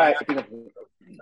All 0.00 0.06
right. 0.06 0.16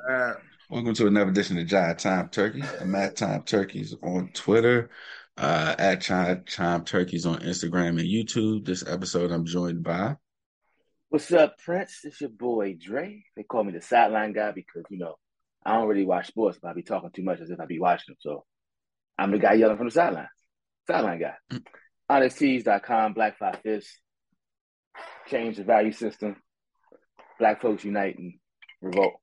Uh, 0.08 0.34
Welcome 0.70 0.94
to 0.94 1.08
another 1.08 1.30
edition 1.32 1.58
of 1.58 1.66
Jive 1.66 1.98
Time 1.98 2.28
Turkey. 2.28 2.62
I'm 2.80 2.94
at 2.94 3.16
Time 3.16 3.42
Turkeys 3.42 3.92
on 4.04 4.30
Twitter, 4.34 4.90
uh, 5.36 5.74
at 5.76 6.00
Chime, 6.00 6.44
Chime 6.46 6.84
Turkeys 6.84 7.26
on 7.26 7.40
Instagram 7.40 7.98
and 7.98 8.08
YouTube. 8.08 8.64
This 8.64 8.86
episode, 8.86 9.32
I'm 9.32 9.46
joined 9.46 9.82
by. 9.82 10.14
What's 11.08 11.32
up, 11.32 11.58
Prince? 11.58 12.02
It's 12.04 12.20
your 12.20 12.30
boy 12.30 12.76
Dre. 12.80 13.24
They 13.34 13.42
call 13.42 13.64
me 13.64 13.72
the 13.72 13.80
sideline 13.80 14.32
guy 14.32 14.52
because 14.52 14.84
you 14.90 14.98
know 14.98 15.16
I 15.66 15.72
don't 15.72 15.88
really 15.88 16.06
watch 16.06 16.28
sports, 16.28 16.60
but 16.62 16.68
I 16.68 16.74
be 16.74 16.84
talking 16.84 17.10
too 17.10 17.24
much 17.24 17.40
as 17.40 17.50
if 17.50 17.58
I 17.58 17.66
be 17.66 17.80
watching 17.80 18.12
them. 18.12 18.18
So 18.20 18.44
I'm 19.18 19.32
the 19.32 19.38
guy 19.40 19.54
yelling 19.54 19.76
from 19.76 19.88
the 19.88 19.92
sidelines. 19.92 20.28
Sideline 20.86 21.18
guy. 21.18 21.34
Mm. 21.50 21.64
HonestTees.com, 22.08 23.14
Black 23.14 23.38
Five 23.38 23.58
Fifths. 23.60 23.98
Change 25.26 25.56
the 25.56 25.64
value 25.64 25.90
system. 25.90 26.36
Black 27.40 27.60
folks 27.60 27.84
unite 27.84 28.16
and 28.18 28.34
revolt. 28.80 29.14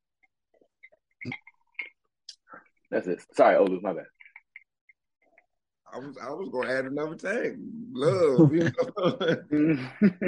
That's 2.92 3.08
it. 3.08 3.22
Sorry, 3.34 3.56
Olu, 3.56 3.82
my 3.82 3.94
bad. 3.94 4.06
I 5.94 5.98
was 6.00 6.18
I 6.22 6.30
was 6.30 6.50
gonna 6.52 6.72
add 6.72 6.86
another 6.86 7.16
tag. 7.16 7.58
Love, 7.94 8.54
you 8.54 8.70
know. 9.50 9.78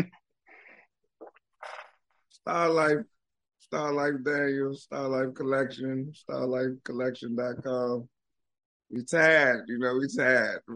Star 2.47 2.69
Life, 2.69 3.03
Star 3.59 3.91
Life 3.91 4.23
Daniel, 4.23 4.73
Star 4.73 5.09
Life 5.09 5.33
Collection, 5.33 6.13
StarLifeCollection.com. 6.29 8.07
We 8.89 9.03
tired, 9.03 9.65
you 9.67 9.79
know, 9.79 9.97
we 9.97 10.07
tired. 10.07 10.61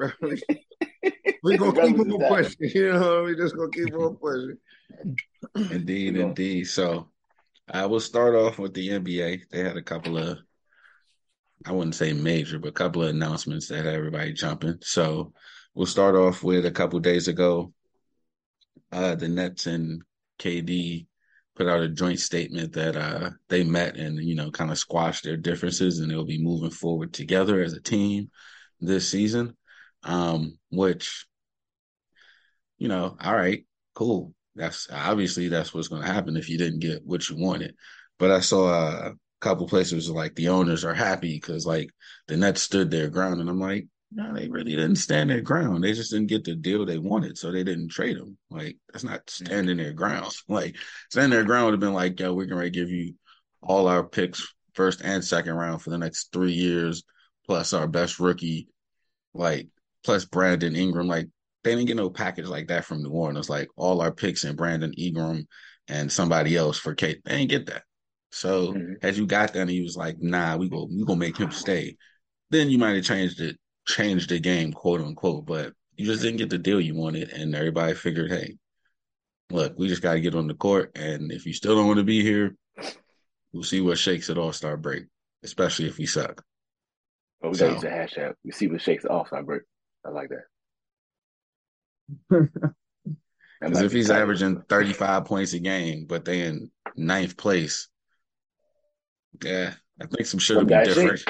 We're 1.44 1.58
gonna 1.58 1.88
keep 1.88 2.00
on 2.00 2.28
pushing, 2.28 2.70
you 2.76 2.92
know, 2.92 3.24
we 3.24 3.38
just 3.38 3.56
gonna 3.56 3.72
keep 3.72 3.94
on 3.94 4.18
pushing. 4.18 4.58
Indeed, 5.56 6.18
indeed. 6.18 6.66
So 6.66 7.08
I 7.70 7.86
will 7.86 8.00
start 8.00 8.36
off 8.36 8.60
with 8.60 8.74
the 8.74 8.90
NBA. 8.90 9.42
They 9.50 9.60
had 9.60 9.78
a 9.78 9.82
couple 9.82 10.18
of, 10.18 10.40
I 11.66 11.72
wouldn't 11.72 11.96
say 11.96 12.14
major, 12.14 12.60
but 12.60 12.70
a 12.70 12.74
couple 12.74 13.04
of 13.04 13.10
announcements 13.10 13.68
that 13.68 13.86
had 13.86 13.94
everybody 13.94 14.34
jumping. 14.34 14.78
So 14.82 15.34
we'll 15.74 15.86
start 15.86 16.16
off 16.16 16.44
with 16.44 16.66
a 16.66 16.72
couple 16.72 17.00
days 17.00 17.28
ago. 17.28 17.74
Uh, 18.92 19.16
the 19.16 19.28
Nets 19.28 19.68
and 19.68 20.02
KD 20.40 21.08
put 21.56 21.68
out 21.68 21.82
a 21.82 21.90
joint 21.90 22.20
statement 22.20 22.74
that 22.74 22.96
uh, 22.96 23.30
they 23.50 23.64
met 23.64 23.96
and 23.98 24.18
you 24.18 24.36
know 24.36 24.52
kind 24.52 24.72
of 24.72 24.78
squashed 24.78 25.24
their 25.24 25.38
differences 25.38 26.00
and 26.00 26.10
they'll 26.10 26.26
be 26.26 26.44
moving 26.44 26.72
forward 26.72 27.14
together 27.14 27.62
as 27.62 27.74
a 27.74 27.82
team 27.82 28.30
this 28.80 29.08
season. 29.10 29.56
Um, 30.04 30.58
which, 30.72 31.28
you 32.80 32.88
know, 32.88 33.16
all 33.22 33.36
right, 33.36 33.66
cool. 33.94 34.34
That's 34.56 34.88
obviously 34.92 35.48
that's 35.48 35.74
what's 35.74 35.88
going 35.88 36.02
to 36.02 36.12
happen 36.12 36.38
if 36.38 36.50
you 36.50 36.58
didn't 36.58 36.80
get 36.80 37.06
what 37.06 37.28
you 37.30 37.38
wanted. 37.38 37.76
But 38.20 38.32
I 38.32 38.42
saw 38.42 39.08
a 39.08 39.14
couple 39.40 39.68
places 39.68 40.10
like 40.10 40.36
the 40.36 40.50
owners 40.50 40.86
are 40.86 40.94
happy 40.94 41.36
because 41.36 41.66
like 41.66 41.90
the 42.28 42.38
Nets 42.38 42.62
stood 42.62 42.92
their 42.92 43.10
ground, 43.10 43.42
and 43.42 43.50
I'm 43.50 43.60
like, 43.60 43.88
no, 44.12 44.34
they 44.34 44.50
really 44.50 44.76
didn't 44.76 44.98
stand 44.98 45.30
their 45.30 45.42
ground. 45.42 45.84
They 45.84 45.94
just 45.94 46.12
didn't 46.12 46.28
get 46.28 46.44
the 46.44 46.54
deal 46.54 46.86
they 46.86 46.98
wanted, 46.98 47.38
so 47.38 47.52
they 47.52 47.64
didn't 47.64 47.90
trade 47.90 48.18
them. 48.18 48.38
Like 48.50 48.78
that's 48.92 49.06
not 49.06 49.30
standing 49.30 49.78
their 49.78 49.94
ground. 49.94 50.34
Like 50.48 50.76
standing 51.10 51.32
their 51.32 51.46
ground 51.46 51.66
would 51.66 51.74
have 51.74 51.80
been 51.80 51.94
like, 51.94 52.20
yo, 52.20 52.34
we're 52.34 52.46
gonna 52.46 52.70
give 52.70 52.90
you 52.90 53.16
all 53.62 53.88
our 53.88 54.04
picks, 54.04 54.46
first 54.74 55.02
and 55.02 55.24
second 55.24 55.54
round 55.54 55.82
for 55.82 55.92
the 55.92 55.98
next 55.98 56.32
three 56.34 56.52
years, 56.52 57.04
plus 57.46 57.74
our 57.74 57.88
best 57.88 58.20
rookie, 58.20 58.68
like 59.34 59.70
plus 60.04 60.26
Brandon 60.26 60.76
Ingram. 60.76 61.08
Like 61.08 61.30
they 61.64 61.76
didn't 61.76 61.88
get 61.88 61.98
no 61.98 62.10
package 62.10 62.48
like 62.48 62.68
that 62.68 62.86
from 62.86 63.04
New 63.04 63.10
Orleans. 63.12 63.50
Like 63.50 63.70
all 63.76 64.02
our 64.02 64.12
picks 64.12 64.44
and 64.44 64.58
Brandon 64.58 64.94
Ingram 64.94 65.48
and 65.88 66.12
somebody 66.12 66.56
else 66.56 66.78
for 66.78 66.96
KD. 66.96 67.22
They 67.24 67.38
didn't 67.38 67.50
get 67.50 67.66
that. 67.68 67.84
So 68.32 68.74
Mhm. 68.74 68.96
as 69.02 69.18
you 69.18 69.26
got 69.28 69.54
there, 69.54 69.62
and 69.62 69.72
he 69.72 69.82
was 69.82 69.98
like, 69.98 70.20
"Nah, 70.20 70.58
we 70.58 70.70
go, 70.70 70.86
we 70.86 71.04
gonna 71.06 71.20
make 71.20 71.38
him 71.38 71.52
stay." 71.52 71.98
Then 72.50 72.70
you 72.70 72.78
might 72.78 72.96
have 72.96 73.04
changed 73.04 73.42
it, 73.42 73.58
changed 73.88 74.30
the 74.30 74.40
game, 74.40 74.72
quote 74.72 75.02
unquote. 75.02 75.46
But 75.46 75.74
you 75.96 76.06
just 76.06 76.22
didn't 76.22 76.38
get 76.38 76.50
the 76.50 76.58
deal 76.58 76.80
you 76.80 76.96
wanted, 76.96 77.30
and 77.32 77.54
everybody 77.54 77.94
figured, 77.94 78.32
"Hey, 78.32 78.58
look, 79.50 79.78
we 79.78 79.88
just 79.88 80.02
got 80.02 80.14
to 80.14 80.22
get 80.22 80.34
on 80.36 80.48
the 80.48 80.54
court, 80.54 80.92
and 80.96 81.32
if 81.32 81.46
you 81.46 81.54
still 81.54 81.76
don't 81.76 81.88
want 81.88 81.98
to 81.98 82.04
be 82.06 82.22
here, 82.22 82.56
we'll 83.52 83.64
see 83.64 83.82
what 83.82 83.98
shakes 83.98 84.30
at 84.30 84.38
All 84.38 84.54
Star 84.54 84.78
break, 84.78 85.06
especially 85.44 85.88
if 85.88 85.98
we 85.98 86.06
suck." 86.06 86.44
Oh, 87.44 87.50
we 87.50 87.56
So- 87.56 87.66
gotta 87.66 87.74
use 87.74 87.82
the 88.16 88.22
hashtag. 88.22 88.34
We 88.46 88.52
see 88.52 88.68
what 88.68 88.82
shakes 88.82 89.04
off. 89.04 89.34
I 89.34 89.42
break. 89.42 89.64
I 90.06 90.10
like 90.10 90.30
that. 90.30 90.46
Because 93.62 93.82
if 93.84 93.92
he's 93.92 94.08
tight. 94.08 94.20
averaging 94.20 94.64
35 94.68 95.26
points 95.26 95.54
a 95.54 95.60
game, 95.60 96.06
but 96.08 96.26
they 96.26 96.42
in 96.42 96.72
ninth 96.96 97.38
place, 97.38 97.90
yeah, 99.44 99.74
I 100.02 100.08
think 100.08 100.26
some 100.26 100.40
shit 100.40 100.58
would 100.58 100.68
be 100.68 100.84
different. 100.84 101.24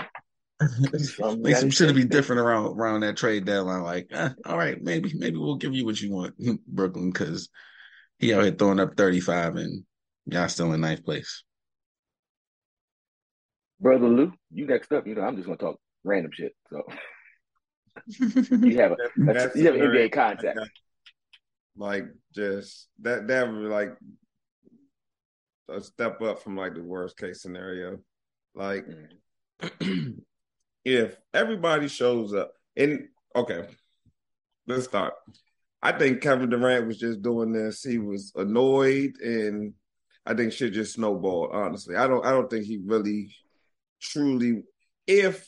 I 0.62 0.68
Some 0.98 1.44
think 1.44 1.58
some 1.58 1.72
shit 1.72 1.88
would 1.88 1.96
be 1.96 2.06
different 2.06 2.40
around 2.40 2.80
around 2.80 3.02
that 3.02 3.18
trade 3.18 3.46
deadline. 3.46 3.82
Like, 3.82 4.08
eh, 4.12 4.30
all 4.46 4.58
right, 4.58 4.82
maybe 4.82 5.12
maybe 5.14 5.38
we'll 5.38 5.56
give 5.56 5.74
you 5.74 5.86
what 5.86 6.00
you 6.00 6.12
want, 6.12 6.36
Brooklyn, 6.68 7.12
because 7.12 7.50
he 8.20 8.34
out 8.34 8.44
here 8.44 8.52
throwing 8.52 8.80
up 8.80 8.96
35 8.96 9.56
and 9.56 9.84
y'all 10.28 10.48
still 10.48 10.72
in 10.72 10.82
ninth 10.82 11.04
place. 11.04 11.44
Brother 13.80 14.08
Lou, 14.08 14.32
you 14.52 14.68
next 14.68 14.94
up. 14.94 15.08
You 15.08 15.16
know, 15.16 15.24
I'm 15.24 15.36
just 15.36 15.48
gonna 15.48 15.58
talk 15.58 15.78
random 16.04 16.32
shit. 16.32 16.54
So 16.70 16.84
you 18.08 18.78
have 18.78 18.92
a 18.92 18.98
That's 19.18 19.56
you 19.56 19.66
have 19.66 19.76
an 19.76 19.82
NBA 19.82 20.12
contact. 20.12 20.60
Like 21.76 22.06
just 22.34 22.88
that 23.02 23.28
that 23.28 23.48
would 23.48 23.62
be 23.62 23.68
like 23.68 23.92
a 25.70 25.82
step 25.82 26.22
up 26.22 26.44
from 26.44 26.58
like 26.58 26.76
the 26.76 26.84
worst 26.84 27.18
case 27.18 27.42
scenario. 27.42 28.00
Like 28.56 28.86
Mm. 29.62 30.18
if 30.86 31.16
everybody 31.34 31.88
shows 31.88 32.34
up 32.34 32.52
and 32.76 33.08
okay, 33.36 33.68
let's 34.68 34.86
start. 34.86 35.14
I 35.82 35.92
think 35.92 36.22
Kevin 36.22 36.50
Durant 36.50 36.88
was 36.88 36.98
just 36.98 37.22
doing 37.22 37.52
this. 37.52 37.84
He 37.84 37.98
was 37.98 38.32
annoyed 38.36 39.14
and 39.22 39.74
I 40.26 40.36
think 40.36 40.54
shit 40.54 40.74
just 40.74 40.94
snowballed, 40.94 41.52
honestly. 41.54 41.96
I 41.96 42.08
don't 42.08 42.26
I 42.26 42.32
don't 42.32 42.50
think 42.50 42.66
he 42.66 42.80
really 42.84 43.36
truly 44.00 44.64
if 45.08 45.48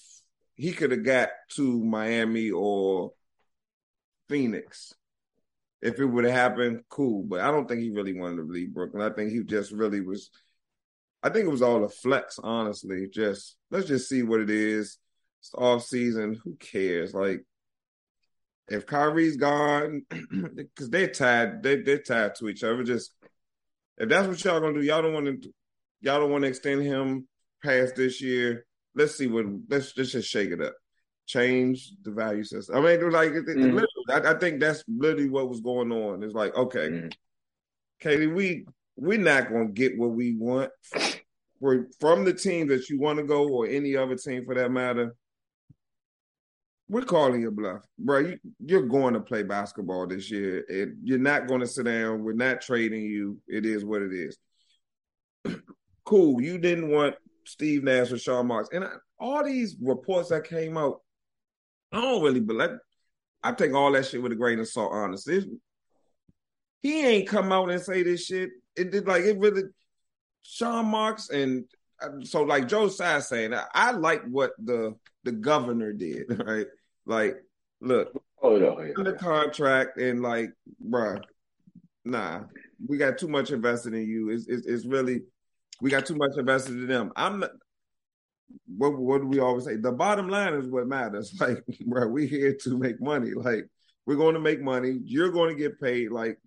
he 0.56 0.72
could 0.72 0.92
have 0.92 1.04
got 1.04 1.30
to 1.56 1.84
Miami 1.84 2.52
or 2.52 3.12
Phoenix, 4.30 4.94
if 5.82 6.00
it 6.00 6.06
would 6.06 6.26
have 6.26 6.34
happened, 6.34 6.84
cool. 6.90 7.24
But 7.24 7.42
I 7.42 7.52
don't 7.52 7.68
think 7.68 7.82
he 7.82 7.92
really 7.92 8.14
wanted 8.14 8.38
to 8.38 8.44
leave 8.44 8.74
Brooklyn. 8.74 9.02
I 9.02 9.14
think 9.14 9.32
he 9.32 9.44
just 9.44 9.72
really 9.72 10.02
was 10.02 10.30
I 11.24 11.30
think 11.30 11.46
it 11.46 11.52
was 11.52 11.62
all 11.62 11.84
a 11.86 11.90
flex, 11.90 12.38
honestly. 12.38 13.08
Just 13.08 13.56
let's 13.72 13.88
just 13.88 14.10
see 14.10 14.24
what 14.24 14.42
it 14.42 14.50
is. 14.50 14.98
It's 15.40 15.54
off 15.56 15.84
season. 15.86 16.40
Who 16.44 16.56
cares? 16.58 17.14
Like 17.14 17.46
if 18.68 18.86
Kyrie's 18.86 19.38
gone, 19.38 20.04
because 20.10 20.90
they're 20.90 21.08
tied, 21.08 21.64
they 21.64 21.78
they're 21.78 22.00
tied 22.00 22.36
to 22.36 22.50
each 22.50 22.64
other. 22.64 22.84
Just 22.84 23.14
if 23.98 24.10
that's 24.10 24.28
what 24.28 24.44
y'all 24.44 24.60
gonna 24.60 24.74
do, 24.74 24.86
y'all 24.86 25.02
don't 25.02 25.14
want 25.14 25.44
to 25.44 25.54
y'all 26.02 26.20
don't 26.20 26.32
want 26.32 26.44
to 26.44 26.50
extend 26.50 26.84
him 26.84 27.26
past 27.64 27.96
this 27.96 28.22
year. 28.22 28.66
Let's 28.96 29.18
see 29.18 29.28
what 29.28 29.46
let's, 29.70 29.98
let's 29.98 30.12
just 30.12 30.30
shake 30.30 30.52
it 30.52 30.62
up. 30.62 30.74
Change 31.26 31.92
the 32.04 32.12
value 32.12 32.44
system. 32.44 32.76
I 32.76 32.82
mean, 32.82 33.10
like 33.12 33.32
Mhm. 33.32 33.86
I, 34.10 34.32
I 34.32 34.34
think 34.40 34.60
that's 34.60 34.84
literally 34.88 35.30
what 35.30 35.50
was 35.50 35.62
going 35.62 35.92
on. 35.92 36.22
It's 36.24 36.34
like, 36.36 36.56
okay, 36.56 36.90
Mhm. 36.90 37.14
KD, 38.02 38.34
we 38.34 38.66
we're 38.96 39.18
not 39.18 39.50
gonna 39.50 39.70
get 39.70 39.98
what 39.98 40.12
we 40.12 40.36
want 40.36 40.72
we're 41.64 41.88
from 42.02 42.26
the 42.26 42.34
team 42.34 42.68
that 42.68 42.90
you 42.90 43.00
want 43.00 43.18
to 43.18 43.24
go 43.24 43.48
or 43.48 43.66
any 43.66 43.96
other 43.96 44.18
team 44.18 44.44
for 44.46 44.54
that 44.54 44.70
matter. 44.70 45.16
We're 46.90 47.04
calling 47.04 47.40
your 47.42 47.52
bluff, 47.52 47.86
bro. 47.98 48.20
You, 48.20 48.38
you're 48.60 48.86
going 48.88 49.14
to 49.14 49.22
play 49.22 49.44
basketball 49.44 50.06
this 50.06 50.30
year. 50.30 50.66
and 50.68 50.98
you're 51.04 51.18
not 51.20 51.48
going 51.48 51.62
to 51.62 51.68
sit 51.68 51.86
down. 51.86 52.22
We're 52.22 52.34
not 52.34 52.60
trading 52.62 53.04
you. 53.04 53.40
It 53.48 53.66
is 53.66 53.86
what 53.86 54.02
it 54.02 54.12
is. 54.12 54.38
cool. 56.06 56.42
You 56.42 56.58
didn't 56.58 56.92
want 56.92 57.16
Steve 57.46 57.84
Nash 57.84 58.12
or 58.12 58.18
Sean 58.18 58.48
Marks, 58.48 58.70
and 58.74 58.84
I, 58.84 58.92
all 59.20 59.44
these 59.44 59.76
reports 59.82 60.30
that 60.30 60.44
came 60.44 60.78
out, 60.78 61.02
I 61.92 62.02
don't 62.02 62.24
really 62.24 62.40
believe. 62.40 62.78
I 63.44 63.52
take 63.52 63.74
all 63.74 63.92
that 63.92 64.06
shit 64.06 64.22
with 64.22 64.32
a 64.32 64.36
grain 64.36 64.60
of 64.60 64.68
salt. 64.68 64.92
Honestly, 64.94 65.46
he 66.82 67.06
ain't 67.06 67.28
come 67.28 67.52
out 67.52 67.70
and 67.70 67.82
say 67.82 68.04
this 68.04 68.26
shit. 68.26 68.52
It 68.76 68.92
did 68.92 69.08
like 69.08 69.24
it 69.24 69.38
really. 69.38 69.64
Sean 70.46 70.88
Marks 70.88 71.30
and 71.30 71.64
uh, 72.02 72.10
so 72.24 72.44
like 72.44 72.68
Joe 72.68 72.90
Tsai 72.90 73.20
saying, 73.20 73.54
I, 73.54 73.66
I 73.74 73.92
like 73.92 74.24
what 74.26 74.52
the 74.64 74.96
the 75.24 75.32
governor 75.32 75.94
did, 75.94 76.26
right? 76.46 76.68
Like, 77.06 77.36
look, 77.82 78.14
Oh 78.44 78.58
no, 78.58 78.80
yeah. 78.82 78.92
under 78.98 79.14
contract 79.14 79.98
and 79.98 80.22
like, 80.22 80.52
bruh, 80.86 81.22
nah, 82.04 82.42
we 82.86 82.98
got 82.98 83.18
too 83.18 83.30
much 83.30 83.52
invested 83.52 83.94
in 83.94 84.06
you. 84.06 84.30
It's 84.30 84.48
it's, 84.48 84.68
it's 84.68 84.86
really 84.86 85.22
we 85.82 85.90
got 85.90 86.06
too 86.06 86.16
much 86.16 86.32
invested 86.38 86.76
in 86.76 86.88
them. 86.88 87.12
I'm 87.16 87.40
not. 87.40 87.52
What 88.68 88.98
what 88.98 89.22
do 89.22 89.28
we 89.28 89.40
always 89.40 89.66
say? 89.66 89.78
The 89.78 89.92
bottom 89.92 90.30
line 90.30 90.54
is 90.54 90.68
what 90.68 90.88
matters. 90.88 91.34
Like, 91.40 91.64
bro, 91.86 92.08
we 92.08 92.28
here 92.28 92.56
to 92.64 92.78
make 92.78 93.02
money. 93.02 93.32
Like, 93.34 93.68
we're 94.06 94.16
going 94.16 94.36
to 94.36 94.40
make 94.40 94.62
money. 94.62 95.00
You're 95.04 95.32
going 95.32 95.56
to 95.56 95.62
get 95.62 95.80
paid. 95.82 96.12
Like, 96.12 96.38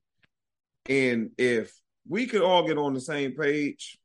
and 0.89 1.31
if 1.37 1.73
we 2.09 2.27
could 2.27 2.43
all 2.43 2.67
get 2.67 2.79
on 2.79 2.95
the 2.95 3.01
same 3.01 3.33
page, 3.35 3.99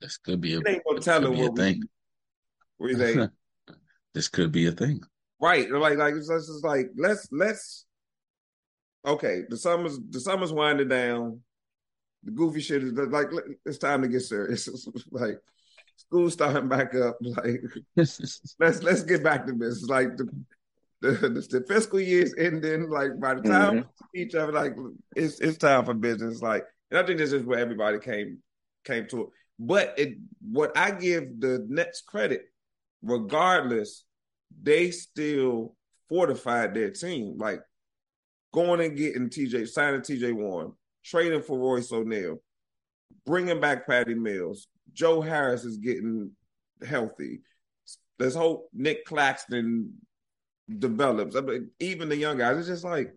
This 0.00 0.18
could 0.18 0.40
be 0.40 0.54
a, 0.54 0.58
it 0.58 0.68
ain't 0.68 0.82
tell 1.02 1.20
could 1.20 1.28
her 1.28 1.34
be 1.34 1.40
a 1.40 1.48
what 1.48 1.56
thing. 1.56 1.82
We, 2.78 2.94
we 2.94 2.94
say, 2.94 3.28
this 4.12 4.28
could 4.28 4.52
be 4.52 4.66
a 4.66 4.72
thing. 4.72 5.00
right? 5.40 5.70
Like, 5.70 5.98
like 5.98 6.14
it's 6.14 6.28
just 6.28 6.64
like 6.64 6.90
let's 6.96 7.28
let's. 7.32 7.84
Okay, 9.06 9.42
the 9.48 9.56
summer's 9.56 9.98
the 10.10 10.20
summer's 10.20 10.52
winding 10.52 10.88
down. 10.88 11.40
The 12.26 12.32
goofy 12.32 12.60
shit 12.60 12.82
is 12.82 12.92
like 12.92 13.28
it's 13.64 13.78
time 13.78 14.02
to 14.02 14.08
get 14.08 14.20
serious. 14.20 14.68
like 15.10 15.40
school 15.96 16.28
starting 16.30 16.68
back 16.68 16.94
up. 16.94 17.16
Like 17.22 17.62
let's 17.96 18.82
let's 18.82 19.02
get 19.04 19.22
back 19.22 19.46
to 19.46 19.52
business. 19.52 19.88
Like 19.88 20.16
the 20.16 20.28
the, 21.02 21.12
the, 21.12 21.28
the 21.28 21.64
fiscal 21.68 22.00
year's 22.00 22.34
ending. 22.36 22.90
Like 22.90 23.20
by 23.20 23.34
the 23.34 23.42
time 23.42 23.78
mm-hmm. 23.78 24.04
each 24.14 24.34
other, 24.34 24.52
like 24.52 24.74
it's 25.14 25.40
it's 25.40 25.56
time 25.56 25.84
for 25.84 25.94
business. 25.94 26.42
Like, 26.42 26.64
and 26.90 26.98
I 26.98 27.06
think 27.06 27.18
this 27.18 27.32
is 27.32 27.44
where 27.44 27.60
everybody 27.60 28.00
came 28.00 28.38
came 28.84 29.06
to 29.08 29.22
it. 29.22 29.28
But 29.58 29.94
it 29.96 30.18
what 30.42 30.76
I 30.76 30.90
give 30.90 31.40
the 31.40 31.64
Nets 31.68 32.02
credit, 32.02 32.42
regardless, 33.02 34.04
they 34.62 34.90
still 34.90 35.76
fortified 36.08 36.74
their 36.74 36.90
team. 36.90 37.38
Like 37.38 37.60
going 38.52 38.80
and 38.80 38.96
getting 38.96 39.28
TJ, 39.28 39.68
signing 39.68 40.00
TJ 40.00 40.32
Warren, 40.34 40.72
trading 41.06 41.42
for 41.42 41.58
Royce 41.58 41.92
O'Neale, 41.92 42.38
bringing 43.24 43.60
back 43.60 43.86
Patty 43.86 44.14
Mills. 44.14 44.68
Joe 44.92 45.20
Harris 45.20 45.64
is 45.64 45.76
getting 45.76 46.32
healthy. 46.86 47.40
Let's 48.18 48.34
hope 48.34 48.68
Nick 48.72 49.04
Claxton 49.04 49.92
develops. 50.78 51.36
I 51.36 51.40
mean, 51.42 51.70
even 51.80 52.08
the 52.08 52.16
young 52.16 52.38
guys, 52.38 52.58
it's 52.58 52.68
just 52.68 52.84
like, 52.84 53.14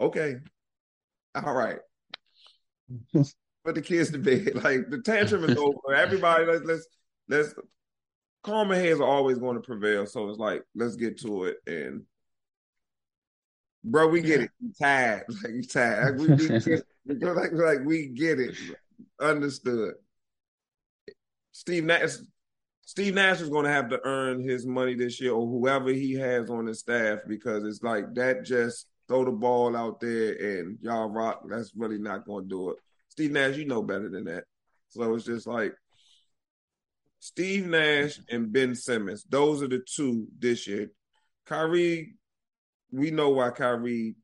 okay, 0.00 0.36
all 1.34 1.54
right. 1.54 1.78
Put 3.12 3.74
the 3.74 3.82
kids 3.82 4.10
to 4.10 4.18
bed. 4.18 4.54
Like 4.62 4.90
the 4.90 5.00
tantrum 5.04 5.44
is 5.44 5.56
over. 5.56 5.94
Everybody, 5.94 6.44
let's 6.44 6.64
let's 6.64 6.86
let's 7.28 7.54
calmer 8.42 8.74
heads 8.74 9.00
are 9.00 9.08
always 9.08 9.38
going 9.38 9.56
to 9.56 9.62
prevail. 9.62 10.06
So 10.06 10.28
it's 10.28 10.38
like, 10.38 10.62
let's 10.74 10.96
get 10.96 11.18
to 11.20 11.44
it. 11.44 11.56
And 11.66 12.02
bro, 13.82 14.08
we 14.08 14.20
get 14.20 14.40
yeah. 14.40 14.44
it. 14.44 14.50
You 14.60 14.72
tired. 14.80 15.24
Like 15.42 15.54
you 15.54 15.62
tired. 15.62 16.20
We, 16.20 16.26
we 16.28 16.82
like, 17.06 17.52
like 17.52 17.84
we 17.84 18.08
get 18.08 18.40
it. 18.40 18.56
Understood. 19.20 19.94
Steve 21.52 21.84
Nash 21.84 22.16
Steve 22.86 23.14
Nash 23.14 23.40
is 23.40 23.48
going 23.48 23.64
to 23.64 23.70
have 23.70 23.88
to 23.90 24.00
earn 24.04 24.42
his 24.42 24.66
money 24.66 24.94
this 24.94 25.20
year, 25.20 25.32
or 25.32 25.46
whoever 25.46 25.90
he 25.90 26.12
has 26.14 26.50
on 26.50 26.66
his 26.66 26.80
staff, 26.80 27.20
because 27.26 27.64
it's 27.64 27.82
like 27.82 28.14
that. 28.14 28.44
Just 28.44 28.86
throw 29.08 29.24
the 29.24 29.32
ball 29.32 29.76
out 29.76 30.00
there 30.00 30.32
and 30.34 30.78
y'all 30.80 31.08
rock. 31.08 31.42
That's 31.48 31.72
really 31.76 31.98
not 31.98 32.26
going 32.26 32.44
to 32.44 32.48
do 32.48 32.70
it. 32.70 32.76
Steve 33.08 33.32
Nash, 33.32 33.56
you 33.56 33.64
know 33.64 33.82
better 33.82 34.08
than 34.08 34.24
that. 34.24 34.44
So 34.90 35.14
it's 35.14 35.24
just 35.24 35.46
like 35.46 35.74
Steve 37.20 37.66
Nash 37.66 38.18
and 38.30 38.52
Ben 38.52 38.74
Simmons. 38.74 39.24
Those 39.28 39.62
are 39.62 39.68
the 39.68 39.82
two 39.86 40.26
this 40.38 40.66
year. 40.66 40.90
Kyrie, 41.46 42.14
we 42.90 43.10
know 43.10 43.30
why 43.30 43.50
Kyrie 43.50 44.14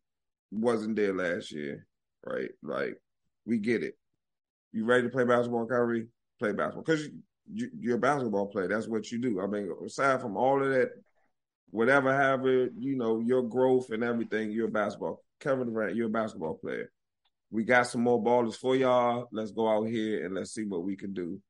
wasn't 0.51 0.97
there 0.97 1.15
last 1.15 1.53
year, 1.53 1.87
right? 2.25 2.51
Like 2.63 3.01
we 3.47 3.59
get 3.59 3.83
it. 3.83 3.97
You 4.73 4.85
ready 4.85 5.05
to 5.05 5.09
play 5.09 5.25
basketball, 5.25 5.67
Kyrie? 5.67 6.07
Play 6.39 6.53
basketball 6.53 6.85
because 6.85 7.09
you, 7.53 7.71
you, 7.79 7.93
are 7.93 7.97
a 7.97 7.99
basketball 7.99 8.47
player. 8.47 8.69
That's 8.69 8.87
what 8.87 9.11
you 9.11 9.19
do. 9.19 9.41
I 9.41 9.47
mean, 9.47 9.71
aside 9.85 10.21
from 10.21 10.37
all 10.37 10.63
of 10.63 10.71
that, 10.71 10.91
whatever, 11.71 12.17
however, 12.17 12.69
you 12.79 12.97
know, 12.97 13.21
your 13.21 13.43
growth 13.43 13.91
and 13.91 14.05
everything, 14.05 14.51
you're 14.51 14.69
a 14.69 14.71
basketball. 14.71 15.23
Kevin 15.41 15.73
Durant, 15.73 15.97
you're 15.97 16.07
a 16.07 16.11
basketball 16.11 16.55
player. 16.55 16.91
We 17.51 17.65
got 17.65 17.89
some 17.89 18.03
more 18.03 18.23
ballers 18.23 18.55
for 18.55 18.77
y'all. 18.77 19.29
Let's 19.33 19.51
go 19.51 19.69
out 19.69 19.89
here 19.89 20.25
and 20.25 20.35
let's 20.35 20.55
see 20.55 20.65
what 20.65 20.85
we 20.85 20.97
can 20.97 21.13
do. 21.13 21.41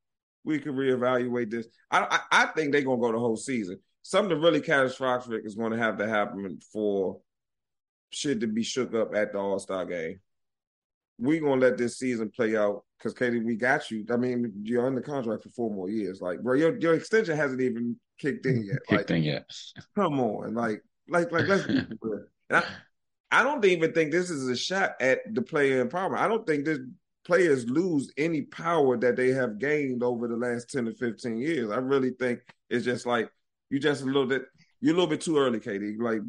We 0.44 0.58
can 0.58 0.72
reevaluate 0.72 1.50
this. 1.50 1.67
I 1.90 2.06
I, 2.11 2.43
I 2.43 2.46
think 2.46 2.72
they're 2.72 2.82
gonna 2.82 3.00
go 3.00 3.12
the 3.12 3.19
whole 3.19 3.37
season. 3.37 3.78
Something 4.02 4.40
really 4.40 4.62
catastrophic 4.62 5.43
is 5.44 5.55
going 5.55 5.72
to 5.72 5.78
have 5.78 5.99
to 5.99 6.08
happen 6.08 6.58
for 6.72 7.20
shit 8.11 8.40
to 8.40 8.46
be 8.46 8.62
shook 8.62 8.94
up 8.94 9.14
at 9.14 9.32
the 9.32 9.38
All 9.38 9.58
Star 9.58 9.84
game. 9.84 10.20
We're 11.20 11.40
gonna 11.40 11.61
let 11.61 11.76
this 11.76 11.99
season 11.99 12.31
play 12.31 12.56
out 12.56 12.84
because 12.99 13.14
KD, 13.14 13.44
we 13.44 13.56
got 13.56 13.90
you. 13.90 14.05
I 14.11 14.17
mean, 14.17 14.52
you're 14.62 14.87
under 14.87 15.00
contract 15.00 15.43
for 15.43 15.50
four 15.50 15.70
more 15.70 15.90
years. 15.90 16.20
Like, 16.20 16.40
bro, 16.40 16.55
your 16.55 16.78
your 16.78 16.94
extension 16.94 17.37
hasn't 17.37 17.61
even 17.61 17.96
kicked 18.19 18.46
in 18.46 18.64
yet. 18.64 18.78
Kicked 18.88 19.11
like, 19.11 19.19
in 19.19 19.22
yet. 19.22 19.44
Come 19.94 20.20
on, 20.20 20.55
like, 20.55 20.82
like, 21.08 21.31
like, 21.31 21.46
let's. 21.46 21.67
be 21.67 21.82
I, 22.50 22.64
I 23.31 23.43
don't 23.43 23.64
even 23.64 23.93
think 23.93 24.11
this 24.11 24.31
is 24.31 24.49
a 24.49 24.56
shot 24.56 24.94
at 25.00 25.20
the 25.32 25.43
player 25.43 25.84
empowerment. 25.84 26.19
I 26.19 26.26
don't 26.26 26.46
think 26.46 26.64
this 26.64 26.81
players 27.25 27.69
lose 27.69 28.11
any 28.17 28.43
power 28.43 28.96
that 28.96 29.17
they 29.17 29.28
have 29.28 29.58
gained 29.58 30.02
over 30.02 30.26
the 30.26 30.37
last 30.37 30.70
ten 30.70 30.87
to 30.87 30.94
fifteen 30.94 31.38
years. 31.38 31.70
I 31.70 31.76
really 31.76 32.11
think 32.11 32.40
it's 32.69 32.84
just 32.84 33.06
like 33.06 33.31
you 33.69 33.78
just 33.78 34.02
a 34.02 34.06
little 34.06 34.26
bit. 34.26 34.43
You're 34.81 34.94
a 34.94 34.96
little 34.96 35.11
bit 35.11 35.20
too 35.20 35.37
early, 35.38 35.61
KD. 35.61 36.00
Like, 36.00 36.22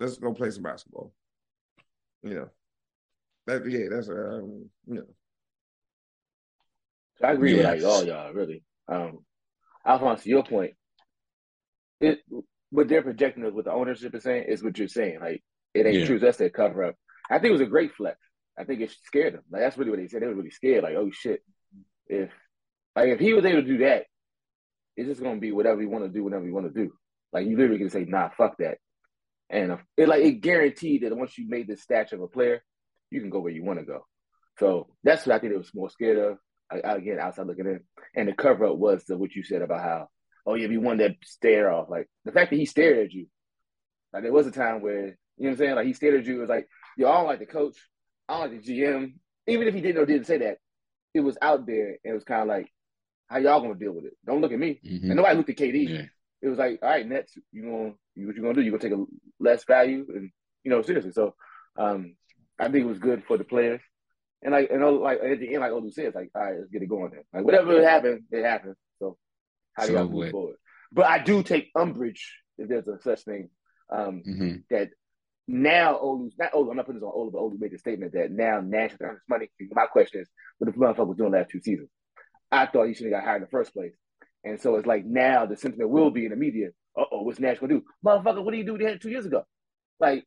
let's 0.00 0.18
go 0.18 0.34
play 0.34 0.50
some 0.50 0.64
basketball. 0.64 1.12
You 2.22 2.34
know. 2.34 2.48
That 3.50 3.68
yeah, 3.68 3.86
that's 3.90 4.08
um, 4.08 4.70
you 4.86 4.94
know. 4.94 5.06
I 7.22 7.32
agree 7.32 7.56
yes. 7.56 7.74
with 7.74 7.82
like 7.82 7.92
all 7.92 8.04
y'all 8.04 8.32
really. 8.32 8.62
Um, 8.88 9.18
Alphonse, 9.84 10.24
your 10.24 10.44
point, 10.44 10.74
it 12.00 12.20
what 12.70 12.88
they're 12.88 13.02
projecting 13.02 13.44
is 13.44 13.52
what 13.52 13.64
the 13.64 13.72
ownership 13.72 14.14
is 14.14 14.22
saying 14.22 14.44
is 14.48 14.62
what 14.62 14.78
you're 14.78 14.86
saying. 14.86 15.18
Like 15.20 15.42
it 15.74 15.84
ain't 15.84 15.96
yeah. 15.96 16.06
true. 16.06 16.20
That's 16.20 16.38
their 16.38 16.48
cover 16.48 16.84
up. 16.84 16.94
I 17.28 17.38
think 17.38 17.46
it 17.46 17.52
was 17.52 17.60
a 17.60 17.66
great 17.66 17.92
flex. 17.94 18.18
I 18.56 18.62
think 18.62 18.80
it 18.82 18.94
scared 19.04 19.34
them. 19.34 19.42
Like 19.50 19.62
that's 19.62 19.76
really 19.76 19.90
what 19.90 19.98
they 19.98 20.06
said. 20.06 20.22
They 20.22 20.28
were 20.28 20.34
really 20.34 20.50
scared. 20.50 20.84
Like 20.84 20.94
oh 20.94 21.10
shit, 21.10 21.40
if 22.06 22.30
like 22.94 23.08
if 23.08 23.18
he 23.18 23.32
was 23.32 23.44
able 23.44 23.62
to 23.62 23.66
do 23.66 23.78
that, 23.78 24.04
it's 24.96 25.08
just 25.08 25.22
gonna 25.22 25.40
be 25.40 25.50
whatever 25.50 25.82
you 25.82 25.88
want 25.88 26.04
to 26.04 26.10
do, 26.10 26.22
whatever 26.22 26.46
you 26.46 26.54
want 26.54 26.72
to 26.72 26.84
do. 26.84 26.92
Like 27.32 27.48
you 27.48 27.56
literally 27.56 27.78
can 27.78 27.90
say 27.90 28.04
nah, 28.04 28.28
fuck 28.28 28.58
that, 28.58 28.78
and 29.48 29.76
it 29.96 30.08
like 30.08 30.22
it 30.22 30.40
guaranteed 30.40 31.02
that 31.02 31.16
once 31.16 31.36
you 31.36 31.48
made 31.48 31.66
the 31.66 31.76
stature 31.76 32.14
of 32.14 32.22
a 32.22 32.28
player, 32.28 32.62
you 33.10 33.20
can 33.20 33.30
go 33.30 33.40
where 33.40 33.52
you 33.52 33.64
want 33.64 33.78
to 33.78 33.84
go. 33.84 34.06
So 34.58 34.88
that's 35.02 35.26
what 35.26 35.34
I 35.34 35.38
think 35.38 35.52
it 35.52 35.58
was 35.58 35.74
more 35.74 35.90
scared 35.90 36.18
of. 36.18 36.38
I, 36.70 36.96
again, 36.96 37.18
outside 37.18 37.46
looking 37.46 37.66
in, 37.66 37.80
and 38.14 38.28
the 38.28 38.32
cover 38.32 38.66
up 38.66 38.76
was 38.76 39.04
the, 39.04 39.18
what 39.18 39.34
you 39.34 39.42
said 39.42 39.62
about 39.62 39.82
how, 39.82 40.08
oh 40.46 40.54
yeah, 40.54 40.66
if 40.66 40.70
you 40.70 40.80
one 40.80 40.98
that 40.98 41.16
stare 41.24 41.72
off. 41.72 41.90
Like 41.90 42.08
the 42.24 42.32
fact 42.32 42.50
that 42.50 42.56
he 42.56 42.66
stared 42.66 43.06
at 43.06 43.12
you. 43.12 43.26
Like 44.12 44.22
there 44.22 44.32
was 44.32 44.46
a 44.46 44.52
time 44.52 44.80
where 44.80 45.06
you 45.06 45.06
know 45.06 45.16
what 45.36 45.50
I'm 45.50 45.56
saying. 45.56 45.74
Like 45.74 45.86
he 45.86 45.92
stared 45.92 46.20
at 46.20 46.26
you. 46.26 46.36
It 46.36 46.40
was 46.40 46.48
like, 46.48 46.68
yo, 46.96 47.08
I 47.08 47.16
don't 47.16 47.26
like 47.26 47.38
the 47.40 47.46
coach. 47.46 47.76
I 48.28 48.34
don't 48.34 48.52
like 48.52 48.62
the 48.62 48.72
GM. 48.80 49.14
Even 49.46 49.66
if 49.66 49.74
he 49.74 49.80
didn't 49.80 50.02
or 50.02 50.06
didn't 50.06 50.26
say 50.26 50.38
that, 50.38 50.58
it 51.14 51.20
was 51.20 51.38
out 51.42 51.66
there. 51.66 51.96
And 52.04 52.12
it 52.12 52.14
was 52.14 52.24
kind 52.24 52.42
of 52.42 52.48
like, 52.48 52.72
how 53.26 53.38
y'all 53.38 53.60
gonna 53.60 53.74
deal 53.74 53.92
with 53.92 54.04
it? 54.04 54.16
Don't 54.26 54.40
look 54.40 54.52
at 54.52 54.58
me. 54.58 54.80
Mm-hmm. 54.84 55.06
And 55.06 55.16
nobody 55.16 55.36
looked 55.36 55.50
at 55.50 55.56
KD. 55.56 55.88
Yeah. 55.88 56.02
It 56.42 56.48
was 56.48 56.58
like, 56.58 56.80
all 56.82 56.88
right, 56.88 57.06
Nets, 57.06 57.36
you 57.52 57.62
gonna 57.62 57.92
you, 58.14 58.26
what 58.26 58.36
you 58.36 58.42
gonna 58.42 58.54
do? 58.54 58.62
You 58.62 58.70
gonna 58.70 58.82
take 58.82 58.92
a 58.92 59.04
less 59.38 59.64
value 59.64 60.06
and 60.08 60.30
you 60.64 60.70
know 60.70 60.82
seriously. 60.82 61.12
So 61.12 61.34
um, 61.76 62.16
I 62.60 62.64
think 62.64 62.84
it 62.84 62.88
was 62.88 62.98
good 62.98 63.24
for 63.26 63.38
the 63.38 63.44
players. 63.44 63.80
And 64.42 64.52
like, 64.52 64.70
you 64.70 64.78
know, 64.78 64.94
like 64.94 65.20
at 65.20 65.40
the 65.40 65.52
end, 65.52 65.60
like 65.60 65.72
Olu 65.72 65.92
says, 65.92 66.14
like, 66.14 66.30
all 66.34 66.42
right, 66.42 66.56
let's 66.58 66.70
get 66.70 66.82
it 66.82 66.88
going 66.88 67.10
then. 67.10 67.24
Like 67.32 67.44
whatever 67.44 67.82
happened, 67.82 68.24
it 68.30 68.44
happened. 68.44 68.74
So 68.98 69.16
how 69.74 69.86
do 69.86 69.92
so 69.92 69.98
y'all 69.98 70.08
move 70.08 70.30
forward? 70.30 70.56
But 70.92 71.06
I 71.06 71.18
do 71.18 71.42
take 71.42 71.70
umbrage 71.74 72.38
if 72.58 72.68
there's 72.68 72.88
a 72.88 72.98
such 73.02 73.22
thing 73.22 73.50
um, 73.90 74.22
mm-hmm. 74.26 74.56
that 74.70 74.90
now 75.46 75.98
Olu's 76.02 76.34
not 76.38 76.52
Olu. 76.52 76.70
I'm 76.70 76.76
not 76.76 76.86
putting 76.86 77.00
this 77.00 77.06
on 77.06 77.12
Olu, 77.12 77.32
but 77.32 77.40
Olu 77.40 77.60
made 77.60 77.72
a 77.72 77.78
statement 77.78 78.12
that 78.12 78.30
now 78.30 78.60
Nash 78.60 78.92
earned 79.00 79.18
money. 79.28 79.50
My 79.72 79.86
question 79.86 80.20
is, 80.20 80.28
what 80.58 80.72
the 80.72 80.78
motherfucker 80.78 81.08
was 81.08 81.16
doing 81.16 81.32
last 81.32 81.50
two 81.50 81.60
seasons? 81.60 81.88
I 82.50 82.66
thought 82.66 82.88
he 82.88 82.94
should 82.94 83.06
have 83.06 83.12
got 83.12 83.24
hired 83.24 83.36
in 83.36 83.42
the 83.42 83.50
first 83.50 83.72
place. 83.72 83.94
And 84.44 84.60
so 84.60 84.76
it's 84.76 84.86
like 84.86 85.04
now 85.04 85.46
the 85.46 85.56
sentiment 85.56 85.90
will 85.90 86.10
be 86.10 86.24
in 86.24 86.30
the 86.30 86.36
media. 86.36 86.68
Uh 86.98 87.04
oh, 87.12 87.22
what's 87.22 87.40
Nash 87.40 87.58
gonna 87.58 87.74
do? 87.74 87.82
Motherfucker, 88.04 88.42
what 88.42 88.52
do 88.52 88.56
you 88.58 88.64
do? 88.64 88.78
They 88.78 88.84
had 88.84 89.00
two 89.00 89.10
years 89.10 89.26
ago. 89.26 89.44
Like 89.98 90.24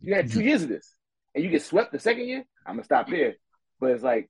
you 0.00 0.14
had 0.14 0.30
two 0.30 0.40
years 0.44 0.62
of 0.62 0.68
this 0.68 0.94
and 1.34 1.44
you 1.44 1.50
get 1.50 1.62
swept 1.62 1.92
the 1.92 1.98
second 1.98 2.26
year, 2.26 2.44
I'm 2.66 2.74
gonna 2.74 2.84
stop 2.84 3.08
there. 3.08 3.34
But 3.80 3.90
it's 3.92 4.02
like, 4.02 4.28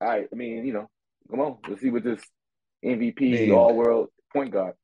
all 0.00 0.08
right, 0.08 0.28
I 0.30 0.34
mean, 0.34 0.66
you 0.66 0.72
know, 0.72 0.90
come 1.30 1.40
on, 1.40 1.58
let's 1.68 1.80
see 1.80 1.90
what 1.90 2.04
this 2.04 2.22
MVP 2.84 3.52
all 3.52 3.74
world 3.74 4.08
point 4.32 4.52
guard. 4.52 4.74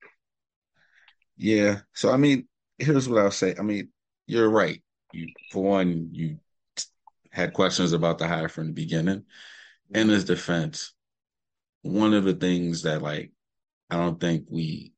Yeah. 1.36 1.80
So 1.94 2.10
I 2.10 2.16
mean, 2.16 2.48
here's 2.78 3.08
what 3.08 3.20
I'll 3.20 3.30
say. 3.30 3.54
I 3.58 3.62
mean, 3.62 3.88
you're 4.26 4.48
right. 4.48 4.82
You 5.12 5.28
for 5.50 5.62
one, 5.62 6.10
you 6.12 6.38
had 7.30 7.52
questions 7.52 7.92
about 7.92 8.18
the 8.18 8.26
hire 8.26 8.48
from 8.48 8.68
the 8.68 8.72
beginning. 8.72 9.24
In 9.92 10.08
his 10.08 10.24
defense, 10.24 10.94
one 11.82 12.14
of 12.14 12.24
the 12.24 12.34
things 12.34 12.82
that 12.82 13.02
like 13.02 13.32
I 13.90 13.96
don't 13.96 14.20
think 14.20 14.44
we 14.48 14.92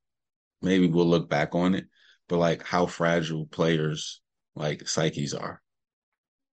maybe 0.60 0.86
we'll 0.86 1.06
look 1.06 1.30
back 1.30 1.54
on 1.54 1.74
it, 1.74 1.86
but 2.28 2.38
like 2.38 2.62
how 2.62 2.86
fragile 2.86 3.46
players 3.46 4.20
like 4.54 4.86
psyches 4.86 5.32
are 5.32 5.61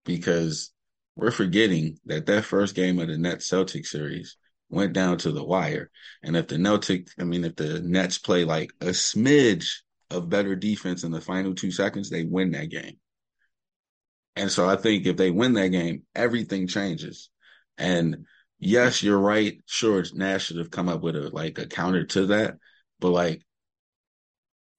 because 0.05 0.71
we're 1.15 1.31
forgetting 1.31 1.99
that 2.05 2.25
that 2.25 2.45
first 2.45 2.75
game 2.75 2.99
of 2.99 3.07
the 3.07 3.17
Nets 3.17 3.47
Celtic 3.47 3.85
series 3.85 4.37
went 4.69 4.93
down 4.93 5.17
to 5.19 5.31
the 5.31 5.43
wire. 5.43 5.89
And 6.23 6.37
if 6.37 6.47
the 6.47 6.57
Celtic, 6.57 7.07
I 7.19 7.23
mean, 7.23 7.43
if 7.43 7.55
the 7.55 7.81
Nets 7.81 8.17
play 8.17 8.45
like 8.45 8.71
a 8.81 8.87
smidge 8.87 9.69
of 10.09 10.29
better 10.29 10.55
defense 10.55 11.03
in 11.03 11.11
the 11.11 11.21
final 11.21 11.53
two 11.53 11.71
seconds, 11.71 12.09
they 12.09 12.23
win 12.23 12.51
that 12.51 12.69
game. 12.69 12.97
And 14.35 14.51
so 14.51 14.69
I 14.69 14.75
think 14.75 15.05
if 15.05 15.17
they 15.17 15.31
win 15.31 15.53
that 15.53 15.69
game, 15.69 16.03
everything 16.15 16.67
changes. 16.67 17.29
And 17.77 18.25
yes, 18.59 19.03
you're 19.03 19.19
right. 19.19 19.59
Sure, 19.65 20.03
Nash 20.13 20.45
should 20.45 20.57
have 20.57 20.71
come 20.71 20.87
up 20.87 21.01
with 21.01 21.15
a 21.15 21.29
like 21.29 21.57
a 21.57 21.67
counter 21.67 22.05
to 22.05 22.27
that, 22.27 22.57
but 22.99 23.09
like 23.09 23.41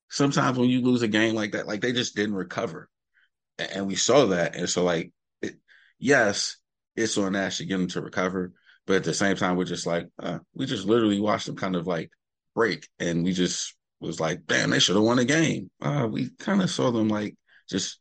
sometimes 0.09 0.59
when 0.59 0.69
you 0.69 0.83
lose 0.83 1.03
a 1.03 1.09
game 1.09 1.35
like 1.35 1.53
that, 1.53 1.67
like 1.67 1.81
they 1.81 1.93
just 1.93 2.17
didn't 2.17 2.35
recover, 2.35 2.89
and 3.61 3.87
we 3.87 3.95
saw 3.95 4.26
that, 4.26 4.57
and 4.57 4.69
so 4.69 4.85
like, 4.85 5.12
it, 5.43 5.55
yes, 5.99 6.57
it's 6.97 7.17
on 7.19 7.33
Nash 7.33 7.59
to 7.59 7.64
get 7.64 7.79
them 7.79 7.88
to 7.88 8.00
recover, 8.00 8.52
but 8.87 8.97
at 8.97 9.05
the 9.05 9.14
same 9.14 9.37
time, 9.37 9.57
we're 9.57 9.64
just 9.64 9.87
like, 9.87 10.09
uh, 10.19 10.38
we 10.55 10.67
just 10.67 10.87
literally 10.87 11.21
watched 11.21 11.47
them 11.47 11.57
kind 11.57 11.76
of 11.76 11.87
like 11.87 12.11
break, 12.55 12.88
and 12.99 13.25
we 13.25 13.33
just 13.33 13.75
was 14.00 14.21
like, 14.21 14.47
damn, 14.47 14.71
they 14.71 14.79
should 14.79 14.97
have 14.97 15.05
won 15.05 15.19
a 15.19 15.25
game. 15.25 15.71
Uh, 15.81 16.09
we 16.11 16.31
kind 16.38 16.62
of 16.62 16.71
saw 16.71 16.90
them 16.90 17.09
like 17.09 17.37
just 17.69 18.00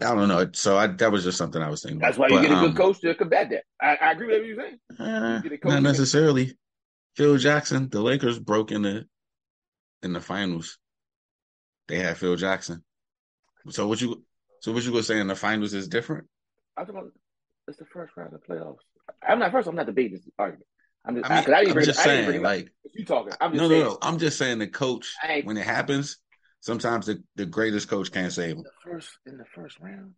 I 0.00 0.14
don't 0.14 0.28
know. 0.28 0.48
So 0.52 0.76
I, 0.76 0.86
that 0.86 1.12
was 1.12 1.24
just 1.24 1.38
something 1.38 1.60
I 1.60 1.68
was 1.68 1.82
thinking. 1.82 1.98
That's 1.98 2.16
why 2.16 2.28
you 2.28 2.36
but, 2.36 2.42
get 2.42 2.52
a 2.52 2.60
good 2.60 2.70
um, 2.70 2.76
coach 2.76 3.00
to 3.00 3.14
combat 3.14 3.50
that. 3.50 3.64
I, 3.80 3.96
I 4.06 4.12
agree 4.12 4.28
with 4.28 4.38
what 4.38 4.46
you're 4.46 4.60
saying. 4.60 4.78
Uh, 4.98 5.42
you 5.44 5.58
not 5.64 5.82
necessarily. 5.82 6.56
Phil 7.16 7.36
Jackson, 7.38 7.88
the 7.88 8.00
Lakers 8.00 8.38
broke 8.38 8.72
in 8.72 8.82
the 8.82 9.06
in 10.02 10.12
the 10.12 10.20
finals. 10.20 10.78
They 11.88 11.98
had 11.98 12.16
Phil 12.16 12.36
Jackson. 12.36 12.84
So 13.70 13.86
what 13.86 14.00
you 14.00 14.22
so 14.60 14.72
what 14.72 14.84
you 14.84 14.90
gonna 14.90 15.02
say 15.02 15.20
in 15.20 15.26
the 15.26 15.34
finals 15.34 15.74
is 15.74 15.88
different? 15.88 16.26
I'm 16.76 16.86
talking 16.86 17.00
about 17.00 17.12
it's 17.68 17.78
the 17.78 17.86
first 17.86 18.16
round 18.16 18.34
of 18.34 18.40
the 18.40 18.46
playoffs. 18.46 18.78
I'm 19.26 19.38
not 19.38 19.52
first. 19.52 19.68
I'm 19.68 19.76
not 19.76 19.86
debating 19.86 20.14
this 20.14 20.28
argument. 20.38 20.66
I'm 21.06 21.16
just, 21.16 21.30
I 21.30 21.40
mean, 21.40 21.54
I, 21.54 21.58
I 21.58 21.60
am 21.62 21.84
just 21.84 22.00
saying, 22.00 22.42
like 22.42 22.72
you 22.94 23.04
talking. 23.04 23.32
I'm 23.40 23.52
just 23.52 23.62
no, 23.62 23.68
saying, 23.68 23.82
no, 23.82 23.90
no. 23.90 23.98
I'm 24.00 24.18
just 24.18 24.38
saying 24.38 24.58
the 24.58 24.66
coach 24.66 25.12
when 25.44 25.56
it 25.56 25.66
happens, 25.66 26.18
sometimes 26.60 27.06
the, 27.06 27.22
the 27.36 27.44
greatest 27.44 27.88
coach 27.88 28.10
can't 28.10 28.32
save. 28.32 28.56
The 28.56 28.70
first 28.82 29.10
in 29.26 29.36
the 29.36 29.44
first 29.54 29.78
round. 29.80 30.14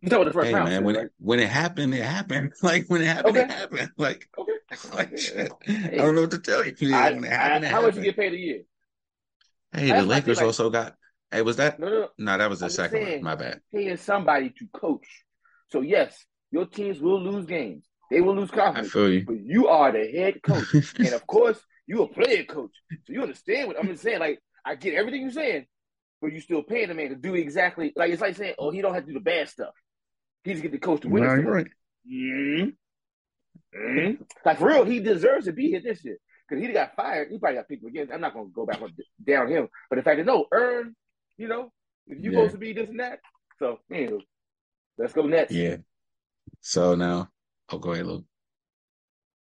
You 0.00 0.08
talking 0.08 0.26
the 0.26 0.32
first 0.32 0.48
hey, 0.48 0.54
round? 0.54 0.70
man, 0.70 0.84
when 0.84 0.96
right? 0.96 1.04
it 1.06 1.12
when 1.18 1.40
it 1.40 1.50
happened, 1.50 1.94
it 1.94 2.02
happened. 2.02 2.52
Like 2.62 2.86
when 2.88 3.02
it 3.02 3.06
happened, 3.06 3.36
okay. 3.36 3.44
it 3.44 3.50
happened. 3.50 3.90
Like 3.98 4.28
okay. 4.38 4.52
like 4.94 5.18
shit. 5.18 5.52
Hey, 5.62 5.94
I 5.94 5.96
don't 5.96 6.14
know 6.14 6.22
what 6.22 6.30
to 6.30 6.38
tell 6.38 6.64
you. 6.64 6.94
I, 6.94 7.12
when 7.12 7.24
it 7.24 7.30
happened, 7.30 7.64
it 7.66 7.70
how 7.70 7.82
much 7.82 7.96
you 7.96 8.02
get 8.02 8.16
paid 8.16 8.32
a 8.32 8.38
year? 8.38 8.62
Hey, 9.72 9.88
That's 9.88 10.02
the 10.02 10.08
Lakers 10.08 10.38
like, 10.38 10.46
also 10.46 10.70
got. 10.70 10.96
Hey, 11.30 11.42
was 11.42 11.56
that? 11.56 11.78
No, 11.78 11.88
no, 11.88 12.08
no. 12.18 12.38
that 12.38 12.50
was 12.50 12.60
the 12.60 12.66
I'm 12.66 12.70
second 12.70 13.02
saying, 13.02 13.18
one. 13.18 13.24
My 13.24 13.34
bad. 13.36 13.60
Paying 13.72 13.96
somebody 13.96 14.50
to 14.50 14.66
coach. 14.72 15.06
So 15.68 15.80
yes, 15.80 16.24
your 16.50 16.66
teams 16.66 17.00
will 17.00 17.22
lose 17.22 17.46
games. 17.46 17.86
They 18.10 18.20
will 18.20 18.34
lose 18.34 18.50
confidence. 18.50 18.88
I 18.88 18.90
feel 18.90 19.10
you. 19.10 19.24
But 19.24 19.40
you 19.40 19.68
are 19.68 19.92
the 19.92 20.10
head 20.10 20.42
coach, 20.42 20.74
and 20.98 21.12
of 21.12 21.26
course, 21.26 21.60
you 21.86 22.02
a 22.02 22.08
player 22.08 22.44
coach. 22.44 22.72
So 23.04 23.12
you 23.12 23.22
understand 23.22 23.68
what 23.68 23.78
I'm 23.78 23.86
just 23.86 24.02
saying. 24.02 24.18
Like 24.18 24.40
I 24.64 24.74
get 24.74 24.94
everything 24.94 25.22
you're 25.22 25.30
saying, 25.30 25.66
but 26.20 26.32
you 26.32 26.40
still 26.40 26.62
paying 26.62 26.88
the 26.88 26.94
man 26.94 27.10
to 27.10 27.14
do 27.14 27.34
exactly 27.34 27.92
like 27.94 28.10
it's 28.10 28.20
like 28.20 28.36
saying, 28.36 28.54
oh, 28.58 28.70
he 28.70 28.82
don't 28.82 28.94
have 28.94 29.04
to 29.04 29.12
do 29.12 29.14
the 29.14 29.20
bad 29.20 29.48
stuff. 29.48 29.74
He 30.42 30.52
just 30.52 30.62
get 30.62 30.72
the 30.72 30.78
coach 30.78 31.02
to 31.02 31.08
win. 31.08 31.22
You're 31.22 31.42
right. 31.42 31.66
Mm-hmm. 32.10 32.70
Mm-hmm. 33.78 34.22
Like 34.44 34.58
for 34.58 34.68
real, 34.68 34.84
he 34.84 35.00
deserves 35.00 35.46
to 35.46 35.52
be 35.52 35.68
here 35.68 35.80
this 35.80 36.04
year 36.04 36.18
because 36.48 36.64
he 36.64 36.72
got 36.72 36.96
fired. 36.96 37.30
He 37.30 37.38
probably 37.38 37.58
got 37.58 37.68
picked 37.68 37.84
again. 37.84 38.08
I'm 38.12 38.20
not 38.20 38.34
gonna 38.34 38.48
go 38.52 38.66
back 38.66 38.82
on 38.82 38.92
down 39.24 39.48
him, 39.48 39.68
but 39.88 39.96
the 39.96 40.02
fact 40.02 40.18
is, 40.18 40.26
no, 40.26 40.46
earn, 40.52 40.96
you 41.40 41.48
know, 41.48 41.72
if 42.06 42.20
you're 42.20 42.32
yeah. 42.32 42.38
supposed 42.38 42.52
to 42.52 42.58
be 42.58 42.72
this 42.72 42.88
and 42.88 43.00
that. 43.00 43.18
So, 43.58 43.78
anyway, 43.92 44.24
let's 44.98 45.12
go 45.12 45.22
next. 45.22 45.52
Yeah. 45.52 45.76
So 46.60 46.94
now, 46.94 47.28
I'll 47.68 47.78
go 47.78 47.92
ahead, 47.92 48.06
Luke. 48.06 48.24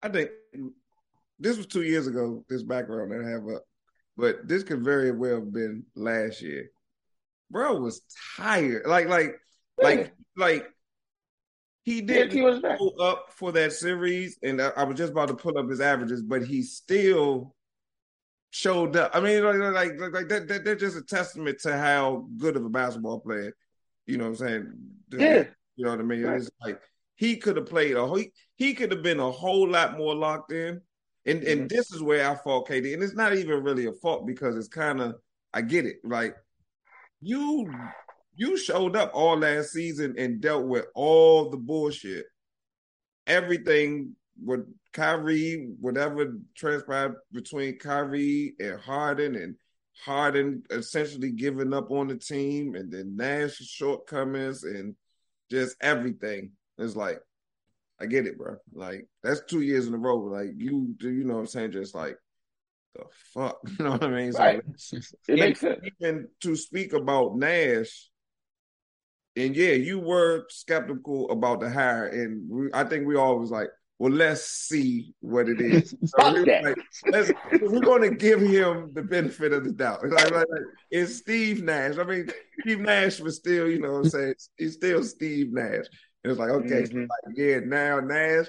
I 0.02 0.08
think 0.08 0.30
this 1.38 1.56
was 1.56 1.66
two 1.66 1.82
years 1.82 2.06
ago. 2.06 2.44
This 2.48 2.62
background 2.62 3.10
that 3.12 3.26
I 3.26 3.30
have 3.30 3.48
up 3.54 3.62
but 4.16 4.46
this 4.46 4.62
could 4.62 4.84
very 4.84 5.10
well 5.10 5.36
have 5.36 5.52
been 5.52 5.84
last 5.94 6.42
year. 6.42 6.70
Bro 7.50 7.80
was 7.80 8.02
tired. 8.36 8.86
Like, 8.86 9.08
like, 9.08 9.36
like, 9.80 10.14
like 10.36 10.66
he 11.84 12.00
didn't 12.00 12.32
he 12.32 12.42
was 12.42 12.60
go 12.60 12.90
up 13.00 13.28
for 13.30 13.52
that 13.52 13.72
series, 13.72 14.38
and 14.42 14.60
I, 14.60 14.68
I, 14.76 14.84
was 14.84 14.96
just 14.96 15.12
about 15.12 15.28
to 15.28 15.34
pull 15.34 15.58
up 15.58 15.68
his 15.68 15.80
averages, 15.80 16.22
but 16.22 16.44
he 16.44 16.62
still 16.62 17.54
showed 18.52 18.94
up. 18.96 19.10
I 19.14 19.20
mean, 19.20 19.42
like, 19.42 19.56
like, 19.98 20.12
like, 20.12 20.28
that, 20.28 20.46
that, 20.46 20.64
that's 20.64 20.80
just 20.80 20.96
a 20.96 21.02
testament 21.02 21.58
to 21.62 21.76
how 21.76 22.28
good 22.36 22.54
of 22.56 22.64
a 22.64 22.68
basketball 22.68 23.18
player, 23.18 23.56
you 24.06 24.18
know 24.18 24.24
what 24.24 24.40
I'm 24.40 24.46
saying? 24.46 24.72
Yeah. 25.10 25.44
You 25.74 25.86
know 25.86 25.90
what 25.90 26.00
I 26.00 26.04
mean? 26.04 26.22
Right. 26.22 26.36
It's 26.36 26.50
like 26.62 26.80
he 27.16 27.36
could 27.38 27.56
have 27.56 27.66
played 27.66 27.96
a 27.96 28.06
whole, 28.06 28.16
he, 28.16 28.30
he 28.56 28.74
could 28.74 28.92
have 28.92 29.02
been 29.02 29.20
a 29.20 29.30
whole 29.30 29.68
lot 29.68 29.98
more 29.98 30.14
locked 30.14 30.52
in. 30.52 30.80
And 31.24 31.42
and 31.44 31.60
mm-hmm. 31.60 31.66
this 31.68 31.92
is 31.92 32.02
where 32.02 32.28
I 32.28 32.34
fault 32.34 32.68
KD, 32.68 32.94
and 32.94 33.02
it's 33.02 33.14
not 33.14 33.32
even 33.32 33.62
really 33.62 33.86
a 33.86 33.92
fault 33.92 34.26
because 34.26 34.56
it's 34.56 34.66
kind 34.66 35.00
of 35.00 35.14
I 35.54 35.62
get 35.62 35.86
it. 35.86 35.98
Like 36.02 36.34
you 37.20 37.72
you 38.34 38.56
showed 38.56 38.96
up 38.96 39.12
all 39.14 39.38
last 39.38 39.70
season 39.70 40.16
and 40.18 40.40
dealt 40.40 40.66
with 40.66 40.86
all 40.96 41.48
the 41.48 41.58
bullshit, 41.58 42.26
everything 43.28 44.16
with 44.44 44.66
Kyrie, 44.92 45.72
whatever 45.80 46.34
transpired 46.56 47.16
between 47.32 47.78
Kyrie 47.78 48.54
and 48.58 48.80
Harden, 48.80 49.34
and 49.36 49.56
Harden 50.04 50.64
essentially 50.70 51.30
giving 51.30 51.72
up 51.72 51.90
on 51.90 52.08
the 52.08 52.16
team, 52.16 52.74
and 52.74 52.92
then 52.92 53.16
Nash's 53.16 53.68
shortcomings 53.68 54.64
and 54.64 54.94
just 55.50 55.76
everything. 55.80 56.52
It's 56.78 56.96
like 56.96 57.20
I 58.00 58.06
get 58.06 58.26
it, 58.26 58.36
bro. 58.36 58.56
Like 58.72 59.06
that's 59.22 59.42
two 59.44 59.60
years 59.60 59.86
in 59.86 59.94
a 59.94 59.98
row. 59.98 60.16
Like 60.16 60.50
you, 60.56 60.94
you 61.00 61.24
know 61.24 61.34
what 61.34 61.40
I'm 61.40 61.46
saying? 61.46 61.72
Just 61.72 61.94
like 61.94 62.16
the 62.94 63.04
fuck, 63.32 63.60
you 63.78 63.84
know 63.84 63.92
what 63.92 64.04
I 64.04 64.08
mean? 64.08 64.32
So, 64.32 64.38
right. 64.38 64.62
it 65.28 65.38
makes 65.38 65.60
sense. 65.60 65.78
Even 66.00 66.28
to 66.40 66.56
speak 66.56 66.92
about 66.92 67.36
Nash, 67.36 68.10
and 69.36 69.56
yeah, 69.56 69.72
you 69.72 69.98
were 70.00 70.46
skeptical 70.48 71.30
about 71.30 71.60
the 71.60 71.70
hire, 71.70 72.06
and 72.06 72.50
we, 72.50 72.68
I 72.74 72.84
think 72.84 73.06
we 73.06 73.16
all 73.16 73.38
was 73.38 73.50
like, 73.50 73.68
well, 74.02 74.10
let's 74.10 74.42
see 74.42 75.14
what 75.20 75.48
it 75.48 75.60
is. 75.60 75.94
So 76.06 76.32
we 76.32 76.40
like, 76.40 76.76
we're 77.62 77.80
going 77.80 78.02
to 78.02 78.16
give 78.16 78.40
him 78.40 78.90
the 78.94 79.02
benefit 79.02 79.52
of 79.52 79.62
the 79.62 79.70
doubt. 79.70 80.02
Like, 80.02 80.32
like, 80.32 80.48
like, 80.50 80.64
it's 80.90 81.18
Steve 81.18 81.62
Nash. 81.62 81.98
I 81.98 82.02
mean, 82.02 82.28
Steve 82.62 82.80
Nash 82.80 83.20
was 83.20 83.36
still, 83.36 83.70
you 83.70 83.78
know 83.78 83.92
what 83.92 83.98
I'm 83.98 84.10
saying? 84.10 84.34
He's 84.58 84.74
still 84.74 85.04
Steve 85.04 85.52
Nash. 85.52 85.84
It 86.24 86.28
was 86.28 86.36
like, 86.36 86.50
okay, 86.50 86.82
mm-hmm. 86.82 87.02
like, 87.02 87.36
yeah, 87.36 87.60
now 87.64 88.00
Nash, 88.00 88.46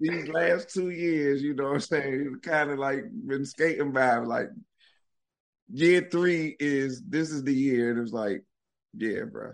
these 0.00 0.26
last 0.26 0.70
two 0.70 0.90
years, 0.90 1.44
you 1.44 1.54
know 1.54 1.66
what 1.66 1.74
I'm 1.74 1.80
saying, 1.80 2.40
kind 2.42 2.72
of 2.72 2.80
like 2.80 3.04
been 3.24 3.44
skating 3.44 3.92
by. 3.92 4.16
Like, 4.16 4.48
year 5.72 6.08
three 6.10 6.56
is 6.58 7.02
this 7.02 7.30
is 7.30 7.44
the 7.44 7.54
year. 7.54 7.90
And 7.90 8.00
it 8.00 8.02
was 8.02 8.12
like, 8.12 8.42
yeah, 8.98 9.20
bro. 9.30 9.52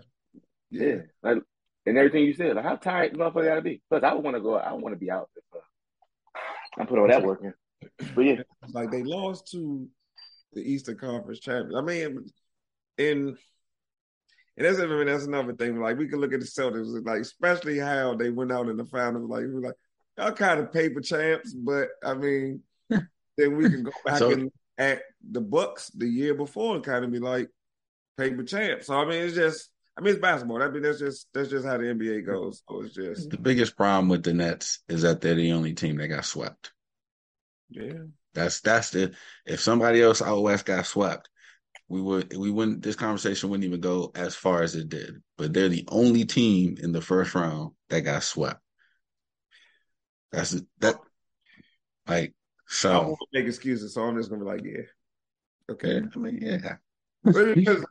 Yeah. 0.71 0.85
yeah. 0.87 1.01
Like, 1.21 1.43
and 1.85 1.97
everything 1.97 2.23
you 2.23 2.33
said, 2.33 2.55
like, 2.55 2.65
how 2.65 2.75
tired 2.75 3.13
the 3.13 3.17
motherfucker 3.17 3.45
gotta 3.45 3.61
be? 3.61 3.81
Plus, 3.89 4.03
I 4.03 4.13
want 4.13 4.35
to 4.35 4.41
go, 4.41 4.55
I 4.55 4.73
want 4.73 4.93
to 4.93 4.99
be 4.99 5.11
out. 5.11 5.29
If, 5.35 5.61
I 6.77 6.85
put 6.85 6.99
all 6.99 7.07
that 7.07 7.23
work 7.23 7.41
in. 7.43 7.53
But 8.15 8.21
yeah. 8.21 8.41
Like, 8.73 8.91
they 8.91 9.03
lost 9.03 9.51
to 9.51 9.87
the 10.53 10.61
Eastern 10.61 10.97
Conference 10.97 11.39
champions. 11.39 11.75
I 11.75 11.81
mean, 11.81 12.25
in 12.97 13.37
and 14.59 14.67
that's 14.67 14.79
I 14.79 14.85
mean, 14.87 15.07
that's 15.07 15.25
another 15.25 15.53
thing. 15.53 15.79
Like 15.79 15.97
we 15.97 16.09
can 16.09 16.19
look 16.19 16.33
at 16.33 16.41
the 16.41 16.45
Celtics, 16.45 17.05
like 17.05 17.21
especially 17.21 17.79
how 17.79 18.13
they 18.15 18.29
went 18.29 18.51
out 18.51 18.67
in 18.67 18.75
the 18.75 18.83
finals. 18.83 19.29
Like 19.29 19.43
we 19.43 19.53
were 19.53 19.61
like, 19.61 19.75
y'all 20.17 20.33
kind 20.33 20.59
of 20.59 20.73
paper 20.73 20.99
champs, 20.99 21.53
but 21.53 21.87
I 22.03 22.13
mean, 22.13 22.61
then 22.89 23.55
we 23.55 23.69
can 23.69 23.83
go 23.83 23.91
back 24.05 24.17
so, 24.17 24.31
and 24.31 24.51
at 24.77 25.01
the 25.31 25.39
Bucks 25.39 25.89
the 25.91 26.07
year 26.07 26.33
before 26.33 26.75
and 26.75 26.83
kind 26.83 27.05
of 27.05 27.11
be 27.11 27.19
like 27.19 27.47
paper 28.17 28.43
champs. 28.43 28.87
So 28.87 28.95
I 28.95 29.05
mean, 29.05 29.23
it's 29.23 29.35
just. 29.35 29.69
I 29.99 30.01
mean, 30.01 30.13
it's 30.13 30.21
basketball. 30.21 30.63
I 30.63 30.69
mean, 30.69 30.81
that's 30.81 30.99
just 30.99 31.27
that's 31.33 31.49
just 31.49 31.65
how 31.65 31.77
the 31.77 31.83
NBA 31.83 32.25
goes. 32.25 32.63
So 32.69 32.81
it's 32.83 32.95
just 32.95 33.29
the 33.31 33.37
biggest 33.37 33.75
problem 33.75 34.07
with 34.07 34.23
the 34.23 34.33
Nets 34.33 34.79
is 34.87 35.01
that 35.01 35.19
they're 35.19 35.35
the 35.35 35.51
only 35.51 35.73
team 35.73 35.97
that 35.97 36.07
got 36.07 36.23
swept. 36.23 36.71
Yeah, 37.69 38.03
that's 38.33 38.61
that's 38.61 38.91
the 38.91 39.13
if 39.45 39.59
somebody 39.59 40.01
else 40.01 40.21
out 40.21 40.41
west 40.41 40.65
got 40.65 40.85
swept, 40.85 41.27
we 41.89 42.01
would 42.01 42.33
we 42.33 42.49
wouldn't 42.49 42.81
this 42.81 42.95
conversation 42.95 43.49
wouldn't 43.49 43.65
even 43.65 43.81
go 43.81 44.13
as 44.15 44.35
far 44.35 44.63
as 44.63 44.73
it 44.75 44.87
did. 44.87 45.21
But 45.37 45.51
they're 45.51 45.67
the 45.67 45.85
only 45.89 46.23
team 46.23 46.77
in 46.81 46.93
the 46.93 47.01
first 47.01 47.35
round 47.35 47.73
that 47.89 47.99
got 48.01 48.23
swept. 48.23 48.61
That's 50.31 50.55
that 50.79 50.95
like 52.07 52.33
so 52.67 52.91
I 52.93 53.05
won't 53.05 53.19
make 53.33 53.47
excuses, 53.47 53.95
so 53.95 54.03
I'm 54.03 54.15
just 54.15 54.29
gonna 54.29 54.45
be 54.45 54.49
like, 54.49 54.63
yeah. 54.63 54.83
Okay. 55.69 56.01
I 56.15 56.17
mean, 56.17 56.39
yeah. 56.41 56.75
um, 57.25 57.35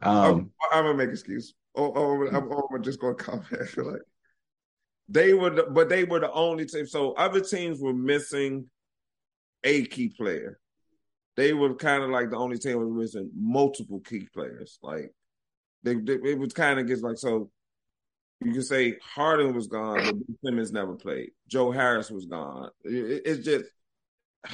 I'm, 0.03 0.51
I'm, 0.73 0.85
gonna 0.85 0.95
make 0.95 1.11
excuse. 1.11 1.53
Oh, 1.79 1.93
oh 1.95 2.29
I'm, 2.29 2.53
oh, 2.53 2.69
I'm 2.75 2.83
just 2.83 3.01
gonna 3.01 3.15
comment. 3.15 3.47
Like 3.77 4.03
they 5.09 5.33
were, 5.33 5.49
the, 5.49 5.63
but 5.63 5.89
they 5.89 6.05
were 6.05 6.21
the 6.21 6.31
only 6.33 6.67
team. 6.67 6.87
So 6.87 7.13
other 7.13 7.41
teams 7.41 7.81
were 7.81 7.95
missing 7.95 8.67
a 9.65 9.87
key 9.87 10.09
player 10.11 10.61
they 11.39 11.53
were 11.53 11.73
kind 11.73 12.03
of 12.03 12.11
like 12.11 12.31
the 12.31 12.37
only 12.37 12.59
team 12.59 12.81
was 12.81 12.91
missing 12.91 13.31
multiple 13.33 14.01
key 14.01 14.27
players. 14.35 14.77
Like 14.83 15.13
they, 15.85 15.95
they 15.95 16.15
it 16.15 16.37
was 16.37 16.53
kind 16.53 16.81
of 16.81 16.89
gets 16.89 17.01
like 17.01 17.17
so. 17.17 17.49
You 18.45 18.53
can 18.53 18.63
say 18.63 18.97
Harden 19.01 19.55
was 19.55 19.69
gone, 19.69 19.99
but 19.99 20.15
Ben 20.15 20.37
Simmons 20.45 20.73
never 20.73 20.95
played. 20.95 21.31
Joe 21.49 21.71
Harris 21.71 22.11
was 22.11 22.27
gone. 22.27 22.71
It, 22.83 23.23
it's 23.25 23.45
just. 23.45 23.65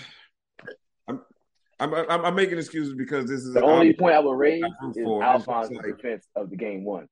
I'm, 1.81 1.93
I'm, 1.93 2.25
I'm 2.25 2.35
making 2.35 2.59
excuses 2.59 2.95
because 2.95 3.28
this 3.28 3.40
is 3.40 3.52
the 3.52 3.62
only 3.62 3.95
point 3.95 4.14
I 4.14 4.21
would 4.21 4.38
raise 4.38 4.62
is 4.62 4.97
Alphonse's 5.07 5.76
like, 5.76 5.97
defense 5.97 6.28
of 6.37 6.49
the 6.49 6.57
game 6.57 6.85
one. 6.85 7.09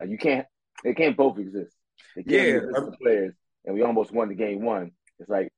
Like 0.00 0.10
you 0.10 0.18
can't, 0.18 0.46
they 0.82 0.94
can't 0.94 1.16
both 1.16 1.38
exist. 1.38 1.74
Can't 2.14 2.26
yeah, 2.26 2.60
the 2.60 2.96
players 3.00 3.34
and 3.64 3.74
we 3.74 3.82
almost 3.82 4.12
won 4.12 4.28
the 4.28 4.34
game 4.34 4.62
one. 4.62 4.92
It's 5.18 5.28
like 5.28 5.52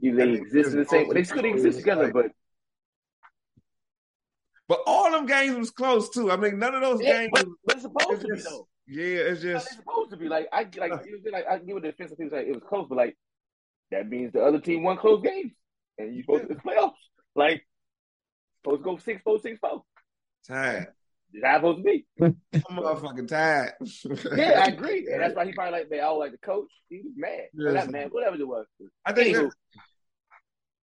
you 0.00 0.14
they 0.14 0.30
exist 0.30 0.72
in 0.72 0.78
the 0.78 0.84
same. 0.84 1.12
They 1.12 1.22
could 1.22 1.44
exist 1.44 1.78
together, 1.78 2.12
but 2.12 2.26
but 4.68 4.80
all 4.86 5.10
them 5.10 5.26
games 5.26 5.56
was 5.56 5.70
close 5.70 6.10
too. 6.10 6.30
I 6.30 6.36
mean, 6.36 6.58
none 6.58 6.74
of 6.74 6.82
those 6.82 7.00
yeah, 7.02 7.20
games. 7.20 7.30
but, 7.32 7.46
but 7.64 7.76
it's 7.76 7.82
supposed 7.82 8.12
it's 8.12 8.22
to 8.22 8.34
be 8.34 8.40
though. 8.40 8.68
yeah, 8.86 9.20
it's 9.20 9.42
It's 9.42 9.64
just 9.64 9.76
supposed 9.76 10.10
to 10.10 10.16
be 10.16 10.28
like 10.28 10.48
I 10.52 10.62
like 10.76 10.92
like 11.32 11.46
I 11.48 11.58
give 11.58 11.76
it 11.76 11.82
the 11.82 11.88
defense 11.88 12.12
people 12.16 12.36
like 12.36 12.46
it 12.46 12.54
was 12.54 12.62
close, 12.68 12.86
but 12.88 12.96
like 12.96 13.16
that 13.90 14.08
means 14.08 14.32
the 14.32 14.42
other 14.42 14.60
team 14.60 14.82
won 14.82 14.98
close 14.98 15.22
games, 15.22 15.52
and 15.98 16.14
you 16.14 16.22
supposed 16.22 16.44
to 16.44 16.52
it's 16.52 16.62
playoffs. 16.62 16.92
Like 17.34 17.66
supposed 18.62 18.80
to 18.80 18.84
go 18.84 18.96
six 18.98 19.22
four 19.22 19.38
six 19.40 19.58
four. 19.58 19.82
tired. 20.46 20.88
It's 21.32 21.44
how 21.44 21.56
it's 21.56 21.60
supposed 21.60 21.78
to 21.78 21.82
be. 21.84 22.06
I'm 22.70 22.76
motherfucking 22.76 23.28
tired. 23.28 23.72
Yeah, 24.36 24.62
I 24.64 24.68
agree, 24.72 25.08
and 25.12 25.20
that's 25.20 25.34
why 25.34 25.44
he 25.44 25.52
probably 25.52 25.80
like 25.80 25.90
man. 25.90 26.00
I 26.00 26.10
was 26.10 26.18
like 26.20 26.32
the 26.32 26.38
coach. 26.38 26.70
He 26.88 27.02
was 27.04 27.12
mad. 27.16 27.48
Yes. 27.52 27.74
That 27.74 27.90
man, 27.90 28.08
whatever 28.08 28.36
it 28.36 28.48
was. 28.48 28.66
I 29.04 29.12
think 29.12 29.36
Anywho, 29.36 29.42
that- 29.42 29.82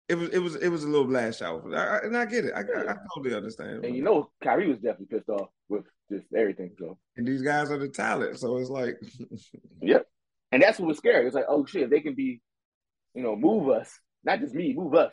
it 0.08 0.16
was 0.16 0.30
it 0.30 0.38
was 0.40 0.56
it 0.58 0.70
was 0.70 0.84
a 0.84 0.88
little 0.88 1.08
blast 1.08 1.42
out, 1.42 1.64
I, 1.74 1.78
I, 1.78 1.98
and 2.04 2.16
I 2.16 2.26
get 2.26 2.46
it. 2.46 2.54
I, 2.56 2.60
I, 2.60 2.92
I 2.92 2.96
totally 3.16 3.36
understand. 3.36 3.86
and 3.86 3.96
you 3.96 4.04
know, 4.04 4.30
Kyrie 4.44 4.68
was 4.68 4.78
definitely 4.78 5.08
pissed 5.18 5.30
off 5.30 5.50
with 5.68 5.86
just 6.12 6.26
everything. 6.38 6.76
So 6.78 7.00
and 7.18 7.28
these 7.28 7.42
guys 7.42 7.72
are 7.72 7.80
the 7.80 7.90
talent, 7.90 8.38
so 8.38 8.58
it's 8.58 8.70
like 8.70 8.98
Yep. 9.82 10.06
And 10.52 10.62
that's 10.62 10.80
what 10.80 10.88
was 10.88 10.98
scary. 10.98 11.26
It's 11.26 11.34
like, 11.36 11.46
oh 11.50 11.66
shit, 11.66 11.90
they 11.90 12.02
can 12.02 12.14
be, 12.14 12.40
you 13.16 13.24
know, 13.24 13.36
move 13.36 13.68
us, 13.70 13.92
not 14.24 14.40
just 14.40 14.54
me, 14.54 14.74
move 14.74 14.94
us. 14.94 15.12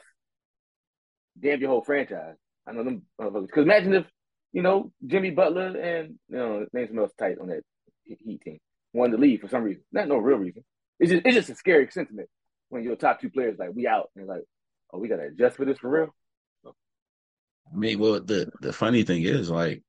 Damn 1.40 1.60
your 1.60 1.70
whole 1.70 1.82
franchise. 1.82 2.36
I 2.66 2.72
know 2.72 2.84
them 2.84 3.02
motherfuckers. 3.18 3.46
Because 3.46 3.64
imagine 3.64 3.94
if, 3.94 4.04
you 4.52 4.62
know, 4.62 4.92
Jimmy 5.06 5.30
Butler 5.30 5.76
and 5.78 6.18
you 6.28 6.36
know, 6.36 6.66
name 6.72 6.86
something 6.86 6.98
else 6.98 7.12
tight 7.18 7.38
on 7.40 7.48
that 7.48 7.62
Heat 8.04 8.42
team 8.42 8.58
wanted 8.92 9.12
to 9.12 9.22
leave 9.22 9.40
for 9.40 9.48
some 9.48 9.62
reason. 9.62 9.82
Not 9.92 10.08
no 10.08 10.18
real 10.18 10.38
reason. 10.38 10.64
It's 10.98 11.10
just 11.10 11.24
it's 11.24 11.36
just 11.36 11.50
a 11.50 11.54
scary 11.54 11.88
sentiment 11.90 12.28
when 12.68 12.82
your 12.84 12.96
top 12.96 13.20
two 13.20 13.30
players 13.30 13.58
like 13.58 13.70
we 13.74 13.86
out 13.86 14.10
and 14.16 14.26
like, 14.26 14.44
oh, 14.92 14.98
we 14.98 15.08
gotta 15.08 15.24
adjust 15.24 15.56
for 15.56 15.64
this 15.64 15.78
for 15.78 15.88
real. 15.88 16.14
I 16.66 17.76
mean, 17.76 17.98
well, 17.98 18.20
the 18.20 18.50
the 18.60 18.72
funny 18.72 19.02
thing 19.02 19.22
is, 19.22 19.50
like, 19.50 19.82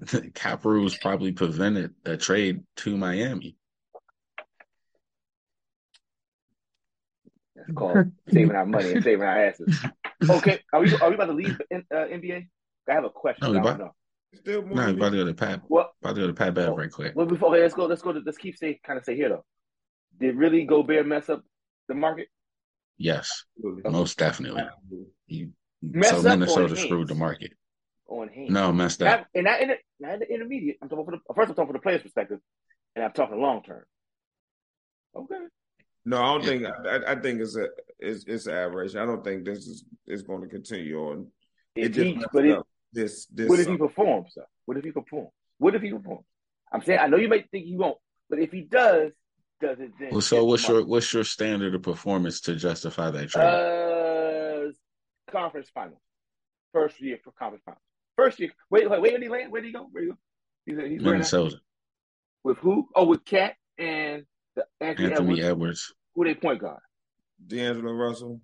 Cap 0.34 0.64
rules 0.64 0.96
probably 0.96 1.32
prevented 1.32 1.94
a 2.04 2.16
trade 2.16 2.62
to 2.76 2.96
Miami. 2.96 3.56
That's 7.54 7.72
called 7.72 8.10
saving 8.28 8.56
our 8.56 8.66
money 8.66 8.92
and 8.92 9.04
saving 9.04 9.22
our 9.22 9.44
asses. 9.44 9.78
Okay, 10.28 10.60
are 10.72 10.80
we 10.80 10.94
are 10.96 11.08
we 11.08 11.14
about 11.14 11.26
to 11.26 11.32
leave 11.32 11.58
the 11.58 11.76
uh, 11.76 12.06
NBA? 12.06 12.48
I 12.88 12.94
have 12.94 13.04
a 13.04 13.10
question. 13.10 13.40
No, 13.42 13.48
I 13.48 13.50
we 13.50 13.56
don't 13.58 13.66
about- 13.66 13.78
know. 13.78 13.94
still 14.34 14.62
more. 14.62 14.76
No, 14.76 14.86
than 14.86 14.96
about 14.96 15.10
to 15.10 15.16
go 15.16 15.24
to 15.26 15.34
Pat. 15.34 15.62
What 15.68 15.92
About 16.02 16.14
to 16.14 16.20
go 16.22 16.26
to 16.28 16.34
Pat 16.34 16.54
Bev 16.54 16.76
right 16.76 16.90
quick. 16.90 17.14
Well, 17.14 17.26
before 17.26 17.50
okay, 17.50 17.62
let's 17.62 17.74
go. 17.74 17.86
Let's 17.86 18.02
go. 18.02 18.12
To, 18.12 18.20
let's 18.24 18.38
keep 18.38 18.56
stay 18.56 18.80
kind 18.84 18.96
of 18.96 19.02
stay 19.04 19.16
here 19.16 19.28
though. 19.28 19.44
Did 20.18 20.36
Rudy 20.36 20.64
Gobert 20.64 21.06
mess 21.06 21.28
up 21.28 21.42
the 21.88 21.94
market? 21.94 22.28
Yes, 22.98 23.44
Absolutely. 23.58 23.90
most 23.90 24.18
definitely. 24.18 24.62
He, 25.26 25.48
so 26.02 26.18
up 26.18 26.24
Minnesota 26.24 26.76
screwed 26.76 27.08
the 27.08 27.14
market. 27.14 27.52
On 28.08 28.28
hand. 28.28 28.50
No, 28.50 28.72
messed 28.72 29.02
up. 29.02 29.26
And 29.34 29.44
not 29.44 29.60
in 29.60 29.68
the, 29.68 29.76
not 30.00 30.14
in 30.14 30.20
the 30.20 30.34
intermediate. 30.34 30.76
I'm 30.82 30.88
talking 30.88 31.04
for 31.04 31.12
the 31.12 31.34
first. 31.34 31.48
I'm 31.48 31.54
talking 31.54 31.68
for 31.68 31.72
the 31.74 31.78
player's 31.78 32.02
perspective, 32.02 32.40
and 32.96 33.04
I'm 33.04 33.12
talking 33.12 33.40
long 33.40 33.62
term. 33.62 33.84
Okay. 35.16 35.38
No, 36.04 36.18
I 36.20 36.32
don't 36.32 36.44
think. 36.44 36.66
I, 36.66 37.12
I 37.12 37.14
think 37.20 37.40
it's 37.40 37.56
a 37.56 37.68
it's 37.98 38.24
it's 38.26 38.46
an 38.46 38.54
aberration. 38.54 38.98
I 38.98 39.06
don't 39.06 39.22
think 39.24 39.44
this 39.44 39.66
is 39.66 39.84
is 40.06 40.22
going 40.22 40.42
to 40.42 40.48
continue 40.48 40.98
on. 40.98 41.28
It 41.74 41.96
If 41.96 42.04
he, 42.04 42.24
but 42.32 42.44
it, 42.44 42.58
up 42.58 42.66
this 42.92 43.26
this. 43.26 43.48
what 43.48 43.60
if 43.60 43.68
he 43.68 43.76
performs? 43.76 44.32
Though? 44.36 44.44
What 44.66 44.76
if 44.76 44.84
he 44.84 44.90
performs? 44.90 45.30
What 45.58 45.74
if 45.74 45.82
he 45.82 45.90
performs? 45.90 46.24
I'm 46.72 46.82
saying 46.82 46.98
I 47.00 47.06
know 47.06 47.16
you 47.16 47.28
may 47.28 47.42
think 47.42 47.66
he 47.66 47.76
won't, 47.76 47.98
but 48.28 48.38
if 48.38 48.50
he 48.50 48.62
does, 48.62 49.12
does 49.60 49.78
it 49.78 49.92
then? 49.98 50.10
Well, 50.10 50.20
so 50.20 50.44
what's 50.44 50.66
your 50.68 50.84
what's 50.84 51.12
your 51.12 51.24
standard 51.24 51.74
of 51.74 51.82
performance 51.82 52.40
to 52.42 52.56
justify 52.56 53.10
that 53.10 53.28
trade? 53.28 53.44
uh 53.44 54.72
conference 55.30 55.68
finals? 55.72 56.00
First 56.72 57.00
year 57.00 57.18
for 57.22 57.32
conference 57.32 57.62
finals. 57.64 57.82
First 58.16 58.40
year. 58.40 58.50
Wait, 58.70 58.90
wait, 58.90 59.00
where 59.00 59.10
did 59.12 59.22
he 59.22 59.28
land? 59.28 59.52
Where 59.52 59.60
did 59.60 59.68
he 59.68 59.72
go? 59.72 59.86
Where 59.90 60.04
did 60.04 60.14
he 60.66 60.72
go? 60.72 60.82
He's, 60.82 60.92
he's 60.92 61.02
Minnesota, 61.02 61.56
with 62.44 62.58
who? 62.58 62.88
Oh, 62.94 63.06
with 63.06 63.24
KAT 63.24 63.54
and 63.78 64.24
the 64.56 64.66
Anthony, 64.80 65.10
Anthony 65.10 65.42
Edwards. 65.42 65.44
Edwards. 65.44 65.94
Who 66.14 66.24
they 66.24 66.34
point 66.34 66.60
guard? 66.60 66.80
D'Angelo 67.46 67.92
Russell. 67.92 68.40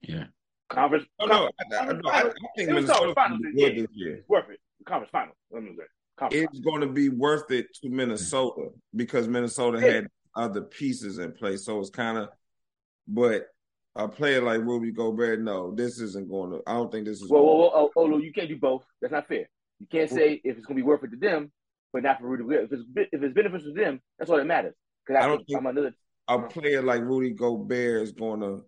Yeah, 0.00 0.26
Conference. 0.68 1.06
Oh, 1.20 1.26
no, 1.26 1.44
I, 1.44 1.48
I, 1.74 1.76
conference 1.78 2.00
no, 2.04 2.10
I, 2.10 2.18
I 2.18 2.22
think 2.22 2.34
It 2.56 2.72
was 2.74 2.84
Minnesota 2.86 3.14
finals, 3.14 3.40
good 3.42 3.52
yeah. 3.54 3.68
this 3.82 3.86
year. 3.92 4.14
It's 4.16 4.28
worth 4.28 4.50
it. 4.50 4.60
Conference 4.84 5.10
finals. 5.12 5.36
Let 5.50 5.62
me 5.62 5.70
say. 5.76 5.84
Conference 6.18 6.48
It's 6.50 6.60
going 6.60 6.80
to 6.80 6.88
be 6.88 7.08
worth 7.08 7.50
it 7.50 7.66
to 7.82 7.88
Minnesota 7.88 8.68
because 8.94 9.28
Minnesota 9.28 9.78
Yeah. 9.80 9.92
had 9.92 10.06
other 10.34 10.62
pieces 10.62 11.18
in 11.18 11.32
place. 11.32 11.64
So 11.64 11.78
it's 11.80 11.90
kind 11.90 12.18
of, 12.18 12.30
but 13.06 13.46
a 13.94 14.08
player 14.08 14.42
like 14.42 14.60
Rudy 14.60 14.92
Gobert, 14.92 15.40
no, 15.40 15.74
this 15.74 16.00
isn't 16.00 16.28
going 16.28 16.50
to. 16.50 16.62
I 16.66 16.74
don't 16.74 16.90
think 16.92 17.06
this 17.06 17.22
is. 17.22 17.30
Well, 17.30 17.42
going 17.42 17.58
whoa, 17.58 17.70
oh, 17.74 17.90
oh, 17.96 18.06
no, 18.06 18.18
you 18.18 18.32
can't 18.32 18.48
do 18.48 18.58
both. 18.58 18.84
That's 19.00 19.12
not 19.12 19.28
fair. 19.28 19.48
You 19.78 19.86
can't 19.90 20.10
say 20.10 20.40
if 20.44 20.56
it's 20.56 20.66
going 20.66 20.76
to 20.76 20.82
be 20.82 20.86
worth 20.86 21.04
it 21.04 21.10
to 21.10 21.16
them, 21.16 21.52
but 21.92 22.02
not 22.02 22.18
for 22.20 22.26
Rudy. 22.28 22.44
If 22.56 22.72
it's 22.72 22.82
if 23.12 23.22
it's 23.22 23.34
beneficial 23.34 23.72
to 23.74 23.80
them, 23.80 24.00
that's 24.18 24.30
all 24.30 24.36
that 24.36 24.44
matters. 24.46 24.74
Because 25.06 25.22
I, 25.22 25.24
I 25.24 25.28
don't 25.28 25.36
think 25.38 25.48
think- 25.48 25.58
I'm 25.60 25.66
another. 25.66 25.94
a 26.28 26.40
player 26.40 26.82
like 26.82 27.02
Rudy 27.02 27.30
Gobert 27.30 28.02
is 28.02 28.12
going 28.12 28.40
to 28.40 28.64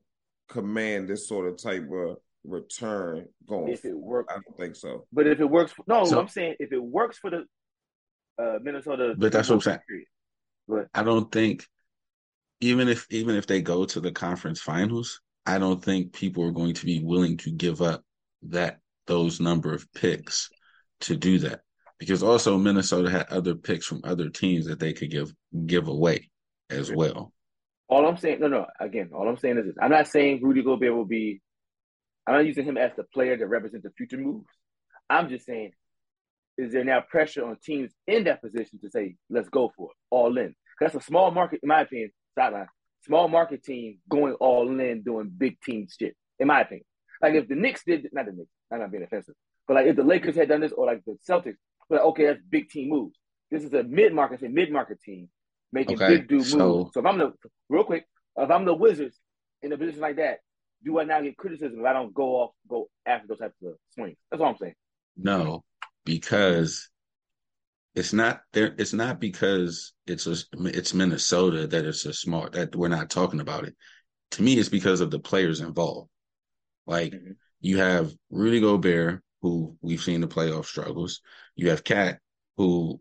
command 0.48 1.08
this 1.08 1.28
sort 1.28 1.48
of 1.48 1.60
type 1.62 1.84
of 1.92 2.16
return 2.44 3.26
going. 3.48 3.72
If 3.72 3.84
it 3.84 3.96
works, 3.96 4.32
I 4.32 4.40
don't 4.40 4.56
think 4.56 4.76
so. 4.76 5.06
but 5.12 5.26
if 5.26 5.40
it 5.40 5.44
works, 5.44 5.72
for, 5.72 5.84
no, 5.86 6.04
So- 6.04 6.20
I'm 6.20 6.28
saying 6.28 6.56
if 6.58 6.72
it 6.72 6.82
works 6.82 7.18
for 7.18 7.30
the 7.30 7.44
uh, 8.42 8.58
Minnesota. 8.62 9.14
But 9.16 9.32
that's 9.32 9.48
what 9.48 9.56
I'm 9.56 9.60
saying. 9.60 9.78
But 10.68 10.86
I 10.94 11.02
don't 11.02 11.30
think 11.32 11.66
even 12.60 12.88
if 12.88 13.06
even 13.10 13.36
if 13.36 13.46
they 13.46 13.62
go 13.62 13.84
to 13.86 14.00
the 14.00 14.12
conference 14.12 14.60
finals, 14.60 15.20
I 15.46 15.58
don't 15.58 15.82
think 15.82 16.12
people 16.12 16.44
are 16.44 16.52
going 16.52 16.74
to 16.74 16.86
be 16.86 17.02
willing 17.02 17.36
to 17.38 17.50
give 17.50 17.80
up 17.80 18.02
that 18.42 18.78
those 19.06 19.40
number 19.40 19.72
of 19.74 19.90
picks 19.92 20.50
to 21.00 21.16
do 21.16 21.38
that. 21.40 21.60
Because 21.98 22.22
also 22.22 22.56
Minnesota 22.58 23.10
had 23.10 23.28
other 23.30 23.54
picks 23.56 23.86
from 23.86 24.02
other 24.04 24.28
teams 24.28 24.66
that 24.66 24.78
they 24.78 24.92
could 24.92 25.10
give 25.10 25.32
give 25.66 25.88
away 25.88 26.30
as 26.70 26.92
well. 26.92 27.32
All 27.88 28.06
I'm 28.06 28.16
saying, 28.18 28.40
no, 28.40 28.48
no. 28.48 28.66
Again, 28.78 29.10
all 29.14 29.28
I'm 29.28 29.38
saying 29.38 29.58
is 29.58 29.66
this: 29.66 29.76
I'm 29.80 29.90
not 29.90 30.08
saying 30.08 30.40
Rudy 30.42 30.62
Gobert 30.62 30.94
will 30.94 31.04
be. 31.04 31.40
I'm 32.26 32.34
not 32.34 32.46
using 32.46 32.64
him 32.64 32.76
as 32.76 32.92
the 32.96 33.04
player 33.04 33.36
that 33.36 33.46
represents 33.46 33.84
the 33.84 33.92
future 33.96 34.18
moves. 34.18 34.46
I'm 35.08 35.30
just 35.30 35.46
saying, 35.46 35.72
is 36.58 36.72
there 36.72 36.84
now 36.84 37.00
pressure 37.00 37.46
on 37.46 37.56
teams 37.64 37.90
in 38.06 38.24
that 38.24 38.42
position 38.42 38.78
to 38.80 38.90
say, 38.90 39.16
let's 39.30 39.48
go 39.48 39.72
for 39.74 39.90
it, 39.90 39.96
all 40.10 40.36
in"? 40.36 40.54
that's 40.80 40.94
a 40.94 41.00
small 41.00 41.30
market, 41.30 41.60
in 41.62 41.68
my 41.68 41.80
opinion, 41.80 42.10
sideline. 42.34 42.68
Small 43.06 43.28
market 43.28 43.64
team 43.64 43.98
going 44.08 44.34
all 44.34 44.68
in, 44.78 45.02
doing 45.02 45.32
big 45.36 45.60
team 45.62 45.86
shit, 45.88 46.14
in 46.38 46.48
my 46.48 46.60
opinion. 46.60 46.84
Like 47.22 47.34
if 47.34 47.48
the 47.48 47.54
Knicks 47.54 47.82
did, 47.84 48.08
not 48.12 48.26
the 48.26 48.32
Knicks, 48.32 48.50
I'm 48.70 48.80
not 48.80 48.90
being 48.90 49.02
offensive, 49.02 49.34
but 49.66 49.74
like 49.74 49.86
if 49.86 49.96
the 49.96 50.04
Lakers 50.04 50.36
had 50.36 50.48
done 50.48 50.60
this, 50.60 50.72
or 50.72 50.86
like 50.86 51.02
the 51.06 51.16
Celtics, 51.28 51.56
like 51.88 52.00
okay, 52.00 52.26
that's 52.26 52.40
big 52.50 52.68
team 52.68 52.90
moves. 52.90 53.16
This 53.50 53.64
is 53.64 53.72
a 53.72 53.82
mid 53.82 54.12
market, 54.12 54.42
mid 54.42 54.70
market 54.70 55.00
team 55.00 55.30
making 55.72 55.96
Okay, 55.96 56.16
big 56.18 56.28
dude 56.28 56.44
so- 56.46 56.58
moves. 56.58 56.94
So 56.94 57.00
if 57.00 57.06
I'm 57.06 57.18
the 57.18 57.32
real 57.68 57.84
quick, 57.84 58.06
if 58.36 58.50
I'm 58.50 58.64
the 58.64 58.74
Wizards 58.74 59.18
in 59.62 59.72
a 59.72 59.78
position 59.78 60.00
like 60.00 60.16
that, 60.16 60.40
do 60.84 60.98
I 61.00 61.04
now 61.04 61.20
get 61.20 61.36
criticism 61.36 61.80
if 61.80 61.86
I 61.86 61.92
don't 61.92 62.14
go 62.14 62.36
off, 62.36 62.50
go 62.68 62.88
after 63.04 63.26
those 63.26 63.38
types 63.38 63.56
of 63.64 63.74
swings? 63.94 64.16
That's 64.30 64.40
all 64.40 64.50
I'm 64.50 64.56
saying. 64.58 64.74
No, 65.16 65.64
because 66.04 66.88
it's 67.94 68.12
not 68.12 68.42
there. 68.52 68.74
It's 68.78 68.92
not 68.92 69.18
because 69.18 69.92
it's 70.06 70.26
a, 70.28 70.36
it's 70.66 70.94
Minnesota 70.94 71.66
that 71.66 71.84
it's 71.84 72.06
a 72.06 72.12
smart 72.12 72.52
that 72.52 72.76
we're 72.76 72.88
not 72.88 73.10
talking 73.10 73.40
about 73.40 73.64
it. 73.64 73.74
To 74.32 74.42
me, 74.42 74.54
it's 74.58 74.68
because 74.68 75.00
of 75.00 75.10
the 75.10 75.18
players 75.18 75.60
involved. 75.60 76.08
Like 76.86 77.12
Mhm. 77.12 77.36
you 77.60 77.78
have 77.78 78.12
Rudy 78.30 78.60
Gobert, 78.60 79.22
who 79.42 79.76
we've 79.80 80.00
seen 80.00 80.20
the 80.20 80.28
playoff 80.28 80.66
struggles. 80.66 81.20
You 81.56 81.70
have 81.70 81.82
KAT, 81.82 82.20
who, 82.56 83.00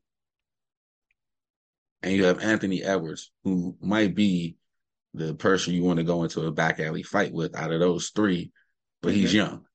and 2.02 2.14
you 2.14 2.26
have 2.26 2.40
Anthony 2.42 2.84
Edwards, 2.84 3.32
who 3.44 3.76
might 3.82 4.16
be 4.16 4.58
the 5.14 5.34
person 5.36 5.74
you 5.74 5.84
want 5.84 5.98
to 5.98 6.04
go 6.04 6.24
into 6.24 6.46
a 6.46 6.52
back 6.52 6.80
alley 6.80 7.04
fight 7.04 7.34
with 7.34 7.56
out 7.56 7.72
of 7.72 7.80
those 7.80 8.10
three, 8.10 8.52
but 9.02 9.14
he's 9.14 9.32
Mhm. 9.32 9.36
young. 9.36 9.66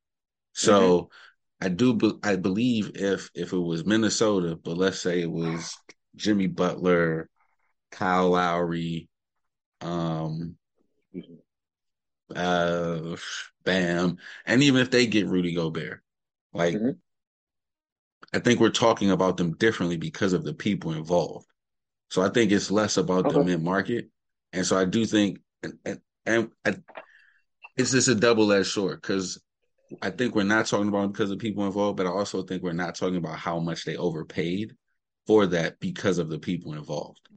So 0.52 1.10
I 1.60 1.68
do, 1.68 1.94
be, 1.94 2.12
I 2.22 2.36
believe 2.36 2.92
if 2.96 3.30
if 3.34 3.52
it 3.52 3.58
was 3.58 3.84
Minnesota, 3.84 4.56
but 4.56 4.76
let's 4.76 5.00
say 5.00 5.22
it 5.22 5.30
was 5.30 5.76
Jimmy 6.16 6.46
Butler, 6.46 7.28
Kyle 7.90 8.30
Lowry, 8.30 9.08
um, 9.80 10.56
uh, 12.34 13.16
Bam, 13.64 14.18
and 14.46 14.62
even 14.62 14.80
if 14.80 14.90
they 14.90 15.06
get 15.06 15.28
Rudy 15.28 15.54
Gobert, 15.54 16.02
like 16.52 16.74
Mhm. 16.74 16.98
I 18.32 18.38
think 18.38 18.60
we're 18.60 18.70
talking 18.70 19.10
about 19.10 19.36
them 19.36 19.56
differently 19.56 19.96
because 19.96 20.32
of 20.32 20.44
the 20.44 20.54
people 20.54 20.92
involved. 20.92 21.46
So 22.12 22.20
I 22.20 22.28
think 22.28 22.52
it's 22.52 22.70
less 22.70 22.98
about 22.98 23.32
the 23.32 23.42
mid 23.42 23.62
market, 23.62 24.10
and 24.52 24.66
so 24.66 24.76
I 24.76 24.84
do 24.84 25.06
think, 25.06 25.38
and 25.62 25.78
and, 25.86 26.00
and 26.26 26.50
I, 26.62 26.74
it's 27.78 27.92
just 27.92 28.08
a 28.08 28.14
double 28.14 28.52
edged 28.52 28.66
sword 28.66 29.00
because 29.00 29.40
I 30.02 30.10
think 30.10 30.34
we're 30.34 30.42
not 30.42 30.66
talking 30.66 30.88
about 30.88 31.10
because 31.10 31.30
of 31.30 31.38
people 31.38 31.64
involved, 31.64 31.96
but 31.96 32.04
I 32.04 32.10
also 32.10 32.42
think 32.42 32.62
we're 32.62 32.74
not 32.74 32.96
talking 32.96 33.16
about 33.16 33.38
how 33.38 33.60
much 33.60 33.86
they 33.86 33.96
overpaid 33.96 34.74
for 35.26 35.46
that 35.46 35.80
because 35.80 36.18
of 36.18 36.28
the 36.28 36.38
people 36.38 36.74
involved. 36.74 37.30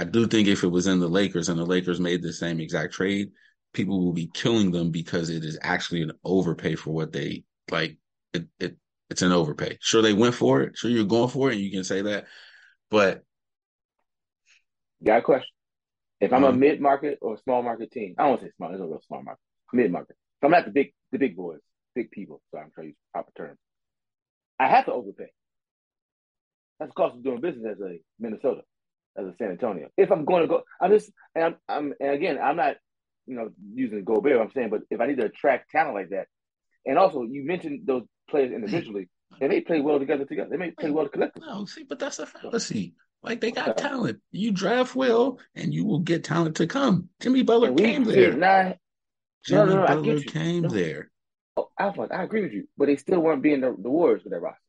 I 0.00 0.02
do 0.02 0.26
think 0.26 0.48
if 0.48 0.64
it 0.64 0.68
was 0.72 0.88
in 0.88 0.98
the 0.98 1.06
Lakers 1.06 1.48
and 1.48 1.56
the 1.56 1.64
Lakers 1.64 2.00
made 2.00 2.22
the 2.22 2.32
same 2.32 2.58
exact 2.58 2.94
trade, 2.94 3.28
people 3.72 4.04
will 4.04 4.12
be 4.12 4.32
killing 4.34 4.72
them 4.72 4.90
because 4.90 5.30
it 5.30 5.44
is 5.44 5.60
actually 5.62 6.02
an 6.02 6.10
overpay 6.24 6.74
for 6.74 6.90
what 6.90 7.12
they 7.12 7.44
like. 7.70 7.98
It, 8.32 8.48
it 8.58 8.76
it's 9.10 9.22
an 9.22 9.30
overpay. 9.30 9.78
Sure, 9.80 10.02
they 10.02 10.12
went 10.12 10.34
for 10.34 10.62
it. 10.62 10.76
Sure, 10.76 10.90
you're 10.90 11.04
going 11.04 11.30
for 11.30 11.50
it, 11.50 11.54
and 11.54 11.62
you 11.62 11.70
can 11.70 11.84
say 11.84 12.02
that. 12.02 12.26
But 12.90 13.22
got 15.04 15.18
a 15.18 15.22
question. 15.22 15.48
If 16.20 16.32
I'm 16.32 16.42
mm-hmm. 16.42 16.54
a 16.54 16.58
mid 16.58 16.80
market 16.80 17.18
or 17.20 17.36
small 17.38 17.62
market 17.62 17.90
team, 17.90 18.14
I 18.18 18.22
don't 18.22 18.30
want 18.30 18.40
to 18.42 18.46
say 18.48 18.52
small. 18.56 18.72
It's 18.72 18.80
a 18.80 18.84
real 18.84 19.02
small 19.06 19.22
market. 19.22 19.40
Mid 19.72 19.90
market. 19.90 20.16
So 20.40 20.46
I'm 20.46 20.52
not 20.52 20.64
the 20.64 20.70
big 20.70 20.92
the 21.12 21.18
big 21.18 21.36
boys, 21.36 21.60
big 21.94 22.10
people. 22.10 22.40
So 22.50 22.58
I'm 22.58 22.70
trying 22.74 22.86
to 22.86 22.88
use 22.88 22.96
proper 23.12 23.32
terms. 23.36 23.58
I 24.58 24.68
have 24.68 24.86
to 24.86 24.92
overpay. 24.92 25.32
That's 26.78 26.90
the 26.90 26.94
cost 26.94 27.16
of 27.16 27.24
doing 27.24 27.40
business 27.40 27.72
as 27.72 27.80
a 27.80 28.00
Minnesota, 28.18 28.62
as 29.16 29.26
a 29.26 29.34
San 29.38 29.50
Antonio. 29.50 29.88
If 29.96 30.10
I'm 30.10 30.24
going 30.24 30.42
to 30.42 30.48
go, 30.48 30.62
I'm 30.80 30.90
just, 30.90 31.10
and 31.34 31.44
I'm, 31.44 31.56
I'm 31.68 31.94
and 32.00 32.10
again, 32.10 32.38
I'm 32.42 32.56
not, 32.56 32.76
you 33.26 33.36
know, 33.36 33.50
using 33.74 34.04
Gobert. 34.04 34.40
I'm 34.40 34.50
saying, 34.52 34.70
but 34.70 34.82
if 34.90 35.00
I 35.00 35.06
need 35.06 35.18
to 35.18 35.26
attract 35.26 35.70
talent 35.70 35.94
like 35.94 36.10
that, 36.10 36.26
and 36.86 36.98
also 36.98 37.22
you 37.22 37.44
mentioned 37.44 37.82
those 37.86 38.04
players 38.28 38.52
individually, 38.52 39.08
they 39.40 39.48
may 39.48 39.60
play 39.60 39.80
well 39.80 39.98
together. 39.98 40.24
Together, 40.24 40.50
they 40.50 40.56
may 40.56 40.70
play 40.70 40.90
well 40.90 41.08
collectively. 41.08 41.48
No, 41.48 41.64
see, 41.64 41.84
but 41.84 41.98
that's 41.98 42.18
a 42.18 42.26
fallacy. 42.26 42.94
Like 43.24 43.40
they 43.40 43.52
got 43.52 43.78
talent. 43.78 44.20
You 44.32 44.52
draft 44.52 44.94
well, 44.94 45.38
and 45.54 45.72
you 45.72 45.86
will 45.86 46.00
get 46.00 46.24
talent 46.24 46.56
to 46.56 46.66
come. 46.66 47.08
Jimmy 47.20 47.42
Butler 47.42 47.74
came 47.74 48.04
there. 48.04 48.36
Not, 48.36 48.76
Jimmy 49.46 49.64
no, 49.64 49.76
no, 49.76 49.80
no, 49.80 49.86
Butler 49.86 50.20
came 50.20 50.68
there. 50.68 51.10
Oh, 51.56 51.70
Alphonse, 51.80 52.10
I 52.12 52.22
agree 52.22 52.42
with 52.42 52.52
you, 52.52 52.68
but 52.76 52.86
they 52.86 52.96
still 52.96 53.20
weren't 53.20 53.42
being 53.42 53.62
the, 53.62 53.74
the 53.78 53.88
Warriors 53.88 54.24
with 54.24 54.32
their 54.32 54.40
roster. 54.40 54.60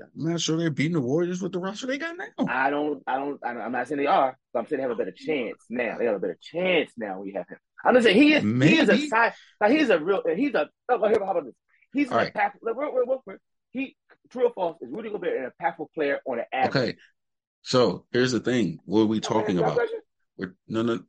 I'm 0.00 0.10
not 0.14 0.40
sure 0.40 0.56
they're 0.56 0.70
beating 0.70 0.94
the 0.94 1.00
Warriors 1.00 1.40
with 1.40 1.52
the 1.52 1.60
roster 1.60 1.86
they 1.86 1.98
got 1.98 2.16
now. 2.16 2.46
I 2.48 2.70
don't, 2.70 3.02
I 3.06 3.16
don't, 3.18 3.40
I'm 3.44 3.72
not 3.72 3.86
saying 3.86 4.00
they 4.00 4.06
are, 4.06 4.36
but 4.52 4.58
I'm 4.60 4.66
saying 4.66 4.78
they 4.78 4.82
have 4.82 4.90
a 4.90 4.96
better 4.96 5.12
chance 5.12 5.58
now. 5.70 5.96
They 5.98 6.06
have 6.06 6.16
a 6.16 6.20
better 6.20 6.38
chance 6.42 6.90
now. 6.96 7.20
We 7.20 7.34
have 7.34 7.48
him. 7.48 7.58
I'm 7.84 7.94
just 7.94 8.06
saying 8.06 8.20
he 8.20 8.34
is, 8.34 8.42
Maybe. 8.42 8.74
he 8.74 8.80
is 8.80 8.88
a 8.88 9.06
side, 9.06 9.34
like 9.60 9.72
he's 9.72 9.90
a 9.90 9.98
real, 9.98 10.22
he's 10.34 10.54
a. 10.54 10.68
Oh, 10.88 10.98
how 10.98 11.30
about 11.30 11.44
this? 11.44 11.54
He's 11.92 12.10
All 12.10 12.18
an 12.18 12.24
right. 12.24 12.34
impactful. 12.34 12.58
Wait, 12.62 12.76
wait, 12.76 13.20
wait, 13.26 13.38
he 13.70 13.96
true 14.30 14.46
or 14.46 14.52
false 14.52 14.78
is 14.80 14.88
Rudy 14.90 15.10
Gobert 15.10 15.36
an 15.36 15.50
impactful 15.50 15.86
player 15.94 16.20
on 16.26 16.38
an 16.38 16.44
average? 16.52 16.76
Okay, 16.76 16.98
so 17.62 18.06
here's 18.12 18.32
the 18.32 18.40
thing: 18.40 18.78
what 18.84 19.02
are 19.02 19.06
we 19.06 19.20
talking 19.20 19.58
about? 19.58 19.80
We're, 20.36 20.54
no, 20.68 20.82
no. 20.82 21.00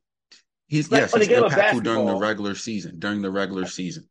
He's 0.66 0.90
like, 0.90 1.02
yes, 1.02 1.14
he's 1.14 1.28
impactful 1.28 1.82
during 1.84 2.06
the 2.06 2.16
regular 2.16 2.54
season. 2.54 2.98
During 2.98 3.22
the 3.22 3.30
regular 3.30 3.66
season. 3.66 4.08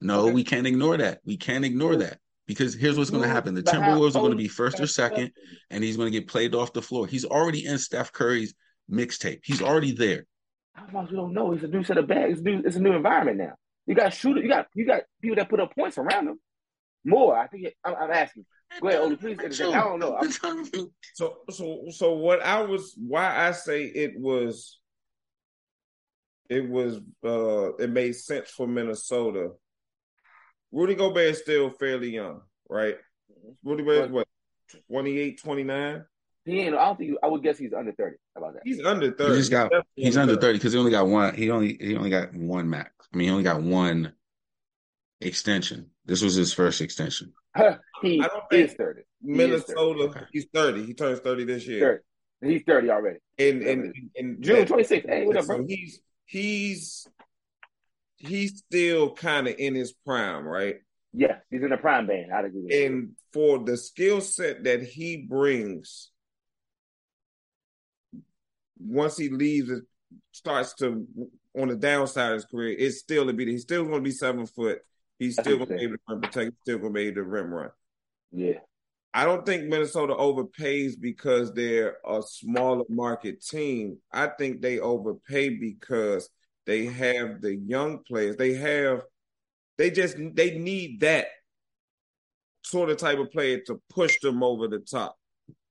No, 0.00 0.26
okay. 0.26 0.32
we 0.32 0.44
can't 0.44 0.66
ignore 0.66 0.96
that. 0.98 1.20
We 1.24 1.36
can't 1.36 1.64
ignore 1.64 1.96
that. 1.96 2.18
Because 2.46 2.74
here's 2.74 2.96
what's 2.96 3.10
going 3.10 3.22
to 3.22 3.28
happen: 3.28 3.54
the 3.54 3.62
Timberwolves 3.62 4.14
are 4.14 4.20
going 4.20 4.30
to 4.30 4.36
be 4.36 4.48
first 4.48 4.78
or 4.80 4.86
second, 4.86 5.32
and 5.70 5.82
he's 5.82 5.96
going 5.96 6.12
to 6.12 6.18
get 6.18 6.28
played 6.28 6.54
off 6.54 6.72
the 6.72 6.82
floor. 6.82 7.06
He's 7.06 7.24
already 7.24 7.64
in 7.64 7.78
Steph 7.78 8.12
Curry's 8.12 8.54
mixtape. 8.90 9.40
He's 9.42 9.62
already 9.62 9.92
there. 9.92 10.26
How 10.74 10.86
long 10.92 11.08
you 11.10 11.16
don't 11.16 11.32
know? 11.32 11.52
He's 11.52 11.64
a 11.64 11.68
new 11.68 11.82
set 11.82 11.98
of 11.98 12.06
bags. 12.06 12.38
It's, 12.38 12.42
new, 12.42 12.62
it's 12.64 12.76
a 12.76 12.80
new 12.80 12.92
environment 12.92 13.38
now. 13.38 13.54
You 13.86 13.94
got 13.94 14.12
shooters. 14.12 14.42
You 14.42 14.48
got 14.48 14.66
you 14.74 14.86
got 14.86 15.02
people 15.20 15.36
that 15.36 15.48
put 15.48 15.60
up 15.60 15.74
points 15.74 15.98
around 15.98 16.28
him. 16.28 16.38
More, 17.06 17.38
I 17.38 17.46
think. 17.46 17.66
It, 17.66 17.74
I'm, 17.84 17.94
I'm, 17.94 18.10
asking. 18.10 18.44
Go 18.82 18.88
ahead, 18.88 19.00
Olu. 19.00 19.20
Please. 19.20 19.60
I 19.60 19.70
don't 19.80 20.00
know. 20.00 20.16
I'm... 20.16 20.30
so 21.14 21.38
so 21.48 21.84
so 21.90 22.12
what 22.14 22.42
I 22.42 22.60
was 22.62 22.94
why 22.98 23.46
I 23.48 23.52
say 23.52 23.84
it 23.84 24.18
was 24.18 24.80
it 26.50 26.68
was 26.68 26.96
uh 27.24 27.74
it 27.76 27.90
made 27.90 28.16
sense 28.16 28.50
for 28.50 28.66
Minnesota 28.66 29.50
Rudy 30.72 30.94
Gobert 30.94 31.30
is 31.30 31.38
still 31.38 31.70
fairly 31.70 32.10
young, 32.10 32.42
right? 32.68 32.96
Mm-hmm. 33.32 33.68
Rudy 33.68 33.84
Gobert 33.84 34.06
is 34.06 34.10
what, 34.10 34.28
28, 34.90 35.40
29? 35.40 36.04
He 36.44 36.60
ain't. 36.60 36.76
I 36.76 36.84
don't 36.84 36.98
think. 36.98 37.16
I 37.22 37.26
would 37.26 37.42
guess 37.42 37.58
he's 37.58 37.72
under 37.72 37.90
thirty. 37.92 38.16
How 38.34 38.42
about 38.42 38.54
that? 38.54 38.62
He's 38.64 38.84
under 38.84 39.10
thirty. 39.10 39.32
He 39.32 39.38
just 39.38 39.50
got. 39.50 39.72
He's 39.96 40.16
under 40.16 40.36
thirty 40.36 40.58
because 40.58 40.72
he 40.72 40.78
only 40.78 40.92
got 40.92 41.08
one. 41.08 41.34
He 41.34 41.50
only. 41.50 41.76
He 41.80 41.96
only 41.96 42.10
got 42.10 42.32
one 42.34 42.70
max. 42.70 42.92
I 43.12 43.16
mean, 43.16 43.26
he 43.26 43.32
only 43.32 43.42
got 43.42 43.62
one 43.62 44.12
extension. 45.20 45.90
This 46.04 46.22
was 46.22 46.34
his 46.34 46.52
first 46.52 46.80
extension. 46.80 47.32
he 48.02 48.20
I 48.20 48.26
don't 48.28 48.48
think 48.50 48.70
is 48.70 48.74
thirty. 48.74 49.02
Minnesota. 49.22 50.02
He 50.02 50.12
30. 50.12 50.26
He's 50.32 50.46
thirty. 50.52 50.86
He 50.86 50.94
turns 50.94 51.20
thirty 51.20 51.44
this 51.44 51.66
year. 51.66 52.02
30. 52.40 52.52
He's 52.52 52.62
thirty 52.66 52.90
already. 52.90 53.18
And 53.38 53.62
and, 53.62 53.94
and 54.16 54.42
June 54.42 54.66
twenty 54.66 54.84
sixth. 54.84 55.08
Hey, 55.08 55.26
what 55.26 55.36
up, 55.36 55.46
bro? 55.46 55.58
So 55.58 55.64
he's 55.66 56.00
he's 56.26 57.06
he's 58.16 58.58
still 58.58 59.12
kind 59.14 59.48
of 59.48 59.54
in 59.58 59.74
his 59.74 59.92
prime, 59.92 60.44
right? 60.44 60.76
Yeah, 61.12 61.38
he's 61.50 61.62
in 61.62 61.70
the 61.70 61.78
prime 61.78 62.06
band. 62.06 62.32
I'd 62.32 62.44
agree. 62.44 62.86
and 62.86 63.12
for 63.32 63.58
the 63.58 63.76
skill 63.76 64.20
set 64.20 64.64
that 64.64 64.82
he 64.82 65.16
brings, 65.16 66.10
once 68.78 69.16
he 69.16 69.30
leaves, 69.30 69.70
it 69.70 69.84
starts 70.32 70.74
to 70.74 71.06
on 71.58 71.68
the 71.68 71.76
downside 71.76 72.32
of 72.32 72.34
his 72.34 72.44
career. 72.44 72.76
It's 72.78 72.98
still 72.98 73.28
a 73.28 73.32
beat. 73.32 73.48
He's 73.48 73.62
still 73.62 73.84
going 73.84 73.96
to 73.96 74.00
be 74.02 74.10
seven 74.10 74.46
foot. 74.46 74.80
He's 75.18 75.34
still 75.34 75.56
going 75.56 75.70
to 75.70 75.76
be 75.76 75.82
able 75.82 75.96
to 75.96 76.16
protect. 76.16 76.44
He's 76.44 76.60
still 76.62 76.78
going 76.78 76.92
to 76.92 76.94
be 76.94 77.06
able 77.06 77.14
to 77.16 77.22
rim 77.24 77.52
run. 77.52 77.70
Yeah. 78.32 78.58
I 79.14 79.24
don't 79.24 79.46
think 79.46 79.64
Minnesota 79.64 80.14
overpays 80.14 80.92
because 81.00 81.54
they're 81.54 81.96
a 82.06 82.22
smaller 82.22 82.84
market 82.90 83.40
team. 83.40 83.96
I 84.12 84.26
think 84.26 84.60
they 84.60 84.78
overpay 84.78 85.56
because 85.56 86.28
they 86.66 86.84
have 86.84 87.40
the 87.40 87.56
young 87.56 88.00
players. 88.06 88.36
They 88.36 88.54
have 88.54 89.02
they 89.78 89.90
just 89.90 90.16
they 90.18 90.58
need 90.58 91.00
that 91.00 91.28
sort 92.62 92.90
of 92.90 92.98
type 92.98 93.18
of 93.18 93.30
player 93.30 93.60
to 93.66 93.80
push 93.88 94.20
them 94.20 94.42
over 94.42 94.68
the 94.68 94.80
top. 94.80 95.16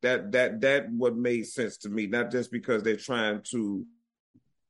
That 0.02 0.32
that 0.32 0.62
that 0.62 0.92
what 0.92 1.16
made 1.16 1.46
sense 1.46 1.78
to 1.80 1.90
me, 1.90 2.08
not 2.08 2.32
just 2.32 2.52
because 2.52 2.82
they're 2.82 2.96
trying 2.96 3.42
to 3.52 3.86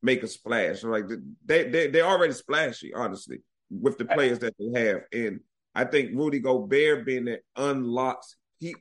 make 0.01 0.23
a 0.23 0.27
splash. 0.27 0.83
Like 0.83 1.05
they 1.45 1.69
they 1.69 1.87
they're 1.87 2.05
already 2.05 2.33
splashy, 2.33 2.93
honestly, 2.93 3.39
with 3.69 3.97
the 3.97 4.05
players 4.05 4.39
that 4.39 4.55
they 4.59 4.79
have. 4.79 5.01
And 5.11 5.39
I 5.73 5.85
think 5.85 6.15
Rudy 6.15 6.39
Gobert 6.39 7.05
being 7.05 7.25
there 7.25 7.41
unlocks 7.55 8.35
he. 8.59 8.75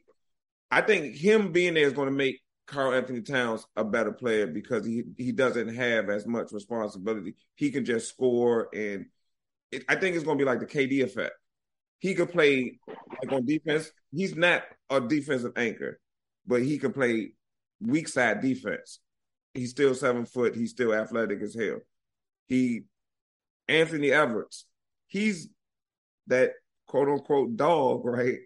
I 0.71 0.81
think 0.81 1.17
him 1.17 1.53
being 1.53 1.75
there 1.75 1.87
is 1.87 1.93
going 1.93 2.09
to 2.09 2.15
make 2.15 2.41
Karl-Anthony 2.67 3.23
Towns 3.23 3.67
a 3.77 3.85
better 3.85 4.13
player 4.13 4.47
because 4.47 4.87
he 4.87 5.03
he 5.19 5.33
doesn't 5.33 5.75
have 5.75 6.09
as 6.09 6.27
much 6.27 6.53
responsibility. 6.53 7.35
He 7.57 7.71
can 7.71 7.85
just 7.85 8.09
score, 8.09 8.69
and 8.73 9.07
it, 9.71 9.85
I 9.89 9.97
think 9.97 10.17
it's 10.17 10.25
going 10.25 10.39
to 10.39 10.45
be 10.45 10.49
like 10.49 10.61
the 10.61 10.67
KD 10.67 11.03
effect. 11.03 11.35
He 11.99 12.15
could 12.15 12.31
play 12.31 12.79
like 12.87 13.33
on 13.33 13.47
defense. 13.47 13.91
He's 14.13 14.37
not 14.37 14.63
a 14.91 15.01
defensive 15.01 15.53
anchor, 15.57 16.01
but 16.47 16.63
he 16.63 16.79
can 16.79 16.93
play 16.93 17.33
weak 17.81 18.09
side 18.09 18.41
defense. 18.41 19.01
He's 19.53 19.71
still 19.71 19.95
seven 19.95 20.27
foot. 20.27 20.55
He's 20.55 20.71
still 20.71 20.95
athletic 20.95 21.41
as 21.43 21.55
hell. 21.55 21.79
He 22.47 22.83
Anthony 23.69 24.11
Edwards. 24.11 24.67
He's 25.15 25.49
that 26.27 26.55
quote 26.89 27.09
unquote 27.09 27.57
dog, 27.57 28.05
right? 28.05 28.39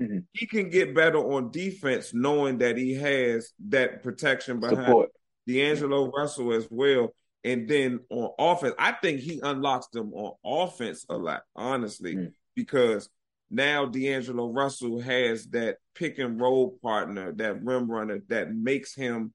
Mm-hmm. 0.00 0.18
He 0.32 0.46
can 0.46 0.70
get 0.70 0.94
better 0.94 1.18
on 1.18 1.50
defense 1.50 2.14
knowing 2.14 2.58
that 2.58 2.76
he 2.76 2.94
has 2.94 3.50
that 3.68 4.04
protection 4.04 4.60
behind 4.60 4.86
Support. 4.86 5.10
D'Angelo 5.48 6.12
Russell 6.12 6.52
as 6.52 6.68
well. 6.70 7.12
And 7.42 7.68
then 7.68 8.00
on 8.08 8.30
offense, 8.38 8.76
I 8.78 8.92
think 8.92 9.18
he 9.18 9.40
unlocks 9.42 9.88
them 9.88 10.12
on 10.14 10.34
offense 10.44 11.04
a 11.08 11.16
lot, 11.16 11.42
honestly, 11.56 12.14
mm-hmm. 12.14 12.26
because 12.54 13.08
now 13.50 13.86
D'Angelo 13.86 14.52
Russell 14.52 15.00
has 15.00 15.46
that 15.48 15.78
pick 15.96 16.20
and 16.20 16.40
roll 16.40 16.78
partner, 16.82 17.32
that 17.32 17.64
rim 17.64 17.90
runner 17.90 18.20
that 18.28 18.54
makes 18.54 18.94
him 18.94 19.32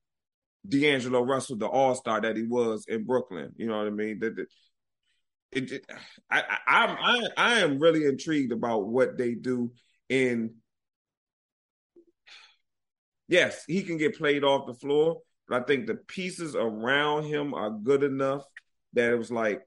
D'Angelo 0.65 1.21
Russell, 1.21 1.57
the 1.57 1.67
all 1.67 1.95
star 1.95 2.21
that 2.21 2.37
he 2.37 2.43
was 2.43 2.85
in 2.87 3.03
Brooklyn. 3.03 3.51
You 3.57 3.67
know 3.67 3.77
what 3.77 3.87
I 3.87 3.89
mean? 3.89 4.21
It, 5.51 5.85
I, 6.29 6.39
I, 6.39 6.57
I, 6.67 7.27
I 7.37 7.59
am 7.59 7.79
really 7.79 8.05
intrigued 8.05 8.51
about 8.51 8.87
what 8.87 9.17
they 9.17 9.33
do 9.33 9.71
and 10.09 10.51
yes, 13.27 13.63
he 13.65 13.83
can 13.83 13.97
get 13.97 14.17
played 14.17 14.43
off 14.43 14.67
the 14.67 14.73
floor, 14.73 15.21
but 15.47 15.61
I 15.61 15.65
think 15.65 15.87
the 15.87 15.95
pieces 15.95 16.55
around 16.55 17.23
him 17.23 17.53
are 17.53 17.71
good 17.71 18.03
enough 18.03 18.43
that 18.93 19.13
it 19.13 19.17
was 19.17 19.31
like, 19.31 19.61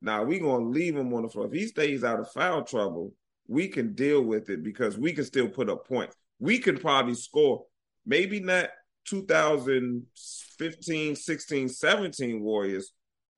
now 0.00 0.18
nah, 0.18 0.24
we're 0.24 0.40
gonna 0.40 0.68
leave 0.68 0.96
him 0.96 1.12
on 1.12 1.22
the 1.22 1.28
floor. 1.28 1.46
If 1.46 1.52
he 1.52 1.66
stays 1.66 2.04
out 2.04 2.20
of 2.20 2.30
foul 2.30 2.62
trouble, 2.62 3.12
we 3.46 3.68
can 3.68 3.94
deal 3.94 4.22
with 4.22 4.48
it 4.48 4.62
because 4.62 4.96
we 4.96 5.12
can 5.12 5.24
still 5.24 5.48
put 5.48 5.68
up 5.68 5.88
points. 5.88 6.16
We 6.38 6.58
can 6.58 6.78
probably 6.78 7.14
score, 7.14 7.64
maybe 8.06 8.40
not 8.40 8.70
2015, 9.06 11.16
16, 11.16 11.68
17 11.68 12.42
Warriors, 12.42 12.92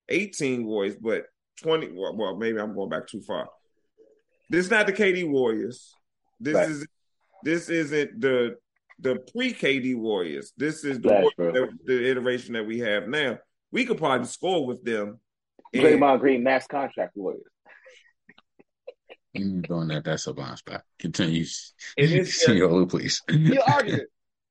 18 0.09 0.67
Warriors, 0.67 0.97
but 1.01 1.25
20. 1.63 1.91
Well, 1.95 2.37
maybe 2.37 2.59
I'm 2.59 2.75
going 2.75 2.89
back 2.91 3.07
too 3.07 3.23
far. 3.23 3.49
This 4.49 4.67
is 4.67 4.71
not 4.71 4.87
the 4.87 4.93
KD 4.93 5.29
Warriors. 5.29 5.95
This 6.39 6.55
right. 6.55 6.69
is 6.69 6.87
this 7.43 7.69
isn't 7.69 8.21
the 8.21 8.57
the 9.01 9.17
pre 9.33 9.53
KD 9.53 9.97
Warriors. 9.97 10.53
This 10.57 10.85
is 10.85 11.01
the, 11.01 11.31
the, 11.37 11.69
the 11.85 12.11
iteration 12.11 12.55
that 12.55 12.67
we 12.67 12.79
have 12.81 13.09
now. 13.09 13.39
We 13.73 13.85
could 13.85 13.99
probably 13.99 14.27
score 14.27 14.67
with 14.67 14.85
them. 14.85 15.21
Draymond 15.75 16.21
Green 16.21 16.43
max 16.43 16.67
contract 16.67 17.17
Warriors. 17.17 17.43
You 19.33 19.61
doing 19.61 19.89
that? 19.89 20.05
That's 20.05 20.27
a 20.27 20.33
blind 20.33 20.59
spot. 20.59 20.83
Continue, 20.99 21.45
CEO, 21.99 22.89
please. 22.89 23.21
You 23.29 23.61
argued. 23.67 24.07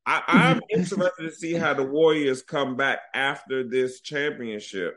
I, 0.06 0.22
I'm 0.28 0.62
interested 0.70 1.12
to 1.20 1.32
see 1.32 1.54
how 1.54 1.74
the 1.74 1.84
Warriors 1.84 2.44
come 2.44 2.76
back 2.76 3.00
after 3.16 3.68
this 3.68 4.02
championship. 4.02 4.96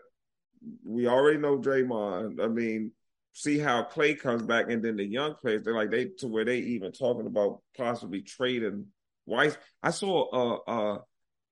We 0.85 1.07
already 1.07 1.39
know 1.39 1.59
Draymond. 1.59 2.43
I 2.43 2.49
mean, 2.49 2.93
see 3.33 3.59
how 3.59 3.85
Clay 3.85 4.15
comes 4.15 4.43
back, 4.43 4.71
and 4.71 4.83
then 4.83 4.97
the 4.97 5.05
young 5.05 5.35
players. 5.35 5.63
They're 5.63 5.75
like 5.75 5.91
they 5.91 6.07
to 6.19 6.29
where 6.29 6.45
they 6.45 6.59
even 6.59 6.93
talking 6.93 7.27
about 7.27 7.61
possibly 7.77 8.23
trading 8.23 8.87
Weiss. 9.27 9.57
I 9.83 9.91
saw 9.91 10.61
a 10.67 10.73
a 10.73 11.01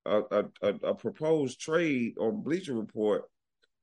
a, 0.07 0.45
a, 0.63 0.69
a 0.69 0.95
proposed 0.95 1.61
trade 1.61 2.17
on 2.19 2.43
Bleacher 2.43 2.75
Report 2.75 3.25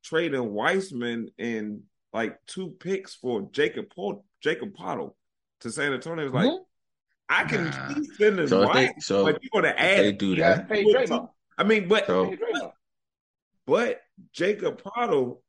trading 0.03 0.53
Wiseman 0.53 1.29
and 1.37 1.83
like 2.13 2.37
two 2.45 2.69
picks 2.79 3.15
for 3.15 3.49
Jacob 3.51 3.89
Port, 3.89 4.19
Jacob 4.41 4.75
Poeltl 4.75 5.13
to 5.61 5.71
San 5.71 5.93
Antonio. 5.93 6.25
It's 6.25 6.33
like 6.33 6.47
mm-hmm. 6.47 6.63
I 7.29 7.43
can 7.45 7.65
nah. 7.65 7.93
keep 7.93 8.13
sending 8.15 8.47
so 8.47 8.67
White, 8.67 8.93
they, 8.95 9.01
so 9.01 9.25
but 9.25 9.41
you 9.41 9.49
want 9.53 9.65
to 9.65 9.79
add? 9.79 9.99
They 9.99 10.11
do 10.11 10.35
that. 10.35 10.69
Pay 10.69 10.85
Draymond. 10.85 11.29
I 11.57 11.63
mean, 11.63 11.87
but 11.87 12.07
so, 12.07 12.35
but, 12.51 12.73
but 13.65 14.01
Jacob 14.31 14.81
Poeltl, 14.81 15.39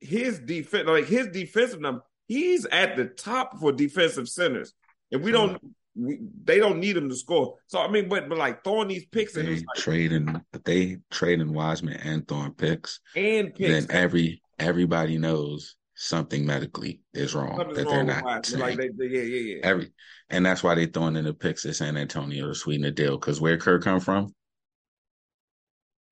his 0.00 0.38
defense, 0.38 0.88
like 0.88 1.06
his 1.06 1.28
defensive 1.28 1.80
number, 1.80 2.02
he's 2.26 2.66
at 2.66 2.96
the 2.96 3.06
top 3.06 3.58
for 3.58 3.72
defensive 3.72 4.28
centers, 4.28 4.74
and 5.10 5.22
we 5.22 5.30
don't. 5.30 5.60
Hmm. 5.60 5.68
We, 5.94 6.20
they 6.44 6.58
don't 6.58 6.80
need 6.80 6.96
him 6.96 7.10
to 7.10 7.14
score. 7.14 7.58
So 7.66 7.78
I 7.78 7.86
mean, 7.88 8.08
but 8.08 8.26
but 8.26 8.38
like 8.38 8.64
throwing 8.64 8.88
these 8.88 9.04
picks 9.04 9.34
they 9.34 9.42
and 9.42 9.50
like, 9.50 9.64
trading, 9.76 10.40
they 10.64 10.96
trading 11.10 11.52
Wiseman 11.52 11.98
and 12.02 12.26
throwing 12.26 12.54
picks 12.54 13.00
and 13.14 13.54
picks. 13.54 13.68
Then 13.68 13.86
every 13.90 14.40
everybody 14.58 15.18
knows 15.18 15.76
something 15.94 16.46
medically 16.46 17.02
is 17.12 17.34
wrong 17.34 17.58
Something's 17.58 17.76
that 17.76 17.88
they're 17.88 18.04
not 18.04 18.46
saying. 18.46 18.60
Like 18.60 18.78
they, 18.78 18.88
they, 18.88 19.06
yeah, 19.06 19.22
yeah, 19.22 19.54
yeah. 19.56 19.60
Every 19.64 19.92
and 20.30 20.46
that's 20.46 20.62
why 20.62 20.74
they 20.74 20.86
throwing 20.86 21.16
in 21.16 21.26
the 21.26 21.34
picks 21.34 21.66
at 21.66 21.76
San 21.76 21.98
Antonio 21.98 22.48
to 22.48 22.54
sweeten 22.54 22.84
the 22.84 22.90
deal. 22.90 23.18
Because 23.18 23.38
where 23.38 23.58
Kerr 23.58 23.78
come 23.78 24.00
from? 24.00 24.34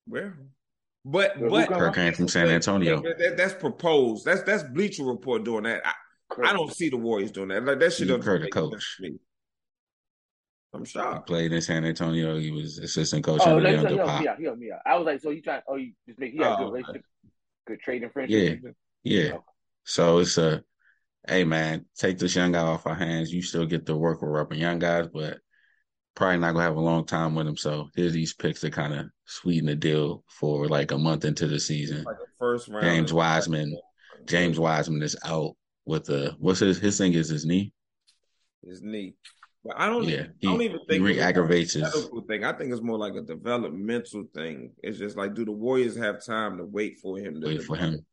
Where? 0.07 0.37
But 1.05 1.41
but 1.49 1.69
Kerr 1.69 1.91
came 1.93 2.13
from 2.13 2.29
San 2.29 2.49
Antonio. 2.49 3.01
That, 3.01 3.35
that's 3.37 3.55
proposed. 3.55 4.25
That's 4.25 4.43
that's 4.43 4.63
Bleacher 4.65 5.05
Report 5.05 5.45
doing 5.45 5.65
that. 5.65 5.81
I, 5.85 5.93
I 6.45 6.53
don't 6.53 6.73
see 6.73 6.91
the 6.91 6.99
Warriors 6.99 7.33
doing 7.33 7.49
that. 7.49 7.65
Like 7.65 7.79
that 7.81 7.93
should 7.93 8.11
have 8.11 8.25
heard 8.25 8.43
the 8.43 8.51
coach. 8.51 9.01
I'm 10.73 10.85
shocked. 10.85 11.29
He 11.29 11.33
played 11.33 11.53
in 11.53 11.61
San 11.63 11.85
Antonio. 11.85 12.39
He 12.39 12.51
was 12.51 12.79
assistant 12.79 13.25
coach. 13.25 13.41
Oh, 13.45 13.59
no, 13.59 13.83
no, 13.83 13.83
no, 13.83 14.05
yeah, 14.21 14.37
yeah, 14.39 14.51
yeah. 14.61 14.79
I 14.87 14.97
was 14.97 15.07
like, 15.07 15.21
so 15.21 15.31
you 15.31 15.43
trying? 15.43 15.63
Oh, 15.67 15.77
you 15.77 15.93
just 16.07 16.21
make 16.21 16.33
he 16.33 16.39
had 16.39 16.53
oh, 16.53 16.57
good 16.59 16.73
relationship, 16.73 17.05
good 17.67 17.81
trading 17.81 18.11
friendship. 18.11 18.61
Yeah, 19.03 19.23
yeah. 19.33 19.37
So 19.85 20.19
it's 20.19 20.39
a, 20.39 20.63
hey 21.27 21.43
man, 21.45 21.87
take 21.97 22.19
this 22.19 22.37
young 22.37 22.53
guy 22.53 22.61
off 22.61 22.87
our 22.87 22.95
hands. 22.95 23.33
You 23.33 23.43
still 23.43 23.67
get 23.67 23.87
to 23.87 23.97
work 23.97 24.23
with 24.23 24.37
up 24.37 24.55
young 24.55 24.79
guys, 24.79 25.09
but 25.13 25.39
probably 26.21 26.37
not 26.37 26.53
gonna 26.53 26.65
have 26.65 26.77
a 26.77 26.81
long 26.81 27.07
time 27.07 27.35
with 27.35 27.47
him. 27.47 27.57
So 27.57 27.89
here's 27.97 28.13
these 28.13 28.35
picks 28.35 28.61
to 28.61 28.71
kind 28.71 28.93
of 28.93 29.07
sweeten 29.25 29.67
the 29.67 29.75
deal 29.75 30.23
for 30.29 30.69
like 30.69 30.91
a 30.91 30.99
month 30.99 31.25
into 31.25 31.49
the 31.49 31.59
season. 31.59 32.05
Like 32.05 32.17
first 32.39 32.69
round. 32.69 32.85
James 32.85 33.11
Wiseman, 33.11 33.75
James 34.27 34.61
Wiseman 34.61 35.03
is 35.03 35.17
out 35.25 35.57
with 35.87 36.11
a 36.11 36.37
what's 36.39 36.61
his 36.61 36.79
his 36.79 36.99
thing 36.99 37.15
is 37.15 37.31
his 37.31 37.47
knee. 37.47 37.73
His 38.63 38.83
knee. 38.83 39.15
But 39.65 39.81
I 39.81 39.87
don't. 39.87 40.05
Yeah, 40.05 40.27
he, 40.41 40.49
I 40.49 40.51
don't 40.51 40.61
even 40.61 40.81
think 40.81 40.93
he 40.93 40.99
re-aggravates 40.99 41.73
his 41.73 42.09
thing. 42.29 42.45
I 42.45 42.53
think 42.53 42.71
it's 42.71 42.83
more 42.83 42.99
like 42.99 43.15
a 43.15 43.23
developmental 43.23 44.25
thing. 44.35 44.73
It's 44.83 44.99
just 44.99 45.17
like, 45.17 45.35
do 45.35 45.47
the 45.47 45.53
Warriors 45.53 45.97
have 45.97 46.23
time 46.23 46.59
to 46.59 46.65
wait 46.65 46.99
for 46.99 47.19
him? 47.19 47.41
To 47.41 47.47
wait 47.47 47.63
for 47.63 47.77
him. 47.77 48.05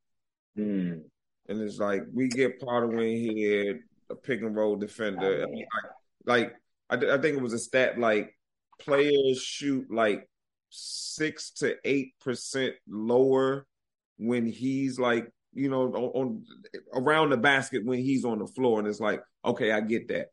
Hmm. 0.55 0.93
And 1.49 1.61
it's 1.61 1.77
like 1.77 2.03
we 2.13 2.29
get 2.29 2.61
Poeltl 2.61 3.01
here, 3.05 3.81
a 4.09 4.15
pick 4.15 4.41
and 4.41 4.55
roll 4.55 4.77
defender. 4.77 5.43
I 5.43 5.45
mean, 5.51 5.65
like, 6.25 6.39
like 6.39 6.53
I, 6.89 6.95
I 6.95 7.17
think 7.17 7.37
it 7.37 7.41
was 7.41 7.53
a 7.53 7.59
stat 7.59 7.99
like 7.99 8.33
players 8.79 9.41
shoot 9.41 9.91
like 9.91 10.27
six 10.69 11.51
to 11.51 11.75
eight 11.83 12.13
percent 12.19 12.75
lower 12.87 13.65
when 14.17 14.45
he's 14.45 14.99
like 14.99 15.31
you 15.53 15.69
know 15.69 15.83
on, 15.83 15.93
on, 15.93 16.45
around 16.93 17.29
the 17.29 17.37
basket 17.37 17.85
when 17.85 17.99
he's 17.99 18.25
on 18.25 18.39
the 18.39 18.47
floor, 18.47 18.79
and 18.79 18.87
it's 18.87 18.99
like 18.99 19.21
okay, 19.45 19.71
I 19.71 19.81
get 19.81 20.07
that, 20.09 20.27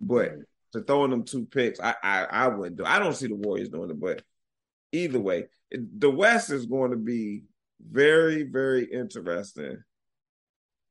but 0.00 0.32
to 0.72 0.80
throwing 0.80 1.10
them 1.10 1.24
two 1.24 1.44
picks, 1.46 1.80
I 1.80 1.94
I, 2.02 2.24
I 2.24 2.48
wouldn't 2.48 2.76
do. 2.76 2.84
I 2.84 2.98
don't 2.98 3.14
see 3.14 3.28
the 3.28 3.34
Warriors 3.34 3.68
doing 3.68 3.90
it, 3.90 4.00
but 4.00 4.22
either 4.92 5.20
way, 5.20 5.46
the 5.70 6.10
West 6.10 6.50
is 6.50 6.66
going 6.66 6.92
to 6.92 6.96
be 6.96 7.42
very 7.80 8.44
very 8.44 8.84
interesting 8.84 9.82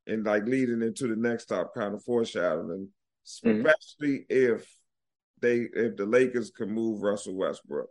and 0.08 0.26
like 0.26 0.46
leading 0.46 0.82
into 0.82 1.08
the 1.08 1.16
next 1.16 1.46
top 1.46 1.74
kind 1.74 1.94
of 1.94 2.04
foreshadowing, 2.04 2.90
mm-hmm. 3.46 3.50
especially 3.50 4.26
mm-hmm. 4.30 4.56
if 4.56 4.68
they 5.42 5.68
if 5.74 5.98
the 5.98 6.06
Lakers 6.06 6.52
can 6.52 6.70
move 6.70 7.02
Russell 7.02 7.36
Westbrook. 7.36 7.90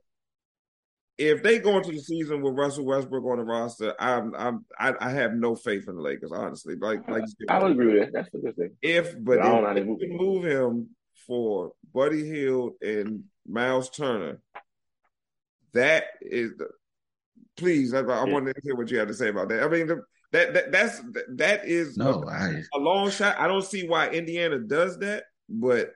If 1.19 1.43
they 1.43 1.59
go 1.59 1.77
into 1.77 1.93
the 1.93 1.99
season 1.99 2.41
with 2.41 2.55
Russell 2.55 2.87
Westbrook 2.87 3.25
on 3.25 3.39
the 3.39 3.45
roster, 3.45 3.95
I'm 4.01 4.35
I'm 4.35 4.65
I, 4.79 4.95
I 5.01 5.11
have 5.11 5.35
no 5.35 5.55
faith 5.55 5.87
in 5.89 5.97
the 5.97 6.01
Lakers, 6.01 6.33
honestly. 6.33 6.77
Like 6.77 7.07
like 7.09 7.25
I 7.49 7.63
would 7.63 7.73
agree 7.73 7.99
with 7.99 8.05
that. 8.05 8.13
That's 8.13 8.35
a 8.35 8.39
good 8.39 8.57
thing. 8.57 8.71
If 8.81 9.15
but, 9.23 9.41
but 9.41 9.69
if 9.69 9.75
they 9.75 9.85
move, 9.85 10.01
move 10.09 10.45
him 10.45 10.89
for 11.27 11.73
Buddy 11.93 12.25
Hield 12.25 12.73
and 12.81 13.25
Miles 13.47 13.91
Turner, 13.91 14.41
that 15.75 16.05
is 16.23 16.53
the 16.57 16.69
please. 17.59 17.93
I, 17.93 18.01
I 18.01 18.25
yeah. 18.25 18.33
want 18.33 18.47
to 18.47 18.55
hear 18.63 18.75
what 18.75 18.91
you 18.91 18.99
have 18.99 19.09
to 19.09 19.15
say 19.15 19.29
about 19.29 19.51
that. 19.51 19.63
I 19.63 19.69
mean, 19.69 19.87
the, 19.87 20.03
that, 20.33 20.55
that 20.55 20.73
that's 20.73 21.03
that 21.37 21.67
is 21.67 21.97
no, 21.97 22.23
a, 22.23 22.27
I, 22.27 22.63
a 22.75 22.79
long 22.79 23.11
shot. 23.11 23.39
I 23.39 23.47
don't 23.47 23.65
see 23.65 23.87
why 23.87 24.09
Indiana 24.09 24.59
does 24.59 24.99
that, 25.01 25.25
but 25.49 25.93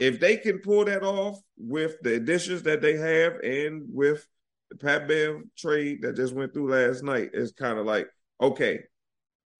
if 0.00 0.18
they 0.18 0.36
can 0.36 0.58
pull 0.58 0.84
that 0.86 1.02
off 1.02 1.38
with 1.58 2.00
the 2.02 2.14
additions 2.14 2.62
that 2.62 2.80
they 2.80 2.96
have 2.96 3.34
and 3.40 3.84
with 3.92 4.26
the 4.70 4.76
Pat 4.76 5.06
Bev 5.06 5.42
trade 5.56 6.02
that 6.02 6.16
just 6.16 6.34
went 6.34 6.54
through 6.54 6.70
last 6.70 7.02
night, 7.02 7.30
it's 7.32 7.52
kind 7.52 7.78
of 7.78 7.86
like, 7.86 8.08
okay, 8.40 8.80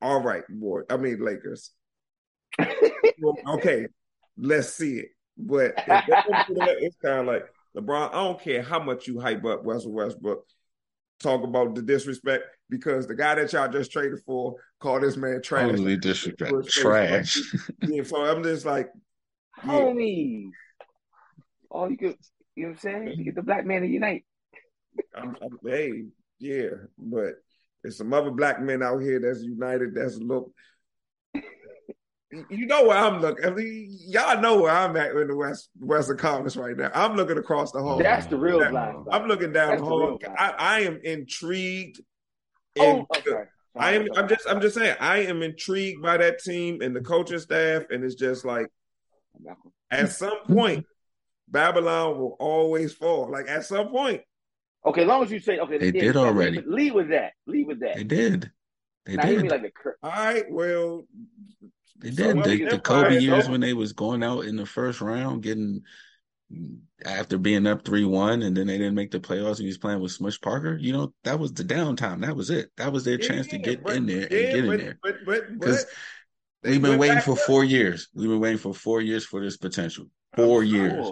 all 0.01 0.23
right, 0.23 0.43
boy. 0.49 0.81
I 0.89 0.97
mean 0.97 1.23
Lakers. 1.25 1.71
okay, 3.49 3.87
let's 4.39 4.71
see 4.71 4.99
it. 4.99 5.09
But 5.37 5.75
it's 5.87 6.97
kind 7.03 7.21
of 7.21 7.27
like 7.27 7.45
LeBron. 7.77 8.11
I 8.11 8.25
don't 8.25 8.41
care 8.41 8.63
how 8.63 8.83
much 8.83 9.07
you 9.07 9.21
hype 9.21 9.45
up 9.45 9.61
Russell 9.65 9.93
Westbrook 9.93 10.45
talk 11.21 11.45
about 11.45 11.75
the 11.75 11.83
disrespect 11.83 12.45
because 12.71 13.07
the 13.07 13.15
guy 13.15 13.35
that 13.35 13.53
y'all 13.53 13.69
just 13.69 13.93
traded 13.93 14.21
for 14.25 14.57
called 14.81 15.03
this 15.03 15.17
man 15.17 15.43
trash. 15.43 15.71
Totally 15.71 15.97
disrespect. 15.97 16.69
Trash. 16.71 17.39
yeah, 17.83 18.03
so 18.03 18.25
I'm 18.25 18.43
just 18.43 18.65
like, 18.65 18.89
yeah. 18.95 19.10
Homies. 19.61 20.51
Oh, 21.71 21.89
you 21.89 21.97
could, 21.97 22.17
you 22.57 22.65
know 22.65 22.69
what 22.71 22.73
I'm 22.73 22.79
saying? 22.79 23.19
You 23.19 23.25
get 23.25 23.35
the 23.35 23.43
black 23.43 23.65
man 23.65 23.83
to 23.83 23.89
unite. 23.89 24.25
I'm, 25.15 25.37
I'm, 25.43 25.59
hey, 25.65 26.05
yeah, 26.39 26.71
but 26.99 27.35
there's 27.83 27.97
some 27.97 28.13
other 28.13 28.31
black 28.31 28.61
men 28.61 28.83
out 28.83 29.01
here 29.01 29.21
that's 29.21 29.43
united. 29.43 29.95
That's 29.95 30.17
look. 30.19 30.53
you 31.33 32.67
know 32.67 32.87
where 32.87 32.97
I'm 32.97 33.21
looking. 33.21 33.45
I 33.45 33.51
mean, 33.51 33.97
y'all 34.07 34.41
know 34.41 34.61
where 34.61 34.73
I'm 34.73 34.97
at 34.97 35.13
in 35.13 35.29
the 35.29 35.37
West 35.37 35.71
Western 35.79 36.19
Conference 36.19 36.57
right 36.57 36.77
now. 36.77 36.91
I'm 36.95 37.17
looking 37.17 37.39
across 37.39 37.73
the 37.73 37.81
hall. 37.81 37.99
That's 37.99 38.27
the 38.27 38.37
real 38.37 38.59
blind. 38.69 39.07
I'm 39.11 39.27
looking 39.27 39.53
down 39.53 39.71
That's 39.71 39.83
the 39.83 39.89
hall. 39.89 40.19
I, 40.39 40.55
I, 40.59 40.81
am 40.81 41.01
intrigued. 41.05 42.01
In, 42.77 42.83
oh, 42.85 43.07
okay. 43.17 43.45
I 43.77 43.93
am. 43.95 44.07
I'm 44.17 44.29
just. 44.29 44.49
I'm 44.49 44.61
just 44.61 44.75
saying. 44.75 44.97
I 45.01 45.19
am 45.19 45.43
intrigued 45.43 46.03
by 46.03 46.17
that 46.19 46.43
team 46.43 46.83
and 46.83 46.95
the 46.95 47.01
coaching 47.01 47.39
staff, 47.39 47.85
and 47.91 48.05
it's 48.05 48.17
just 48.17 48.45
like, 48.45 48.67
at 49.91 50.11
some 50.11 50.39
point, 50.47 50.87
Babylon 51.49 52.19
will 52.19 52.37
always 52.39 52.93
fall. 52.93 53.31
Like 53.31 53.49
at 53.49 53.65
some 53.65 53.89
point. 53.89 54.23
Okay, 54.85 55.03
as 55.03 55.09
long 55.09 55.23
as 55.23 55.31
you 55.31 55.41
say 55.41 55.59
okay, 55.59 55.79
they, 55.79 55.91
they 55.91 56.01
did 56.01 56.17
already. 56.17 56.63
Leave 56.67 56.95
with 56.95 57.11
that. 57.11 57.33
Leave 57.47 57.67
with 57.67 57.81
that. 57.81 57.97
They 57.97 58.05
did. 58.05 58.51
They 59.05 59.17
now, 59.17 59.25
did. 59.25 59.51
Like 59.51 59.63
the, 59.63 59.71
all 60.03 60.11
right. 60.11 60.45
Well, 60.51 61.07
they 61.99 62.11
did. 62.11 62.37
So 62.37 62.43
the, 62.43 62.65
the 62.65 62.79
Kobe 62.79 63.19
years 63.19 63.49
when 63.49 63.61
they 63.61 63.75
was 63.75 63.93
going 63.93 64.23
out 64.23 64.45
in 64.45 64.57
the 64.57 64.67
first 64.67 65.01
round, 65.01 65.43
getting 65.43 65.83
after 67.05 67.39
being 67.39 67.67
up 67.67 67.85
three 67.85 68.05
one, 68.05 68.43
and 68.43 68.57
then 68.57 68.67
they 68.67 68.79
didn't 68.79 68.95
make 68.95 69.11
the 69.11 69.21
playoffs. 69.21 69.57
And 69.57 69.61
he 69.61 69.67
was 69.67 69.79
playing 69.79 70.01
with 70.01 70.13
Smush 70.13 70.41
Parker. 70.41 70.77
You 70.77 70.93
know 70.93 71.13
that 71.25 71.39
was 71.39 71.53
the 71.53 71.65
downtime. 71.65 72.23
That 72.23 72.37
was 72.37 72.51
it. 72.51 72.71
That 72.77 72.93
was 72.93 73.05
their 73.05 73.21
yeah, 73.21 73.29
chance 73.29 73.49
to 73.49 73.59
get 73.59 73.83
but, 73.83 73.97
in 73.97 74.07
there 74.07 74.23
and 74.23 74.31
get 74.31 74.67
but, 74.67 74.75
in 74.75 74.81
there. 74.81 74.99
But 75.03 75.17
but 75.27 75.59
because 75.59 75.87
we've 76.63 76.83
been 76.83 76.99
waiting 76.99 77.21
for 77.21 77.37
four 77.37 77.65
years. 77.65 78.09
We've 78.15 78.29
been 78.29 78.41
waiting 78.41 78.59
for 78.59 78.75
four 78.75 79.01
years 79.01 79.25
for 79.25 79.41
this 79.41 79.57
potential. 79.57 80.07
Oh, 80.37 80.47
four 80.47 80.65
years. 80.65 81.07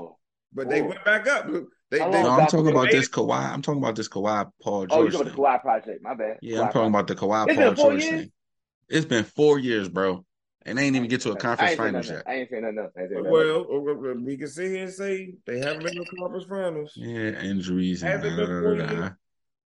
But 0.53 0.71
they 0.71 0.83
went 0.83 1.05
back 1.05 1.27
up. 1.29 1.47
They, 1.91 1.99
they, 1.99 2.11
no, 2.11 2.31
I'm 2.31 2.47
talking 2.47 2.69
about 2.69 2.91
this 2.91 3.09
Kawhi. 3.09 3.53
I'm 3.53 3.63
talking 3.63 3.83
about 3.83 3.97
this 3.97 4.09
Kawhi 4.09 4.51
Paul 4.63 4.83
oh, 4.83 4.87
George. 4.87 4.93
Oh, 4.93 5.03
you're 5.03 5.11
talking 5.11 5.27
about 5.27 5.35
the 5.35 5.41
Kawhi 5.41 5.63
project. 5.63 6.03
My 6.03 6.15
bad. 6.15 6.39
Yeah, 6.43 6.59
Kawhi 6.59 6.61
I'm 6.61 6.73
talking 6.73 6.93
project. 6.93 7.23
about 7.23 7.47
the 7.47 7.55
Kawhi 7.55 7.57
Paul 7.57 7.75
George 7.75 8.03
years? 8.03 8.21
thing. 8.21 8.33
It's 8.89 9.07
been 9.07 9.25
four 9.25 9.59
years, 9.59 9.89
bro 9.89 10.25
and 10.69 10.79
they 10.79 10.85
ain't 10.85 10.97
even 10.97 11.09
get 11.09 11.23
to 11.23 11.33
a 11.33 11.37
conference 11.37 11.77
finals 11.77 12.11
yet. 12.11 12.23
I 12.27 12.35
ain't 12.35 12.51
saying 12.51 12.75
nothing. 12.75 13.17
Ain't 13.17 13.31
well, 13.31 13.67
we 14.23 14.37
can 14.37 14.49
sit 14.49 14.71
here 14.71 14.85
and 14.85 14.93
say 14.93 15.35
they 15.47 15.59
haven't 15.59 15.85
been 15.85 15.95
to 15.95 16.05
conference 16.19 16.45
finals. 16.45 16.93
Yeah, 16.95 17.41
injuries 17.43 18.03
and 18.03 18.23
da, 18.23 18.37
da, 18.37 18.97
da, 19.01 19.11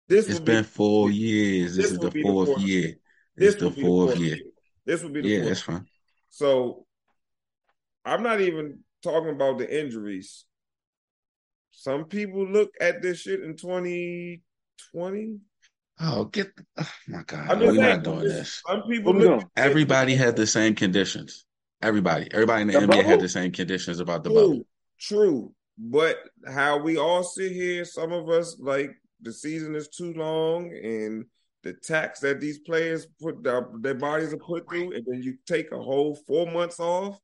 This 0.08 0.28
it's 0.28 0.40
been 0.40 0.62
be, 0.62 0.68
four 0.68 1.10
years. 1.10 1.76
This, 1.76 1.86
this 1.86 1.92
is 1.92 1.98
the 1.98 2.10
fourth, 2.10 2.48
the 2.48 2.54
fourth, 2.54 2.60
year. 2.60 2.94
This 3.36 3.54
is 3.54 3.60
the 3.60 3.70
fourth, 3.70 4.18
year. 4.18 4.38
This 4.84 5.02
would 5.02 5.12
be 5.12 5.22
the 5.22 5.28
yeah, 5.28 5.36
fourth. 5.38 5.48
that's 5.48 5.60
fine. 5.62 5.86
So 6.30 6.86
I'm 8.04 8.22
not 8.22 8.40
even 8.40 8.80
talking 9.02 9.30
about 9.30 9.58
the 9.58 9.80
injuries. 9.80 10.44
some 11.70 12.04
people 12.04 12.46
look 12.46 12.70
at 12.80 13.02
this 13.02 13.20
shit 13.20 13.42
in 13.42 13.56
2020. 13.56 15.38
Oh, 16.00 16.24
get 16.24 16.48
oh 16.78 16.90
my 17.06 17.22
god! 17.24 17.60
We're 17.60 17.72
not 17.72 18.02
doing 18.02 18.20
this. 18.20 18.62
Some 18.66 18.82
people 18.82 19.14
look. 19.14 19.44
Everybody 19.56 20.14
had 20.14 20.36
the 20.36 20.46
same 20.46 20.74
conditions. 20.74 21.44
Everybody, 21.80 22.28
everybody 22.32 22.62
in 22.62 22.68
the, 22.68 22.72
the 22.74 22.86
NBA 22.86 22.88
bubble? 22.88 23.02
had 23.02 23.20
the 23.20 23.28
same 23.28 23.52
conditions 23.52 24.00
about 24.00 24.24
the 24.24 24.30
true, 24.30 24.40
bubble. 24.40 24.66
True, 24.98 25.52
but 25.78 26.16
how 26.46 26.78
we 26.78 26.96
all 26.96 27.22
sit 27.22 27.52
here, 27.52 27.84
some 27.84 28.12
of 28.12 28.28
us 28.28 28.56
like 28.58 28.90
the 29.20 29.32
season 29.32 29.74
is 29.76 29.88
too 29.88 30.12
long, 30.14 30.72
and 30.72 31.26
the 31.62 31.72
tax 31.74 32.20
that 32.20 32.40
these 32.40 32.58
players 32.58 33.06
put 33.20 33.42
their, 33.42 33.68
their 33.80 33.94
bodies 33.94 34.32
are 34.32 34.38
put 34.38 34.68
through, 34.68 34.94
and 34.94 35.04
then 35.06 35.22
you 35.22 35.36
take 35.46 35.72
a 35.72 35.80
whole 35.80 36.14
four 36.26 36.50
months 36.50 36.80
off. 36.80 37.18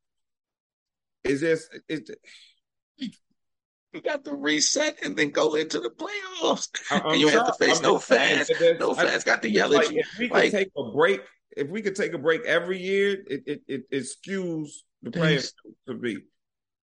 Is 1.25 1.41
just 1.41 1.69
it. 1.89 2.09
You 2.97 4.01
got 4.03 4.25
to 4.25 4.35
reset 4.35 4.99
and 5.03 5.17
then 5.17 5.31
go 5.31 5.55
into 5.55 5.81
the 5.81 5.91
playoffs. 5.91 6.69
And 6.91 7.21
you 7.21 7.29
have 7.29 7.47
to 7.47 7.53
face 7.55 7.79
I'm 7.79 7.83
no 7.83 7.99
fans. 7.99 8.51
No 8.79 8.95
fans 8.95 9.25
got 9.25 9.43
to 9.43 9.51
yell 9.51 9.71
like, 9.71 9.87
at 9.87 9.93
you. 9.93 10.01
If 10.01 10.19
we 10.19 10.29
could 10.29 10.35
like, 10.35 10.51
take 10.53 10.71
a 10.77 10.91
break, 10.93 11.21
if 11.57 11.69
we 11.69 11.83
could 11.83 11.97
take 11.97 12.13
a 12.13 12.19
break 12.19 12.45
every 12.45 12.79
year, 12.79 13.17
it 13.27 13.43
it 13.47 13.63
it, 13.67 13.83
it 13.91 14.05
skews 14.05 14.69
the 15.03 15.11
players 15.11 15.53
to 15.89 15.95
be. 15.95 16.19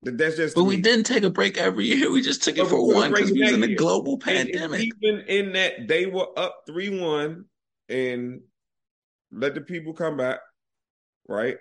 That's 0.03 0.37
just. 0.37 0.55
But 0.55 0.65
we 0.65 0.79
didn't 0.79 1.05
take 1.05 1.25
a 1.25 1.31
break 1.31 1.59
every 1.59 1.87
year. 1.87 2.11
We 2.11 2.23
just 2.23 2.43
took 2.43 2.57
it 2.57 2.67
for 2.67 2.87
one 2.87 3.11
because 3.11 3.33
we 3.33 3.43
was 3.43 3.53
in 3.53 3.63
a 3.63 3.75
global 3.75 4.19
pandemic. 4.19 4.81
And 4.81 4.93
even 5.05 5.21
in 5.27 5.53
that, 5.53 5.89
they 5.89 6.07
were 6.07 6.29
up 6.39 6.63
three 6.67 7.01
one 7.01 7.45
and 7.89 8.41
let 9.31 9.55
the 9.55 9.61
people 9.61 9.93
come 9.93 10.17
back. 10.17 10.39
Right. 11.29 11.59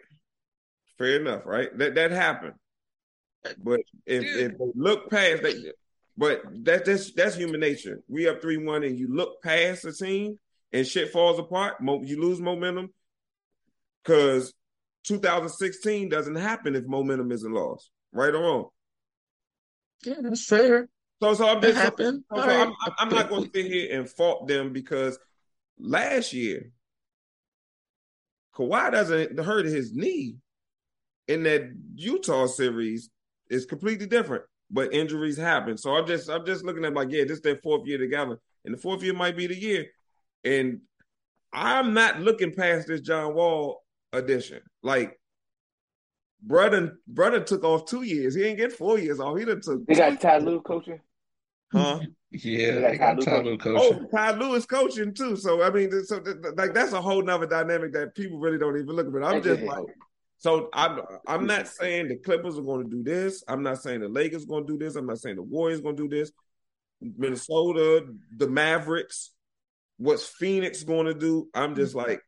Fair 0.97 1.19
enough. 1.19 1.45
Right. 1.45 1.77
That 1.77 1.95
that 1.95 2.11
happened. 2.11 2.53
But 3.61 3.81
if, 4.05 4.23
if 4.23 4.57
they 4.57 4.65
look 4.75 5.09
past 5.09 5.43
that, 5.43 5.73
but 6.17 6.41
that, 6.63 6.85
that's 6.85 7.11
that's 7.13 7.35
human 7.35 7.59
nature. 7.59 8.01
We 8.07 8.27
up 8.27 8.41
three 8.41 8.57
one, 8.57 8.83
and 8.83 8.97
you 8.97 9.13
look 9.13 9.41
past 9.41 9.83
the 9.83 9.91
team, 9.93 10.39
and 10.71 10.87
shit 10.87 11.11
falls 11.11 11.39
apart. 11.39 11.75
You 11.81 12.21
lose 12.21 12.39
momentum 12.39 12.93
because 14.03 14.53
2016 15.03 16.09
doesn't 16.09 16.35
happen 16.35 16.75
if 16.75 16.85
momentum 16.85 17.31
isn't 17.31 17.51
lost. 17.51 17.89
Right 18.11 18.33
or 18.33 18.41
wrong? 18.41 18.69
Yeah, 20.03 20.15
that's 20.21 20.45
fair. 20.45 20.89
So, 21.21 21.33
so 21.33 21.49
I'm 21.49 21.61
just 21.61 21.77
so, 21.77 21.93
so 21.97 22.21
right. 22.31 22.67
I'm, 22.67 22.93
I'm 22.97 23.09
not 23.09 23.29
going 23.29 23.43
to 23.43 23.51
sit 23.53 23.71
here 23.71 23.99
and 23.99 24.09
fault 24.09 24.47
them 24.47 24.71
because 24.71 25.19
last 25.77 26.31
year 26.31 26.71
Kawhi 28.55 28.91
doesn't 28.91 29.37
hurt 29.39 29.65
his 29.65 29.93
knee 29.93 30.37
in 31.27 31.43
that 31.43 31.71
Utah 31.95 32.47
series 32.47 33.09
it's 33.49 33.65
completely 33.65 34.05
different. 34.05 34.43
But 34.71 34.93
injuries 34.93 35.37
happen. 35.37 35.77
So 35.77 35.95
I'm 35.95 36.05
just 36.05 36.29
I'm 36.29 36.45
just 36.45 36.63
looking 36.63 36.85
at 36.85 36.93
like, 36.93 37.09
yeah, 37.11 37.23
this 37.23 37.37
is 37.37 37.41
their 37.41 37.57
fourth 37.57 37.87
year 37.87 37.97
together. 37.97 38.39
And 38.63 38.73
the 38.73 38.77
fourth 38.77 39.01
year 39.01 39.13
might 39.13 39.35
be 39.35 39.47
the 39.47 39.55
year. 39.55 39.87
And 40.43 40.81
I'm 41.51 41.95
not 41.95 42.19
looking 42.19 42.53
past 42.53 42.87
this 42.87 43.01
John 43.01 43.33
Wall 43.33 43.83
addition. 44.13 44.61
Like 44.83 45.18
brother 46.41 46.97
brother 47.07 47.39
took 47.41 47.63
off 47.63 47.85
two 47.85 48.03
years. 48.03 48.35
He 48.35 48.43
ain't 48.43 48.57
get 48.57 48.71
four 48.71 48.99
years 48.99 49.19
off. 49.19 49.37
He 49.37 49.45
done 49.45 49.61
took 49.61 49.85
They 49.85 49.95
got 49.95 50.19
Ty 50.19 50.39
Lue 50.39 50.61
coaching. 50.61 50.99
Huh? 51.71 51.99
Yeah, 52.31 52.79
they 52.79 52.97
got 52.97 53.21
Ty 53.21 53.41
Lue 53.41 53.57
coaching. 53.57 54.07
Oh, 54.11 54.17
Ty 54.17 54.31
Lue 54.37 54.55
is 54.55 54.65
coaching 54.65 55.13
too. 55.13 55.35
So 55.35 55.63
I 55.63 55.69
mean, 55.69 55.91
so 56.03 56.23
like 56.55 56.73
that's 56.73 56.93
a 56.93 57.01
whole 57.01 57.21
nother 57.21 57.47
dynamic 57.47 57.93
that 57.93 58.15
people 58.15 58.39
really 58.39 58.57
don't 58.57 58.77
even 58.77 58.89
look 58.89 59.07
at. 59.07 59.13
But 59.13 59.23
I'm 59.23 59.41
just 59.41 59.61
like, 59.61 59.85
so 60.37 60.69
I'm 60.73 61.01
I'm 61.27 61.45
not 61.45 61.67
saying 61.67 62.07
the 62.07 62.17
Clippers 62.17 62.57
are 62.57 62.63
going 62.63 62.89
to 62.89 62.89
do 62.89 63.03
this. 63.03 63.43
I'm 63.47 63.63
not 63.63 63.81
saying 63.81 64.01
the 64.01 64.07
Lakers 64.07 64.43
are 64.43 64.47
going 64.47 64.65
to 64.67 64.73
do 64.73 64.83
this. 64.83 64.95
I'm 64.95 65.07
not 65.07 65.19
saying 65.19 65.35
the 65.35 65.43
Warriors 65.43 65.79
are 65.79 65.83
going 65.83 65.97
to 65.97 66.07
do 66.07 66.17
this. 66.17 66.31
Minnesota, 67.01 68.05
the 68.35 68.47
Mavericks, 68.47 69.31
what's 69.97 70.25
Phoenix 70.25 70.83
going 70.83 71.05
to 71.05 71.13
do? 71.13 71.49
I'm 71.53 71.75
just 71.75 71.95
mm-hmm. 71.95 72.09
like 72.09 72.21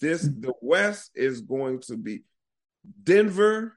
this. 0.00 0.22
The 0.22 0.52
West 0.60 1.10
is 1.14 1.40
going 1.40 1.80
to 1.82 1.96
be 1.96 2.22
Denver. 3.02 3.74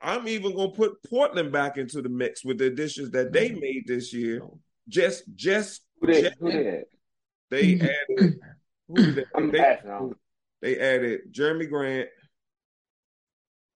I'm 0.00 0.28
even 0.28 0.54
going 0.54 0.70
to 0.70 0.76
put 0.76 1.02
Portland 1.08 1.50
back 1.50 1.78
into 1.78 2.02
the 2.02 2.10
mix 2.10 2.44
with 2.44 2.58
the 2.58 2.66
additions 2.66 3.10
that 3.12 3.32
they 3.32 3.50
mm-hmm. 3.50 3.60
made 3.60 3.84
this 3.86 4.12
year. 4.12 4.42
Just, 4.86 5.24
just, 5.34 5.80
they, 6.02 6.22
just 6.22 6.40
they, 6.40 6.84
they 7.50 7.74
added. 7.80 8.34
Who 8.88 9.12
they, 9.12 9.24
they, 9.50 9.80
they 10.60 10.78
added 10.78 11.20
Jerami 11.32 11.68
Grant. 11.68 12.08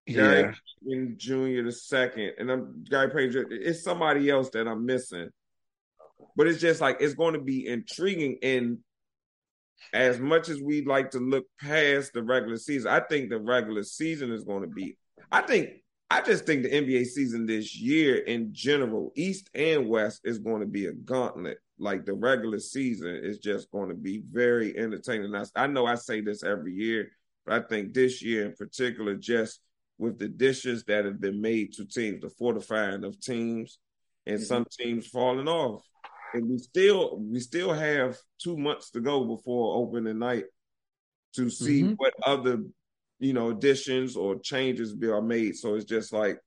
Gary 0.07 0.55
yeah. 0.83 1.05
Jr. 1.17 1.63
the 1.65 1.73
second, 1.73 2.33
and 2.39 2.51
I'm 2.51 2.85
Gary 2.89 3.11
Payton. 3.11 3.49
It's 3.51 3.83
somebody 3.83 4.31
else 4.31 4.49
that 4.51 4.67
I'm 4.67 4.87
missing, 4.87 5.29
but 6.35 6.47
it's 6.47 6.61
just 6.61 6.81
like 6.81 6.99
it's 7.01 7.15
going 7.15 7.35
to 7.35 7.41
be 7.41 7.67
intriguing. 7.67 8.39
And 8.43 8.79
as 9.93 10.19
much 10.19 10.49
as 10.49 10.61
we 10.61 10.85
like 10.85 11.11
to 11.13 11.19
look 11.19 11.47
past 11.61 12.13
the 12.13 12.23
regular 12.23 12.57
season, 12.57 12.91
I 12.91 13.01
think 13.01 13.31
the 13.31 13.41
regular 13.41 13.83
season 13.83 14.33
is 14.33 14.45
going 14.45 14.63
to 14.63 14.69
be. 14.69 14.97
I 15.31 15.43
think 15.43 15.71
I 16.11 16.23
just 16.23 16.47
think 16.47 16.63
the 16.63 16.71
NBA 16.71 17.07
season 17.07 17.45
this 17.45 17.77
year 17.77 18.17
in 18.17 18.53
general, 18.53 19.13
East 19.15 19.51
and 19.55 19.89
West, 19.89 20.23
is 20.25 20.39
going 20.39 20.61
to 20.61 20.67
be 20.67 20.87
a 20.87 20.93
gauntlet. 20.93 21.59
Like 21.79 22.07
the 22.07 22.15
regular 22.15 22.59
season 22.59 23.21
is 23.23 23.39
just 23.39 23.71
going 23.71 23.91
to 23.91 23.95
be 23.95 24.23
very 24.31 24.77
entertaining. 24.77 25.35
I, 25.35 25.45
I 25.55 25.67
know 25.67 25.87
I 25.87 25.97
say 25.97 26.21
this 26.21 26.43
every 26.43 26.73
year, 26.73 27.11
but 27.45 27.63
I 27.63 27.67
think 27.67 27.93
this 27.93 28.23
year 28.23 28.47
in 28.47 28.55
particular, 28.55 29.15
just 29.17 29.61
with 29.99 30.19
the 30.19 30.29
dishes 30.29 30.85
that 30.85 31.05
have 31.05 31.21
been 31.21 31.41
made 31.41 31.75
to 31.75 31.85
teams, 31.85 32.23
the 32.23 32.31
fortifying 32.31 33.05
of 33.05 33.21
teams, 33.21 33.79
and 34.27 34.37
mm-hmm. 34.37 34.45
some 34.45 34.67
teams 34.71 35.07
falling 35.07 35.49
off. 35.49 35.83
And 36.35 36.49
we 36.49 36.59
still 36.59 37.19
we 37.19 37.41
still 37.41 37.73
have 37.73 38.17
two 38.39 38.57
months 38.57 38.91
to 38.91 39.01
go 39.01 39.25
before 39.25 39.77
opening 39.77 40.19
night 40.19 40.45
to 41.35 41.51
see 41.51 41.83
mm-hmm. 41.83 41.93
what 41.95 42.15
other 42.23 42.63
you 43.19 43.33
know 43.33 43.51
additions 43.51 44.17
or 44.17 44.39
changes 44.39 44.95
will 44.95 45.15
are 45.15 45.23
made. 45.23 45.57
So 45.57 45.75
it's 45.75 45.85
just 45.85 46.13
like 46.13 46.39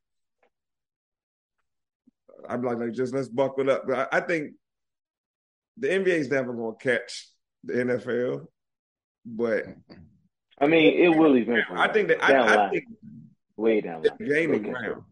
I'm 2.48 2.62
like, 2.64 2.78
like 2.78 2.94
just 2.94 3.14
let's 3.14 3.28
buckle 3.28 3.70
up. 3.70 3.84
But 3.88 4.14
I, 4.14 4.18
I 4.18 4.22
think 4.22 4.54
the 5.78 5.88
NBA 5.88 6.08
is 6.08 6.30
never 6.30 6.54
going 6.54 6.76
to 6.78 6.84
catch 6.84 7.30
the 7.64 7.74
NFL, 7.74 8.46
but 9.26 9.66
I 10.60 10.68
mean, 10.68 11.00
it 11.00 11.10
will 11.10 11.36
eventually. 11.36 11.80
I 11.80 11.92
think 11.92 12.10
that 12.10 12.24
I, 12.24 12.68
I, 12.68 12.70
think 12.70 12.86
way 13.58 13.82
down. 13.82 14.04
Line. 14.04 14.18
Gaining 14.20 14.64
ground. 14.64 15.04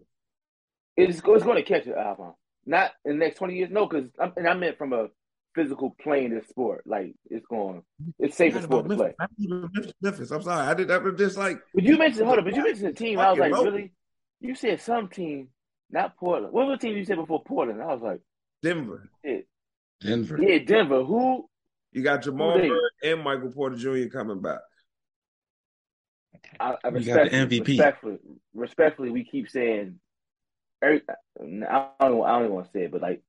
It's, 0.96 1.18
it's 1.18 1.44
going 1.44 1.56
to 1.56 1.64
catch 1.64 1.88
it, 1.88 1.96
Alphon. 1.96 2.34
Not 2.66 2.92
in 3.06 3.14
the 3.14 3.26
next 3.26 3.38
twenty 3.38 3.56
years, 3.56 3.70
no, 3.72 3.88
because 3.88 4.10
and 4.38 4.48
I 4.48 4.54
meant 4.54 4.78
from 4.78 4.94
a 4.94 5.08
physical 5.56 5.96
playing 6.02 6.34
this 6.36 6.48
sport. 6.48 6.84
Like 6.86 7.16
it's 7.30 7.46
going, 7.48 7.84
it's 8.20 8.38
safe 8.38 8.54
for 8.54 8.62
sport 8.62 8.90
to 8.90 8.96
play. 8.96 9.16
Memphis, 10.02 10.32
I'm 10.32 10.42
sorry, 10.42 10.68
I 10.68 10.74
did 10.74 10.88
that. 10.90 11.18
Just 11.18 11.38
like, 11.38 11.60
but 11.74 11.84
you 11.84 11.98
mentioned, 11.98 12.26
hold 12.26 12.40
up, 12.40 12.46
but 12.46 12.56
you 12.56 12.64
mentioned 12.64 12.90
the 12.90 12.94
team. 12.94 13.20
I 13.20 13.32
was 13.32 13.40
like, 13.40 13.52
really? 13.54 13.92
You 14.42 14.56
said 14.56 14.82
some 14.82 15.10
team, 15.10 15.50
not 15.90 16.16
Portland. 16.18 16.54
What 16.54 16.68
was 16.68 16.80
the 16.80 16.88
team 16.88 16.98
you 16.98 17.06
said 17.06 17.18
before 17.18 17.44
Portland? 17.44 17.82
I 17.82 17.88
was 17.88 18.02
like, 18.02 18.20
Denver. 18.62 19.10
Yeah. 19.24 19.40
Denver. 20.02 20.40
Yeah, 20.42 20.60
Denver. 20.60 21.04
Who? 21.04 21.50
You 21.92 22.04
got 22.04 22.22
Jamal 22.22 22.58
Murray 22.58 22.72
and 23.04 23.24
Michael 23.24 23.52
Porter 23.52 23.76
Jr. 23.76 24.10
coming 24.10 24.42
back. 24.42 24.60
I, 26.60 26.76
I 26.84 26.90
the 26.90 27.00
MVP. 27.00 27.68
Respectfully, 27.68 28.18
respectfully, 28.54 29.10
we 29.10 29.24
keep 29.24 29.50
saying. 29.50 30.00
Every, 30.82 31.02
I 31.10 31.90
don't, 32.00 32.24
I 32.24 32.32
don't 32.32 32.44
even 32.44 32.54
want 32.54 32.68
to 32.68 32.72
say 32.72 32.86
it, 32.86 32.92
but 32.92 33.02
like 33.02 33.22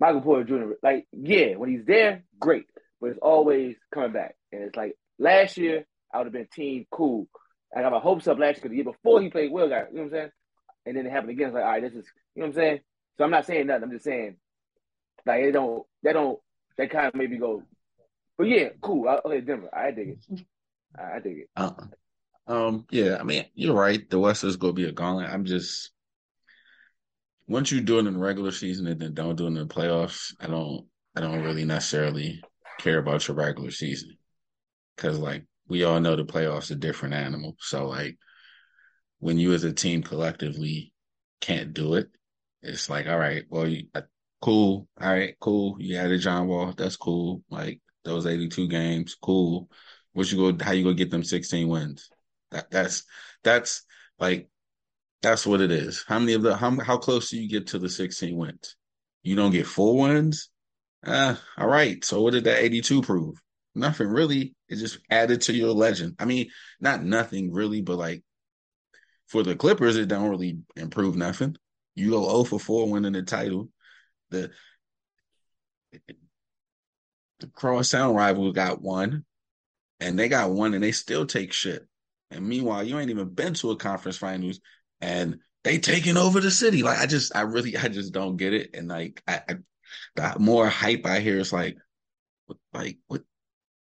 Michael 0.00 0.20
Porter 0.20 0.44
Jr. 0.44 0.72
Like, 0.82 1.06
yeah, 1.12 1.56
when 1.56 1.70
he's 1.70 1.84
there, 1.84 2.22
great, 2.38 2.66
but 3.00 3.10
it's 3.10 3.18
always 3.20 3.76
coming 3.92 4.12
back. 4.12 4.36
And 4.52 4.62
it's 4.62 4.76
like 4.76 4.96
last 5.18 5.56
year, 5.56 5.86
I 6.12 6.18
would 6.18 6.26
have 6.26 6.32
been 6.32 6.48
team 6.52 6.86
cool. 6.90 7.26
I 7.76 7.82
got 7.82 7.92
my 7.92 7.98
hopes 7.98 8.28
up 8.28 8.38
last 8.38 8.56
year 8.56 8.62
because 8.62 8.70
the 8.70 8.76
year 8.76 8.84
before 8.84 9.20
he 9.20 9.28
played 9.28 9.52
well, 9.52 9.68
guy. 9.68 9.84
You 9.90 9.96
know 9.96 10.02
what 10.02 10.04
I'm 10.04 10.10
saying? 10.10 10.30
And 10.86 10.96
then 10.96 11.06
it 11.06 11.10
happened 11.12 11.30
again. 11.30 11.48
It's 11.48 11.54
like, 11.54 11.64
all 11.64 11.70
right, 11.70 11.82
this 11.82 11.92
is, 11.92 12.06
you 12.34 12.42
know 12.42 12.48
what 12.48 12.56
I'm 12.56 12.62
saying? 12.62 12.80
So 13.18 13.24
I'm 13.24 13.30
not 13.30 13.46
saying 13.46 13.66
nothing. 13.66 13.84
I'm 13.84 13.90
just 13.90 14.04
saying, 14.04 14.36
like, 15.26 15.42
it 15.42 15.52
don't, 15.52 15.84
they 16.02 16.12
don't, 16.12 16.38
they 16.76 16.86
kind 16.86 17.08
of 17.08 17.14
maybe 17.14 17.36
go, 17.36 17.62
but 18.38 18.44
yeah, 18.44 18.68
cool. 18.80 19.08
I'll 19.08 19.40
Denver. 19.40 19.68
I 19.76 19.90
dig 19.90 20.10
it. 20.10 20.46
I 20.96 21.18
dig 21.18 21.38
it. 21.38 21.50
Uh, 21.56 21.72
um, 22.48 22.86
yeah, 22.90 23.18
I 23.20 23.22
mean, 23.22 23.44
you're 23.54 23.74
right. 23.74 24.08
The 24.08 24.18
West 24.18 24.44
is 24.44 24.56
to 24.56 24.72
be 24.72 24.84
a 24.84 24.92
gauntlet. 24.92 25.30
I'm 25.30 25.44
just 25.44 25.92
once 27.48 27.72
you 27.72 27.80
do 27.80 27.96
it 27.98 28.06
in 28.06 28.12
the 28.12 28.18
regular 28.18 28.52
season 28.52 28.86
and 28.86 29.00
then 29.00 29.14
don't 29.14 29.36
do 29.36 29.44
it 29.44 29.48
in 29.48 29.54
the 29.54 29.66
playoffs, 29.66 30.34
I 30.40 30.46
don't, 30.46 30.86
I 31.16 31.20
don't 31.20 31.42
really 31.42 31.64
necessarily 31.64 32.42
care 32.78 32.98
about 32.98 33.26
your 33.26 33.36
regular 33.36 33.70
season 33.70 34.16
because, 34.94 35.18
like, 35.18 35.44
we 35.66 35.84
all 35.84 36.00
know 36.00 36.14
the 36.14 36.24
playoffs 36.24 36.70
are 36.70 36.74
a 36.74 36.78
different 36.78 37.14
animal. 37.14 37.56
So, 37.58 37.86
like, 37.86 38.18
when 39.18 39.38
you 39.38 39.52
as 39.54 39.64
a 39.64 39.72
team 39.72 40.02
collectively 40.02 40.92
can't 41.40 41.72
do 41.72 41.94
it, 41.94 42.08
it's 42.62 42.90
like, 42.90 43.06
all 43.06 43.18
right, 43.18 43.44
well, 43.48 43.66
you, 43.66 43.86
uh, 43.94 44.02
cool, 44.42 44.86
all 45.00 45.08
right, 45.08 45.34
cool. 45.40 45.76
You 45.78 45.96
added 45.96 46.20
John 46.20 46.48
Wall, 46.48 46.74
that's 46.76 46.96
cool. 46.96 47.42
Like 47.50 47.80
those 48.04 48.26
82 48.26 48.68
games, 48.68 49.16
cool. 49.20 49.70
What 50.12 50.30
you 50.30 50.52
go? 50.52 50.64
How 50.64 50.72
you 50.72 50.84
gonna 50.84 50.94
get 50.94 51.10
them 51.10 51.24
16 51.24 51.68
wins? 51.68 52.10
That 52.50 52.70
that's 52.70 53.04
that's 53.44 53.82
like 54.18 54.48
That's 55.22 55.46
what 55.46 55.60
it 55.60 55.72
is. 55.72 56.04
How 56.08 56.18
many 56.20 56.34
of 56.34 56.42
the 56.42 56.56
how 56.56 56.70
how 56.80 56.98
close 56.98 57.30
do 57.30 57.38
you 57.40 57.48
get 57.48 57.68
to 57.68 57.78
the 57.78 57.88
16 57.88 58.36
wins? 58.36 58.76
You 59.22 59.36
don't 59.36 59.52
get 59.52 59.66
four 59.66 59.98
wins? 59.98 60.50
Uh, 61.06 61.36
all 61.58 61.68
right. 61.68 62.04
So 62.04 62.22
what 62.22 62.32
did 62.34 62.44
that 62.44 62.62
82 62.62 63.02
prove? 63.02 63.40
Nothing 63.74 64.08
really. 64.08 64.54
It 64.68 64.76
just 64.76 64.98
added 65.10 65.42
to 65.42 65.54
your 65.54 65.72
legend. 65.72 66.16
I 66.20 66.26
mean, 66.26 66.50
not 66.80 67.04
nothing 67.04 67.52
really, 67.52 67.82
but 67.82 67.98
like 67.98 68.24
for 69.26 69.42
the 69.42 69.56
Clippers, 69.56 69.96
it 69.96 70.08
don't 70.08 70.30
really 70.30 70.58
improve 70.76 71.16
nothing. 71.16 71.56
You 71.94 72.10
go 72.10 72.24
0 72.24 72.44
for 72.44 72.60
4 72.60 72.90
winning 72.90 73.12
the 73.12 73.22
title. 73.22 73.70
The 74.30 74.50
the 77.40 77.48
Crosstown 77.48 78.14
rival 78.14 78.52
got 78.52 78.80
one, 78.80 79.24
and 80.00 80.18
they 80.18 80.28
got 80.28 80.50
one, 80.50 80.74
and 80.74 80.82
they 80.82 80.92
still 80.92 81.26
take 81.26 81.52
shit. 81.52 81.86
And 82.30 82.46
meanwhile, 82.46 82.82
you 82.82 82.98
ain't 82.98 83.10
even 83.10 83.28
been 83.28 83.54
to 83.54 83.70
a 83.70 83.76
conference 83.76 84.18
finals, 84.18 84.60
and 85.00 85.38
they 85.64 85.78
taking 85.78 86.16
over 86.16 86.40
the 86.40 86.50
city. 86.50 86.82
Like 86.82 86.98
I 86.98 87.06
just, 87.06 87.34
I 87.34 87.42
really, 87.42 87.76
I 87.76 87.88
just 87.88 88.12
don't 88.12 88.36
get 88.36 88.52
it. 88.52 88.70
And 88.74 88.88
like, 88.88 89.22
I, 89.26 89.40
I 89.48 89.54
the 90.14 90.38
more 90.38 90.68
hype 90.68 91.06
I 91.06 91.20
hear, 91.20 91.38
it's 91.38 91.52
like, 91.52 91.76
like 92.72 92.98
what? 93.06 93.22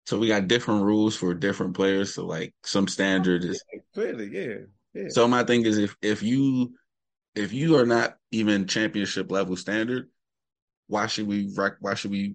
So 0.06 0.18
we 0.18 0.26
got 0.26 0.48
different 0.48 0.82
rules 0.82 1.14
for 1.14 1.32
different 1.32 1.74
players. 1.74 2.14
So 2.14 2.26
like, 2.26 2.52
some 2.64 2.88
standard 2.88 3.44
is 3.44 3.62
clearly, 3.94 4.28
yeah, 4.32 4.56
yeah. 4.94 5.08
So 5.08 5.28
my 5.28 5.44
thing 5.44 5.64
is, 5.64 5.78
if 5.78 5.96
if 6.02 6.22
you 6.22 6.74
if 7.34 7.52
you 7.52 7.76
are 7.78 7.86
not 7.86 8.16
even 8.30 8.66
championship 8.66 9.30
level 9.30 9.56
standard, 9.56 10.08
why 10.88 11.06
should 11.06 11.26
we 11.26 11.54
why 11.80 11.94
should 11.94 12.10
we 12.10 12.34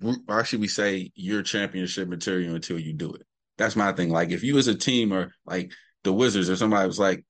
why 0.00 0.42
should 0.42 0.60
we 0.60 0.68
say 0.68 1.10
you're 1.14 1.42
championship 1.42 2.08
material 2.08 2.54
until 2.54 2.78
you 2.78 2.92
do 2.92 3.12
it? 3.14 3.22
That's 3.58 3.76
my 3.76 3.92
thing. 3.92 4.10
Like 4.10 4.30
if 4.30 4.42
you 4.42 4.56
as 4.56 4.68
a 4.68 4.74
team 4.74 5.12
or 5.12 5.32
like 5.44 5.72
the 6.04 6.12
Wizards 6.12 6.48
or 6.48 6.56
somebody 6.56 6.86
was 6.86 6.98
like, 6.98 7.24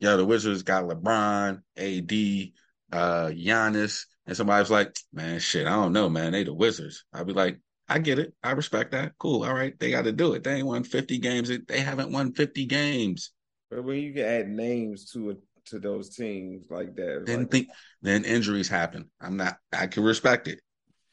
yo, 0.00 0.16
the 0.16 0.24
Wizards 0.24 0.62
got 0.62 0.84
LeBron, 0.84 1.60
AD, 1.76 2.98
uh, 2.98 3.28
Giannis, 3.28 4.06
and 4.26 4.36
somebody 4.36 4.60
was 4.60 4.70
like, 4.70 4.96
man, 5.12 5.38
shit, 5.38 5.66
I 5.66 5.70
don't 5.70 5.92
know, 5.92 6.08
man. 6.08 6.32
They 6.32 6.44
the 6.44 6.54
Wizards. 6.54 7.04
I'd 7.12 7.26
be 7.26 7.32
like, 7.32 7.60
I 7.88 7.98
get 7.98 8.18
it. 8.18 8.32
I 8.42 8.52
respect 8.52 8.92
that. 8.92 9.12
Cool. 9.18 9.44
All 9.44 9.54
right. 9.54 9.78
They 9.78 9.90
got 9.90 10.04
to 10.04 10.12
do 10.12 10.32
it. 10.32 10.42
They 10.42 10.54
ain't 10.54 10.66
won 10.66 10.84
50 10.84 11.18
games. 11.18 11.50
They 11.68 11.80
haven't 11.80 12.10
won 12.10 12.32
50 12.32 12.64
games. 12.66 13.32
But 13.70 13.84
when 13.84 13.98
you 13.98 14.14
can 14.14 14.24
add 14.24 14.48
names 14.48 15.10
to 15.12 15.30
it, 15.30 15.38
to 15.66 15.78
those 15.78 16.14
teams 16.14 16.64
like 16.70 16.96
that, 16.96 17.24
then 17.24 17.40
like, 17.40 17.50
think, 17.50 17.68
then 18.00 18.24
injuries 18.24 18.68
happen. 18.68 19.10
I'm 19.20 19.36
not, 19.36 19.58
I 19.72 19.86
can 19.86 20.02
respect 20.02 20.48
it. 20.48 20.60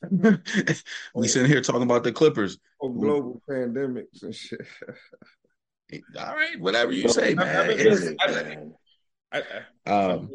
we 1.13 1.27
sitting 1.27 1.49
here 1.49 1.61
talking 1.61 1.83
about 1.83 2.03
the 2.03 2.11
Clippers. 2.11 2.57
Or 2.79 2.93
global 2.93 3.41
pandemics 3.49 4.23
and 4.23 4.33
shit. 4.33 4.61
All 6.19 6.35
right, 6.35 6.59
whatever 6.59 6.91
you 6.91 7.09
say, 7.09 7.33
man. 7.33 8.73
I, 9.31 9.43
I, 9.85 9.91
um, 9.91 10.29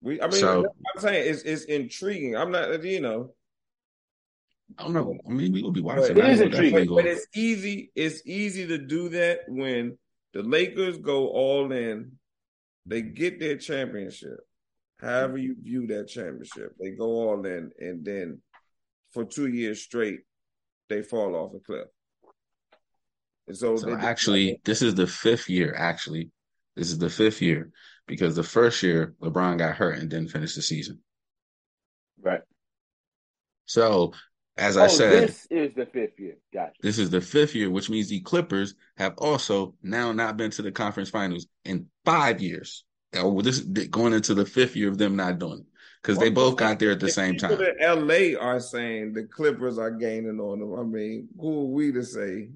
we, 0.00 0.20
I 0.20 0.26
mean, 0.26 0.40
so, 0.40 0.64
I'm 0.64 1.00
saying 1.00 1.30
it's 1.30 1.42
it's 1.42 1.64
intriguing. 1.64 2.36
I'm 2.36 2.50
not, 2.50 2.82
you 2.82 3.00
know. 3.00 3.34
I 4.78 4.84
don't 4.84 4.94
know. 4.94 5.18
I 5.26 5.30
mean, 5.30 5.52
we 5.52 5.62
will 5.62 5.70
be 5.70 5.80
watching. 5.80 6.14
But 6.14 6.24
it 6.24 6.30
is 6.30 6.40
intriguing, 6.40 6.88
but 6.88 7.06
it's 7.06 7.26
easy. 7.34 7.92
It's 7.94 8.22
easy 8.26 8.66
to 8.68 8.78
do 8.78 9.10
that 9.10 9.40
when 9.48 9.98
the 10.32 10.42
Lakers 10.42 10.98
go 10.98 11.28
all 11.28 11.70
in. 11.72 12.12
They 12.86 13.02
get 13.02 13.38
their 13.38 13.56
championship. 13.56 14.40
However 15.02 15.36
you 15.36 15.56
view 15.60 15.86
that 15.88 16.08
championship, 16.08 16.76
they 16.80 16.90
go 16.90 17.06
all 17.06 17.44
in, 17.44 17.72
and 17.80 18.04
then 18.04 18.40
for 19.12 19.24
two 19.24 19.48
years 19.48 19.82
straight, 19.82 20.20
they 20.88 21.02
fall 21.02 21.34
off 21.34 21.54
a 21.54 21.58
cliff. 21.58 21.88
And 23.48 23.56
so, 23.56 23.76
so 23.76 23.96
actually, 23.96 24.60
this 24.64 24.80
is 24.80 24.94
the 24.94 25.08
fifth 25.08 25.48
year. 25.48 25.74
Actually, 25.76 26.30
this 26.76 26.90
is 26.90 26.98
the 26.98 27.10
fifth 27.10 27.42
year 27.42 27.72
because 28.06 28.36
the 28.36 28.44
first 28.44 28.82
year 28.82 29.14
LeBron 29.20 29.58
got 29.58 29.74
hurt 29.74 29.98
and 29.98 30.08
didn't 30.08 30.30
finish 30.30 30.54
the 30.54 30.62
season. 30.62 31.00
Right. 32.20 32.42
So, 33.66 34.12
as 34.56 34.76
oh, 34.76 34.84
I 34.84 34.86
said, 34.86 35.28
this 35.28 35.46
is 35.50 35.74
the 35.74 35.86
fifth 35.86 36.20
year. 36.20 36.36
Gotcha. 36.54 36.74
This 36.80 36.98
is 36.98 37.10
the 37.10 37.20
fifth 37.20 37.56
year, 37.56 37.70
which 37.70 37.90
means 37.90 38.08
the 38.08 38.20
Clippers 38.20 38.74
have 38.98 39.14
also 39.18 39.74
now 39.82 40.12
not 40.12 40.36
been 40.36 40.52
to 40.52 40.62
the 40.62 40.70
conference 40.70 41.10
finals 41.10 41.48
in 41.64 41.86
five 42.04 42.40
years. 42.40 42.84
Oh, 43.14 43.40
this 43.42 43.60
going 43.60 44.12
into 44.12 44.34
the 44.34 44.46
fifth 44.46 44.74
year 44.74 44.88
of 44.88 44.98
them 44.98 45.16
not 45.16 45.38
doing 45.38 45.60
it 45.60 45.66
because 46.00 46.18
they 46.18 46.30
both 46.30 46.56
got 46.56 46.78
there 46.78 46.90
at 46.90 47.00
the 47.00 47.10
same 47.10 47.36
time. 47.36 47.52
In 47.52 47.76
LA 47.80 48.38
are 48.40 48.58
saying 48.58 49.12
the 49.12 49.24
Clippers 49.24 49.78
are 49.78 49.90
gaining 49.90 50.40
on 50.40 50.60
them. 50.60 50.78
I 50.78 50.82
mean, 50.82 51.28
who 51.38 51.60
are 51.60 51.66
we 51.66 51.92
to 51.92 52.02
say? 52.02 52.48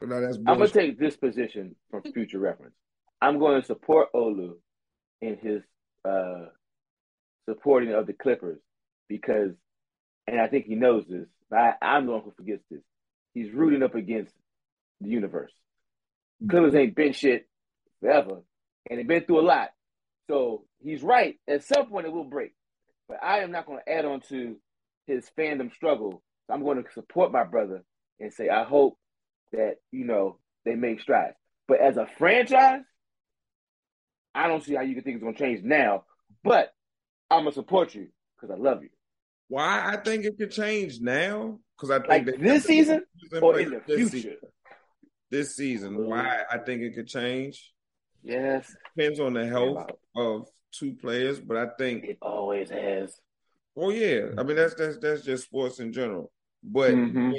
No, 0.00 0.16
I'm 0.16 0.44
gonna 0.44 0.68
take 0.68 0.98
this 0.98 1.16
position 1.16 1.74
for 1.90 2.02
future 2.02 2.38
reference. 2.38 2.74
I'm 3.20 3.38
going 3.38 3.60
to 3.60 3.66
support 3.66 4.12
Olu 4.12 4.54
in 5.20 5.38
his 5.38 5.62
uh, 6.04 6.46
supporting 7.48 7.92
of 7.92 8.06
the 8.06 8.12
Clippers 8.12 8.58
because, 9.08 9.52
and 10.26 10.40
I 10.40 10.48
think 10.48 10.66
he 10.66 10.74
knows 10.74 11.04
this. 11.08 11.26
But 11.48 11.78
I, 11.80 11.96
am 11.96 12.06
the 12.06 12.12
one 12.12 12.22
who 12.22 12.32
forgets 12.36 12.62
this. 12.70 12.82
He's 13.32 13.52
rooting 13.52 13.82
up 13.82 13.94
against 13.94 14.34
the 15.00 15.08
universe. 15.08 15.52
Clippers 16.48 16.74
ain't 16.74 16.94
been 16.94 17.12
shit 17.12 17.48
forever, 18.00 18.42
and 18.88 18.98
they've 18.98 19.06
been 19.06 19.24
through 19.24 19.40
a 19.40 19.42
lot. 19.42 19.70
So 20.28 20.64
he's 20.82 21.02
right. 21.02 21.36
At 21.48 21.64
some 21.64 21.86
point, 21.86 22.06
it 22.06 22.12
will 22.12 22.24
break. 22.24 22.52
But 23.08 23.22
I 23.22 23.40
am 23.40 23.52
not 23.52 23.66
going 23.66 23.78
to 23.84 23.92
add 23.92 24.04
on 24.04 24.20
to 24.28 24.56
his 25.06 25.30
fandom 25.38 25.72
struggle. 25.72 26.22
I'm 26.50 26.62
going 26.62 26.82
to 26.82 26.90
support 26.92 27.32
my 27.32 27.44
brother 27.44 27.84
and 28.20 28.32
say, 28.32 28.48
I 28.48 28.64
hope 28.64 28.98
that, 29.52 29.76
you 29.92 30.04
know, 30.04 30.38
they 30.64 30.74
make 30.74 31.00
strides. 31.00 31.36
But 31.68 31.80
as 31.80 31.96
a 31.96 32.08
franchise, 32.18 32.82
I 34.34 34.48
don't 34.48 34.62
see 34.62 34.74
how 34.74 34.82
you 34.82 34.94
can 34.94 35.04
think 35.04 35.16
it's 35.16 35.22
going 35.22 35.34
to 35.34 35.40
change 35.40 35.62
now. 35.62 36.04
But 36.42 36.70
I'm 37.30 37.42
going 37.42 37.52
to 37.52 37.60
support 37.60 37.94
you 37.94 38.08
because 38.36 38.54
I 38.56 38.60
love 38.60 38.82
you. 38.82 38.90
Why 39.48 39.92
I 39.92 39.96
think 39.96 40.24
it 40.24 40.36
could 40.38 40.50
change 40.50 41.00
now? 41.00 41.58
Because 41.76 41.90
I 41.90 41.98
think 41.98 42.26
like 42.26 42.40
this 42.40 42.64
season 42.64 43.04
or 43.40 43.60
in 43.60 43.70
the 43.70 43.80
future. 43.80 44.08
Season. 44.08 44.36
This 45.30 45.56
season, 45.56 46.06
why 46.06 46.42
I 46.50 46.58
think 46.58 46.82
it 46.82 46.94
could 46.94 47.08
change? 47.08 47.72
Yes, 48.22 48.74
depends 48.96 49.20
on 49.20 49.34
the 49.34 49.46
health 49.46 49.90
of 50.16 50.48
two 50.72 50.94
players, 50.94 51.40
but 51.40 51.56
I 51.56 51.68
think 51.78 52.04
it 52.04 52.18
always 52.20 52.70
has. 52.70 53.20
Well, 53.74 53.92
yeah, 53.92 54.28
I 54.38 54.42
mean 54.42 54.56
that's 54.56 54.74
that's 54.74 54.98
that's 54.98 55.22
just 55.22 55.44
sports 55.44 55.80
in 55.80 55.92
general. 55.92 56.32
But 56.62 56.92
mm-hmm. 56.92 57.32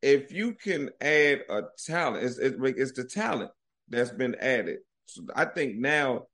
if 0.00 0.32
you 0.32 0.54
can 0.54 0.90
add 1.00 1.42
a 1.50 1.62
talent, 1.84 2.24
it's, 2.24 2.38
it's 2.38 2.92
the 2.92 3.04
talent 3.04 3.50
that's 3.88 4.10
been 4.10 4.34
added. 4.36 4.78
So 5.06 5.22
I 5.34 5.44
think 5.44 5.76
now 5.76 6.26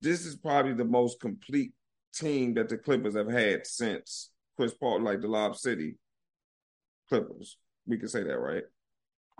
this 0.00 0.24
is 0.24 0.36
probably 0.36 0.74
the 0.74 0.84
most 0.84 1.20
complete 1.20 1.72
team 2.14 2.54
that 2.54 2.68
the 2.68 2.78
Clippers 2.78 3.16
have 3.16 3.30
had 3.30 3.66
since 3.66 4.30
Chris 4.56 4.74
Paul, 4.74 5.02
like 5.02 5.20
the 5.20 5.28
Lob 5.28 5.56
City 5.56 5.96
Clippers. 7.08 7.56
We 7.86 7.98
can 7.98 8.08
say 8.08 8.22
that, 8.22 8.38
right? 8.38 8.62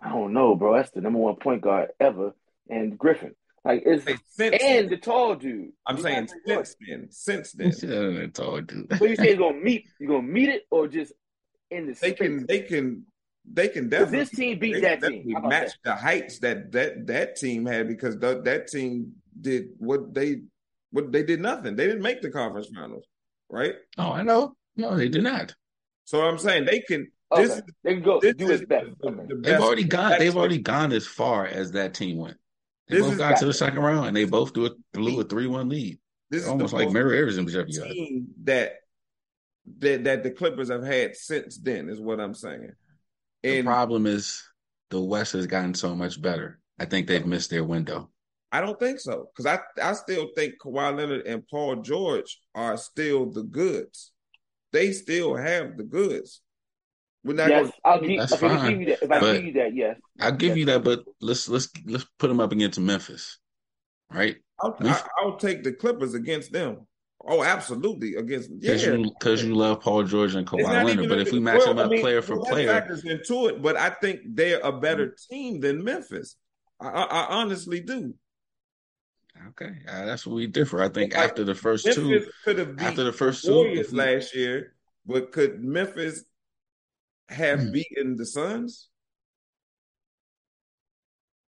I 0.02 0.08
don't 0.08 0.32
know, 0.32 0.54
bro. 0.56 0.74
That's 0.74 0.90
the 0.90 1.00
number 1.00 1.20
one 1.20 1.36
point 1.36 1.62
guard 1.62 1.90
ever, 2.00 2.34
and 2.68 2.98
Griffin. 2.98 3.34
Like 3.64 3.82
it's 3.86 4.04
since 4.28 4.56
and 4.62 4.90
the 4.90 4.98
tall 4.98 5.36
dude. 5.36 5.72
I'm 5.86 5.98
saying 5.98 6.28
since 6.44 6.76
then. 6.86 7.08
Since 7.10 7.52
then. 7.52 7.70
the 7.70 8.30
tall 8.32 8.60
dude. 8.60 8.94
so 8.98 9.06
you 9.06 9.16
say 9.16 9.28
you're 9.28 9.38
gonna 9.38 9.58
meet 9.58 9.86
you're 9.98 10.10
gonna 10.10 10.22
meet 10.22 10.50
it 10.50 10.62
or 10.70 10.86
just 10.86 11.12
in 11.70 11.86
the 11.86 11.92
They 11.94 12.14
space? 12.14 12.18
can 12.18 12.46
they 12.46 12.60
can 12.60 13.06
they 13.50 13.68
can 13.68 13.88
definitely 13.88 14.18
this 14.18 14.30
team 14.30 14.58
beat 14.58 14.82
that 14.82 15.02
team. 15.02 15.34
Match 15.44 15.68
that? 15.68 15.74
the 15.84 15.94
heights 15.94 16.40
that 16.40 16.72
that 16.72 17.06
that 17.06 17.36
team 17.36 17.64
had 17.64 17.88
because 17.88 18.18
the, 18.18 18.42
that 18.42 18.68
team 18.68 19.12
did 19.40 19.68
what 19.78 20.12
they 20.12 20.42
what 20.90 21.10
they 21.10 21.22
did 21.22 21.40
nothing. 21.40 21.74
They 21.74 21.86
didn't 21.86 22.02
make 22.02 22.20
the 22.20 22.30
conference 22.30 22.68
finals, 22.74 23.04
right? 23.48 23.74
Oh, 23.98 24.12
I 24.12 24.22
know. 24.22 24.56
No, 24.76 24.96
they 24.96 25.08
did 25.08 25.22
not. 25.22 25.54
So 26.04 26.22
I'm 26.22 26.38
saying 26.38 26.66
they 26.66 26.80
can. 26.80 27.10
Okay. 27.32 27.44
This, 27.46 27.62
they 27.82 27.94
can 27.94 28.02
go 28.02 28.20
do 28.20 28.28
it 28.28 28.68
better. 28.68 28.90
The, 29.00 29.10
the 29.10 29.40
they've 29.42 29.60
already 29.60 29.84
gone. 29.84 30.18
They've 30.18 30.36
already 30.36 30.58
gone 30.58 30.92
as 30.92 31.06
far 31.06 31.46
as 31.46 31.72
that 31.72 31.94
team 31.94 32.18
went. 32.18 32.36
They 32.88 32.96
this 32.96 33.06
both 33.06 33.18
got 33.18 33.38
to 33.38 33.46
the 33.46 33.54
second 33.54 33.80
round, 33.80 34.08
and 34.08 34.16
they 34.16 34.24
both 34.24 34.52
do 34.52 34.66
a, 34.66 34.70
blew 34.92 35.20
a 35.20 35.24
three-one 35.24 35.68
lead. 35.68 35.98
This 36.30 36.42
is 36.42 36.48
almost 36.48 36.72
like 36.72 36.90
mirror 36.90 37.12
errors 37.12 37.38
in 37.38 37.48
Jeff 37.48 37.66
team 37.66 38.28
that 38.44 38.74
that 39.78 40.04
that 40.04 40.22
the 40.22 40.30
Clippers 40.30 40.70
have 40.70 40.84
had 40.84 41.16
since 41.16 41.58
then 41.58 41.88
is 41.88 42.00
what 42.00 42.20
I'm 42.20 42.34
saying. 42.34 42.72
And 43.42 43.66
the 43.66 43.70
problem 43.70 44.06
is 44.06 44.42
the 44.90 45.00
West 45.00 45.32
has 45.32 45.46
gotten 45.46 45.74
so 45.74 45.94
much 45.94 46.20
better. 46.20 46.60
I 46.78 46.84
think 46.84 47.06
they've 47.06 47.24
missed 47.24 47.50
their 47.50 47.64
window. 47.64 48.10
I 48.52 48.60
don't 48.60 48.78
think 48.78 49.00
so 49.00 49.28
because 49.34 49.46
I 49.46 49.58
I 49.82 49.94
still 49.94 50.28
think 50.36 50.54
Kawhi 50.62 50.96
Leonard 50.96 51.26
and 51.26 51.46
Paul 51.48 51.76
George 51.76 52.40
are 52.54 52.76
still 52.76 53.30
the 53.30 53.42
goods. 53.42 54.12
They 54.72 54.92
still 54.92 55.36
have 55.36 55.76
the 55.76 55.84
goods. 55.84 56.40
We're 57.24 57.34
not 57.34 57.48
yes, 57.48 57.72
I'll 57.84 58.00
give, 58.00 58.20
that's 58.20 58.34
okay, 58.34 58.48
fine. 58.48 58.70
Give 58.70 58.80
you 58.80 58.86
that. 58.86 59.02
If 59.02 59.10
I 59.10 59.20
but 59.20 59.32
give 59.32 59.44
you 59.44 59.52
that, 59.54 59.74
yes. 59.74 59.96
I'll 60.20 60.32
give 60.32 60.50
yes. 60.50 60.58
you 60.58 60.64
that, 60.66 60.84
but 60.84 61.04
let's 61.22 61.48
let's 61.48 61.68
let's 61.86 62.04
put 62.18 62.28
them 62.28 62.38
up 62.38 62.52
against 62.52 62.78
Memphis, 62.78 63.38
right? 64.10 64.36
I'll, 64.60 64.76
I'll 65.18 65.36
take 65.36 65.64
the 65.64 65.72
Clippers 65.72 66.14
against 66.14 66.52
them. 66.52 66.86
Oh, 67.26 67.42
absolutely 67.42 68.16
against 68.16 68.50
because 68.60 68.84
yeah. 68.84 68.92
you 68.92 69.04
because 69.18 69.42
you 69.42 69.54
love 69.54 69.80
Paul 69.80 70.02
George 70.02 70.34
and 70.34 70.46
Kawhi 70.46 70.84
Leonard. 70.84 71.08
But 71.08 71.20
if 71.20 71.32
we 71.32 71.40
match 71.40 71.60
well, 71.60 71.68
them 71.68 71.78
up 71.78 71.86
I 71.86 71.88
mean, 71.88 72.00
player 72.02 72.20
for 72.20 72.38
player, 72.40 72.68
factors 72.68 73.04
into 73.04 73.46
it. 73.46 73.62
But 73.62 73.76
I 73.76 73.88
think 73.88 74.20
they're 74.26 74.60
a 74.60 74.72
better 74.72 75.06
mm-hmm. 75.06 75.34
team 75.34 75.60
than 75.60 75.82
Memphis. 75.82 76.36
I, 76.78 76.88
I, 76.88 77.02
I 77.02 77.26
honestly 77.36 77.80
do. 77.80 78.14
Okay, 79.48 79.72
uh, 79.88 80.04
that's 80.04 80.26
what 80.26 80.36
we 80.36 80.46
differ. 80.46 80.82
I 80.82 80.90
think 80.90 81.14
like, 81.14 81.24
after 81.24 81.44
the 81.44 81.54
first 81.54 81.86
Memphis 81.86 82.26
two, 82.44 82.76
after 82.78 83.04
the 83.04 83.12
first 83.12 83.44
two, 83.44 83.54
Warriors 83.54 83.92
last 83.94 84.34
year, 84.36 84.74
but 85.06 85.32
could 85.32 85.64
Memphis 85.64 86.24
have 87.28 87.60
mm. 87.60 87.72
beaten 87.72 88.16
the 88.16 88.26
Suns? 88.26 88.88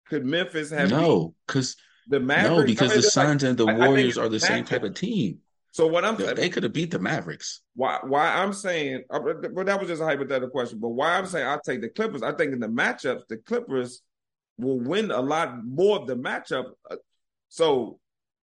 Could 0.09 0.25
Memphis 0.25 0.71
have 0.71 0.91
no? 0.91 1.35
Because 1.47 1.77
the 2.09 2.21
Mavericks, 2.21 2.59
no, 2.59 2.67
because 2.67 2.91
I 2.91 2.95
mean, 2.95 3.03
the 3.03 3.11
Suns 3.11 3.43
like, 3.43 3.49
and 3.51 3.59
the 3.59 3.67
Warriors 3.67 4.19
are 4.19 4.29
the 4.29 4.41
same 4.41 4.65
type 4.65 4.83
of 4.83 4.95
team. 4.95 5.39
So 5.73 5.89
what 5.89 6.05
I'm 6.05 6.17
saying, 6.17 6.37
they 6.37 6.51
could 6.51 6.63
have 6.63 6.73
beat 6.73 6.93
the 6.93 7.01
Mavericks. 7.01 7.61
Why? 7.75 7.99
Why 8.05 8.29
I'm 8.29 8.53
saying, 8.53 9.03
uh, 9.11 9.19
but 9.19 9.67
that 9.67 9.81
was 9.81 9.89
just 9.89 10.03
a 10.03 10.05
hypothetical 10.05 10.51
question. 10.51 10.79
But 10.79 10.91
why 10.91 11.17
I'm 11.19 11.27
saying 11.27 11.47
I 11.47 11.59
take 11.65 11.81
the 11.81 11.89
Clippers. 11.89 12.23
I 12.23 12.33
think 12.33 12.53
in 12.53 12.61
the 12.61 12.69
matchups, 12.69 13.23
the 13.29 13.39
Clippers 13.39 14.03
will 14.57 14.79
win 14.79 15.11
a 15.11 15.21
lot 15.21 15.65
more 15.65 15.99
of 15.99 16.07
the 16.07 16.15
matchup. 16.15 16.67
Uh, 16.89 16.97
so 17.49 17.99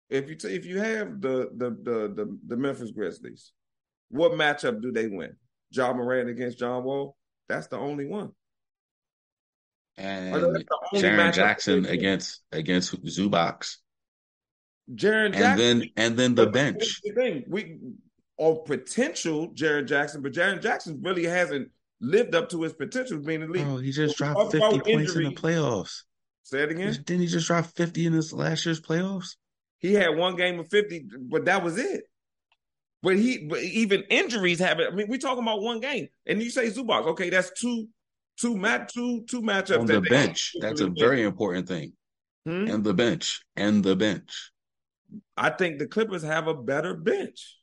if 0.09 0.29
you 0.29 0.35
t- 0.35 0.55
if 0.55 0.65
you 0.65 0.79
have 0.79 1.19
the, 1.19 1.49
the 1.57 1.71
the 1.71 2.13
the 2.15 2.37
the 2.47 2.57
Memphis 2.57 2.91
Grizzlies, 2.91 3.51
what 4.09 4.31
matchup 4.31 4.81
do 4.81 4.91
they 4.91 5.07
win? 5.07 5.35
Ja 5.71 5.93
Morant 5.93 6.29
against 6.29 6.59
John 6.59 6.83
Wall. 6.83 7.15
That's 7.47 7.67
the 7.67 7.77
only 7.77 8.05
one. 8.05 8.31
And 9.97 10.65
Jaren 10.95 11.33
Jackson 11.33 11.85
against 11.85 12.41
against 12.51 13.01
Zubac. 13.03 13.75
Jaren 14.93 15.33
Jackson, 15.33 15.41
and 15.43 15.59
then 15.59 15.89
and 15.97 16.17
then 16.17 16.35
the 16.35 16.47
bench. 16.47 17.01
The 17.03 17.13
thing 17.13 17.43
we 17.47 17.77
or 18.37 18.63
potential 18.63 19.49
Jaren 19.53 19.87
Jackson, 19.87 20.21
but 20.21 20.31
Jaren 20.31 20.61
Jackson 20.61 21.01
really 21.03 21.25
hasn't 21.25 21.69
lived 21.99 22.33
up 22.33 22.49
to 22.49 22.61
his 22.63 22.73
potential 22.73 23.19
being 23.19 23.41
in 23.41 23.47
the 23.47 23.53
league. 23.53 23.67
Oh, 23.67 23.77
he 23.77 23.91
just 23.91 24.17
dropped 24.17 24.51
fifty 24.51 24.79
points 24.79 25.15
in 25.15 25.23
the 25.23 25.35
playoffs. 25.35 26.03
Say 26.43 26.63
it 26.63 26.71
again. 26.71 26.93
Didn't 27.03 27.21
he 27.21 27.27
just 27.27 27.47
drop 27.47 27.65
fifty 27.65 28.05
in 28.05 28.13
his 28.13 28.31
last 28.31 28.65
year's 28.65 28.81
playoffs? 28.81 29.35
He 29.79 29.93
had 29.93 30.15
one 30.15 30.35
game 30.35 30.59
of 30.59 30.69
fifty, 30.69 31.05
but 31.21 31.45
that 31.45 31.63
was 31.63 31.77
it. 31.77 32.03
But 33.01 33.17
he, 33.17 33.47
but 33.47 33.61
even 33.61 34.03
injuries 34.09 34.59
have 34.59 34.79
it. 34.79 34.91
I 34.91 34.95
mean, 34.95 35.07
we're 35.07 35.19
talking 35.19 35.43
about 35.43 35.61
one 35.61 35.79
game, 35.79 36.09
and 36.25 36.41
you 36.41 36.49
say 36.49 36.67
Zubac. 36.67 37.05
Okay, 37.07 37.29
that's 37.29 37.51
two, 37.59 37.87
two 38.37 38.57
match, 38.57 38.93
two, 38.93 39.23
two 39.29 39.41
matchups 39.41 39.79
on 39.79 39.85
the 39.85 40.01
bench. 40.01 40.53
That's 40.59 40.81
a 40.81 40.89
very 40.89 41.23
important 41.23 41.67
thing. 41.67 41.93
Hmm? 42.45 42.67
And 42.67 42.83
the 42.83 42.93
bench, 42.93 43.41
and 43.55 43.83
the 43.83 43.95
bench. 43.95 44.51
I 45.37 45.49
think 45.49 45.79
the 45.79 45.87
Clippers 45.87 46.23
have 46.23 46.47
a 46.47 46.53
better 46.53 46.93
bench. 46.93 47.57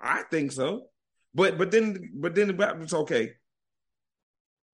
I 0.00 0.24
think 0.30 0.50
so. 0.50 0.86
But 1.34 1.58
but 1.58 1.70
then 1.70 2.10
but 2.14 2.34
then 2.34 2.48
the 2.48 2.76
it's 2.80 2.92
okay. 2.92 3.32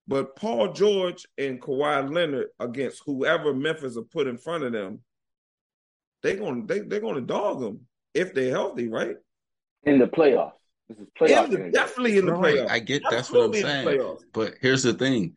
But 0.07 0.37
Paul 0.37 0.73
George 0.73 1.27
and 1.37 1.61
Kawhi 1.61 2.13
Leonard 2.13 2.47
against 2.59 3.03
whoever 3.05 3.53
Memphis 3.55 3.95
will 3.95 4.05
put 4.05 4.27
in 4.27 4.39
front 4.39 4.65
of 4.65 4.73
them, 4.73 5.01
they're 6.23 6.37
gonna 6.37 6.65
they, 6.65 6.81
they're 6.81 7.01
gonna 7.01 7.21
dog 7.21 7.61
them 7.61 7.87
if 8.15 8.33
they're 8.33 8.51
healthy, 8.51 8.89
right? 8.89 9.17
In 9.85 9.99
the 9.99 10.07
playoffs. 10.07 10.53
This 10.89 10.99
is 10.99 11.07
playoff. 11.19 11.45
In 11.47 11.51
the, 11.51 11.71
definitely 11.71 12.19
in 12.19 12.27
the 12.27 12.33
playoffs. 12.33 12.71
I 12.71 12.79
get 12.79 13.03
that's 13.11 13.31
what 13.31 13.45
I'm 13.45 13.55
saying. 13.55 14.17
But 14.33 14.55
here's 14.61 14.83
the 14.83 14.95
thing 14.95 15.37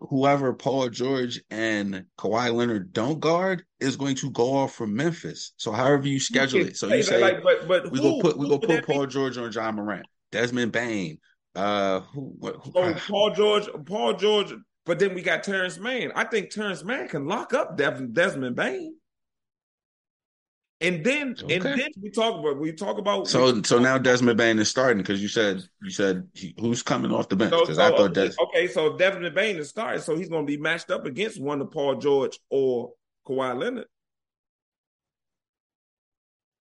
whoever 0.00 0.52
Paul 0.52 0.88
George 0.88 1.40
and 1.50 2.04
Kawhi 2.18 2.52
Leonard 2.52 2.92
don't 2.92 3.20
guard 3.20 3.64
is 3.80 3.96
going 3.96 4.16
to 4.16 4.30
go 4.30 4.52
off 4.52 4.74
from 4.74 4.94
Memphis. 4.94 5.52
So 5.56 5.72
however 5.72 6.06
you 6.06 6.20
schedule 6.20 6.66
it. 6.66 6.76
So 6.76 6.92
you 6.92 7.02
say 7.02 7.20
like, 7.20 7.42
but, 7.42 7.66
but 7.66 7.90
we 7.90 7.98
who, 7.98 8.04
go 8.04 8.20
put 8.20 8.38
we 8.38 8.48
go 8.48 8.58
put 8.58 8.86
Paul 8.86 9.06
be? 9.06 9.12
George 9.12 9.38
on 9.38 9.50
John 9.50 9.76
Morant, 9.76 10.06
Desmond 10.32 10.72
Bane. 10.72 11.18
Uh, 11.54 12.00
who, 12.00 12.36
who, 12.40 12.72
oh, 12.74 12.94
Paul 13.08 13.30
George, 13.32 13.68
Paul 13.86 14.14
George. 14.14 14.52
But 14.86 14.98
then 14.98 15.14
we 15.14 15.22
got 15.22 15.44
Terance 15.44 15.78
Mann. 15.78 16.10
I 16.14 16.24
think 16.24 16.50
Terance 16.50 16.82
Mann 16.82 17.06
can 17.06 17.26
lock 17.26 17.52
up 17.52 17.76
Desmond 17.76 18.56
Bane. 18.56 18.94
And 20.82 21.04
then 21.04 21.36
okay. 21.42 21.56
and 21.56 21.64
then 21.64 21.88
we 22.00 22.10
talk 22.10 22.40
about 22.40 22.58
we 22.58 22.72
talk 22.72 22.96
about 22.96 23.28
so 23.28 23.60
so 23.62 23.78
now 23.78 23.98
Desmond 23.98 24.38
Bane 24.38 24.58
is 24.58 24.70
starting 24.70 24.98
because 24.98 25.20
you 25.20 25.28
said 25.28 25.62
you 25.82 25.90
said 25.90 26.26
he, 26.32 26.54
who's 26.58 26.82
coming 26.82 27.12
off 27.12 27.28
the 27.28 27.36
bench 27.36 27.50
because 27.50 27.68
so, 27.68 27.74
so, 27.74 27.82
I 27.82 27.96
thought 27.96 28.14
Des- 28.14 28.32
okay 28.40 28.66
so 28.66 28.96
Desmond 28.96 29.34
Bane 29.34 29.56
is 29.56 29.68
starting 29.68 30.00
so 30.00 30.16
he's 30.16 30.30
going 30.30 30.46
to 30.46 30.50
be 30.50 30.56
matched 30.56 30.90
up 30.90 31.04
against 31.04 31.38
one 31.38 31.60
of 31.60 31.70
Paul 31.70 31.96
George 31.96 32.38
or 32.48 32.92
Kawhi 33.28 33.58
Leonard. 33.58 33.86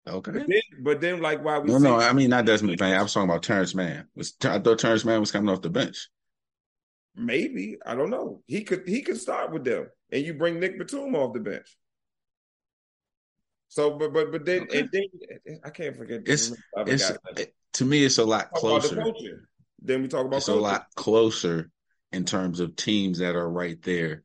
Okay, 0.07 0.33
but 0.33 0.47
then, 0.47 0.63
but 0.83 1.01
then 1.01 1.23
like 1.23 1.43
why 1.43 1.61
we 1.61 1.71
no 1.71 1.79
no 1.79 1.97
I 1.99 2.13
mean 2.13 2.29
not 2.29 2.45
Desmond 2.45 2.77
Bane 2.77 2.95
I 2.95 3.03
was 3.03 3.15
talking 3.15 3.31
about 3.31 3.43
Terance 3.43 3.75
Mann 3.75 4.07
was 4.15 4.35
I 4.45 4.59
thought 4.59 4.81
Terance 4.81 5.07
Mann 5.07 5.21
was 5.21 5.33
coming 5.33 5.49
off 5.49 5.63
the 5.63 5.71
bench. 5.71 6.11
Maybe 7.17 7.79
I 7.87 7.95
don't 7.95 8.11
know 8.11 8.43
he 8.47 8.65
could 8.65 8.87
he 8.87 9.01
could 9.01 9.19
start 9.19 9.51
with 9.51 9.65
them 9.65 9.89
and 10.13 10.23
you 10.23 10.35
bring 10.35 10.61
Nick 10.61 10.79
Batum 10.79 11.15
off 11.15 11.33
the 11.33 11.41
bench. 11.41 11.75
So, 13.75 13.91
but 13.99 14.13
but 14.13 14.31
but 14.31 14.45
then 14.45 14.63
okay. 14.63 14.79
and 14.79 14.89
then 14.93 15.61
I 15.65 15.71
can't 15.71 15.97
forget. 15.97 16.23
It's 16.27 16.53
it's 16.77 17.11
to 17.73 17.85
me, 17.85 18.05
it's 18.05 18.19
a 18.19 18.25
lot 18.25 18.53
closer. 18.53 18.95
The 18.95 19.41
then 19.83 20.03
we 20.03 20.07
talk 20.07 20.27
about 20.27 20.37
it's 20.37 20.47
coaching. 20.47 20.61
a 20.61 20.63
lot 20.63 20.87
closer 20.95 21.73
in 22.13 22.25
terms 22.25 22.61
of 22.61 22.77
teams 22.77 23.19
that 23.19 23.35
are 23.35 23.51
right 23.51 23.83
there 23.83 24.23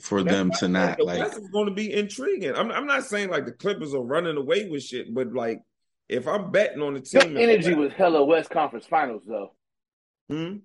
for 0.00 0.22
That's 0.22 0.34
them 0.34 0.50
to 0.60 0.68
not 0.68 0.96
the 0.96 1.04
like. 1.04 1.18
West 1.18 1.42
is 1.42 1.48
going 1.48 1.66
to 1.66 1.74
be 1.74 1.92
intriguing. 1.92 2.54
I'm 2.56 2.72
I'm 2.72 2.86
not 2.86 3.04
saying 3.04 3.28
like 3.28 3.44
the 3.44 3.52
Clippers 3.52 3.92
are 3.92 4.00
running 4.00 4.38
away 4.38 4.66
with 4.66 4.82
shit, 4.82 5.12
but 5.12 5.34
like 5.34 5.60
if 6.08 6.26
I'm 6.26 6.50
betting 6.50 6.80
on 6.80 6.94
the 6.94 7.00
team, 7.00 7.32
your 7.32 7.42
energy 7.42 7.74
was 7.74 7.92
hella 7.92 8.24
West 8.24 8.48
Conference 8.48 8.86
Finals 8.86 9.24
though. 9.28 9.52
Hmm. 10.30 10.56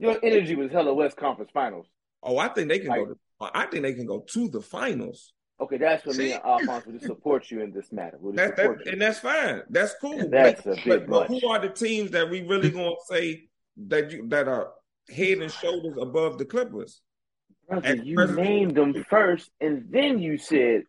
Your 0.00 0.18
energy 0.24 0.56
was 0.56 0.72
hella 0.72 0.92
West 0.92 1.16
Conference 1.16 1.52
Finals. 1.54 1.86
Oh, 2.20 2.36
I 2.36 2.48
think 2.48 2.68
they 2.68 2.80
can 2.80 2.88
like, 2.88 3.04
go. 3.04 3.14
To, 3.14 3.16
I 3.40 3.66
think 3.66 3.84
they 3.84 3.94
can 3.94 4.06
go 4.06 4.24
to 4.32 4.48
the 4.48 4.60
finals. 4.60 5.32
Okay, 5.60 5.78
that's 5.78 6.04
what 6.04 6.16
See? 6.16 6.24
me 6.24 6.32
and 6.32 6.42
Alphonse 6.42 6.84
will 6.86 6.98
support 6.98 7.50
you 7.50 7.62
in 7.62 7.72
this 7.72 7.92
matter. 7.92 8.16
We'll 8.20 8.32
that, 8.34 8.56
that, 8.56 8.88
and 8.88 9.00
that's 9.00 9.20
fine. 9.20 9.62
That's 9.70 9.94
cool. 10.00 10.18
And 10.18 10.32
that's 10.32 10.62
but, 10.62 10.78
a 10.78 10.84
big 10.84 11.06
but, 11.06 11.08
but 11.08 11.26
who 11.28 11.48
are 11.48 11.60
the 11.60 11.68
teams 11.68 12.10
that 12.10 12.28
we 12.28 12.42
really 12.42 12.70
to 12.70 12.96
say 13.08 13.44
that 13.86 14.10
you, 14.10 14.26
that 14.28 14.48
are 14.48 14.72
head 15.08 15.38
and 15.38 15.52
shoulders 15.52 15.96
above 16.00 16.38
the 16.38 16.44
Clippers? 16.44 17.00
Brother, 17.68 17.94
you 17.94 18.26
named 18.34 18.74
them 18.74 19.04
first, 19.08 19.50
and 19.60 19.86
then 19.90 20.18
you 20.18 20.38
said, 20.38 20.82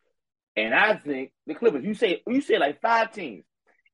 and 0.57 0.73
I 0.73 0.95
think 0.95 1.31
the 1.45 1.53
Clippers. 1.53 1.85
You 1.85 1.93
say 1.93 2.23
you 2.27 2.41
said 2.41 2.59
like 2.59 2.81
five 2.81 3.11
teams, 3.11 3.45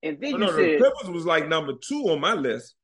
and 0.01 0.19
then 0.22 0.32
no, 0.32 0.38
you 0.38 0.45
no, 0.45 0.51
said 0.51 0.57
the 0.57 0.78
Clippers 0.78 1.09
was 1.09 1.26
like 1.26 1.49
number 1.49 1.74
two 1.86 2.05
on 2.09 2.22
my 2.22 2.34
list, 2.34 2.76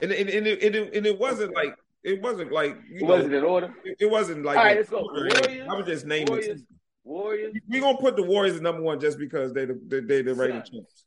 and 0.00 0.12
and, 0.12 0.30
and, 0.30 0.46
it, 0.46 0.62
and, 0.62 0.74
it, 0.76 0.94
and 0.94 1.06
it 1.06 1.18
wasn't 1.18 1.54
like 1.54 1.74
it 2.04 2.22
wasn't 2.22 2.52
like 2.52 2.78
you 2.88 2.98
it 2.98 3.02
know, 3.02 3.08
wasn't 3.08 3.34
in 3.34 3.44
order. 3.44 3.74
It, 3.84 3.96
it 4.00 4.10
wasn't 4.10 4.44
like 4.44 4.56
all 4.56 4.64
right. 4.64 4.76
Let's 4.76 4.90
go. 4.90 5.02
Warriors, 5.02 5.68
I 5.68 5.74
was 5.74 5.86
just 5.86 6.06
naming. 6.06 6.28
Warriors, 6.28 6.62
Warriors. 7.06 7.54
We're 7.68 7.80
gonna 7.80 7.98
put 7.98 8.16
the 8.16 8.24
Warriors 8.24 8.56
at 8.56 8.62
number 8.62 8.82
one 8.82 8.98
just 8.98 9.18
because 9.18 9.52
they 9.52 9.64
the 9.64 9.80
they, 9.86 10.00
they 10.00 10.22
the 10.22 10.34
reigning 10.34 10.62
champs. 10.62 11.04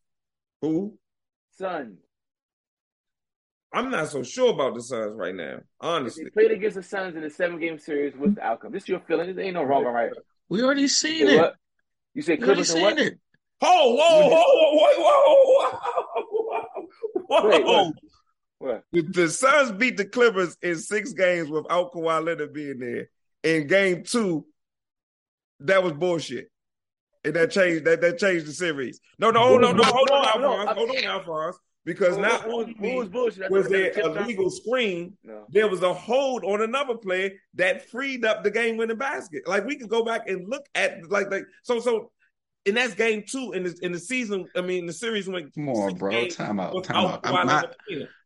Who? 0.62 0.98
Suns. 1.58 2.00
I'm 3.72 3.92
not 3.92 4.08
so 4.08 4.24
sure 4.24 4.52
about 4.54 4.74
the 4.76 4.82
Suns 4.82 5.14
right 5.16 5.36
now. 5.36 5.60
Honestly, 5.80 6.24
they 6.24 6.30
played 6.30 6.52
against 6.52 6.76
the 6.76 6.84
Suns 6.84 7.16
in 7.16 7.22
the 7.22 7.30
seven 7.30 7.60
game 7.60 7.78
series. 7.78 8.14
What's 8.18 8.36
the 8.36 8.44
outcome? 8.44 8.72
This 8.72 8.84
is 8.84 8.90
your 8.90 9.02
feeling. 9.02 9.36
There 9.36 9.46
ain't 9.46 9.54
no 9.54 9.64
wrong 9.64 9.84
or 9.84 9.92
right. 9.92 10.12
We 10.48 10.64
already 10.64 10.88
seen 10.88 11.28
it. 11.28 11.38
What? 11.38 11.56
You 12.14 12.22
said 12.22 12.42
Clippers 12.42 12.72
and 12.72 12.82
what? 12.82 12.98
It. 12.98 13.20
Oh, 13.62 13.96
whoa, 13.96 14.30
whoa, 14.30 14.44
whoa, 14.72 14.94
whoa, 15.04 15.80
whoa, 16.18 16.64
whoa, 17.28 17.50
Wait, 17.50 17.66
what? 17.66 17.94
What? 18.58 18.84
The, 18.92 19.02
the 19.02 19.30
Suns 19.30 19.74
beat 19.74 19.98
the 19.98 20.06
Clippers 20.06 20.58
in 20.62 20.78
six 20.78 21.14
games 21.14 21.50
without 21.50 21.92
Kawhi 21.92 22.24
Leonard 22.24 22.54
being 22.54 22.80
there. 22.80 23.10
In 23.44 23.68
game 23.68 24.04
two, 24.04 24.46
that 25.62 25.84
was 25.84 25.94
bullshit. 25.94 26.50
And 27.24 27.34
that 27.36 27.52
changed 27.52 27.86
that 27.86 28.02
that 28.02 28.18
changed 28.18 28.46
the 28.46 28.54
series. 28.54 29.00
No, 29.18 29.30
no, 29.30 29.58
no, 29.58 29.72
no, 29.72 29.84
hold 29.84 30.10
on, 30.10 30.26
Alphonse. 30.26 30.78
Hold 30.78 30.90
on, 30.90 31.04
Alphonse. 31.04 31.58
Because 31.86 32.18
not 32.18 32.46
only 32.48 32.76
was, 32.80 33.10
was 33.50 33.68
there 33.68 33.92
a 34.04 34.26
legal 34.26 34.50
screen, 34.52 35.18
no. 35.24 35.46
there 35.50 35.68
was 35.68 35.82
a 35.82 35.94
hold 35.94 36.44
on 36.44 36.62
another 36.62 36.96
player 36.96 37.32
that 37.56 37.90
freed 37.90 38.26
up 38.26 38.44
the 38.44 38.52
game 38.52 38.78
winning 38.78 38.98
basket. 38.98 39.48
Like 39.48 39.66
we 39.66 39.76
could 39.76 39.90
go 39.90 40.04
back 40.04 40.30
and 40.30 40.48
look 40.48 40.66
at 40.76 41.10
like 41.10 41.32
like 41.32 41.46
so 41.64 41.80
so 41.80 42.12
and 42.66 42.78
that's 42.78 42.94
game 42.94 43.24
two 43.28 43.54
in 43.54 43.64
the 43.64 43.78
in 43.82 43.92
the 43.92 44.00
season. 44.00 44.46
I 44.56 44.62
mean, 44.62 44.86
the 44.86 44.94
series 44.94 45.28
went. 45.28 45.54
Come 45.54 45.70
on, 45.70 45.96
bro. 45.96 46.28
Time 46.28 46.60
out. 46.60 46.84
Time 46.84 47.06
out. 47.06 47.22
I'm 47.24 47.48
not, 47.48 47.76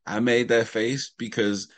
I 0.05 0.19
made 0.19 0.49
that 0.49 0.67
face 0.67 1.13
because 1.17 1.69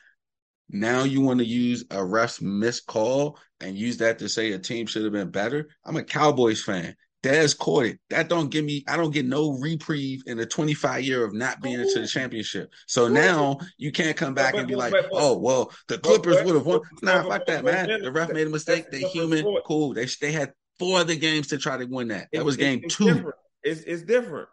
now 0.70 1.04
you 1.04 1.22
want 1.22 1.40
to 1.40 1.46
use 1.46 1.86
a 1.92 2.04
ref's 2.04 2.42
missed 2.42 2.86
call 2.88 3.40
and 3.60 3.78
use 3.78 3.98
that 3.98 4.20
to 4.20 4.30
say 4.30 4.52
a 4.52 4.60
team 4.60 4.88
should 4.88 5.04
have 5.04 5.14
been 5.14 5.32
better. 5.32 5.70
I'm 5.86 5.98
a 5.98 6.04
Cowboys 6.04 6.62
fan. 6.64 6.96
Dez 7.24 7.58
caught 7.58 7.86
it. 7.86 8.00
That 8.12 8.30
don't 8.30 8.52
give 8.52 8.64
me. 8.64 8.84
I 8.88 8.98
don't 8.98 9.14
get 9.14 9.26
no 9.26 9.58
reprieve 9.60 10.22
in 10.28 10.38
the 10.38 10.46
25 10.46 11.04
year 11.04 11.24
of 11.26 11.34
not 11.34 11.60
being 11.60 11.80
into 11.80 12.00
the 12.00 12.08
championship. 12.08 12.70
So 12.86 13.08
now 13.08 13.58
you 13.78 13.92
can't 13.92 14.16
come 14.16 14.36
back 14.36 14.54
and 14.54 14.68
be 14.68 14.76
like, 14.76 14.94
"Oh, 15.12 15.38
well, 15.38 15.72
the 15.88 15.98
Clippers 15.98 16.44
would 16.44 16.54
have 16.54 16.66
won." 16.68 16.82
Nah, 17.02 17.24
fuck 17.24 17.48
that, 17.48 17.66
man. 17.66 18.02
The 18.04 18.12
ref 18.12 18.32
made 18.32 18.46
a 18.46 18.52
mistake. 18.52 18.92
They 18.92 19.00
human. 19.00 19.44
Cool. 19.66 19.96
They 19.96 20.06
they 20.22 20.32
had 20.32 20.54
four 20.78 21.00
other 21.00 21.16
games 21.16 21.48
to 21.48 21.58
try 21.58 21.78
to 21.78 21.86
win 21.86 22.10
that. 22.10 22.28
That 22.32 22.46
was 22.46 22.58
game 22.58 22.84
two. 22.88 23.32
It's 23.64 23.82
it's 23.82 24.04
different. 24.04 24.50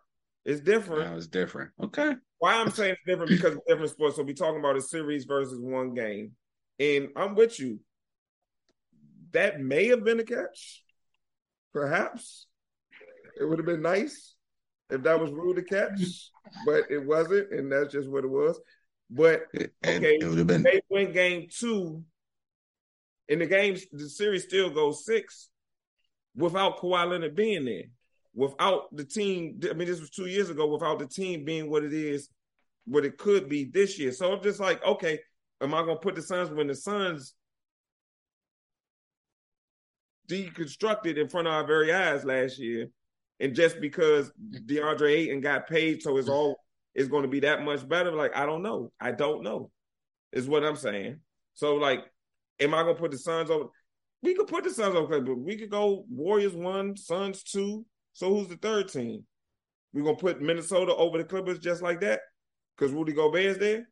It's 0.46 0.60
different. 0.60 1.04
That 1.04 1.14
was 1.14 1.28
different. 1.28 1.72
Okay. 1.82 2.14
Why 2.42 2.54
I'm 2.54 2.72
saying 2.72 2.94
it's 2.94 3.00
different 3.06 3.30
because 3.30 3.56
different 3.68 3.92
sports. 3.92 4.16
So 4.16 4.24
we 4.24 4.34
talking 4.34 4.58
about 4.58 4.76
a 4.76 4.82
series 4.82 5.26
versus 5.26 5.60
one 5.60 5.94
game, 5.94 6.32
and 6.80 7.10
I'm 7.14 7.36
with 7.36 7.60
you. 7.60 7.78
That 9.30 9.60
may 9.60 9.86
have 9.86 10.02
been 10.02 10.18
a 10.18 10.24
catch, 10.24 10.82
perhaps. 11.72 12.48
It 13.38 13.44
would 13.44 13.60
have 13.60 13.66
been 13.66 13.80
nice 13.80 14.34
if 14.90 15.04
that 15.04 15.20
was 15.20 15.30
rule 15.30 15.54
to 15.54 15.62
catch, 15.62 16.30
but 16.66 16.90
it 16.90 17.06
wasn't, 17.06 17.52
and 17.52 17.70
that's 17.70 17.92
just 17.92 18.10
what 18.10 18.24
it 18.24 18.30
was. 18.30 18.58
But 19.08 19.42
okay, 19.54 19.70
it 20.20 20.26
would 20.26 20.38
have 20.38 20.48
been. 20.48 20.64
They 20.64 20.80
win 20.90 21.12
game 21.12 21.46
two, 21.48 22.02
and 23.28 23.40
the 23.40 23.46
game, 23.46 23.76
the 23.92 24.08
series 24.08 24.42
still 24.42 24.70
goes 24.70 25.04
six 25.04 25.48
without 26.34 26.80
Kawhi 26.80 27.08
Leonard 27.08 27.36
being 27.36 27.64
there, 27.64 27.84
without 28.34 28.94
the 28.94 29.04
team. 29.04 29.60
I 29.68 29.74
mean, 29.74 29.88
this 29.88 30.00
was 30.00 30.10
two 30.10 30.26
years 30.26 30.50
ago. 30.50 30.66
Without 30.66 30.98
the 30.98 31.06
team 31.06 31.44
being 31.44 31.70
what 31.70 31.84
it 31.84 31.92
is, 31.92 32.28
what 32.86 33.04
it 33.04 33.18
could 33.18 33.48
be 33.48 33.64
this 33.64 33.98
year. 33.98 34.12
So 34.12 34.32
I'm 34.32 34.42
just 34.42 34.60
like, 34.60 34.84
okay, 34.84 35.18
am 35.60 35.74
I 35.74 35.80
gonna 35.80 35.96
put 35.96 36.14
the 36.14 36.22
Suns 36.22 36.50
when 36.50 36.66
the 36.66 36.74
Suns 36.74 37.34
deconstructed 40.28 41.16
in 41.18 41.28
front 41.28 41.46
of 41.46 41.54
our 41.54 41.66
very 41.66 41.92
eyes 41.92 42.24
last 42.24 42.58
year? 42.58 42.88
And 43.40 43.54
just 43.54 43.80
because 43.80 44.30
DeAndre 44.66 45.10
Ayton 45.10 45.40
got 45.40 45.68
paid, 45.68 46.02
so 46.02 46.16
it's 46.16 46.28
all 46.28 46.60
is 46.94 47.08
going 47.08 47.22
to 47.22 47.28
be 47.28 47.40
that 47.40 47.62
much 47.62 47.88
better. 47.88 48.12
Like, 48.12 48.36
I 48.36 48.46
don't 48.46 48.62
know. 48.62 48.92
I 49.00 49.12
don't 49.12 49.42
know. 49.42 49.70
Is 50.32 50.48
what 50.48 50.64
I'm 50.64 50.76
saying. 50.76 51.20
So, 51.54 51.74
like, 51.74 52.04
am 52.60 52.74
I 52.74 52.82
gonna 52.82 52.94
put 52.94 53.10
the 53.10 53.18
Suns 53.18 53.50
over? 53.50 53.66
We 54.22 54.34
could 54.34 54.46
put 54.46 54.64
the 54.64 54.70
Suns 54.70 54.94
over, 54.94 55.20
but 55.20 55.38
we 55.38 55.56
could 55.56 55.70
go 55.70 56.04
Warriors 56.08 56.54
one, 56.54 56.96
Suns 56.96 57.42
two. 57.42 57.84
So 58.12 58.34
who's 58.34 58.48
the 58.48 58.56
third 58.56 58.88
team? 58.88 59.24
We 59.92 60.02
gonna 60.02 60.16
put 60.16 60.40
Minnesota 60.40 60.94
over 60.94 61.18
the 61.18 61.24
Clippers 61.24 61.58
just 61.58 61.82
like 61.82 62.00
that? 62.00 62.20
Because 62.76 62.92
Rudy 62.92 63.12
Gobert's 63.12 63.58
there. 63.58 63.88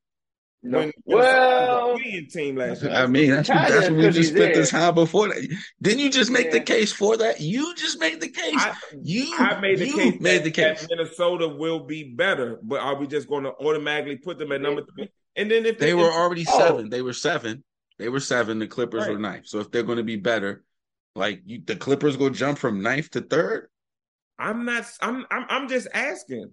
No. 0.63 0.79
When 0.81 0.93
well, 1.07 1.99
team 2.31 2.57
last 2.57 2.83
year. 2.83 2.93
I 2.93 3.07
mean, 3.07 3.31
that's, 3.31 3.49
that's 3.49 3.89
what 3.89 3.99
we 3.99 4.11
just 4.11 4.31
spent 4.33 4.55
this 4.55 4.71
time 4.71 4.95
before 4.95 5.29
that. 5.29 5.59
Didn't 5.81 6.01
you 6.01 6.11
just 6.11 6.31
make 6.31 6.47
yeah. 6.47 6.53
the 6.53 6.61
case 6.61 6.93
for 6.93 7.17
that? 7.17 7.41
You 7.41 7.75
just 7.77 7.99
made 7.99 8.21
the 8.21 8.29
case. 8.29 8.55
I, 8.57 8.75
you 9.03 9.35
I 9.39 9.59
made 9.59 9.79
the 9.79 9.91
case. 9.91 10.21
Made 10.21 10.39
that, 10.39 10.45
the 10.45 10.51
case. 10.51 10.87
Minnesota 10.91 11.49
will 11.49 11.81
be 11.81 12.05
better, 12.05 12.59
but 12.63 12.81
are 12.81 12.95
we 12.97 13.07
just 13.07 13.27
going 13.27 13.45
to 13.45 13.55
automatically 13.55 14.17
put 14.17 14.39
them 14.39 14.53
at 14.53 14.61
number 14.61 14.83
three? 14.95 15.09
And 15.35 15.51
then 15.51 15.65
if 15.65 15.79
they, 15.79 15.95
were 15.95 16.13
already 16.13 16.45
oh. 16.47 16.59
seven, 16.59 16.91
they 16.91 17.01
were 17.01 17.15
seven. 17.15 17.65
They 17.99 18.11
were 18.11 18.21
seven. 18.21 18.59
The 18.59 18.67
Clippers 18.67 19.05
right. 19.05 19.13
were 19.13 19.19
ninth. 19.19 19.47
So 19.47 19.61
if 19.61 19.71
they're 19.71 19.83
going 19.83 19.99
to 19.99 20.05
be 20.05 20.17
better, 20.17 20.63
like 21.15 21.41
you, 21.47 21.63
the 21.65 21.77
Clippers 21.77 22.19
go 22.19 22.29
jump 22.29 22.59
from 22.59 22.83
ninth 22.83 23.11
to 23.13 23.23
third. 23.23 23.69
I'm 24.41 24.65
not. 24.65 24.87
I'm. 25.01 25.27
I'm. 25.31 25.47
I'm 25.49 25.69
just 25.69 25.89
asking. 25.93 26.51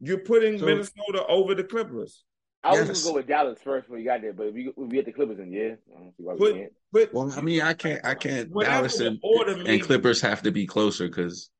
You're 0.00 0.18
putting 0.18 0.58
so, 0.58 0.66
Minnesota 0.66 1.24
over 1.28 1.54
the 1.54 1.64
Clippers. 1.64 2.24
I 2.64 2.72
was 2.72 3.02
gonna 3.02 3.12
go 3.12 3.18
with 3.18 3.26
Dallas 3.26 3.58
first 3.62 3.88
when 3.88 4.00
you 4.00 4.06
got 4.06 4.20
there, 4.20 4.32
but 4.32 4.48
if 4.48 4.54
we 4.54 4.68
if 4.68 4.76
we 4.76 4.88
get 4.88 5.06
the 5.06 5.12
Clippers, 5.12 5.38
in 5.38 5.52
yeah, 5.52 5.74
I 5.96 6.00
don't 6.00 6.16
see 6.16 6.22
why 6.22 6.34
we 6.34 6.52
can't. 6.52 6.72
But 6.92 7.12
well, 7.12 7.32
I 7.36 7.40
mean, 7.40 7.62
I 7.62 7.72
can't, 7.74 8.04
I 8.04 8.14
can't. 8.14 8.52
Dallas 8.52 9.00
and, 9.00 9.18
and 9.22 9.82
Clippers 9.82 10.20
have 10.20 10.42
to 10.42 10.52
be 10.52 10.66
closer 10.66 11.08
because 11.08 11.50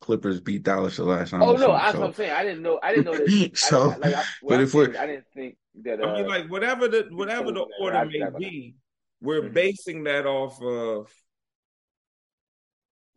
Clippers 0.00 0.40
beat 0.40 0.62
Dallas 0.62 0.98
the 0.98 1.04
last 1.04 1.30
time. 1.30 1.42
Oh 1.42 1.52
no, 1.52 1.72
that's 1.72 1.92
so. 1.92 2.00
what 2.00 2.06
I'm 2.08 2.14
saying. 2.14 2.32
I 2.32 2.44
didn't 2.44 2.62
know. 2.62 2.78
I 2.82 2.94
didn't 2.94 3.06
know 3.06 3.16
that. 3.16 3.50
so, 3.56 3.90
I, 3.90 3.96
like, 3.96 4.14
I, 4.14 4.24
but 4.46 4.60
if 4.60 4.74
we're, 4.74 4.96
I 4.96 5.06
didn't 5.06 5.26
think 5.34 5.56
that. 5.82 6.00
Uh, 6.00 6.08
I 6.08 6.14
mean, 6.14 6.26
uh, 6.26 6.28
like 6.28 6.50
whatever 6.50 6.86
the 6.86 7.08
whatever 7.10 7.50
the 7.50 7.66
order 7.80 8.04
may 8.04 8.22
be, 8.38 8.74
we're 9.20 9.42
mm-hmm. 9.42 9.54
basing 9.54 10.04
that 10.04 10.26
off 10.26 10.62
of. 10.62 11.10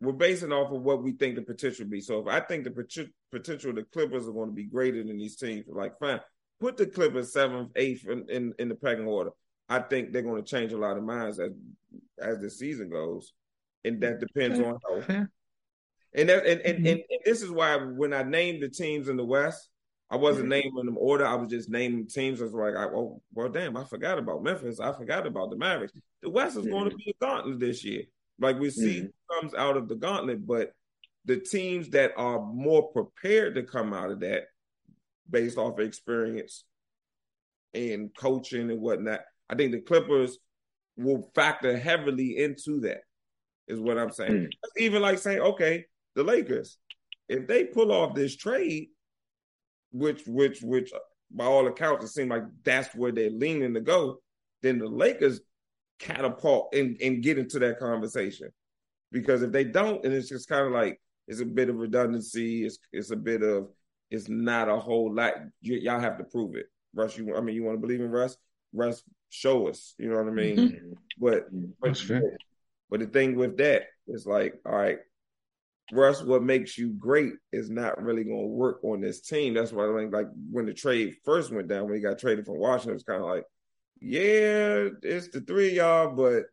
We're 0.00 0.12
basing 0.12 0.52
off 0.52 0.72
of 0.72 0.82
what 0.82 1.02
we 1.02 1.12
think 1.12 1.36
the 1.36 1.42
potential 1.42 1.86
be. 1.86 2.00
So 2.00 2.20
if 2.20 2.26
I 2.26 2.40
think 2.40 2.64
the 2.64 3.08
potential 3.32 3.70
of 3.70 3.76
the 3.76 3.84
Clippers 3.84 4.28
are 4.28 4.32
going 4.32 4.50
to 4.50 4.54
be 4.54 4.64
greater 4.64 5.02
than 5.02 5.16
these 5.16 5.36
teams, 5.36 5.64
like 5.68 5.98
fine, 5.98 6.20
put 6.60 6.76
the 6.76 6.86
Clippers 6.86 7.32
seventh, 7.32 7.70
eighth 7.76 8.06
in, 8.06 8.28
in, 8.28 8.52
in 8.58 8.68
the 8.68 8.74
pecking 8.74 9.06
order. 9.06 9.30
I 9.68 9.80
think 9.80 10.12
they're 10.12 10.22
going 10.22 10.42
to 10.42 10.48
change 10.48 10.72
a 10.72 10.78
lot 10.78 10.96
of 10.96 11.02
minds 11.02 11.40
as 11.40 11.50
as 12.20 12.38
the 12.38 12.50
season 12.50 12.88
goes, 12.88 13.32
and 13.84 14.00
that 14.02 14.20
depends 14.20 14.60
on 14.60 14.78
how. 14.86 15.26
And, 16.14 16.28
that, 16.30 16.46
and, 16.46 16.60
and, 16.60 16.78
mm-hmm. 16.78 16.86
and, 16.86 17.02
and 17.10 17.20
this 17.24 17.42
is 17.42 17.50
why 17.50 17.76
when 17.76 18.14
I 18.14 18.22
named 18.22 18.62
the 18.62 18.70
teams 18.70 19.08
in 19.08 19.16
the 19.16 19.24
West, 19.24 19.68
I 20.08 20.16
wasn't 20.16 20.44
mm-hmm. 20.44 20.66
naming 20.66 20.86
them 20.86 20.96
order. 20.98 21.26
I 21.26 21.34
was 21.34 21.50
just 21.50 21.68
naming 21.68 22.06
teams. 22.06 22.40
I 22.40 22.44
was 22.44 22.54
like, 22.54 22.74
I, 22.74 22.84
oh, 22.84 23.20
well, 23.34 23.48
damn, 23.48 23.76
I 23.76 23.84
forgot 23.84 24.18
about 24.18 24.42
Memphis. 24.42 24.80
I 24.80 24.92
forgot 24.92 25.26
about 25.26 25.50
the 25.50 25.56
Mavericks. 25.56 25.92
The 26.22 26.30
West 26.30 26.56
is 26.56 26.62
mm-hmm. 26.62 26.72
going 26.72 26.90
to 26.90 26.96
be 26.96 27.10
a 27.10 27.24
gauntlet 27.24 27.60
this 27.60 27.84
year. 27.84 28.04
Like 28.38 28.58
we 28.58 28.70
see 28.70 29.00
mm-hmm. 29.00 29.40
comes 29.40 29.54
out 29.54 29.76
of 29.76 29.88
the 29.88 29.94
gauntlet, 29.94 30.46
but 30.46 30.72
the 31.24 31.38
teams 31.38 31.90
that 31.90 32.12
are 32.16 32.40
more 32.40 32.88
prepared 32.92 33.54
to 33.54 33.62
come 33.62 33.92
out 33.92 34.10
of 34.10 34.20
that 34.20 34.44
based 35.28 35.58
off 35.58 35.78
of 35.78 35.84
experience 35.84 36.64
and 37.74 38.10
coaching 38.16 38.70
and 38.70 38.80
whatnot. 38.80 39.20
I 39.50 39.54
think 39.54 39.72
the 39.72 39.80
Clippers 39.80 40.38
will 40.96 41.30
factor 41.34 41.76
heavily 41.76 42.38
into 42.38 42.80
that, 42.80 43.00
is 43.68 43.80
what 43.80 43.98
I'm 43.98 44.10
saying. 44.10 44.32
Mm. 44.32 44.50
Even 44.78 45.02
like 45.02 45.18
saying, 45.18 45.40
okay, 45.40 45.84
the 46.14 46.22
Lakers, 46.22 46.78
if 47.28 47.46
they 47.46 47.64
pull 47.64 47.92
off 47.92 48.14
this 48.14 48.36
trade, 48.36 48.88
which 49.92 50.22
which 50.26 50.62
which 50.62 50.92
by 51.30 51.44
all 51.44 51.66
accounts 51.66 52.04
it 52.04 52.08
seems 52.08 52.30
like 52.30 52.44
that's 52.64 52.94
where 52.94 53.12
they're 53.12 53.30
leaning 53.30 53.74
to 53.74 53.80
go, 53.80 54.20
then 54.62 54.78
the 54.78 54.86
Lakers 54.88 55.40
catapult 55.98 56.74
and, 56.74 56.96
and 57.00 57.22
get 57.22 57.38
into 57.38 57.58
that 57.60 57.78
conversation. 57.78 58.50
Because 59.12 59.42
if 59.42 59.52
they 59.52 59.64
don't, 59.64 60.04
and 60.04 60.12
it's 60.12 60.28
just 60.28 60.48
kind 60.48 60.66
of 60.66 60.72
like 60.72 61.00
it's 61.28 61.40
a 61.40 61.46
bit 61.46 61.68
of 61.68 61.76
redundancy, 61.76 62.64
it's 62.64 62.78
it's 62.92 63.10
a 63.10 63.16
bit 63.16 63.42
of 63.42 63.68
it's 64.10 64.28
not 64.28 64.68
a 64.68 64.76
whole 64.76 65.12
lot. 65.14 65.34
Y- 65.64 65.80
y'all 65.82 66.00
have 66.00 66.18
to 66.18 66.24
prove 66.24 66.56
it. 66.56 66.66
Russ, 66.94 67.16
you 67.16 67.34
I 67.36 67.40
mean, 67.40 67.54
you 67.54 67.62
want 67.62 67.76
to 67.76 67.80
believe 67.80 68.00
in 68.00 68.10
Russ? 68.10 68.36
Russ, 68.72 69.02
show 69.30 69.68
us. 69.68 69.94
You 69.98 70.10
know 70.10 70.16
what 70.16 70.28
I 70.28 70.32
mean? 70.32 70.56
Mm-hmm. 70.56 70.92
But 71.18 71.46
but, 71.80 72.22
but 72.90 73.00
the 73.00 73.06
thing 73.06 73.36
with 73.36 73.56
that 73.58 73.84
is 74.08 74.26
like, 74.26 74.54
all 74.66 74.76
right, 74.76 74.98
Russ, 75.92 76.22
what 76.22 76.42
makes 76.42 76.76
you 76.76 76.90
great 76.90 77.32
is 77.52 77.70
not 77.70 78.02
really 78.02 78.24
going 78.24 78.42
to 78.42 78.46
work 78.46 78.80
on 78.82 79.00
this 79.00 79.20
team. 79.20 79.54
That's 79.54 79.72
why 79.72 79.88
I 79.88 79.96
think, 79.96 80.12
like, 80.12 80.26
when 80.50 80.66
the 80.66 80.74
trade 80.74 81.14
first 81.24 81.52
went 81.52 81.68
down, 81.68 81.84
when 81.84 81.94
he 81.94 82.00
got 82.00 82.18
traded 82.18 82.44
from 82.44 82.58
Washington, 82.58 82.90
it 82.90 82.94
was 82.94 83.04
kind 83.04 83.22
of 83.22 83.28
like, 83.28 83.44
yeah, 84.00 84.88
it's 85.02 85.28
the 85.28 85.40
three 85.40 85.74
y'all, 85.74 86.14
but 86.14 86.44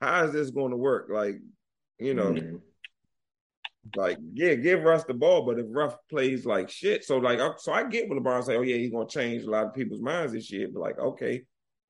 how 0.00 0.24
is 0.24 0.32
this 0.32 0.50
going 0.50 0.70
to 0.70 0.76
work? 0.76 1.08
Like, 1.10 1.40
you 1.98 2.14
know, 2.14 2.32
mm-hmm. 2.32 2.56
Like, 3.96 4.18
yeah, 4.34 4.54
give 4.54 4.82
Russ 4.82 5.04
the 5.04 5.14
ball, 5.14 5.42
but 5.42 5.58
if 5.58 5.66
Russ 5.68 5.94
plays 6.10 6.44
like 6.44 6.68
shit, 6.68 7.04
so 7.04 7.18
like, 7.18 7.40
so 7.58 7.72
I 7.72 7.84
get 7.84 8.08
when 8.08 8.18
LeBron 8.18 8.44
say, 8.44 8.56
"Oh 8.56 8.62
yeah, 8.62 8.76
he's 8.76 8.90
gonna 8.90 9.08
change 9.08 9.44
a 9.44 9.50
lot 9.50 9.66
of 9.66 9.74
people's 9.74 10.00
minds 10.00 10.32
this 10.32 10.50
year," 10.50 10.68
but 10.72 10.80
like, 10.80 10.98
okay, 10.98 11.42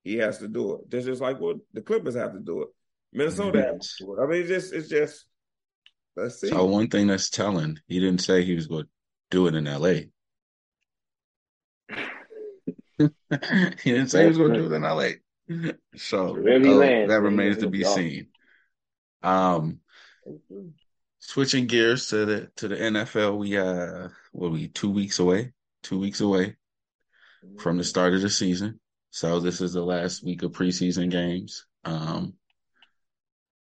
he 0.03 0.17
has 0.17 0.37
to 0.39 0.47
do 0.47 0.75
it. 0.75 0.89
This 0.89 1.07
is 1.07 1.19
like, 1.19 1.39
well, 1.39 1.55
the 1.73 1.81
Clippers 1.81 2.15
have 2.15 2.33
to 2.33 2.39
do 2.39 2.61
it. 2.61 2.69
Minnesota 3.11 3.59
mm-hmm. 3.59 3.73
has 3.75 3.95
to 3.97 4.05
do 4.05 4.15
it. 4.15 4.23
I 4.23 4.27
mean, 4.27 4.41
it's 4.41 4.49
just, 4.49 4.73
it's 4.73 4.89
just. 4.89 5.25
Let's 6.15 6.41
see. 6.41 6.49
So 6.49 6.65
one 6.65 6.89
thing 6.89 7.07
that's 7.07 7.29
telling, 7.29 7.79
he 7.87 7.99
didn't 7.99 8.21
say 8.21 8.43
he 8.43 8.55
was 8.55 8.67
going 8.67 8.83
to 8.83 8.89
do 9.29 9.47
it 9.47 9.55
in 9.55 9.67
L.A. 9.67 10.09
he 13.83 13.91
didn't 13.91 14.09
say 14.09 14.23
he 14.23 14.27
was 14.27 14.37
going 14.37 14.53
to 14.53 14.59
do 14.59 14.73
it 14.73 14.75
in 14.75 14.83
L.A. 14.83 15.15
So 15.95 16.35
uh, 16.35 16.95
that 17.07 17.21
remains 17.21 17.57
to 17.57 17.67
be 17.67 17.83
seen. 17.83 18.27
Um, 19.23 19.79
switching 21.19 21.67
gears 21.67 22.07
to 22.07 22.25
the 22.25 22.51
to 22.57 22.67
the 22.67 22.75
NFL, 22.75 23.37
we 23.37 23.57
uh 23.57 24.09
what 24.31 24.51
we 24.51 24.67
two 24.67 24.91
weeks 24.91 25.19
away, 25.19 25.53
two 25.83 25.99
weeks 25.99 26.21
away 26.21 26.55
from 27.57 27.77
the 27.77 27.83
start 27.83 28.13
of 28.13 28.21
the 28.21 28.29
season. 28.29 28.79
So 29.11 29.39
this 29.39 29.61
is 29.61 29.73
the 29.73 29.81
last 29.83 30.23
week 30.23 30.43
of 30.43 30.51
preseason 30.51 31.09
games. 31.09 31.65
Um, 31.83 32.33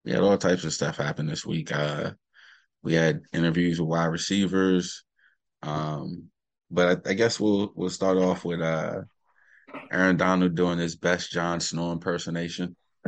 we 0.04 0.12
had 0.12 0.20
all 0.20 0.38
types 0.38 0.64
of 0.64 0.72
stuff 0.72 0.96
happen 0.96 1.26
this 1.26 1.44
week. 1.44 1.72
Uh, 1.72 2.12
we 2.82 2.94
had 2.94 3.22
interviews 3.32 3.80
with 3.80 3.88
wide 3.88 4.06
receivers. 4.06 5.04
Um, 5.62 6.28
but 6.70 7.06
I, 7.06 7.10
I 7.10 7.14
guess 7.14 7.38
we'll 7.38 7.72
we'll 7.74 7.90
start 7.90 8.18
off 8.18 8.44
with 8.44 8.60
uh 8.60 9.02
Aaron 9.90 10.16
Donald 10.16 10.54
doing 10.54 10.78
his 10.78 10.96
best 10.96 11.30
Jon 11.30 11.60
Snow 11.60 11.92
impersonation 11.92 12.76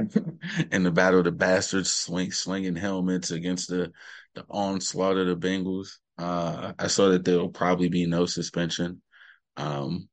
in 0.70 0.82
the 0.82 0.90
Battle 0.90 1.20
of 1.20 1.24
the 1.24 1.32
Bastards, 1.32 1.92
swing, 1.92 2.32
slinging 2.32 2.76
helmets 2.76 3.30
against 3.30 3.68
the 3.68 3.92
the 4.34 4.44
onslaught 4.50 5.16
of 5.16 5.26
the 5.26 5.36
Bengals. 5.36 5.98
Uh, 6.18 6.72
I 6.78 6.88
saw 6.88 7.10
that 7.10 7.24
there 7.24 7.38
will 7.38 7.50
probably 7.50 7.88
be 7.88 8.06
no 8.06 8.26
suspension. 8.26 9.00
Um, 9.56 10.08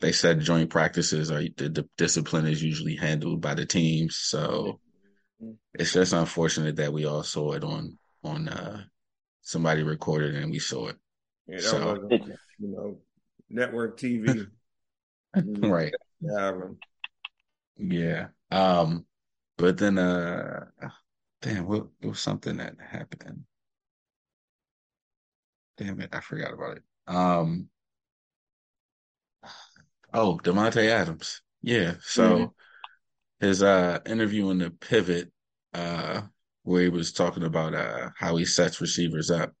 they 0.00 0.12
said 0.12 0.40
joint 0.40 0.70
practices 0.70 1.30
are 1.30 1.42
the, 1.42 1.68
the, 1.68 1.88
discipline 1.96 2.46
is 2.46 2.62
usually 2.62 2.96
handled 2.96 3.40
by 3.40 3.54
the 3.54 3.66
teams, 3.66 4.16
so 4.16 4.80
it's 5.74 5.92
just 5.92 6.12
unfortunate 6.12 6.76
that 6.76 6.92
we 6.92 7.04
all 7.04 7.22
saw 7.22 7.52
it 7.52 7.62
on 7.62 7.98
on 8.24 8.48
uh, 8.48 8.82
somebody 9.42 9.82
recorded 9.82 10.34
and 10.34 10.50
we 10.50 10.58
saw 10.58 10.88
it. 10.88 10.96
Yeah, 11.46 11.58
so, 11.60 12.08
you 12.10 12.36
know, 12.58 12.98
network 13.50 13.98
TV, 13.98 14.46
right? 15.62 15.94
Yeah, 16.20 16.52
yeah. 17.76 18.28
Um, 18.50 19.06
but 19.58 19.78
then 19.78 19.98
uh, 19.98 20.66
Damn, 21.42 21.66
what 21.66 21.88
it 22.00 22.08
was 22.08 22.20
something 22.20 22.56
that 22.58 22.76
happened. 22.80 23.44
Damn 25.76 26.00
it, 26.00 26.14
I 26.14 26.20
forgot 26.20 26.54
about 26.54 26.78
it. 26.78 26.82
Um 27.06 27.68
Oh, 30.12 30.38
Davante 30.42 30.88
Adams. 30.88 31.40
Yeah. 31.62 31.94
So 32.02 32.36
mm-hmm. 32.38 33.46
his 33.46 33.62
uh 33.62 34.00
interview 34.06 34.50
in 34.50 34.58
the 34.58 34.70
pivot, 34.70 35.32
uh, 35.74 36.22
where 36.64 36.82
he 36.82 36.88
was 36.88 37.12
talking 37.12 37.44
about 37.44 37.74
uh 37.74 38.10
how 38.16 38.36
he 38.36 38.44
sets 38.44 38.80
receivers 38.80 39.30
up. 39.30 39.52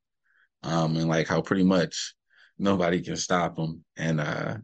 um, 0.64 0.96
and 0.96 1.08
like 1.08 1.28
how 1.28 1.42
pretty 1.42 1.64
much 1.64 2.14
nobody 2.58 3.02
can 3.02 3.16
stop 3.16 3.58
him. 3.58 3.84
And 3.96 4.20
uh, 4.20 4.58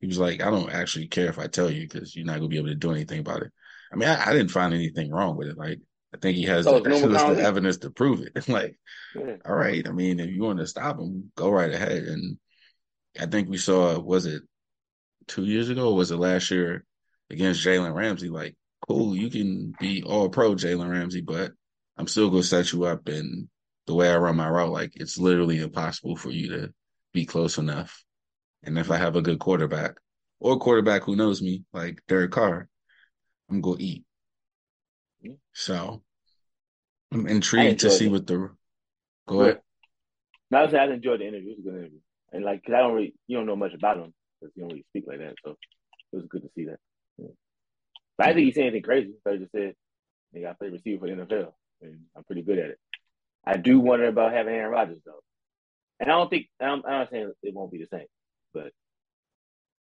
he 0.00 0.06
was 0.06 0.18
like, 0.18 0.42
I 0.42 0.50
don't 0.50 0.70
actually 0.70 1.08
care 1.08 1.28
if 1.28 1.38
I 1.38 1.46
tell 1.46 1.70
you 1.70 1.82
because 1.82 2.14
you're 2.14 2.26
not 2.26 2.36
gonna 2.36 2.48
be 2.48 2.58
able 2.58 2.68
to 2.68 2.74
do 2.74 2.92
anything 2.92 3.20
about 3.20 3.42
it. 3.42 3.52
I 3.92 3.96
mean, 3.96 4.08
I, 4.08 4.30
I 4.30 4.32
didn't 4.32 4.50
find 4.50 4.74
anything 4.74 5.10
wrong 5.10 5.36
with 5.36 5.48
it. 5.48 5.58
Like, 5.58 5.80
I 6.14 6.18
think 6.18 6.36
he 6.36 6.44
has 6.44 6.64
So 6.64 6.78
the, 6.80 6.90
the 7.34 7.42
evidence 7.42 7.78
to 7.78 7.90
prove 7.90 8.22
it. 8.22 8.48
like, 8.48 8.76
Yeah. 9.14 9.36
all 9.46 9.54
right, 9.56 9.86
I 9.86 9.92
mean, 9.92 10.20
if 10.20 10.30
you 10.30 10.42
want 10.42 10.58
to 10.58 10.66
stop 10.66 10.98
him, 10.98 11.32
go 11.36 11.50
right 11.50 11.72
ahead. 11.72 12.04
And 12.04 12.38
I 13.18 13.26
think 13.26 13.48
we 13.48 13.58
saw, 13.58 13.98
was 13.98 14.26
it 14.26 14.42
two 15.26 15.44
years 15.44 15.68
ago 15.68 15.90
or 15.90 15.96
was 15.96 16.10
it 16.10 16.16
last 16.16 16.50
year 16.50 16.84
against 17.30 17.64
Jalen 17.64 17.94
Ramsey? 17.94 18.28
Like, 18.28 18.56
cool, 18.86 19.16
you 19.16 19.30
can 19.30 19.74
be 19.78 20.02
all 20.02 20.28
pro 20.28 20.54
Jalen 20.54 20.90
Ramsey, 20.90 21.20
but 21.20 21.52
I'm 21.96 22.06
still 22.08 22.30
gonna 22.30 22.42
set 22.42 22.72
you 22.72 22.84
up 22.84 23.08
and 23.08 23.48
the 23.86 23.94
way 23.94 24.10
I 24.10 24.16
run 24.18 24.36
my 24.36 24.48
route, 24.48 24.70
like 24.70 24.92
it's 24.94 25.18
literally 25.18 25.60
impossible 25.60 26.14
for 26.16 26.30
you 26.30 26.50
to 26.50 26.72
be 27.12 27.24
close 27.24 27.58
enough. 27.58 28.04
And 28.62 28.78
if 28.78 28.90
I 28.90 28.96
have 28.96 29.16
a 29.16 29.22
good 29.22 29.38
quarterback 29.38 29.96
or 30.40 30.58
quarterback 30.58 31.02
who 31.02 31.16
knows 31.16 31.40
me, 31.40 31.64
like 31.72 32.00
Derek 32.08 32.32
Carr, 32.32 32.68
I'm 33.50 33.60
gonna 33.60 33.76
eat. 33.78 34.04
Mm-hmm. 35.24 35.34
So 35.52 36.02
I'm 37.12 37.26
intrigued 37.26 37.80
to 37.80 37.90
see 37.90 38.06
it. 38.06 38.12
what 38.12 38.26
the 38.26 38.50
go 39.26 39.40
ahead. 39.40 39.60
No, 40.50 40.64
I 40.64 40.70
saying 40.70 40.90
I 40.90 40.94
enjoyed 40.94 41.20
the 41.20 41.28
interview. 41.28 41.52
It 41.52 41.58
was 41.58 41.66
a 41.66 41.70
good 41.70 41.78
interview, 41.78 41.98
and 42.32 42.44
like, 42.44 42.64
cause 42.64 42.74
I 42.74 42.78
don't 42.78 42.94
really, 42.94 43.14
you 43.26 43.36
don't 43.36 43.46
know 43.46 43.56
much 43.56 43.74
about 43.74 43.98
him 43.98 44.14
because 44.40 44.52
you 44.56 44.62
don't 44.62 44.70
really 44.70 44.84
speak 44.90 45.04
like 45.06 45.18
that. 45.18 45.34
So 45.44 45.56
it 46.12 46.16
was 46.16 46.26
good 46.28 46.42
to 46.42 46.48
see 46.54 46.64
that. 46.64 46.78
Yeah. 47.18 47.28
But 48.16 48.28
I 48.28 48.34
think 48.34 48.46
he 48.46 48.52
said 48.52 48.62
anything 48.62 48.82
crazy. 48.82 49.12
So 49.24 49.32
he 49.32 49.38
just 49.38 49.52
said, 49.52 49.74
"They 50.32 50.40
got 50.42 50.58
play 50.58 50.68
receiver 50.68 51.00
for 51.00 51.14
the 51.14 51.22
NFL, 51.22 51.52
and 51.82 52.00
I'm 52.16 52.24
pretty 52.24 52.42
good 52.42 52.58
at 52.58 52.70
it." 52.70 52.78
I 53.44 53.56
do 53.56 53.80
wonder 53.80 54.06
about 54.06 54.32
having 54.32 54.54
Aaron 54.54 54.72
Rodgers 54.72 55.00
though, 55.04 55.22
and 56.00 56.10
I 56.10 56.14
don't 56.14 56.30
think 56.30 56.48
I'm, 56.60 56.82
I'm 56.84 56.90
not 56.90 57.10
saying 57.10 57.32
it 57.42 57.54
won't 57.54 57.72
be 57.72 57.78
the 57.78 57.86
same, 57.86 58.06
but 58.52 58.72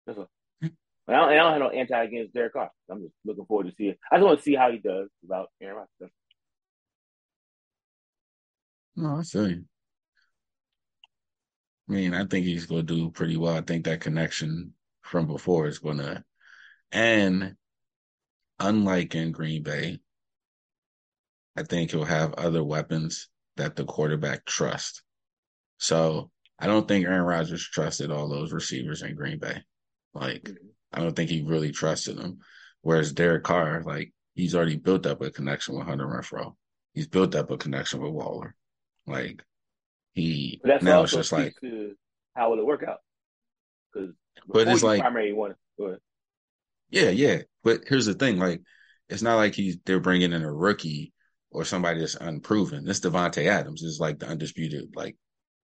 that's 0.06 0.18
all. 0.18 0.30
Hmm. 0.62 0.68
But 1.08 1.16
I 1.16 1.20
don't, 1.20 1.30
I 1.30 1.36
don't 1.36 1.52
have 1.54 1.62
no 1.62 1.70
anti 1.70 2.04
against 2.04 2.34
Derek 2.34 2.54
Carr. 2.54 2.72
I'm 2.90 3.02
just 3.02 3.14
looking 3.26 3.46
forward 3.46 3.68
to 3.68 3.74
see 3.76 3.90
it. 3.90 4.00
I 4.12 4.18
just 4.18 4.26
want 4.26 4.40
to 4.40 4.44
see 4.44 4.56
how 4.56 4.72
he 4.72 4.78
does 4.78 5.10
without 5.22 5.50
Aaron 5.62 5.78
Rodgers. 6.00 6.14
No, 8.96 9.18
I 9.18 9.22
see. 9.24 9.40
you. 9.40 9.66
I 11.90 11.92
mean, 11.92 12.14
I 12.14 12.26
think 12.26 12.46
he's 12.46 12.66
gonna 12.66 12.84
do 12.84 13.10
pretty 13.10 13.38
well. 13.38 13.56
I 13.56 13.62
think 13.62 13.86
that 13.86 14.02
connection 14.02 14.74
from 15.02 15.26
before 15.26 15.68
is 15.68 15.80
gonna 15.80 16.24
and 16.92 17.56
unlike 18.60 19.16
in 19.16 19.32
Green 19.32 19.64
Bay, 19.64 20.00
I 21.56 21.64
think 21.64 21.92
he'll 21.92 22.04
have 22.06 22.34
other 22.34 22.64
weapons 22.64 23.30
that 23.58 23.76
the 23.76 23.86
quarterback 23.86 24.46
trusts. 24.46 25.02
So 25.78 26.32
I 26.60 26.68
don't 26.68 26.88
think 26.88 27.06
Aaron 27.06 27.22
Rodgers 27.22 27.66
trusted 27.68 28.12
all 28.12 28.28
those 28.28 28.52
receivers 28.52 29.02
in 29.02 29.16
Green 29.16 29.40
Bay. 29.40 29.64
Like, 30.14 30.44
mm-hmm. 30.44 30.68
I 30.92 31.00
don't 31.00 31.16
think 31.16 31.30
he 31.30 31.42
really 31.42 31.72
trusted 31.72 32.18
them. 32.18 32.40
Whereas 32.82 33.14
Derek 33.14 33.44
Carr, 33.44 33.84
like, 33.86 34.14
he's 34.34 34.56
already 34.56 34.78
built 34.78 35.06
up 35.06 35.22
a 35.22 35.32
connection 35.32 35.78
with 35.78 35.88
Hunter 35.88 36.08
Renfrow. 36.08 36.56
He's 36.94 37.08
built 37.08 37.36
up 37.36 37.52
a 37.52 37.58
connection 37.58 38.02
with 38.02 38.12
Waller. 38.12 38.56
Like, 39.08 39.44
he 40.14 40.60
But 40.62 40.70
that's 40.70 40.84
now 40.84 41.04
it's 41.04 41.14
just 41.14 41.32
like, 41.32 41.56
to 41.62 41.94
how 42.36 42.50
will 42.50 42.60
it 42.60 42.66
work 42.66 42.84
out? 42.84 43.00
Because 43.94 44.14
But 44.48 44.68
it's 44.68 44.84
like- 44.84 45.02
primary 45.02 45.34
one. 45.34 45.56
Yeah, 46.90 47.10
yeah. 47.10 47.44
But 47.64 47.82
here's 47.88 48.08
the 48.08 48.14
thing, 48.16 48.40
like, 48.40 48.62
it's 49.10 49.22
not 49.22 49.36
like 49.36 49.56
he's 49.56 49.78
they're 49.86 50.00
bringing 50.00 50.34
in 50.34 50.44
a 50.44 50.54
rookie 50.54 51.14
or 51.52 51.66
somebody 51.66 52.00
that's 52.00 52.16
unproven. 52.16 52.86
This 52.86 53.00
Davante 53.00 53.46
Adams 53.46 53.82
is 53.82 54.00
like 54.00 54.20
the 54.20 54.28
undisputed, 54.28 54.96
like 54.96 55.16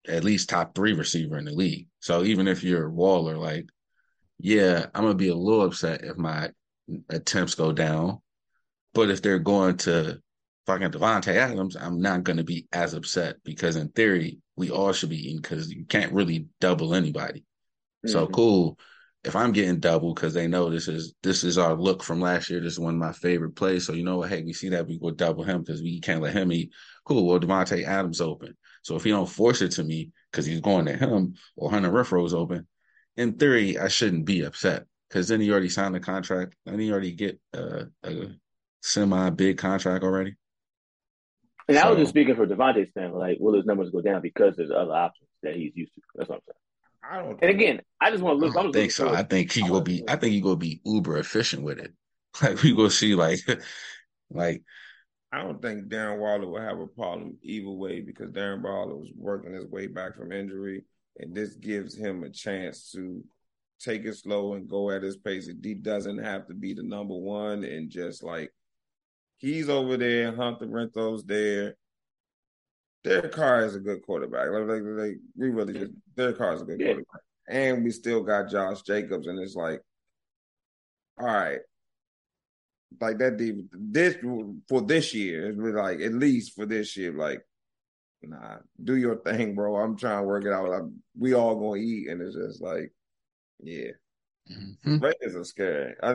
at 0.07 0.23
least 0.23 0.49
top 0.49 0.75
three 0.75 0.93
receiver 0.93 1.37
in 1.37 1.45
the 1.45 1.51
league. 1.51 1.87
So 1.99 2.23
even 2.23 2.47
if 2.47 2.63
you're 2.63 2.89
Waller, 2.89 3.37
like, 3.37 3.67
yeah, 4.37 4.87
I'm 4.93 5.03
gonna 5.03 5.15
be 5.15 5.29
a 5.29 5.35
little 5.35 5.65
upset 5.65 6.03
if 6.03 6.17
my 6.17 6.51
attempts 7.09 7.55
go 7.55 7.71
down. 7.71 8.19
But 8.93 9.09
if 9.09 9.21
they're 9.21 9.39
going 9.39 9.77
to 9.77 10.19
fucking 10.65 10.91
Davante 10.91 11.33
Adams, 11.35 11.75
I'm 11.75 12.01
not 12.01 12.23
gonna 12.23 12.43
be 12.43 12.67
as 12.71 12.93
upset 12.93 13.37
because 13.43 13.75
in 13.75 13.89
theory, 13.89 14.39
we 14.55 14.71
all 14.71 14.93
should 14.93 15.09
be 15.09 15.27
eating 15.27 15.41
because 15.41 15.71
you 15.71 15.85
can't 15.85 16.13
really 16.13 16.47
double 16.59 16.93
anybody. 16.93 17.43
So 18.05 18.27
Mhm. 18.27 18.33
cool. 18.33 18.79
If 19.23 19.35
I'm 19.35 19.51
getting 19.53 19.79
double 19.79 20.13
because 20.13 20.35
they 20.35 20.47
know 20.47 20.69
this 20.69 20.87
is 20.87 21.15
this 21.23 21.43
is 21.43 21.57
our 21.57 21.73
look 21.73 22.03
from 22.03 22.21
last 22.21 22.49
year. 22.49 22.59
This 22.59 22.73
is 22.73 22.79
one 22.79 22.93
of 22.93 22.99
my 22.99 23.11
favorite 23.11 23.55
plays. 23.55 23.85
So 23.85 23.93
you 23.93 24.03
know 24.03 24.17
what? 24.17 24.29
Hey, 24.29 24.43
we 24.43 24.53
see 24.53 24.69
that 24.69 24.85
we 24.87 24.99
go 24.99 25.09
double 25.09 25.43
him 25.43 25.63
because 25.63 25.81
we 25.81 25.99
can't 25.99 26.21
let 26.21 26.33
him 26.33 26.51
eat. 26.51 26.71
Cool. 27.05 27.25
Well, 27.25 27.39
Davante 27.39 27.83
Adams 27.83 28.21
open. 28.21 28.55
So 28.85 28.95
if 28.95 29.03
he 29.03 29.09
don't 29.09 29.25
force 29.25 29.63
it 29.63 29.71
to 29.71 29.83
me 29.83 30.11
because 30.31 30.45
he's 30.45 30.61
going 30.61 30.85
to 30.85 30.95
him 30.95 31.33
or 31.55 31.71
Hunter 31.71 31.89
Renfrow's 31.89 32.35
open, 32.35 32.67
in 33.17 33.33
theory, 33.33 33.79
I 33.79 33.87
shouldn't 33.87 34.25
be 34.25 34.43
upset 34.43 34.85
because 35.09 35.27
then 35.27 35.41
he 35.41 35.49
already 35.49 35.69
signed 35.69 35.95
the 35.95 35.99
contract 35.99 36.53
and 36.67 36.79
he 36.79 36.91
already 36.91 37.11
get 37.11 37.39
uh, 37.51 37.85
a 38.03 38.27
semi 38.83 39.31
big 39.31 39.57
contract 39.57 40.03
already. 40.03 40.35
And 41.67 41.79
I 41.79 41.89
was 41.89 41.97
just 41.97 42.09
speaking 42.09 42.35
for 42.35 42.45
Davante's 42.45 42.91
standpoint, 42.91 43.19
like, 43.19 43.37
will 43.39 43.55
his 43.55 43.65
numbers 43.65 43.89
go 43.89 44.01
down 44.01 44.21
because 44.21 44.55
there's 44.55 44.69
other 44.69 44.93
options 44.93 45.29
that 45.41 45.55
he's 45.55 45.71
used 45.73 45.91
to? 45.95 46.01
That's 46.13 46.29
what 46.29 46.35
I'm 46.35 46.41
saying. 46.45 47.11
I 47.11 47.23
don't. 47.23 47.41
And 47.41 47.49
again, 47.49 47.81
I 47.99 48.11
just 48.11 48.21
want 48.21 48.39
to 48.39 48.45
I 48.45 48.49
look. 48.49 48.55
I'm 48.55 48.63
don't 48.65 48.71
think 48.71 48.91
so. 48.91 49.11
I 49.11 49.23
think 49.23 49.51
he 49.51 49.63
will 49.63 49.81
be. 49.81 50.03
I 50.07 50.15
think 50.15 50.33
he 50.33 50.43
will 50.43 50.57
be 50.57 50.79
uber 50.85 51.17
efficient 51.17 51.63
with 51.63 51.79
it. 51.79 51.91
Like 52.41 52.61
we 52.61 52.75
go 52.75 52.89
see 52.89 53.15
like, 53.15 53.39
like 54.29 54.61
I 55.35 55.43
don't 55.43 55.61
think 55.61 55.89
Darren 55.89 56.19
Waller 56.19 56.47
will 56.47 56.61
have 56.61 56.79
a 56.79 56.87
problem 56.87 57.37
either 57.41 57.69
way 57.69 57.99
because 57.99 58.29
Darren 58.31 58.61
Waller 58.61 58.95
was 58.95 59.11
working 59.17 59.53
his 59.53 59.65
way 59.65 59.85
back 59.87 60.15
from 60.15 60.31
injury, 60.31 60.85
and 61.19 61.35
this 61.35 61.55
gives 61.55 61.93
him 61.93 62.23
a 62.23 62.29
chance 62.29 62.89
to 62.93 63.21
take 63.81 64.05
it 64.05 64.15
slow 64.15 64.53
and 64.53 64.69
go 64.69 64.91
at 64.91 65.03
his 65.03 65.17
pace. 65.17 65.49
He 65.61 65.73
doesn't 65.73 66.19
have 66.19 66.47
to 66.47 66.53
be 66.53 66.73
the 66.73 66.83
number 66.83 67.15
one 67.15 67.65
and 67.65 67.89
just 67.89 68.23
like 68.23 68.49
he's 69.35 69.67
over 69.67 69.97
there, 69.97 70.33
Hunter 70.33 70.67
Renfrow's 70.67 71.25
there. 71.25 71.75
Derek 73.03 73.33
Carr 73.33 73.65
is 73.65 73.75
a 73.75 73.79
good 73.81 74.03
quarterback. 74.03 74.49
Like, 74.51 74.67
like, 74.67 74.83
like 74.83 75.17
we 75.35 75.49
really 75.49 75.73
just 75.73 75.91
Derek 76.15 76.37
Carr 76.37 76.53
is 76.53 76.61
a 76.61 76.65
good 76.65 76.79
Yeah. 76.79 76.85
quarterback, 76.93 77.21
and 77.49 77.83
we 77.83 77.91
still 77.91 78.23
got 78.23 78.49
Josh 78.49 78.83
Jacobs, 78.83 79.27
and 79.27 79.37
it's 79.39 79.55
like, 79.55 79.81
all 81.19 81.25
right, 81.25 81.59
like 83.01 83.17
that 83.17 83.37
deep 83.37 83.55
this 83.73 84.15
for 84.69 84.81
this 84.81 85.13
year 85.13 85.49
it's 85.49 85.57
really 85.57 85.81
like 85.81 85.99
at 85.99 86.13
least 86.13 86.53
for 86.55 86.65
this 86.65 86.95
year 86.95 87.11
like 87.11 87.41
nah 88.21 88.57
do 88.83 88.95
your 88.95 89.17
thing 89.17 89.53
bro 89.55 89.75
i'm 89.77 89.97
trying 89.97 90.19
to 90.21 90.27
work 90.27 90.45
it 90.45 90.53
out 90.53 90.71
I'm, 90.73 91.01
we 91.17 91.33
all 91.33 91.55
gonna 91.55 91.81
eat 91.81 92.09
and 92.09 92.21
it's 92.21 92.35
just 92.35 92.61
like 92.61 92.91
yeah 93.61 93.91
mhm. 94.49 95.01
Raiders 95.01 95.35
are 95.35 95.43
scary 95.43 95.93
I, 96.01 96.13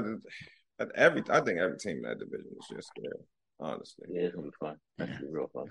I- 0.80 0.86
every 0.94 1.22
i 1.30 1.40
think 1.40 1.58
every 1.58 1.78
team 1.78 1.98
in 1.98 2.02
that 2.02 2.18
division 2.18 2.52
is 2.58 2.66
just 2.66 2.88
scary 2.88 3.12
honestly 3.60 4.06
Yeah, 4.10 4.22
it's 4.22 4.34
gonna 4.34 4.46
be 4.46 4.52
fun. 4.58 4.76
That's 4.96 5.10
gonna 5.12 5.30
real 5.30 5.50
fun. 5.52 5.68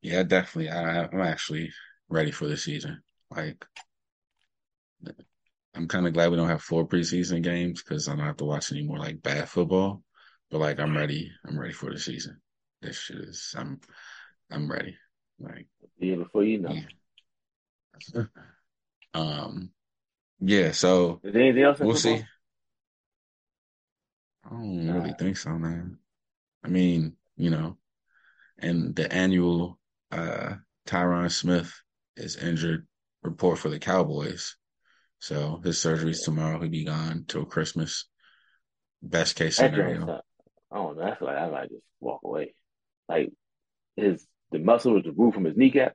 yeah, 0.00 0.22
definitely. 0.22 0.70
I, 0.70 1.04
I'm 1.04 1.20
actually 1.20 1.70
ready 2.08 2.30
for 2.30 2.46
the 2.46 2.56
season. 2.56 3.02
Like, 3.30 3.64
I'm 5.74 5.88
kind 5.88 6.06
of 6.06 6.12
glad 6.12 6.30
we 6.30 6.36
don't 6.36 6.48
have 6.48 6.62
four 6.62 6.86
preseason 6.86 7.42
games 7.42 7.82
because 7.82 8.08
I 8.08 8.14
don't 8.14 8.24
have 8.24 8.36
to 8.38 8.44
watch 8.44 8.70
any 8.70 8.82
more 8.82 8.98
like 8.98 9.22
bad 9.22 9.48
football. 9.48 10.02
But 10.50 10.58
like, 10.58 10.78
I'm 10.78 10.96
ready. 10.96 11.30
I'm 11.46 11.58
ready 11.58 11.72
for 11.72 11.90
the 11.92 11.98
season. 11.98 12.40
This 12.80 12.96
shit 12.96 13.18
is. 13.18 13.54
I'm. 13.56 13.80
I'm 14.50 14.70
ready. 14.70 14.96
Like, 15.40 15.66
Yeah, 15.98 16.16
before 16.16 16.44
you 16.44 16.58
know. 16.58 16.76
yeah. 18.14 18.24
um, 19.14 19.70
yeah. 20.40 20.70
So 20.72 21.20
Is 21.24 21.34
anything 21.34 21.62
else? 21.62 21.80
we'll 21.80 21.94
football? 21.94 22.18
see. 22.18 22.24
I 24.44 24.50
don't 24.50 24.92
really 24.92 25.14
think 25.18 25.36
so, 25.38 25.50
man. 25.58 25.98
I 26.62 26.68
mean, 26.68 27.14
you 27.36 27.50
know, 27.50 27.78
and 28.58 28.94
the 28.94 29.12
annual 29.12 29.78
uh 30.12 30.54
Tyron 30.86 31.30
Smith 31.30 31.72
is 32.16 32.36
injured 32.36 32.86
report 33.22 33.58
for 33.58 33.70
the 33.70 33.78
Cowboys. 33.78 34.56
So 35.18 35.60
his 35.64 35.80
surgery's 35.80 36.22
tomorrow. 36.22 36.60
He'll 36.60 36.68
be 36.70 36.84
gone 36.84 37.24
till 37.26 37.44
Christmas. 37.44 38.06
Best 39.02 39.36
case 39.36 39.56
scenario. 39.56 39.86
joint's 39.94 40.06
not- 40.06 40.24
I 40.70 40.76
don't 40.76 40.96
know. 40.96 41.04
That's 41.04 41.22
like 41.22 41.36
I 41.36 41.50
might 41.50 41.70
just 41.70 41.84
walk 42.00 42.20
away. 42.24 42.54
Like 43.08 43.32
his 43.96 44.26
the 44.50 44.58
muscle 44.58 44.94
was 44.94 45.04
removed 45.04 45.34
from 45.34 45.44
his 45.44 45.56
kneecap. 45.56 45.94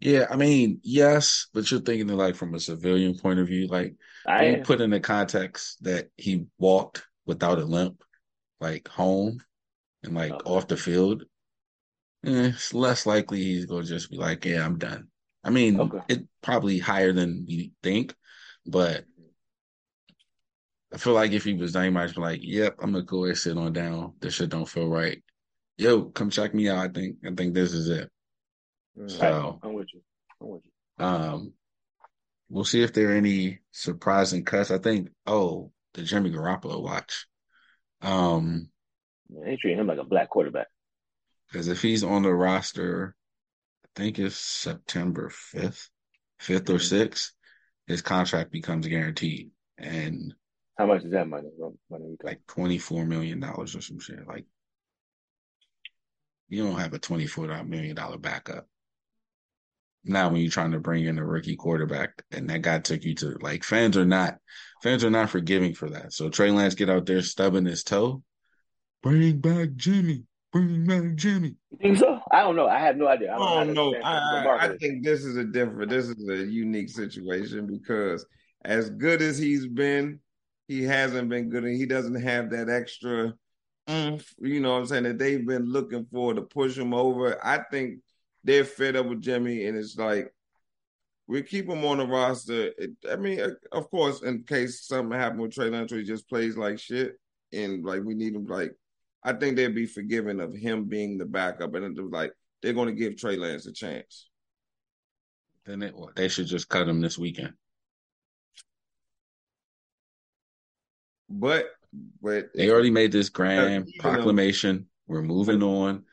Yeah, 0.00 0.26
I 0.30 0.36
mean, 0.36 0.80
yes, 0.82 1.46
but 1.54 1.70
you're 1.70 1.80
thinking 1.80 2.10
of 2.10 2.16
like 2.16 2.36
from 2.36 2.54
a 2.54 2.60
civilian 2.60 3.16
point 3.18 3.38
of 3.38 3.46
view, 3.46 3.66
like 3.68 3.94
I 4.26 4.44
you 4.46 4.62
put 4.62 4.80
in 4.80 4.90
the 4.90 5.00
context 5.00 5.82
that 5.84 6.10
he 6.16 6.46
walked 6.58 7.04
without 7.26 7.58
a 7.58 7.64
limp, 7.64 8.02
like 8.60 8.88
home 8.88 9.42
and 10.02 10.14
like 10.14 10.32
Okay. 10.32 10.50
off 10.50 10.68
the 10.68 10.76
field, 10.76 11.24
eh, 12.24 12.48
it's 12.48 12.74
less 12.74 13.06
likely 13.06 13.42
he's 13.42 13.66
gonna 13.66 13.84
just 13.84 14.10
be 14.10 14.16
like, 14.16 14.44
"Yeah, 14.44 14.64
I'm 14.64 14.78
done." 14.78 15.08
I 15.44 15.50
mean, 15.50 15.78
Okay. 15.78 16.00
it 16.08 16.28
probably 16.42 16.78
higher 16.78 17.12
than 17.12 17.44
we 17.46 17.72
think, 17.82 18.14
but 18.66 19.04
I 20.92 20.96
feel 20.96 21.12
like 21.12 21.32
if 21.32 21.44
he 21.44 21.54
was 21.54 21.72
done, 21.72 21.84
he 21.84 21.90
might 21.90 22.14
be 22.14 22.20
like, 22.20 22.40
"Yep, 22.42 22.76
I'm 22.80 22.92
gonna 22.92 23.04
go 23.04 23.24
and 23.24 23.36
sit 23.36 23.58
on 23.58 23.72
down. 23.72 24.14
This 24.20 24.34
shit 24.34 24.48
don't 24.48 24.68
feel 24.68 24.88
right. 24.88 25.22
Yo, 25.76 26.04
come 26.04 26.30
check 26.30 26.54
me 26.54 26.68
out. 26.68 26.78
I 26.78 26.88
think 26.88 27.18
I 27.26 27.34
think 27.34 27.52
this 27.52 27.72
is 27.72 27.88
it." 27.88 28.10
So 29.06 29.60
I'm 29.62 29.74
with 29.74 29.92
you. 29.92 30.02
I'm 30.40 30.48
with 30.48 30.62
you. 30.64 31.04
Um, 31.04 31.52
we'll 32.48 32.64
see 32.64 32.82
if 32.82 32.92
there 32.92 33.10
are 33.10 33.16
any 33.16 33.58
surprising 33.72 34.44
cuts. 34.44 34.70
I 34.70 34.78
think. 34.78 35.10
Oh, 35.26 35.72
the 35.94 36.02
Jimmy 36.02 36.30
Garoppolo 36.30 36.80
watch. 36.82 37.26
Um, 38.00 38.70
they 39.28 39.56
treat 39.56 39.76
him 39.78 39.88
like 39.88 39.98
a 39.98 40.04
black 40.04 40.30
quarterback. 40.30 40.68
Because 41.48 41.68
if 41.68 41.82
he's 41.82 42.04
on 42.04 42.22
the 42.22 42.32
roster, 42.32 43.16
think 43.94 44.18
it's 44.18 44.36
September 44.36 45.30
fifth, 45.30 45.90
fifth 46.38 46.68
or 46.70 46.74
mm-hmm. 46.74 46.82
sixth, 46.82 47.32
his 47.86 48.02
contract 48.02 48.50
becomes 48.50 48.86
guaranteed. 48.86 49.50
And 49.78 50.34
how 50.78 50.86
much 50.86 51.04
is 51.04 51.12
that 51.12 51.28
money? 51.28 51.48
money 51.90 52.16
like 52.22 52.40
twenty 52.46 52.78
four 52.78 53.04
million 53.04 53.40
dollars 53.40 53.76
or 53.76 53.80
some 53.80 53.98
shit. 53.98 54.26
Like 54.26 54.46
you 56.48 56.64
don't 56.64 56.78
have 56.78 56.94
a 56.94 56.98
twenty 56.98 57.26
four 57.26 57.46
million 57.64 57.96
dollar 57.96 58.18
backup. 58.18 58.66
Now 60.04 60.28
when 60.28 60.40
you're 60.40 60.50
trying 60.50 60.72
to 60.72 60.80
bring 60.80 61.04
in 61.04 61.18
a 61.18 61.24
rookie 61.24 61.56
quarterback 61.56 62.22
and 62.30 62.50
that 62.50 62.62
guy 62.62 62.78
took 62.78 63.04
you 63.04 63.14
to 63.16 63.38
like 63.40 63.64
fans 63.64 63.96
are 63.96 64.04
not 64.04 64.36
fans 64.82 65.04
are 65.04 65.10
not 65.10 65.30
forgiving 65.30 65.74
for 65.74 65.90
that. 65.90 66.12
So 66.12 66.28
Trey 66.28 66.50
Lance 66.50 66.74
get 66.74 66.90
out 66.90 67.06
there 67.06 67.22
stubbing 67.22 67.64
his 67.64 67.84
toe. 67.84 68.22
Bring 69.02 69.38
back 69.38 69.74
Jimmy. 69.76 70.24
Bring 70.52 70.86
back 70.86 71.14
Jimmy. 71.14 71.56
You 71.70 71.78
think 71.80 71.98
so? 71.98 72.13
I 72.34 72.40
don't 72.40 72.56
know. 72.56 72.68
I 72.68 72.78
have 72.78 72.96
no 72.96 73.08
idea. 73.08 73.34
I 73.34 73.64
don't, 73.64 73.74
know. 73.74 73.94
I, 74.02 74.68
I 74.68 74.76
think 74.76 75.04
this 75.04 75.24
is 75.24 75.36
a 75.36 75.44
different 75.44 75.90
this 75.90 76.08
is 76.08 76.28
a 76.28 76.44
unique 76.44 76.88
situation 76.88 77.66
because 77.66 78.26
as 78.64 78.90
good 78.90 79.22
as 79.22 79.38
he's 79.38 79.66
been, 79.66 80.20
he 80.68 80.82
hasn't 80.82 81.28
been 81.28 81.50
good 81.50 81.64
and 81.64 81.76
he 81.76 81.86
doesn't 81.86 82.20
have 82.20 82.50
that 82.50 82.68
extra 82.68 83.34
you 83.86 84.60
know 84.60 84.72
what 84.72 84.78
I'm 84.78 84.86
saying, 84.86 85.02
that 85.04 85.18
they've 85.18 85.46
been 85.46 85.66
looking 85.66 86.06
for 86.10 86.32
to 86.32 86.42
push 86.42 86.76
him 86.76 86.94
over. 86.94 87.44
I 87.44 87.58
think 87.70 87.98
they're 88.42 88.64
fed 88.64 88.96
up 88.96 89.06
with 89.06 89.20
Jimmy, 89.20 89.66
and 89.66 89.76
it's 89.76 89.96
like 89.96 90.32
we 91.26 91.42
keep 91.42 91.68
him 91.68 91.84
on 91.84 91.98
the 91.98 92.06
roster. 92.06 92.72
It, 92.78 92.92
I 93.10 93.16
mean, 93.16 93.40
uh, 93.40 93.50
of 93.72 93.90
course, 93.90 94.22
in 94.22 94.44
case 94.44 94.86
something 94.86 95.18
happened 95.18 95.40
with 95.42 95.54
Trey 95.54 95.70
Lance, 95.70 95.92
he 95.92 96.02
just 96.02 96.28
plays 96.28 96.56
like 96.56 96.78
shit, 96.78 97.14
and 97.52 97.84
like 97.84 98.02
we 98.02 98.14
need 98.14 98.34
him. 98.34 98.46
Like, 98.46 98.72
I 99.24 99.32
think 99.32 99.56
they'd 99.56 99.74
be 99.74 99.86
forgiving 99.86 100.40
of 100.40 100.54
him 100.54 100.84
being 100.84 101.18
the 101.18 101.24
backup, 101.24 101.74
and 101.74 101.84
it 101.84 102.02
was 102.02 102.12
like 102.12 102.32
they're 102.62 102.72
going 102.72 102.88
to 102.88 102.94
give 102.94 103.16
Trey 103.16 103.36
Lance 103.36 103.66
a 103.66 103.72
chance. 103.72 104.28
Then 105.64 105.82
it, 105.82 105.94
they 106.14 106.28
should 106.28 106.46
just 106.46 106.68
cut 106.68 106.88
him 106.88 107.00
this 107.00 107.18
weekend. 107.18 107.54
But 111.28 111.66
but 112.20 112.50
they 112.54 112.70
already 112.70 112.90
made 112.90 113.12
this 113.12 113.30
grand 113.30 113.88
proclamation. 113.98 114.86
We're 115.06 115.22
moving 115.22 115.62
on 115.62 116.04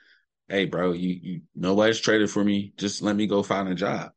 hey, 0.51 0.65
bro, 0.65 0.91
you 0.91 1.19
you 1.21 1.41
nobody's 1.55 1.99
traded 1.99 2.29
for 2.29 2.43
me. 2.43 2.73
Just 2.77 3.01
let 3.01 3.15
me 3.15 3.25
go 3.25 3.41
find 3.41 3.69
a 3.69 3.75
job. 3.75 4.11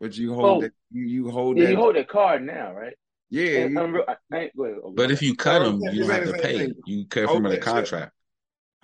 But 0.00 0.16
you 0.16 0.34
hold 0.34 0.44
oh, 0.44 0.60
that, 0.62 0.72
you, 0.90 1.06
you 1.06 1.30
hold 1.30 1.56
yeah, 1.56 1.64
that. 1.64 1.70
you 1.70 1.76
hold 1.76 1.96
that 1.96 2.08
card 2.08 2.44
now, 2.44 2.74
right? 2.74 2.94
Yeah. 3.30 3.66
You, 3.66 4.04
I, 4.06 4.50
but 4.94 5.10
if 5.10 5.22
you 5.22 5.34
cut 5.34 5.62
oh, 5.62 5.78
them, 5.78 5.80
you 5.94 6.02
don't 6.02 6.10
have 6.10 6.36
to 6.36 6.42
pay. 6.42 6.72
You 6.84 7.06
cut 7.06 7.30
from 7.30 7.44
the 7.44 7.58
contract. 7.58 8.12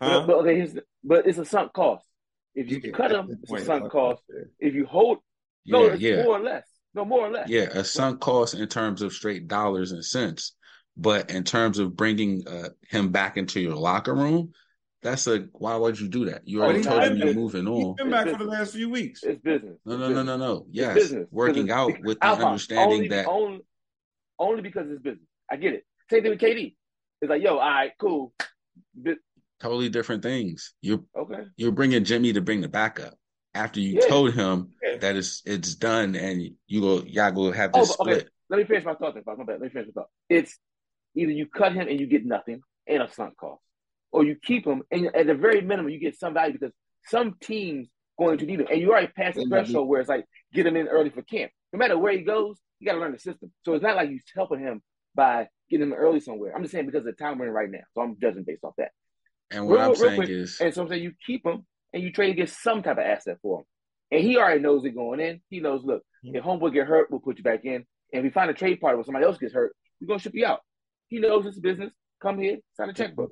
Huh? 0.00 0.20
But, 0.20 0.26
but, 0.26 0.36
okay, 0.38 0.68
but 1.04 1.26
it's 1.26 1.38
a 1.38 1.44
sunk 1.44 1.72
cost. 1.72 2.06
If 2.54 2.70
you 2.70 2.80
yeah, 2.82 2.92
cut 2.92 3.10
them, 3.10 3.28
it's 3.30 3.52
a 3.52 3.64
sunk 3.64 3.90
cost. 3.90 4.22
If 4.58 4.74
you 4.74 4.86
hold, 4.86 5.18
no, 5.66 5.86
yeah, 5.86 5.92
it's 5.92 6.02
yeah. 6.02 6.22
more 6.24 6.36
or 6.36 6.40
less. 6.40 6.64
No, 6.94 7.04
more 7.04 7.26
or 7.26 7.30
less. 7.30 7.48
Yeah, 7.48 7.68
a 7.72 7.84
sunk 7.84 8.20
cost 8.20 8.54
in 8.54 8.66
terms 8.68 9.00
of 9.00 9.12
straight 9.12 9.48
dollars 9.48 9.92
and 9.92 10.04
cents. 10.04 10.52
But 10.96 11.30
in 11.30 11.44
terms 11.44 11.78
of 11.78 11.96
bringing 11.96 12.46
uh, 12.46 12.68
him 12.88 13.12
back 13.12 13.38
into 13.38 13.60
your 13.60 13.76
locker 13.76 14.14
room, 14.14 14.52
that's 15.02 15.26
a 15.26 15.46
why 15.52 15.74
would 15.74 15.98
you 15.98 16.08
do 16.08 16.26
that? 16.26 16.42
You 16.44 16.60
oh, 16.60 16.64
already 16.64 16.80
oh, 16.80 16.82
told 16.82 17.02
him 17.04 17.16
you're 17.16 17.34
moving 17.34 17.66
on. 17.66 17.80
He's 17.80 17.94
been 17.96 18.10
back 18.10 18.28
for 18.28 18.38
the 18.38 18.44
last 18.44 18.74
few 18.74 18.90
weeks. 18.90 19.22
It's 19.22 19.40
business. 19.40 19.78
No, 19.86 19.96
no, 19.96 20.10
no, 20.10 20.22
no, 20.22 20.36
no. 20.36 20.66
Yes, 20.70 21.12
working 21.30 21.70
out 21.70 21.92
with 22.02 22.20
the 22.20 22.26
Alpha, 22.26 22.46
understanding 22.46 22.96
only, 22.96 23.08
that 23.08 23.26
only, 23.26 23.60
only 24.38 24.62
because 24.62 24.90
it's 24.90 25.02
business. 25.02 25.26
I 25.50 25.56
get 25.56 25.74
it. 25.74 25.86
Same 26.10 26.22
thing 26.22 26.30
with 26.30 26.40
KD. 26.40 26.76
It's 27.20 27.30
like, 27.30 27.42
yo, 27.42 27.54
all 27.54 27.60
right, 27.60 27.92
cool. 27.98 28.34
Totally 29.62 29.88
different 29.88 30.22
things. 30.22 30.74
You're 30.80 31.00
okay. 31.16 31.44
You're 31.56 31.72
bringing 31.72 32.04
Jimmy 32.04 32.32
to 32.32 32.40
bring 32.40 32.60
the 32.60 32.68
backup 32.68 33.14
after 33.54 33.80
you 33.80 34.00
yeah. 34.00 34.08
told 34.08 34.34
him 34.34 34.70
yeah. 34.82 34.96
that 34.98 35.16
it's 35.16 35.42
it's 35.44 35.74
done 35.74 36.16
and 36.16 36.42
you 36.66 36.80
go 36.80 37.02
y'all 37.02 37.30
go 37.30 37.52
have 37.52 37.72
this 37.72 37.94
oh, 37.98 38.02
okay. 38.02 38.14
split. 38.14 38.28
Let 38.50 38.58
me 38.58 38.64
finish 38.64 38.84
my 38.84 38.94
thought. 38.94 39.14
Then, 39.14 39.22
my 39.26 39.44
bad. 39.44 39.60
Let 39.60 39.62
me 39.62 39.68
finish 39.68 39.88
my 39.94 40.02
thought. 40.02 40.10
It's 40.28 40.58
either 41.14 41.32
you 41.32 41.46
cut 41.46 41.72
him 41.72 41.88
and 41.88 41.98
you 41.98 42.06
get 42.06 42.26
nothing 42.26 42.60
and 42.86 43.02
a 43.02 43.12
sunk 43.12 43.36
cost 43.36 43.62
or 44.12 44.24
you 44.24 44.36
keep 44.36 44.66
him, 44.66 44.82
and 44.90 45.06
at 45.16 45.26
the 45.26 45.34
very 45.34 45.62
minimum, 45.62 45.90
you 45.90 45.98
get 45.98 46.18
some 46.18 46.34
value 46.34 46.52
because 46.52 46.72
some 47.06 47.36
teams 47.40 47.88
going 48.18 48.38
to 48.38 48.46
need 48.46 48.60
him, 48.60 48.66
and 48.70 48.80
you 48.80 48.90
already 48.90 49.08
passed 49.08 49.36
the 49.36 49.42
mm-hmm. 49.42 49.50
threshold 49.50 49.88
where 49.88 50.00
it's 50.00 50.08
like 50.08 50.26
get 50.52 50.66
him 50.66 50.76
in 50.76 50.86
early 50.86 51.10
for 51.10 51.22
camp. 51.22 51.50
No 51.72 51.78
matter 51.78 51.98
where 51.98 52.12
he 52.12 52.20
goes, 52.20 52.58
you 52.78 52.86
got 52.86 52.92
to 52.92 53.00
learn 53.00 53.12
the 53.12 53.18
system. 53.18 53.50
So 53.64 53.72
it's 53.72 53.82
not 53.82 53.96
like 53.96 54.10
you're 54.10 54.20
helping 54.36 54.60
him 54.60 54.82
by 55.14 55.48
getting 55.70 55.88
him 55.88 55.94
early 55.94 56.20
somewhere. 56.20 56.54
I'm 56.54 56.62
just 56.62 56.72
saying 56.72 56.86
because 56.86 57.06
of 57.06 57.16
the 57.16 57.24
time 57.24 57.38
we're 57.38 57.46
in 57.46 57.52
right 57.52 57.70
now, 57.70 57.80
so 57.94 58.02
I'm 58.02 58.16
judging 58.20 58.44
based 58.46 58.64
off 58.64 58.74
that. 58.76 58.92
And 59.52 59.66
what 59.66 59.78
real, 59.78 59.88
I'm 59.88 59.94
saying 59.94 60.16
quick, 60.16 60.28
is, 60.28 60.60
and 60.60 60.72
so 60.74 60.82
I'm 60.82 60.88
saying 60.88 61.02
you 61.02 61.12
keep 61.26 61.46
him 61.46 61.66
and 61.92 62.02
you 62.02 62.12
trade 62.12 62.28
to 62.28 62.34
get 62.34 62.50
some 62.50 62.82
type 62.82 62.98
of 62.98 63.04
asset 63.04 63.38
for 63.42 63.60
him, 63.60 63.64
and 64.10 64.20
he 64.22 64.36
already 64.36 64.60
knows 64.60 64.84
it 64.84 64.94
going 64.94 65.20
in. 65.20 65.40
He 65.50 65.60
knows, 65.60 65.84
look, 65.84 66.02
mm-hmm. 66.24 66.36
if 66.36 66.44
homeboy 66.44 66.72
get 66.72 66.86
hurt, 66.86 67.10
we'll 67.10 67.20
put 67.20 67.38
you 67.38 67.44
back 67.44 67.64
in, 67.64 67.74
and 67.74 67.84
if 68.12 68.22
we 68.22 68.30
find 68.30 68.50
a 68.50 68.54
trade 68.54 68.80
partner 68.80 68.96
where 68.96 69.04
somebody 69.04 69.26
else 69.26 69.38
gets 69.38 69.54
hurt, 69.54 69.74
we're 70.00 70.06
gonna 70.06 70.18
ship 70.18 70.34
you 70.34 70.46
out. 70.46 70.60
He 71.08 71.18
knows 71.18 71.46
it's 71.46 71.58
business. 71.58 71.92
Come 72.20 72.38
here, 72.38 72.58
sign 72.76 72.90
a 72.90 72.94
checkbook. 72.94 73.30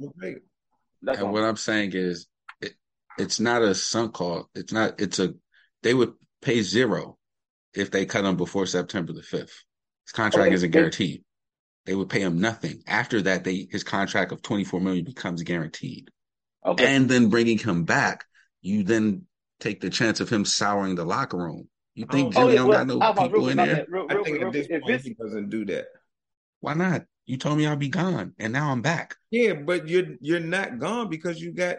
That's 1.02 1.20
and 1.20 1.32
what 1.32 1.44
I'm 1.44 1.56
saying 1.56 1.92
is, 1.94 2.26
it, 2.60 2.74
it's 3.18 3.40
not 3.40 3.62
a 3.62 3.74
sunk 3.74 4.14
cost. 4.14 4.48
It's 4.54 4.72
not. 4.72 5.00
It's 5.00 5.18
a. 5.18 5.34
They 5.82 5.94
would 5.94 6.12
pay 6.42 6.60
zero 6.62 7.16
if 7.72 7.90
they 7.90 8.04
cut 8.04 8.24
him 8.24 8.36
before 8.36 8.66
September 8.66 9.12
the 9.12 9.22
fifth. 9.22 9.64
His 10.04 10.12
contract 10.12 10.48
okay. 10.48 10.54
isn't 10.54 10.70
guaranteed. 10.72 11.24
They 11.86 11.94
would 11.94 12.08
pay 12.08 12.20
him 12.20 12.40
nothing. 12.40 12.82
After 12.86 13.22
that, 13.22 13.44
they 13.44 13.66
his 13.70 13.84
contract 13.84 14.32
of 14.32 14.42
24 14.42 14.80
million 14.80 15.04
becomes 15.04 15.42
guaranteed. 15.42 16.10
Okay. 16.64 16.94
And 16.94 17.08
then 17.08 17.30
bringing 17.30 17.58
him 17.58 17.84
back, 17.84 18.24
you 18.60 18.82
then 18.82 19.26
take 19.60 19.80
the 19.80 19.90
chance 19.90 20.20
of 20.20 20.28
him 20.28 20.44
souring 20.44 20.94
the 20.94 21.04
locker 21.04 21.38
room. 21.38 21.68
You 21.94 22.06
think 22.10 22.28
oh, 22.28 22.30
Jimmy 22.30 22.44
oh, 22.44 22.48
yeah, 22.48 22.56
don't 22.56 22.68
well, 22.68 22.78
got 22.98 23.16
no 23.16 23.28
people 23.28 23.48
in 23.48 23.56
there? 23.56 23.86
Real, 23.88 24.06
real, 24.06 24.20
I 24.20 24.22
think 24.22 24.38
real, 24.38 24.46
at 24.46 24.52
this 24.52 24.68
point 24.68 25.00
he 25.02 25.14
doesn't 25.14 25.50
do 25.50 25.64
that. 25.66 25.86
Why 26.60 26.74
not? 26.74 27.04
You 27.26 27.36
told 27.36 27.58
me 27.58 27.66
I'd 27.66 27.78
be 27.78 27.88
gone, 27.88 28.34
and 28.38 28.52
now 28.52 28.70
I'm 28.70 28.82
back. 28.82 29.16
Yeah, 29.30 29.54
but 29.54 29.88
you're 29.88 30.16
you're 30.20 30.40
not 30.40 30.78
gone 30.78 31.08
because 31.08 31.40
you 31.40 31.52
got 31.52 31.76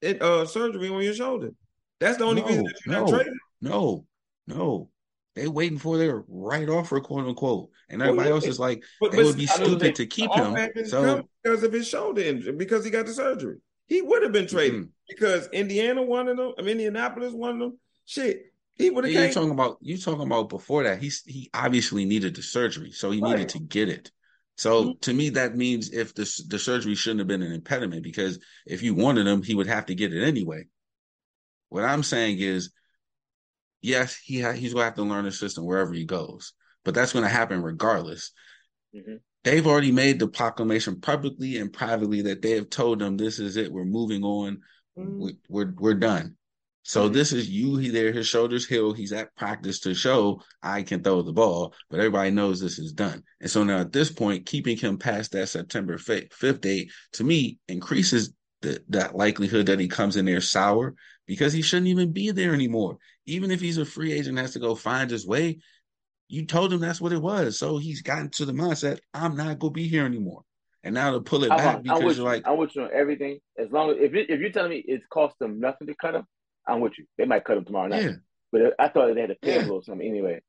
it 0.00 0.22
uh 0.22 0.46
surgery 0.46 0.88
on 0.88 1.02
your 1.02 1.14
shoulder. 1.14 1.50
That's 2.00 2.18
the 2.18 2.24
only 2.24 2.42
no, 2.42 2.48
reason 2.48 2.64
that 2.64 2.74
you're 2.84 2.94
no, 2.94 3.00
not 3.00 3.10
trading. 3.10 3.38
No, 3.60 4.06
no. 4.46 4.90
They 5.34 5.48
waiting 5.48 5.78
for 5.78 5.96
their 5.96 6.24
right 6.28 6.68
offer, 6.68 7.00
quote 7.00 7.26
unquote, 7.26 7.70
and 7.88 8.02
everybody 8.02 8.28
well, 8.28 8.36
else 8.36 8.46
is 8.46 8.58
like, 8.58 8.84
but, 9.00 9.12
they 9.12 9.18
but, 9.18 9.26
would 9.26 9.36
be 9.36 9.46
stupid 9.46 9.94
to 9.94 10.06
keep 10.06 10.30
him. 10.32 10.56
So 10.86 11.26
because 11.42 11.62
of 11.62 11.72
his 11.72 11.88
shoulder 11.88 12.20
injury, 12.20 12.52
because 12.52 12.84
he 12.84 12.90
got 12.90 13.06
the 13.06 13.14
surgery, 13.14 13.56
he 13.86 14.02
would 14.02 14.22
have 14.22 14.32
been 14.32 14.46
traded 14.46 14.80
mm-hmm. 14.80 14.90
because 15.08 15.48
Indiana 15.48 16.02
wanted 16.02 16.38
him. 16.38 16.52
I 16.58 16.62
mean, 16.62 16.72
Indianapolis 16.72 17.32
wanted 17.32 17.64
him. 17.64 17.78
Shit, 18.04 18.42
he 18.74 18.90
would 18.90 19.04
have. 19.04 19.12
You 19.12 19.32
talking 19.32 19.50
about 19.50 19.78
you 19.80 19.96
talking 19.96 20.26
about 20.26 20.48
before 20.48 20.82
that? 20.84 21.00
He's 21.00 21.22
he 21.26 21.50
obviously 21.54 22.04
needed 22.04 22.36
the 22.36 22.42
surgery, 22.42 22.92
so 22.92 23.10
he 23.10 23.20
right. 23.20 23.30
needed 23.30 23.50
to 23.50 23.58
get 23.58 23.88
it. 23.88 24.10
So 24.56 24.84
mm-hmm. 24.84 24.98
to 25.00 25.12
me, 25.12 25.30
that 25.30 25.56
means 25.56 25.90
if 25.92 26.14
the 26.14 26.30
the 26.48 26.58
surgery 26.58 26.94
shouldn't 26.94 27.20
have 27.20 27.28
been 27.28 27.42
an 27.42 27.52
impediment 27.52 28.02
because 28.02 28.38
if 28.66 28.82
you 28.82 28.94
wanted 28.94 29.26
him, 29.26 29.42
he 29.42 29.54
would 29.54 29.66
have 29.66 29.86
to 29.86 29.94
get 29.94 30.12
it 30.12 30.22
anyway. 30.22 30.64
What 31.68 31.84
I'm 31.84 32.02
saying 32.02 32.38
is, 32.38 32.70
yes, 33.82 34.16
he 34.16 34.40
ha- 34.40 34.52
he's 34.52 34.72
going 34.72 34.82
to 34.82 34.86
have 34.86 34.94
to 34.94 35.02
learn 35.02 35.24
the 35.24 35.32
system 35.32 35.64
wherever 35.64 35.92
he 35.92 36.04
goes, 36.04 36.54
but 36.84 36.94
that's 36.94 37.12
going 37.12 37.24
to 37.24 37.28
happen 37.28 37.62
regardless. 37.62 38.32
Mm-hmm. 38.94 39.16
They've 39.44 39.66
already 39.66 39.92
made 39.92 40.18
the 40.18 40.28
proclamation 40.28 41.00
publicly 41.00 41.58
and 41.58 41.72
privately 41.72 42.22
that 42.22 42.42
they 42.42 42.52
have 42.52 42.70
told 42.70 43.00
them 43.00 43.16
this 43.16 43.40
is 43.40 43.56
it. 43.56 43.72
We're 43.72 43.84
moving 43.84 44.22
on. 44.22 44.60
Mm-hmm. 44.96 45.22
We, 45.22 45.36
we're 45.48 45.74
we're 45.76 45.94
done. 45.94 46.36
So 46.84 47.04
mm-hmm. 47.04 47.14
this 47.14 47.32
is 47.32 47.48
you. 47.48 47.76
He 47.76 47.90
there, 47.90 48.12
his 48.12 48.28
shoulders 48.28 48.66
healed. 48.66 48.96
He's 48.96 49.12
at 49.12 49.34
practice 49.36 49.80
to 49.80 49.94
show 49.94 50.42
I 50.62 50.82
can 50.82 51.02
throw 51.02 51.22
the 51.22 51.32
ball, 51.32 51.74
but 51.90 51.98
everybody 51.98 52.30
knows 52.30 52.60
this 52.60 52.78
is 52.78 52.92
done. 52.92 53.22
And 53.40 53.50
so 53.50 53.64
now 53.64 53.80
at 53.80 53.92
this 53.92 54.10
point, 54.10 54.46
keeping 54.46 54.76
him 54.76 54.98
past 54.98 55.32
that 55.32 55.48
September 55.48 55.98
fifth 55.98 56.60
date 56.60 56.92
to 57.14 57.24
me 57.24 57.58
increases 57.68 58.32
the, 58.62 58.82
that 58.90 59.16
likelihood 59.16 59.66
that 59.66 59.80
he 59.80 59.88
comes 59.88 60.16
in 60.16 60.24
there 60.24 60.40
sour 60.40 60.94
because 61.26 61.52
he 61.52 61.62
shouldn't 61.62 61.88
even 61.88 62.12
be 62.12 62.30
there 62.30 62.54
anymore. 62.54 62.98
Even 63.26 63.50
if 63.50 63.60
he's 63.60 63.78
a 63.78 63.84
free 63.84 64.12
agent, 64.12 64.38
has 64.38 64.52
to 64.52 64.58
go 64.58 64.74
find 64.74 65.10
his 65.10 65.26
way. 65.26 65.60
You 66.28 66.46
told 66.46 66.72
him 66.72 66.80
that's 66.80 67.00
what 67.00 67.12
it 67.12 67.20
was, 67.20 67.58
so 67.58 67.76
he's 67.76 68.02
gotten 68.02 68.30
to 68.30 68.46
the 68.46 68.52
mindset 68.52 69.00
I'm 69.12 69.36
not 69.36 69.58
gonna 69.58 69.72
be 69.72 69.88
here 69.88 70.06
anymore. 70.06 70.42
And 70.84 70.94
now 70.94 71.12
to 71.12 71.20
pull 71.20 71.44
it 71.44 71.50
back 71.50 71.82
because 71.82 72.16
you're 72.16 72.26
like, 72.26 72.46
I 72.46 72.52
want 72.52 72.74
you 72.74 72.82
on 72.82 72.90
everything. 72.92 73.38
As 73.56 73.70
long 73.70 73.90
as 73.90 73.96
if 74.00 74.14
it, 74.14 74.30
if 74.30 74.40
you're 74.40 74.50
telling 74.50 74.70
me 74.70 74.84
it's 74.86 75.04
cost 75.12 75.38
them 75.38 75.60
nothing 75.60 75.86
to 75.86 75.94
cut 75.94 76.14
him, 76.14 76.26
I'm 76.66 76.80
with 76.80 76.98
you. 76.98 77.04
They 77.18 77.24
might 77.24 77.44
cut 77.44 77.58
him 77.58 77.64
tomorrow 77.64 77.88
night. 77.88 78.02
Yeah. 78.02 78.12
But 78.50 78.74
I 78.78 78.88
thought 78.88 79.14
they 79.14 79.20
had 79.20 79.30
to 79.30 79.36
pay 79.36 79.52
him 79.52 79.60
a 79.60 79.64
little 79.64 79.82
something 79.82 80.06
anyway. 80.06 80.40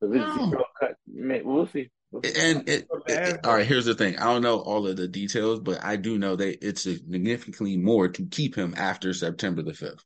So 0.00 0.08
this 0.08 0.18
no. 0.18 0.50
zero 0.50 0.64
cut. 0.78 0.96
Man, 1.06 1.42
we'll 1.44 1.68
see. 1.68 1.90
We'll 2.10 2.22
see. 2.22 2.32
And 2.38 2.68
it, 2.68 2.88
it, 3.06 3.46
all 3.46 3.54
right, 3.54 3.66
here's 3.66 3.86
the 3.86 3.94
thing. 3.94 4.18
I 4.18 4.24
don't 4.24 4.42
know 4.42 4.58
all 4.58 4.86
of 4.86 4.96
the 4.96 5.08
details, 5.08 5.60
but 5.60 5.82
I 5.82 5.96
do 5.96 6.18
know 6.18 6.36
that 6.36 6.66
it's 6.66 6.82
significantly 6.82 7.76
more 7.76 8.08
to 8.08 8.26
keep 8.26 8.56
him 8.56 8.74
after 8.76 9.14
September 9.14 9.62
the 9.62 9.74
fifth. 9.74 10.04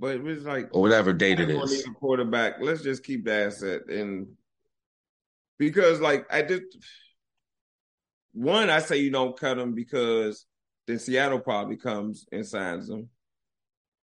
But 0.00 0.16
it's 0.16 0.44
like 0.44 0.68
or 0.72 0.80
whatever 0.82 1.12
date 1.12 1.38
it 1.38 1.46
We're 1.48 1.54
gonna 1.54 1.64
is. 1.66 1.72
need 1.86 1.90
a 1.92 1.94
quarterback. 1.94 2.54
Let's 2.60 2.82
just 2.82 3.04
keep 3.04 3.24
the 3.26 3.34
asset 3.34 3.82
and 3.88 4.26
because 5.58 6.00
like 6.00 6.26
I 6.32 6.42
did 6.42 6.62
one, 8.32 8.70
I 8.70 8.78
say 8.78 8.96
you 8.98 9.10
don't 9.10 9.38
cut 9.38 9.58
him 9.58 9.74
because 9.74 10.46
then 10.86 10.98
Seattle 10.98 11.40
probably 11.40 11.76
comes 11.76 12.26
and 12.32 12.46
signs 12.46 12.88
him. 12.88 13.10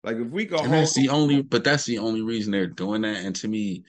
Like 0.04 0.16
if 0.16 0.28
we 0.28 0.44
go 0.44 0.58
And 0.58 0.66
hold 0.66 0.80
that's 0.82 0.94
the 0.94 1.08
only, 1.08 1.42
but 1.42 1.64
that's 1.64 1.84
the 1.86 1.98
only 1.98 2.22
reason 2.22 2.52
they're 2.52 2.66
doing 2.66 3.02
that. 3.02 3.24
And 3.24 3.34
to 3.36 3.48
me, 3.48 3.84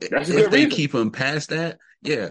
That's 0.00 0.28
if 0.28 0.50
they 0.50 0.64
reason. 0.64 0.70
keep 0.70 0.94
him 0.94 1.10
past 1.10 1.50
that, 1.50 1.78
yeah. 2.02 2.30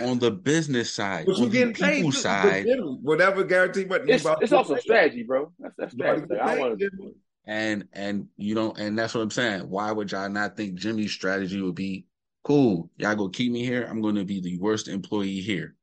On 0.00 0.18
the 0.18 0.30
business 0.30 0.90
side, 0.94 1.26
but 1.26 1.36
you 1.36 1.44
on 1.44 1.50
the 1.50 1.58
getting 1.58 1.74
paid 1.74 1.96
people 1.96 2.12
side, 2.12 2.66
whatever 3.02 3.44
guarantee 3.44 3.84
but 3.84 4.08
It's, 4.08 4.24
it's 4.40 4.52
also 4.52 4.76
strategy, 4.76 5.22
bro. 5.22 5.52
That's 5.58 5.74
that's 5.76 5.94
You 5.94 6.04
about 6.04 6.16
to 6.16 6.24
strategy. 6.24 6.40
I 6.40 6.58
want 6.58 6.78
to. 6.78 7.14
Jimmy. 7.46 7.58
and 7.60 7.88
and 7.92 8.28
you 8.36 8.54
don't, 8.54 8.78
and 8.78 8.98
that's 8.98 9.14
what 9.14 9.20
I'm 9.22 9.30
saying. 9.30 9.68
Why 9.68 9.92
would 9.92 10.12
y'all 10.12 10.28
not 10.28 10.56
think 10.56 10.74
Jimmy's 10.74 11.12
strategy 11.12 11.60
would 11.60 11.74
be 11.74 12.06
cool? 12.44 12.90
Y'all 12.96 13.14
go 13.14 13.28
keep 13.28 13.52
me 13.52 13.64
here. 13.64 13.86
I'm 13.88 14.00
going 14.00 14.16
to 14.16 14.24
be 14.24 14.40
the 14.40 14.58
worst 14.58 14.88
employee 14.88 15.40
here. 15.40 15.74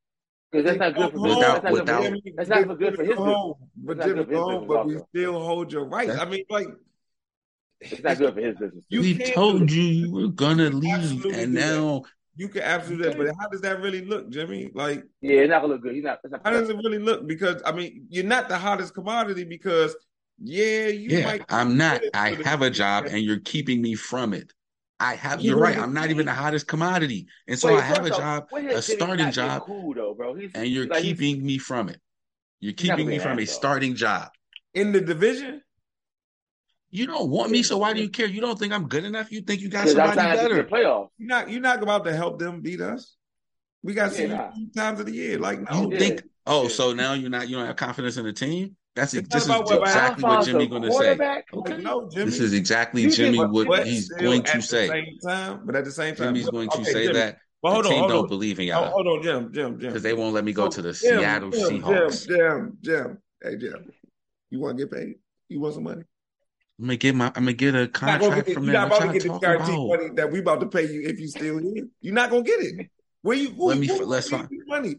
Because 0.51 0.65
that's 0.65 0.79
not 0.79 0.95
good 0.95 1.11
for 1.11 1.19
Without- 1.19 1.61
that's 1.61 1.63
not 1.63 1.71
good 1.73 1.73
without- 1.73 2.03
for, 2.03 2.31
that's 2.35 2.49
not 2.49 2.79
good 2.79 2.95
for 2.95 3.03
his 3.03 3.15
Go 3.15 3.25
business. 3.25 3.69
But 3.77 3.97
That's 3.97 4.09
Jimmy, 4.09 4.23
good 4.23 4.33
go 4.33 4.43
home, 4.43 4.63
oh, 4.63 4.65
but 4.65 4.87
we 4.87 4.97
still 5.09 5.39
hold 5.43 5.71
your 5.71 5.85
rights. 5.85 6.07
That's- 6.11 6.27
I 6.27 6.29
mean, 6.29 6.45
like 6.49 6.67
It's 7.81 8.03
not 8.03 8.17
good 8.17 8.33
for 8.33 8.41
his 8.41 8.57
business. 8.57 8.83
You 8.89 9.01
we 9.01 9.17
told 9.17 9.71
you 9.71 9.83
you 9.83 10.11
were 10.11 10.27
gonna 10.27 10.69
leave, 10.69 11.25
and 11.25 11.53
now 11.53 12.03
you 12.35 12.49
can 12.49 12.61
absolutely, 12.63 13.13
but 13.13 13.35
how 13.39 13.47
does 13.47 13.61
that 13.61 13.79
really 13.79 14.03
look, 14.03 14.29
Jimmy? 14.29 14.71
Like 14.73 15.03
Yeah, 15.21 15.41
it's 15.41 15.49
not 15.49 15.61
gonna 15.61 15.73
look 15.73 15.83
good. 15.83 15.93
He's 15.93 16.03
not. 16.03 16.19
Not 16.29 16.41
How 16.43 16.51
does 16.51 16.69
it 16.69 16.75
really 16.77 16.99
look? 16.99 17.27
Because 17.27 17.61
I 17.65 17.71
mean, 17.71 18.07
you're 18.09 18.25
not 18.25 18.49
the 18.49 18.57
hottest 18.57 18.93
commodity 18.93 19.43
because 19.43 19.95
yeah, 20.41 20.87
you 20.87 21.17
yeah, 21.17 21.25
might 21.25 21.45
I'm 21.49 21.77
not. 21.77 22.01
I 22.13 22.31
have 22.45 22.61
a 22.61 22.69
job, 22.69 23.05
and 23.05 23.19
you're 23.19 23.39
keeping 23.39 23.81
me 23.81 23.95
from 23.95 24.33
it. 24.33 24.53
I 24.99 25.15
have. 25.15 25.41
You 25.41 25.51
You're 25.51 25.59
right. 25.59 25.77
I'm 25.77 25.93
not 25.93 26.09
even 26.09 26.25
the 26.25 26.33
hottest 26.33 26.67
commodity, 26.67 27.27
and 27.47 27.57
so 27.57 27.69
Wait, 27.69 27.77
I 27.77 27.81
have 27.81 28.05
a 28.05 28.09
job, 28.09 28.47
a 28.53 28.81
starting 28.81 29.31
job, 29.31 29.63
Cool 29.65 29.93
though, 29.93 30.13
bro. 30.13 30.33
He's 30.35 30.51
and 30.53 30.67
you're 30.67 30.87
like, 30.87 31.03
he's- 31.03 31.17
keeping 31.17 31.45
me 31.45 31.57
from 31.57 31.89
it. 31.89 31.99
You're 32.59 32.73
keeping 32.73 33.07
me 33.07 33.19
from 33.19 33.39
a 33.39 33.43
asshole. 33.43 33.55
starting 33.55 33.95
job. 33.95 34.29
in 34.73 34.91
the 34.91 34.99
division. 35.01 35.61
You 36.91 37.05
don't 37.05 37.29
want 37.29 37.51
me, 37.51 37.61
so 37.63 37.77
why 37.77 37.93
do 37.93 38.01
you 38.01 38.09
care? 38.09 38.25
You 38.25 38.41
don't 38.41 38.57
think 38.57 38.73
I'm 38.73 38.87
good 38.87 39.05
enough? 39.05 39.31
You 39.31 39.41
think 39.41 39.61
you 39.61 39.69
got 39.69 39.87
somebody 39.87 40.15
better? 40.17 40.55
get 40.55 40.69
the 40.69 40.75
playoffs. 40.75 41.09
You're 41.17 41.27
not 41.27 41.49
you're 41.49 41.61
not 41.61 41.83
about 41.83 42.03
to 42.05 42.13
help 42.15 42.39
them 42.39 42.61
beat 42.61 42.81
us. 42.81 43.15
We 43.83 43.93
got 43.93 44.11
to 44.13 44.17
Yeah, 44.27 44.51
you 44.55 44.69
nah. 44.75 44.81
times 44.83 44.99
of 44.99 45.05
the 45.05 45.13
year. 45.13 45.37
Like 45.37 45.61
no, 45.69 45.83
You 45.83 45.93
Yeah. 45.93 45.99
think? 45.99 46.23
Oh, 46.47 46.63
Yeah. 46.63 46.69
so 46.69 46.93
now 46.93 47.13
you're 47.13 47.29
not. 47.29 47.47
You 47.47 47.57
don't 47.57 47.67
have 47.67 47.75
confidence 47.75 48.17
in 48.17 48.25
the 48.25 48.33
team. 48.33 48.75
That's 48.95 49.13
It's 49.13 49.29
this 49.29 49.43
is 49.43 49.49
what 49.49 49.71
exactly 49.71 50.23
what 50.23 50.45
Jimmy 50.45 50.67
going 50.67 50.81
to 50.81 50.91
say. 50.91 51.11
Okay. 51.11 51.43
Like, 51.53 51.79
no, 51.83 52.09
Jimmy. 52.09 52.25
This 52.25 52.39
is 52.39 52.53
exactly 52.53 53.03
You 53.03 53.11
Jimmy 53.11 53.37
think- 53.37 53.53
what 53.53 53.87
he's 53.87 54.09
going 54.09 54.43
to 54.43 54.61
say. 54.61 55.17
Time, 55.23 55.61
but 55.65 55.75
at 55.75 55.85
the 55.85 55.91
same 55.91 56.15
time, 56.15 56.27
Jimmy's 56.35 56.49
going 56.49 56.69
to 56.69 56.77
okay, 56.79 56.91
say 56.91 57.01
Jimmy. 57.07 57.13
that 57.19 57.37
But 57.61 57.69
the 57.69 57.73
hold 57.75 57.85
on, 57.85 57.91
team 57.91 57.99
hold 57.99 58.11
don't 58.11 58.23
on. 58.23 58.27
believe 58.29 58.59
in 58.59 58.69
Oh, 58.69 58.73
y'all 58.81 58.89
hold 58.91 59.07
on, 59.07 59.23
Jim, 59.23 59.53
Jim, 59.53 59.79
Jim. 59.79 59.89
because 59.89 60.03
they 60.03 60.13
won't 60.13 60.33
let 60.33 60.43
me 60.43 60.53
go 60.53 60.65
oh, 60.65 60.69
to 60.69 60.81
the 60.81 60.93
Jim, 60.93 61.19
Seattle 61.19 61.49
Jim, 61.51 61.81
Seahawks. 61.81 62.27
Jim, 62.27 62.37
Jim, 62.37 62.77
Jim. 62.81 63.17
Hey, 63.43 63.55
Jim. 63.57 63.91
You 64.49 64.59
want 64.59 64.77
to 64.77 64.85
get 64.85 64.91
paid? 64.93 65.15
You 65.47 65.59
want 65.61 65.75
some 65.75 65.83
money? 65.83 66.01
I'm 66.79 66.85
gonna 66.85 66.97
get 66.97 67.13
my. 67.13 67.27
I'm 67.27 67.43
gonna 67.43 67.53
get 67.53 67.75
a 67.75 67.77
You're 67.79 67.85
not 67.87 67.93
gonna 67.99 68.19
contract 68.19 68.47
get, 68.47 68.53
from 68.53 68.63
you're 68.63 68.73
them. 68.73 68.89
not 68.89 68.91
What 68.91 69.01
about 69.03 69.07
to 69.07 69.13
get 69.13 69.21
the 69.23 69.27
talking 69.29 69.41
guaranteed 69.41 69.75
about? 69.75 69.87
money 69.87 70.09
that 70.15 70.31
we 70.31 70.39
about 70.39 70.59
to 70.61 70.65
pay 70.67 70.91
you 70.91 71.01
if 71.03 71.19
you 71.19 71.27
still 71.27 71.57
here. 71.59 71.87
You're 72.01 72.13
not 72.13 72.29
gonna 72.29 72.41
get 72.43 72.59
it. 72.61 72.87
Where 73.21 73.35
you? 73.37 73.49
Who, 73.49 73.65
Let 73.67 73.77
me- 73.79 73.87
who, 73.87 74.05
let's 74.05 74.29
who 74.29 74.37
find- 74.37 74.49
money. 74.65 74.95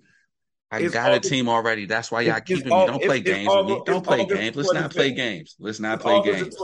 I 0.73 0.79
It's 0.83 0.95
got 0.95 1.13
a 1.13 1.19
team 1.19 1.49
already. 1.49 1.85
That's 1.85 2.13
why 2.13 2.21
y'all 2.21 2.37
it's- 2.37 2.47
keeping 2.47 2.73
it's 2.73 2.81
me. 2.81 2.87
Don't 2.87 3.03
play 3.03 3.21
games 3.21 3.49
with 3.49 3.67
me. 3.67 3.73
August- 3.73 3.87
Don't 3.87 4.05
play 4.07 4.25
games. 4.25 4.57
Let's 4.57 4.73
not 4.73 4.91
play 4.93 5.11
games. 5.11 5.57
Let's 5.59 5.81
not 5.81 6.01
play 6.01 6.23
games. 6.23 6.57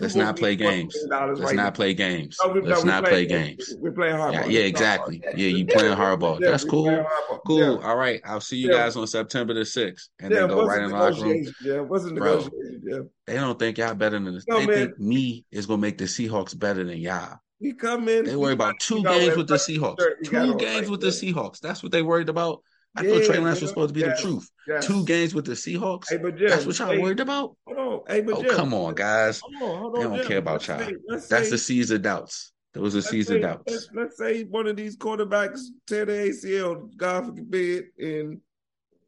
Let's 0.00 0.14
not 0.16 0.36
play 0.36 0.56
games. 0.56 0.96
Let's 1.08 1.54
not 1.54 1.74
play 1.74 1.94
games. 1.94 2.36
No, 2.42 2.52
we- 2.52 2.60
no, 2.62 2.66
Let's 2.66 2.84
not 2.84 3.04
play 3.04 3.26
games. 3.26 3.74
We're 3.78 3.92
playing 3.92 4.16
hardball. 4.16 4.32
Yeah, 4.32 4.46
yeah, 4.46 4.60
exactly. 4.62 5.22
Yeah, 5.36 5.48
you 5.48 5.66
playing 5.66 5.96
hardball. 5.96 6.40
That's 6.40 6.64
cool. 6.64 7.06
Cool. 7.46 7.78
All 7.78 7.96
right. 7.96 8.20
I'll 8.24 8.40
see 8.40 8.56
you 8.56 8.70
guys 8.72 8.96
on 8.96 9.06
September 9.06 9.54
the 9.54 9.64
sixth, 9.64 10.08
and 10.18 10.32
Yeah, 10.32 10.40
then 10.40 10.48
go 10.48 10.66
right 10.66 10.82
in 10.82 10.90
the 10.90 10.96
locker 10.96 11.22
room. 11.22 11.46
Yeah, 11.62 11.80
what's 11.80 12.04
the 12.04 12.12
negotiation? 12.12 12.82
Yeah, 12.84 12.98
They 13.26 13.34
don't 13.34 13.58
think 13.58 13.78
y'all 13.78 13.94
better 13.94 14.18
than 14.18 14.34
this. 14.34 14.44
They 14.48 14.66
think 14.66 14.98
me 14.98 15.44
is 15.52 15.66
gonna 15.66 15.80
make 15.80 15.98
the 15.98 16.04
Seahawks 16.06 16.58
better 16.58 16.82
than 16.82 16.98
y'all. 16.98 17.38
we 17.60 17.72
come 17.72 18.08
in. 18.08 18.24
They 18.24 18.34
worry 18.34 18.52
about 18.54 18.80
two 18.80 19.02
games 19.04 19.36
with 19.36 19.46
the 19.46 19.54
Seahawks. 19.54 20.00
shirt 20.00 20.18
we 20.22 20.28
got 20.28 20.44
Two 20.44 20.54
games 20.56 20.90
with 20.90 21.00
the. 21.00 21.06
Seahawks. 21.06 21.60
That's 21.60 21.82
what 21.84 21.92
they 21.92 22.02
worried 22.02 22.28
about. 22.28 22.60
I 22.96 23.02
Yeah, 23.02 23.10
thought 23.14 23.24
Trey 23.24 23.38
Lance 23.38 23.58
yeah, 23.58 23.62
was 23.64 23.70
supposed 23.70 23.88
to 23.88 23.94
be 23.94 24.00
yes, 24.00 24.16
the 24.22 24.28
truth. 24.28 24.50
yes. 24.68 24.86
Two 24.86 25.04
games 25.04 25.34
with 25.34 25.46
the 25.46 25.52
Seahawks. 25.52 26.10
Hey, 26.10 26.18
but 26.18 26.36
Jim, 26.36 26.48
That's 26.48 26.64
what 26.66 26.78
y'all 26.78 26.90
hey, 26.92 26.98
worried 27.00 27.20
about. 27.20 27.56
Hold 27.66 27.78
on. 27.78 28.00
Hey, 28.08 28.20
but 28.20 28.34
Oh, 28.36 28.44
come 28.44 28.72
on, 28.72 28.94
guys. 28.94 29.40
Hold 29.40 29.54
on, 29.54 29.80
hold 29.80 29.94
They 29.96 30.00
don't 30.02 30.16
Jim. 30.18 30.26
care 30.26 30.38
about 30.38 30.68
Let's 30.68 30.68
y'all. 30.68 30.78
say- 30.78 30.94
That's 31.08 31.28
say- 31.46 31.50
the 31.50 31.58
seas 31.58 31.90
of 31.90 32.02
doubts. 32.02 32.52
Those 32.72 32.94
are 32.94 32.98
let's 33.16 33.30
of 33.30 33.40
doubts. 33.40 33.62
Let's, 33.70 33.88
let's 33.94 34.18
say 34.18 34.42
one 34.44 34.66
of 34.66 34.76
these 34.76 34.96
quarterbacks 34.96 35.60
tear 35.86 36.06
the 36.06 36.12
ACL, 36.12 36.90
God 36.96 37.26
forbid, 37.36 37.84
in 37.98 38.40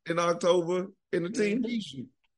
in 0.08 0.18
October, 0.20 0.86
in 1.12 1.24
the 1.24 1.30
team. 1.30 1.64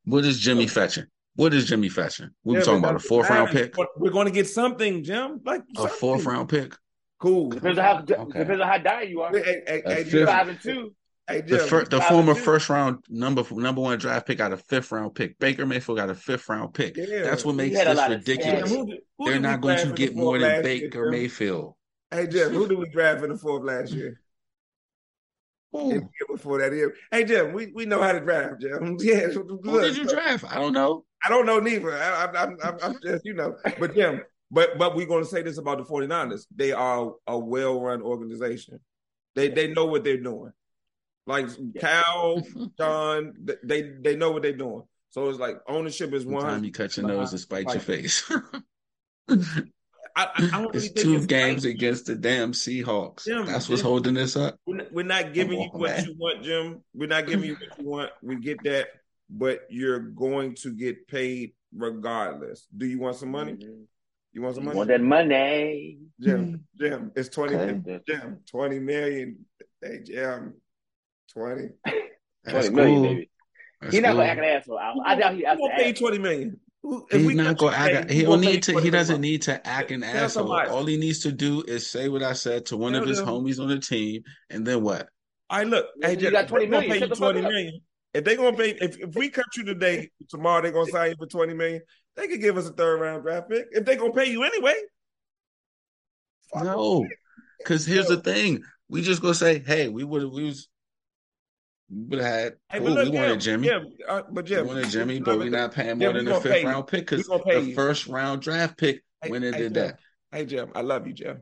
What 0.05 0.25
is 0.25 0.39
Jimmy 0.39 0.67
fetching? 0.67 1.05
What 1.37 1.53
is 1.53 1.67
Jimmy 1.67 1.91
fetching? 1.91 2.31
We 2.45 2.55
Yeah, 2.57 2.63
talking 2.63 2.79
about 2.79 2.93
a 2.93 2.95
that's 2.95 3.07
fourth 3.07 3.29
round 3.29 3.51
pick, 3.51 3.75
We're 3.99 4.11
going 4.11 4.25
to 4.27 4.33
get 4.33 4.49
something, 4.49 5.05
Jim. 5.05 5.41
Like 5.45 5.61
a 5.77 5.81
something. 5.81 5.99
fourth 5.99 6.25
round 6.25 6.49
pick, 6.49 6.75
Cool. 7.21 7.51
Depends 7.51 7.79
on 7.79 7.85
how 7.85 7.99
Okay. 8.01 8.39
depends 8.39 8.63
on 8.63 8.69
how 8.69 8.79
dire 8.79 9.03
you 9.05 9.21
are. 9.21 9.31
Hey, 9.33 9.43
hey, 9.67 9.83
hey, 9.85 10.01
A 10.01 10.05
hey. 10.05 10.25
Five 10.25 10.49
and 10.49 10.61
two. 10.61 10.95
Hey, 11.29 11.43
the 11.43 11.59
fir- 11.59 11.85
the 11.85 12.01
former 12.01 12.31
and 12.31 12.39
two. 12.39 12.45
first 12.45 12.71
round 12.71 13.05
number 13.11 13.45
number 13.53 13.83
one 13.83 13.99
draft 13.99 14.27
pick 14.27 14.39
got 14.39 14.53
a 14.53 14.57
fifth 14.57 14.91
round 14.91 15.15
pick. 15.15 15.39
Baker 15.39 15.67
Mayfield 15.67 15.99
got 15.99 16.09
a 16.09 16.15
fifth 16.15 16.49
round 16.49 16.73
pick. 16.73 16.97
Yeah. 16.97 17.23
That's 17.23 17.45
what 17.45 17.55
makes 17.55 17.77
this 17.77 17.97
lot 17.97 18.13
of 18.13 18.25
Jim, 18.25 18.39
ridiculous. 18.39 18.71
who 18.71 18.87
did- 18.87 19.01
who 19.19 19.31
They're 19.31 19.41
not 19.41 19.61
going 19.61 19.79
to 19.79 19.93
get 19.93 20.15
more 20.17 20.39
than 20.39 20.49
last 20.49 20.65
year, 20.69 20.89
Baker 20.91 21.11
Mayfield. 21.11 21.75
Hey, 22.11 22.27
Jim, 22.29 22.53
who 22.53 22.67
did 22.67 22.79
we 22.79 22.89
draft 22.89 23.23
in 23.23 23.31
the 23.31 23.37
fourth 23.37 23.65
last 23.65 23.93
year? 23.93 24.21
Who? 25.73 25.91
Year 25.93 26.09
before 26.31 26.61
that 26.61 26.73
year. 26.73 26.95
Hey, 27.11 27.25
Jim, 27.25 27.53
we, 27.53 27.67
we 27.75 27.85
know 27.85 28.01
how 28.01 28.13
to 28.13 28.21
draft, 28.21 28.61
Jim. 28.61 28.97
Yeah, 29.01 29.27
Who 29.29 29.81
did 29.83 29.97
you 29.97 30.07
draft? 30.07 30.45
I 30.49 30.55
don't 30.55 30.73
know. 30.73 31.05
I 31.23 31.29
don't 31.29 31.45
know 31.47 31.59
neither. 31.59 31.93
I, 31.93 32.25
I, 32.25 32.43
I'm, 32.43 32.57
I'm, 32.63 32.77
I'm 32.83 32.99
just, 33.03 33.25
you 33.27 33.35
know, 33.35 33.57
but 33.79 33.95
Jim, 33.95 34.23
but 34.51 34.79
but 34.79 34.95
we're 34.97 35.05
going 35.07 35.25
to 35.25 35.29
say 35.29 35.43
this 35.43 35.59
about 35.59 35.79
the 35.79 35.85
49ers. 35.85 36.47
They 36.55 36.73
are 36.73 37.13
a 37.27 37.39
well-run 37.39 38.01
organization. 38.03 38.81
They 39.35 39.49
they 39.49 39.67
know 39.75 39.85
what 39.87 40.05
they're 40.05 40.17
doing. 40.23 40.53
Like 41.29 41.47
Cal, 41.79 42.43
John, 42.79 43.35
they 43.63 43.83
they 44.01 44.17
know 44.17 44.31
what 44.33 44.43
they're 44.43 44.57
doing. 44.57 44.83
So 45.11 45.29
it's 45.29 45.39
like 45.39 45.59
ownership 45.69 46.13
is 46.15 46.25
One 46.25 46.35
one. 46.37 46.45
time 46.45 46.65
you 46.65 46.73
cut 46.73 46.97
your 46.97 47.07
nose 47.07 47.31
to 47.33 47.39
spite 47.39 47.69
your 47.69 47.81
face. 47.81 48.25
I, 49.29 49.35
I, 50.17 50.27
I 50.37 50.49
don't 50.51 50.63
really 50.75 50.87
it's 50.87 51.03
two 51.03 51.17
it's 51.17 51.27
games 51.27 51.65
right. 51.65 51.75
against 51.75 52.07
the 52.07 52.15
damn 52.15 52.53
Seahawks. 52.53 53.25
Jim, 53.25 53.47
That's 53.47 53.69
what's 53.69 53.83
Jim. 53.83 53.89
holding 53.91 54.15
this 54.15 54.37
up. 54.37 54.59
We're 54.67 54.77
not, 54.77 54.93
we're 54.93 55.03
not 55.05 55.35
giving 55.35 55.61
you 55.61 55.69
what 55.73 55.91
man. 55.91 56.05
you 56.07 56.15
want, 56.19 56.43
Jim. 56.43 56.83
We're 56.95 57.07
not 57.09 57.27
giving 57.27 57.45
you 57.51 57.55
what 57.57 57.79
you 57.79 57.85
want. 57.85 58.11
We 58.23 58.37
get 58.37 58.63
that, 58.65 58.89
but 59.31 59.61
you're 59.71 60.01
going 60.01 60.55
to 60.57 60.73
get 60.73 61.07
paid 61.09 61.53
regardless. 61.75 62.67
Do 62.77 62.87
you 62.87 62.99
want 62.99 63.17
some 63.17 63.31
money? 63.31 63.53
Mm-hmm. 63.53 63.83
You 64.33 64.43
want 64.43 64.55
some 64.57 64.65
You 64.65 64.69
money? 64.69 64.77
want 64.79 64.89
that 64.89 65.03
money? 65.03 65.99
Jim, 66.21 66.65
Jim, 66.79 67.13
it's 67.15 67.29
20 67.29 67.55
Okay. 67.55 68.01
Jim, 68.07 68.39
20 68.51 68.79
million. 68.81 69.45
Hey, 69.83 70.01
Jim, 70.05 70.55
20. 71.33 71.69
That's 72.45 72.69
Twenty 72.69 72.71
million, 72.71 72.95
cool. 72.95 73.03
baby. 73.15 73.31
That's 73.81 73.93
He's 73.95 74.03
not 74.03 74.09
cool. 74.11 74.17
gonna 74.19 74.29
act 74.29 74.39
an 74.39 74.45
asshole. 74.45 74.79
I, 74.79 74.95
I 75.05 75.15
doubt 75.17 75.35
he 75.35 75.41
Who 75.41 75.47
acts 75.47 75.61
gonna 75.61 75.75
pay 75.77 75.93
20 75.93 76.19
million? 76.19 76.61
Who, 76.83 77.07
if 77.11 77.19
He's 77.19 77.27
we 77.27 77.35
not 77.35 77.57
gonna 77.59 77.77
I 77.77 77.87
paid, 77.89 77.93
got. 77.93 78.11
who 78.11 78.15
He 78.17 78.23
don't 78.23 78.41
need 78.41 78.63
to. 78.65 78.81
He 78.81 78.91
doesn't 78.91 79.21
need 79.21 79.43
to 79.43 79.67
act 79.67 79.91
an 79.91 80.03
Tell 80.03 80.17
asshole. 80.25 80.45
somebody. 80.47 80.71
All 80.71 80.87
he 80.87 80.97
needs 80.97 81.21
to 81.21 81.33
do 81.33 81.63
is 81.67 81.91
say 81.91 82.09
what 82.09 82.23
I 82.23 82.33
said 82.33 82.67
to 82.67 82.77
one 82.77 82.95
of 82.95 83.07
his 83.07 83.19
them. 83.19 83.27
homies 83.27 83.61
on 83.61 83.69
the 83.69 83.79
team, 83.79 84.23
and 84.51 84.67
then 84.67 84.83
what? 84.83 85.09
All 85.51 85.59
right, 85.59 85.67
look, 85.67 85.87
hey, 86.03 86.11
You 86.13 86.17
Jim, 86.17 86.33
got 86.33 86.45
if 86.45 86.51
20 86.51 86.67
they 86.67 86.71
gonna 86.71 86.87
pay 86.89 86.95
you 86.95 87.01
the 87.01 87.09
fuck 87.17 87.19
20 87.33 87.39
up. 87.41 87.45
million. 87.53 87.81
If 88.15 88.25
they 88.25 88.37
gonna 88.37 88.57
pay, 88.57 88.71
if, 88.81 88.99
if 88.99 89.15
we 89.15 89.29
cut 89.29 89.45
you 89.57 89.65
today, 89.65 90.09
tomorrow 90.29 90.63
they 90.63 90.71
gonna 90.71 90.91
sign 90.91 91.11
you 91.11 91.17
for 91.19 91.27
20 91.27 91.55
million. 91.55 91.83
They 92.17 92.27
could 92.29 92.41
give 92.41 92.57
us 92.57 92.69
a 92.69 92.73
third 92.73 93.01
round 93.01 93.23
draft 93.23 93.49
pick 93.51 93.67
if 93.73 93.85
they 93.85 93.97
gonna 93.97 94.13
pay 94.13 94.31
you 94.31 94.43
anyway. 94.45 94.75
Fuck 96.53 96.65
No, 96.65 97.07
because 97.59 97.85
here's 97.87 98.07
the 98.07 98.17
thing: 98.21 98.63
we 98.89 99.03
just 99.03 99.21
go 99.23 99.33
say, 99.33 99.59
"Hey, 99.59 99.89
we 99.89 100.05
would. 100.05 100.25
We 100.33 100.45
was. 100.45 100.69
We 101.91 102.05
would 102.05 102.19
have 102.19 102.35
had. 102.35 102.53
Hey, 102.71 102.79
cool, 102.79 102.91
look, 102.91 103.11
we 103.11 103.17
wanted 103.17 103.41
Jim, 103.41 103.63
Jimmy. 103.63 103.69
Jim, 103.69 103.93
uh, 104.09 104.23
but 104.31 104.45
we 104.45 104.51
Jim, 104.51 104.67
wanted 104.67 104.91
Jimmy, 104.91 105.21
but 105.21 105.39
we're 105.39 105.51
not 105.51 105.73
paying 105.73 105.99
more 105.99 106.09
we 106.09 106.15
than 106.15 106.27
the 106.27 106.35
fifth 106.41 106.65
round 106.65 106.87
pick 106.87 107.09
because 107.09 107.27
the 107.27 107.61
you. 107.61 107.75
first 107.75 108.07
round 108.07 108.43
draft 108.43 108.77
pick 108.77 109.03
Hey, 109.23 109.31
when 109.31 109.43
they 109.43 109.53
hey, 109.53 109.59
did 109.59 109.75
Jim. 109.75 109.87
that. 109.87 109.99
Hey 110.31 110.45
Jim, 110.45 110.71
I 110.75 110.83
love 110.83 111.07
you, 111.07 111.15
Jim. 111.15 111.41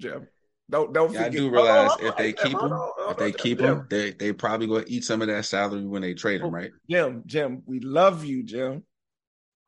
Jim, 0.00 0.26
don't 0.68 0.92
don't 0.92 1.12
Yeah, 1.12 1.26
I 1.26 1.28
do 1.28 1.48
realize 1.48 1.92
hold 1.92 2.02
if 2.02 2.16
they 2.16 2.32
keep 2.32 2.60
him, 2.60 2.72
if 3.08 3.16
they 3.16 3.32
keep 3.32 3.60
him, 3.60 3.86
they 3.88 4.10
they 4.10 4.32
probably 4.32 4.66
gonna 4.66 4.84
eat 4.88 5.04
some 5.04 5.22
of 5.22 5.28
that 5.28 5.44
salary 5.44 5.86
when 5.86 6.02
they 6.02 6.14
trade 6.14 6.40
him, 6.40 6.52
right? 6.52 6.72
Jim, 6.90 7.22
Jim, 7.26 7.62
we 7.66 7.78
love 7.78 8.24
you, 8.24 8.42
Jim, 8.42 8.82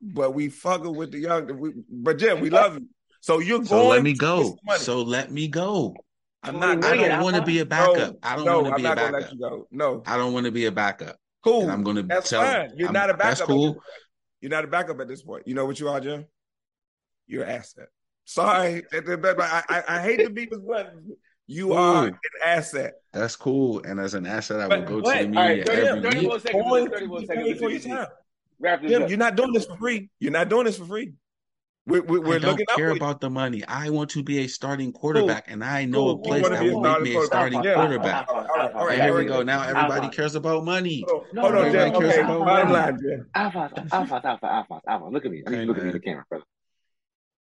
but 0.03 0.35
we 0.35 0.49
fucking 0.49 0.95
with 0.95 1.13
the 1.13 1.19
young. 1.19 1.59
We, 1.59 1.73
but 1.89 2.19
Jim, 2.19 2.41
we 2.41 2.51
love 2.51 2.75
you. 2.79 2.89
So 3.21 3.39
you're 3.39 3.59
going. 3.59 3.69
So 3.69 3.87
let 3.87 4.03
me 4.03 4.15
go. 4.15 4.59
So 4.77 5.03
let 5.03 5.31
me 5.31 5.49
go. 5.49 5.95
I'm 6.43 6.57
oh, 6.57 6.59
not. 6.59 6.85
I 6.85 6.97
don't 6.97 7.23
want 7.23 7.37
to 7.37 7.43
be 7.43 7.59
a 7.59 7.65
No, 7.65 7.69
backup. 7.69 8.17
I 8.23 8.37
don't 8.37 8.45
no, 8.45 8.61
want 8.61 8.67
to 8.67 8.73
I'm 8.73 8.77
be 8.77 8.85
a 8.85 8.89
not 8.89 8.97
gonna 8.97 9.13
backup. 9.13 9.23
let 9.23 9.33
you 9.33 9.39
go. 9.41 9.69
No, 9.71 10.03
I 10.07 10.17
don't 10.17 10.33
want 10.33 10.47
to 10.47 10.53
be 10.53 10.67
a 10.67 10.73
backup. 10.73 11.17
cool. 11.43 11.63
And 11.63 11.73
I'm 11.73 11.83
gonna 11.83 12.03
That's 12.03 12.31
tell. 12.31 12.43
fine. 12.43 12.71
You're 12.77 12.89
I'm- 12.89 12.95
not 12.95 13.11
a 13.11 13.15
backup. 13.15 13.39
That's 13.39 13.43
cool. 13.43 13.77
You're 14.41 14.51
not 14.51 14.65
a 14.65 14.69
backup 14.69 15.01
at 15.01 15.09
this 15.09 15.23
point. 15.23 15.49
You 15.49 15.55
know 15.55 15.67
what 15.67 15.81
you 15.81 15.89
are, 15.89 16.01
Jim? 16.01 16.27
you're 17.29 17.45
an 17.45 17.51
asset. 17.51 17.89
Sorry, 18.25 18.83
I, 18.93 19.63
I, 19.69 19.83
I 19.89 20.03
hate 20.03 20.19
to 20.19 20.31
be 20.31 20.47
this 20.47 20.59
but 20.59 20.93
you 21.47 21.73
Ooh. 21.73 21.77
are 21.77 22.07
an 22.09 22.19
asset. 22.45 22.95
That's 23.13 23.37
cool, 23.37 23.83
and 23.85 24.01
as 24.01 24.15
an 24.15 24.27
asset, 24.27 24.61
I 24.61 24.67
will 24.77 24.85
go 24.85 25.01
to 25.01 25.11
the 25.19 25.29
media 25.29 25.41
right, 25.41 25.67
30, 25.67 25.87
every 25.87 26.11
31 26.11 26.41
Seconds, 26.41 26.89
31 26.91 27.27
seconds. 27.27 29.11
You're 29.11 29.19
not 29.19 29.37
doing 29.37 29.53
this 29.53 29.67
for 29.67 29.77
free. 29.77 30.11
You're 30.19 30.33
not 30.33 30.49
doing 30.49 30.65
this 30.65 30.77
for 30.79 30.85
free. 30.85 31.13
We're, 31.89 32.03
we're, 32.03 32.21
we're 32.21 32.37
I 32.37 32.39
don't 32.39 32.61
care 32.77 32.91
about 32.91 33.23
the 33.23 33.31
money. 33.31 33.65
I 33.65 33.89
want 33.89 34.11
to 34.11 34.23
be 34.23 34.41
a 34.41 34.47
starting 34.47 34.93
quarterback, 34.93 35.51
and 35.51 35.65
I 35.65 35.87
know 35.87 36.11
a 36.11 36.19
place 36.19 36.47
that 36.47 36.63
will 36.63 36.83
make 36.83 37.01
me 37.01 37.17
a 37.17 37.23
starting 37.23 37.63
quarterback. 37.63 38.29
All 38.29 38.87
right, 38.87 39.01
here 39.01 39.17
we 39.17 39.25
go. 39.25 39.43
Now 39.43 39.63
everybody 39.63 40.11
cares 40.11 40.35
about 40.35 40.67
money. 40.67 41.03
No, 41.33 41.41
hold 41.41 41.55
on, 41.55 41.73
Jay. 41.73 41.91
Okay, 41.91 42.23
bottom 42.23 42.73
line, 42.73 42.99
Jay. 43.01 43.23
Alphonse, 43.35 43.73
Alphonse, 43.91 44.25
Alphonse, 44.25 44.45
Alphonse, 44.45 44.85
Alphonse. 44.87 45.13
Look 45.15 45.25
at 45.25 45.31
me. 45.31 45.43
Hey, 45.47 45.65
look 45.65 45.79
at 45.79 45.83
me 45.83 45.89
in 45.89 45.95
the 45.95 46.01
camera, 46.01 46.27
brother. 46.29 46.45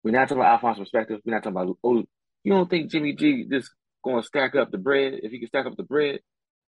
We're 0.04 0.12
not 0.12 0.28
talking 0.28 0.38
about 0.38 0.52
Alphonse's 0.52 0.80
perspective. 0.84 1.20
We're 1.26 1.34
not 1.34 1.42
talking 1.42 1.60
about. 1.60 1.76
Oh, 1.82 2.04
you 2.44 2.52
don't 2.52 2.70
think 2.70 2.92
Jimmy 2.92 3.14
G 3.14 3.46
just 3.50 3.72
going 4.04 4.22
to 4.22 4.26
stack 4.26 4.54
up 4.54 4.70
the 4.70 4.78
bread? 4.78 5.14
If 5.24 5.32
he 5.32 5.40
can 5.40 5.48
stack 5.48 5.66
up 5.66 5.76
the 5.76 5.82
bread, 5.82 6.20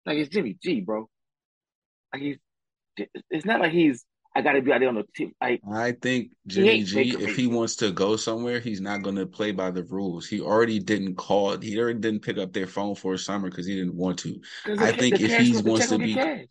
like 0.04 0.18
it's 0.18 0.30
Jimmy 0.30 0.58
G, 0.64 0.82
bro. 0.82 1.08
Like 2.12 2.24
he's. 2.24 2.38
It's 3.30 3.46
not 3.46 3.60
like 3.60 3.72
he's 3.72 4.04
I 4.38 4.42
got 4.42 4.52
to 4.52 4.62
be 4.62 4.72
out 4.72 4.82
there 4.82 4.90
on 4.90 4.96
the 4.96 5.04
team. 5.16 5.32
I, 5.42 5.60
I 5.68 5.94
think 5.94 6.30
Jimmy 6.46 6.84
G, 6.84 7.16
if 7.20 7.36
he 7.36 7.48
wants 7.48 7.76
to 7.78 7.90
go 7.92 8.16
somewhere, 8.18 8.60
he's 8.60 8.80
not 8.80 9.02
going 9.02 9.16
to 9.16 9.26
play 9.26 9.52
by 9.52 9.72
the 9.72 9.84
rules. 9.86 10.28
He 10.28 10.42
already 10.42 10.78
didn't 10.78 11.16
call. 11.16 11.58
He 11.58 11.80
already 11.80 11.98
didn't 11.98 12.22
pick 12.22 12.38
up 12.38 12.54
their 12.54 12.68
phone 12.68 12.94
for 12.94 13.16
a 13.16 13.18
summer 13.18 13.50
because 13.50 13.66
he 13.66 13.76
didn't 13.76 13.96
want 13.96 14.20
to. 14.20 14.40
I 14.78 14.92
think 14.92 15.20
if 15.20 15.36
he 15.40 15.58
wants 15.58 15.90
to 15.90 15.98
be, 15.98 16.14
cash. 16.14 16.46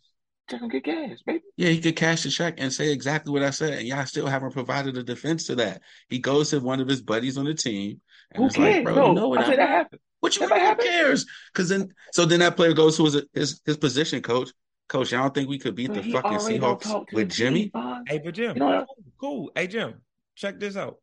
check 0.49 0.59
him 0.59 0.67
get 0.67 0.83
cash, 0.83 1.19
baby. 1.25 1.39
Yeah, 1.55 1.69
he 1.69 1.79
could 1.79 1.95
cash 1.95 2.23
the 2.23 2.29
check 2.29 2.55
and 2.57 2.73
say 2.73 2.91
exactly 2.91 3.31
what 3.31 3.41
I 3.41 3.51
said, 3.51 3.71
and 3.71 3.87
y'all 3.87 4.05
still 4.05 4.27
haven't 4.27 4.51
provided 4.51 4.97
a 4.97 5.03
defense 5.03 5.45
to 5.45 5.55
that. 5.55 5.81
He 6.09 6.19
goes 6.19 6.49
to 6.49 6.59
one 6.59 6.81
of 6.81 6.89
his 6.89 7.01
buddies 7.01 7.37
on 7.37 7.45
the 7.45 7.53
team, 7.53 8.01
and 8.31 8.41
Who 8.41 8.47
it's 8.47 8.57
cares? 8.57 8.75
like, 8.75 8.83
bro, 8.83 8.95
no, 8.95 9.07
you 9.07 9.13
know 9.13 9.27
what 9.29 9.39
I, 9.39 9.53
I 9.53 9.55
that 9.55 9.69
happened. 9.69 10.01
What 10.19 10.35
you 10.35 10.45
who 10.45 10.75
cares? 10.75 11.25
Because 11.53 11.69
then, 11.69 11.93
so 12.11 12.25
then 12.25 12.41
that 12.41 12.57
player 12.57 12.73
goes 12.73 12.97
to 12.97 13.05
his 13.05 13.21
his, 13.33 13.61
his 13.65 13.77
position 13.77 14.21
coach 14.21 14.49
Coach, 14.87 15.13
I 15.13 15.17
don't 15.17 15.33
think 15.33 15.49
we 15.49 15.59
could 15.59 15.75
beat 15.75 15.89
but 15.93 16.03
the 16.03 16.11
fucking 16.11 16.37
Seahawks 16.37 17.05
with 17.11 17.29
Jimmy. 17.29 17.69
Team, 17.69 18.03
hey, 18.07 18.21
but 18.23 18.33
Jim, 18.33 18.55
you 18.55 18.61
know 18.61 18.85
cool. 19.19 19.51
Hey, 19.53 19.67
Jim, 19.67 19.95
check 20.35 20.59
this 20.59 20.77
out. 20.77 20.97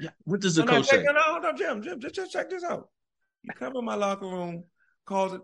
Yeah, 0.00 0.10
what 0.24 0.40
does 0.40 0.56
the 0.56 0.64
no, 0.64 0.72
coach 0.72 0.92
no, 0.92 0.98
say? 0.98 1.02
No, 1.04 1.12
no, 1.12 1.38
no, 1.38 1.52
Jim, 1.52 1.82
Jim, 1.82 2.00
just, 2.00 2.14
just 2.14 2.32
check 2.32 2.50
this 2.50 2.64
out. 2.64 2.88
You 3.42 3.52
come 3.54 3.76
in 3.76 3.84
my 3.84 3.94
locker 3.94 4.26
room, 4.26 4.64
calls 5.06 5.34
it. 5.34 5.40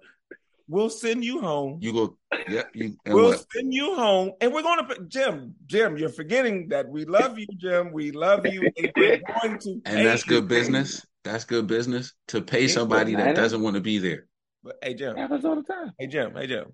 We'll 0.69 0.91
send 0.91 1.25
you 1.25 1.41
home. 1.41 1.79
You 1.81 1.93
go, 1.93 2.19
yeah. 2.49 2.63
You, 2.75 2.97
we'll 3.07 3.31
what? 3.31 3.47
send 3.53 3.73
you 3.73 3.95
home, 3.95 4.33
and 4.41 4.53
we're 4.53 4.63
going 4.63 4.85
to 4.85 5.05
Jim. 5.07 5.55
Jim, 5.67 5.97
you're 5.97 6.09
forgetting 6.09 6.69
that 6.69 6.89
we 6.89 7.05
love 7.05 7.39
you, 7.39 7.47
Jim. 7.57 7.93
We 7.93 8.11
love 8.11 8.45
you, 8.45 8.69
and 8.77 8.93
we're 8.97 9.21
going 9.41 9.59
to. 9.61 9.81
And 9.85 10.05
that's 10.05 10.25
good 10.25 10.49
business. 10.49 11.07
That's 11.23 11.45
good 11.45 11.69
business 11.69 12.13
to 12.29 12.41
pay 12.41 12.67
somebody 12.67 13.15
that 13.15 13.37
doesn't 13.37 13.61
want 13.61 13.75
to 13.75 13.81
be 13.81 13.99
there. 13.99 14.27
But 14.65 14.79
hey, 14.83 14.95
Jim. 14.95 15.17
Happens 15.17 15.45
all 15.45 15.55
the 15.55 15.63
time. 15.63 15.93
Hey, 15.99 16.09
Jim. 16.09 16.35
Hey, 16.35 16.49
Jim. 16.49 16.67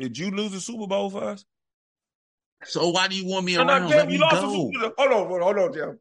Did 0.00 0.16
you 0.16 0.30
lose 0.30 0.52
the 0.52 0.60
Super 0.60 0.86
Bowl 0.86 1.10
for 1.10 1.22
us? 1.22 1.44
So 2.64 2.88
why 2.88 3.06
do 3.06 3.16
you 3.16 3.26
want 3.26 3.44
me 3.44 3.54
no, 3.54 3.66
around? 3.66 3.82
No, 3.82 3.88
Jim, 3.88 3.98
Let 3.98 4.10
you 4.10 4.18
lost 4.18 4.34
go. 4.36 4.40
the 4.40 4.52
Super 4.52 4.80
Bowl. 4.80 4.92
Hold 4.98 5.32
on, 5.32 5.42
hold 5.42 5.58
on, 5.58 5.72
Jim. 5.74 5.98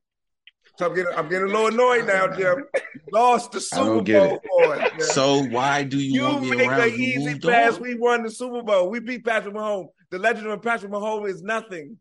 So 0.77 0.85
I'm 0.85 0.95
getting, 0.95 1.13
I'm 1.17 1.27
getting 1.27 1.43
a 1.43 1.51
little 1.51 1.67
annoyed 1.67 2.07
now, 2.07 2.27
Jim. 2.27 2.63
You 2.73 3.01
lost 3.11 3.51
the 3.51 3.59
Super 3.59 4.01
Bowl 4.01 4.39
for 4.41 4.75
us. 4.75 5.13
So 5.13 5.43
why 5.43 5.83
do 5.83 5.97
you, 5.97 6.13
you 6.13 6.23
want 6.23 6.41
me 6.43 6.55
make 6.55 6.67
around? 6.69 6.77
You 6.77 6.85
make 6.85 6.93
an 6.93 7.01
easy 7.01 7.39
pass. 7.39 7.75
On? 7.75 7.81
We 7.81 7.95
won 7.95 8.23
the 8.23 8.31
Super 8.31 8.61
Bowl. 8.61 8.89
We 8.89 9.01
beat 9.01 9.25
Patrick 9.25 9.53
Mahomes. 9.53 9.89
The 10.09 10.19
legend 10.19 10.47
of 10.47 10.61
Patrick 10.61 10.91
Mahomes 10.91 11.29
is 11.29 11.43
nothing. 11.43 11.97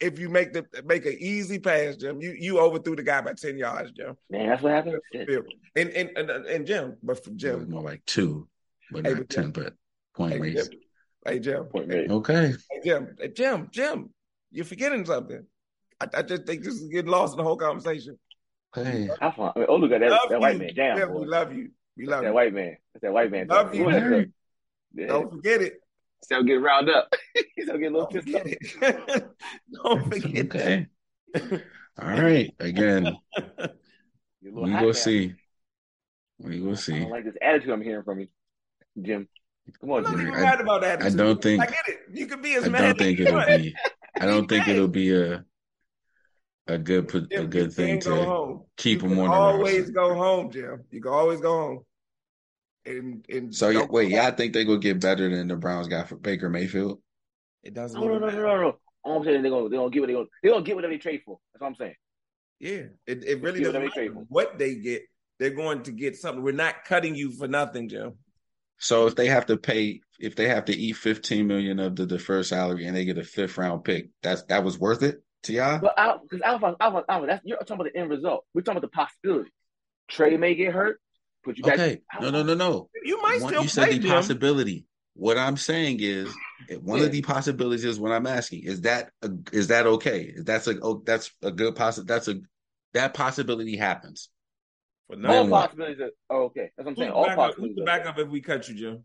If 0.00 0.18
you 0.18 0.28
make 0.28 0.52
the 0.52 0.66
make 0.84 1.06
an 1.06 1.16
easy 1.18 1.58
pass, 1.58 1.96
Jim, 1.96 2.20
you 2.20 2.36
you 2.38 2.58
overthrew 2.58 2.96
the 2.96 3.02
guy 3.02 3.22
by 3.22 3.32
ten 3.32 3.56
yards, 3.56 3.92
Jim. 3.92 4.16
Man, 4.28 4.48
that's 4.48 4.62
what 4.62 4.72
happened. 4.72 5.00
And 5.14 5.88
and 5.90 6.10
and, 6.16 6.30
and 6.30 6.66
Jim, 6.66 6.96
but 7.02 7.24
for 7.24 7.30
Jim, 7.30 7.70
more 7.70 7.82
like 7.82 8.04
two, 8.04 8.48
but 8.90 9.06
hey, 9.06 9.14
not 9.14 9.30
ten, 9.30 9.50
but 9.50 9.74
point 10.14 10.34
hey, 10.34 10.40
raised. 10.40 10.72
Jim, 10.72 10.80
Hey 11.24 11.38
Jim. 11.38 11.68
Okay. 11.74 12.52
Hey 12.70 12.80
Jim. 12.84 13.16
Hey 13.18 13.28
Jim. 13.28 13.68
Jim. 13.70 14.10
You're 14.50 14.64
forgetting 14.64 15.04
something. 15.04 15.44
I, 16.00 16.06
I, 16.14 16.22
just 16.22 16.46
think 16.46 16.64
this 16.64 16.74
is 16.74 16.88
getting 16.88 17.10
lost 17.10 17.34
in 17.34 17.38
the 17.38 17.44
whole 17.44 17.56
conversation. 17.56 18.18
Hey. 18.74 19.08
I 19.20 19.30
found, 19.30 19.52
I 19.54 19.60
mean, 19.60 19.66
oh 19.68 19.76
look 19.76 19.92
at 19.92 20.00
that, 20.00 20.20
that 20.28 20.40
white 20.40 20.58
man. 20.58 20.70
Damn. 20.74 20.98
Jim, 20.98 21.14
we 21.14 21.26
love 21.26 21.54
you. 21.54 21.70
We 21.96 22.06
love 22.06 22.22
That's 22.22 22.22
you. 22.22 22.28
That 22.28 22.34
white 22.34 22.54
man. 22.54 22.76
That's 22.92 23.02
that 23.02 23.12
white 23.12 23.30
man. 23.30 23.46
Love 23.46 23.74
you. 23.74 24.32
Yeah. 24.94 25.06
Don't 25.06 25.30
forget 25.30 25.62
it. 25.62 25.74
Still 26.24 26.42
get 26.42 26.54
riled 26.54 26.88
up. 26.88 27.12
He's 27.56 27.66
gonna 27.66 27.78
get 27.78 27.92
a 27.92 27.98
little 27.98 28.10
Don't 28.10 28.24
pissed 28.24 28.76
off. 28.82 29.22
Don't 29.84 30.12
forget 30.12 30.46
okay. 30.46 30.86
All 32.00 32.08
right. 32.08 32.54
Again. 32.58 33.16
we 34.42 34.70
go 34.72 34.92
see. 34.92 35.34
We 36.38 36.60
will 36.60 36.76
see. 36.76 36.96
I 36.96 36.98
don't 37.00 37.10
like 37.10 37.24
this 37.24 37.36
attitude 37.40 37.70
I'm 37.70 37.82
hearing 37.82 38.02
from 38.02 38.20
you, 38.20 38.28
Jim. 39.00 39.28
Come 39.80 39.90
on, 39.90 40.06
I'm 40.06 40.16
not 40.16 40.54
even 40.54 40.66
about 40.66 40.80
that. 40.82 41.02
I 41.02 41.10
don't 41.10 41.40
think. 41.40 41.62
I 41.62 41.66
get 41.66 41.88
it. 41.88 41.98
You 42.12 42.26
could 42.26 42.42
be 42.42 42.54
as 42.54 42.64
I 42.64 42.68
mad. 42.68 42.82
I 42.84 42.86
don't 42.86 42.98
think 42.98 43.20
it'll 43.20 43.46
be. 43.46 43.74
I 44.20 44.26
don't 44.26 44.48
think 44.48 44.68
it'll 44.68 44.88
be 44.88 45.14
a 45.14 45.44
a 46.68 46.78
good 46.78 47.12
a 47.32 47.44
good 47.44 47.72
thing 47.72 48.00
to 48.00 48.60
keep 48.76 49.02
him 49.02 49.18
on. 49.18 49.30
The 49.30 49.36
always 49.36 49.90
go 49.90 50.14
home, 50.14 50.50
Jim. 50.50 50.84
You 50.90 51.00
can 51.00 51.12
always 51.12 51.40
go 51.40 51.50
home. 51.50 51.78
And, 52.84 53.24
and 53.28 53.54
so 53.54 53.68
yeah, 53.68 53.86
wait, 53.88 54.10
y'all 54.10 54.32
think 54.32 54.52
they 54.52 54.64
gonna 54.64 54.78
get 54.78 55.00
better 55.00 55.28
than 55.28 55.46
the 55.46 55.56
Browns 55.56 55.86
got 55.86 56.08
for 56.08 56.16
Baker 56.16 56.48
Mayfield? 56.48 57.00
It 57.62 57.74
doesn't. 57.74 58.00
No, 58.00 58.08
no, 58.08 58.18
no, 58.18 58.28
no, 58.28 58.36
no, 58.36 58.60
no. 58.60 58.78
All 59.04 59.18
I'm 59.18 59.24
saying 59.24 59.42
they're 59.42 59.50
gonna 59.50 59.68
they're 59.68 59.78
gonna 59.78 59.90
get 59.90 60.00
what 60.00 60.06
they 60.08 60.12
gonna 60.12 60.26
they're 60.42 60.52
gonna 60.52 60.64
get 60.64 60.74
whatever 60.74 60.92
they 60.92 60.98
trade 60.98 61.22
for. 61.24 61.38
That's 61.52 61.60
what 61.60 61.68
I'm 61.68 61.74
saying. 61.76 61.94
Yeah, 62.58 62.82
it, 63.06 63.24
it 63.24 63.42
really 63.42 63.62
doesn't 63.62 63.82
matter 63.82 64.06
what 64.28 64.58
they 64.58 64.76
get. 64.76 65.02
They're 65.38 65.50
going 65.50 65.82
to 65.84 65.92
get 65.92 66.16
something. 66.16 66.42
We're 66.42 66.52
not 66.52 66.84
cutting 66.84 67.16
you 67.16 67.32
for 67.32 67.48
nothing, 67.48 67.88
Jim. 67.88 68.12
So 68.82 69.06
if 69.06 69.14
they 69.14 69.28
have 69.28 69.46
to 69.46 69.56
pay, 69.56 70.00
if 70.18 70.34
they 70.34 70.48
have 70.48 70.64
to 70.64 70.76
eat 70.76 70.94
fifteen 70.94 71.46
million 71.46 71.78
of 71.78 71.94
the 71.94 72.04
deferred 72.04 72.46
salary 72.46 72.84
and 72.86 72.96
they 72.96 73.04
get 73.04 73.16
a 73.16 73.22
fifth 73.22 73.56
round 73.56 73.84
pick, 73.84 74.08
that's 74.24 74.42
that 74.46 74.64
was 74.64 74.76
worth 74.76 75.04
it 75.04 75.22
to 75.44 75.52
y'all. 75.52 75.78
But 75.78 75.94
because 76.22 76.42
Alpha, 76.42 76.74
Alpha, 76.80 77.04
Alpha, 77.08 77.26
that's 77.28 77.42
you're 77.44 77.58
talking 77.58 77.74
about 77.76 77.92
the 77.92 77.96
end 77.96 78.10
result. 78.10 78.44
We're 78.52 78.62
talking 78.62 78.78
about 78.78 78.90
the 78.90 78.96
possibility. 78.96 79.50
Trey 80.08 80.36
may 80.36 80.56
get 80.56 80.74
hurt. 80.74 81.00
Put 81.44 81.58
you 81.58 81.62
back. 81.62 82.00
No, 82.20 82.30
no, 82.30 82.42
no, 82.42 82.54
no. 82.54 82.90
You 83.04 83.22
might 83.22 83.40
one, 83.40 83.52
still. 83.52 83.62
You 83.62 83.68
said 83.68 84.02
the 84.02 84.08
possibility. 84.08 84.84
What 85.14 85.38
I'm 85.38 85.56
saying 85.56 85.98
is, 86.00 86.34
one 86.80 86.98
yeah. 86.98 87.04
of 87.04 87.12
the 87.12 87.22
possibilities 87.22 87.84
is 87.84 88.00
what 88.00 88.10
I'm 88.10 88.26
asking. 88.26 88.64
Is 88.64 88.80
that 88.80 89.10
a, 89.22 89.30
is 89.52 89.68
that 89.68 89.86
okay? 89.86 90.34
That's 90.38 90.66
a 90.66 90.80
oh, 90.82 91.02
that's 91.06 91.30
a 91.40 91.52
good 91.52 91.76
possible. 91.76 92.06
That's 92.06 92.26
a 92.26 92.40
that 92.94 93.14
possibility 93.14 93.76
happens. 93.76 94.28
But 95.12 95.18
no 95.18 95.28
all 95.28 95.48
possibilities 95.48 96.00
are 96.00 96.10
oh, 96.30 96.44
okay. 96.44 96.70
That's 96.74 96.86
what 96.86 96.92
I'm 96.92 96.96
saying. 96.96 97.10
All 97.10 97.26
backup, 97.26 97.36
possibilities. 97.36 97.76
Who's 97.76 97.84
the 97.84 97.84
backup 97.84 98.18
if 98.18 98.28
we 98.28 98.40
cut 98.40 98.66
you, 98.66 98.74
Jim? 98.74 99.04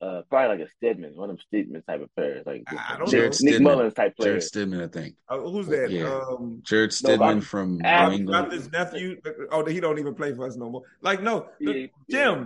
Uh, 0.00 0.22
probably 0.30 0.56
like 0.56 0.68
a 0.68 0.84
Stidham, 0.86 1.16
one 1.16 1.30
of 1.30 1.36
them 1.36 1.44
Stidham 1.52 1.84
type 1.84 2.00
of 2.00 2.14
players, 2.14 2.46
like 2.46 2.62
I 2.68 2.96
don't 2.96 3.10
Jarrett 3.10 3.36
know. 3.42 3.50
Nick 3.50 3.60
Mullens 3.60 3.94
type 3.94 4.16
player. 4.16 4.38
Jarrett 4.38 4.44
Stidham, 4.44 4.84
I 4.84 4.86
think. 4.86 5.16
Uh, 5.28 5.40
who's 5.40 5.66
that? 5.66 5.90
Yeah. 5.90 6.20
Um, 6.30 6.62
Jarrett 6.62 6.92
Stidham 6.92 7.34
no, 7.34 7.40
from 7.40 7.78
New 7.78 7.88
England. 7.88 8.26
Not 8.26 8.52
his 8.52 8.70
nephew. 8.70 9.20
Oh, 9.50 9.64
he 9.64 9.80
don't 9.80 9.98
even 9.98 10.14
play 10.14 10.32
for 10.32 10.46
us 10.46 10.54
no 10.54 10.70
more. 10.70 10.82
Like 11.00 11.24
no, 11.24 11.48
yeah, 11.58 11.72
Jim, 11.72 11.88
yeah. 12.08 12.44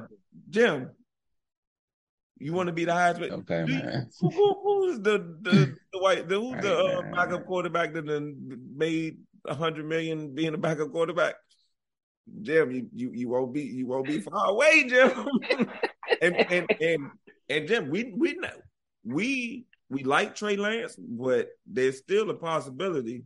Jim. 0.48 0.90
You 2.38 2.54
want 2.54 2.68
to 2.68 2.72
be 2.72 2.86
the 2.86 2.94
highest? 2.94 3.20
Okay, 3.20 3.64
Do 3.66 3.72
man. 3.74 4.10
who, 4.18 4.30
who, 4.30 4.54
who's 4.64 5.00
the 5.00 5.18
the, 5.42 5.76
the 5.92 5.98
white? 5.98 6.30
The, 6.30 6.40
who's 6.40 6.52
right, 6.54 6.62
the 6.62 6.74
uh, 6.74 7.02
backup 7.14 7.44
quarterback 7.44 7.92
that 7.92 8.06
made 8.74 9.18
a 9.46 9.54
hundred 9.54 9.84
million 9.84 10.34
being 10.34 10.54
a 10.54 10.58
backup 10.58 10.90
quarterback? 10.90 11.34
Jim, 12.42 12.70
you 12.70 12.88
you 12.94 13.12
you 13.12 13.28
won't 13.28 13.52
be 13.52 13.62
you 13.62 13.86
won't 13.86 14.06
be 14.06 14.20
far 14.20 14.50
away, 14.50 14.84
Jim. 14.88 15.10
and, 16.22 16.36
and 16.36 16.66
and 16.80 17.10
and 17.48 17.68
Jim, 17.68 17.90
we 17.90 18.12
we 18.16 18.34
know 18.34 18.48
we 19.04 19.64
we 19.88 20.04
like 20.04 20.34
Trey 20.34 20.56
Lance, 20.56 20.96
but 20.98 21.48
there's 21.66 21.98
still 21.98 22.30
a 22.30 22.34
possibility. 22.34 23.24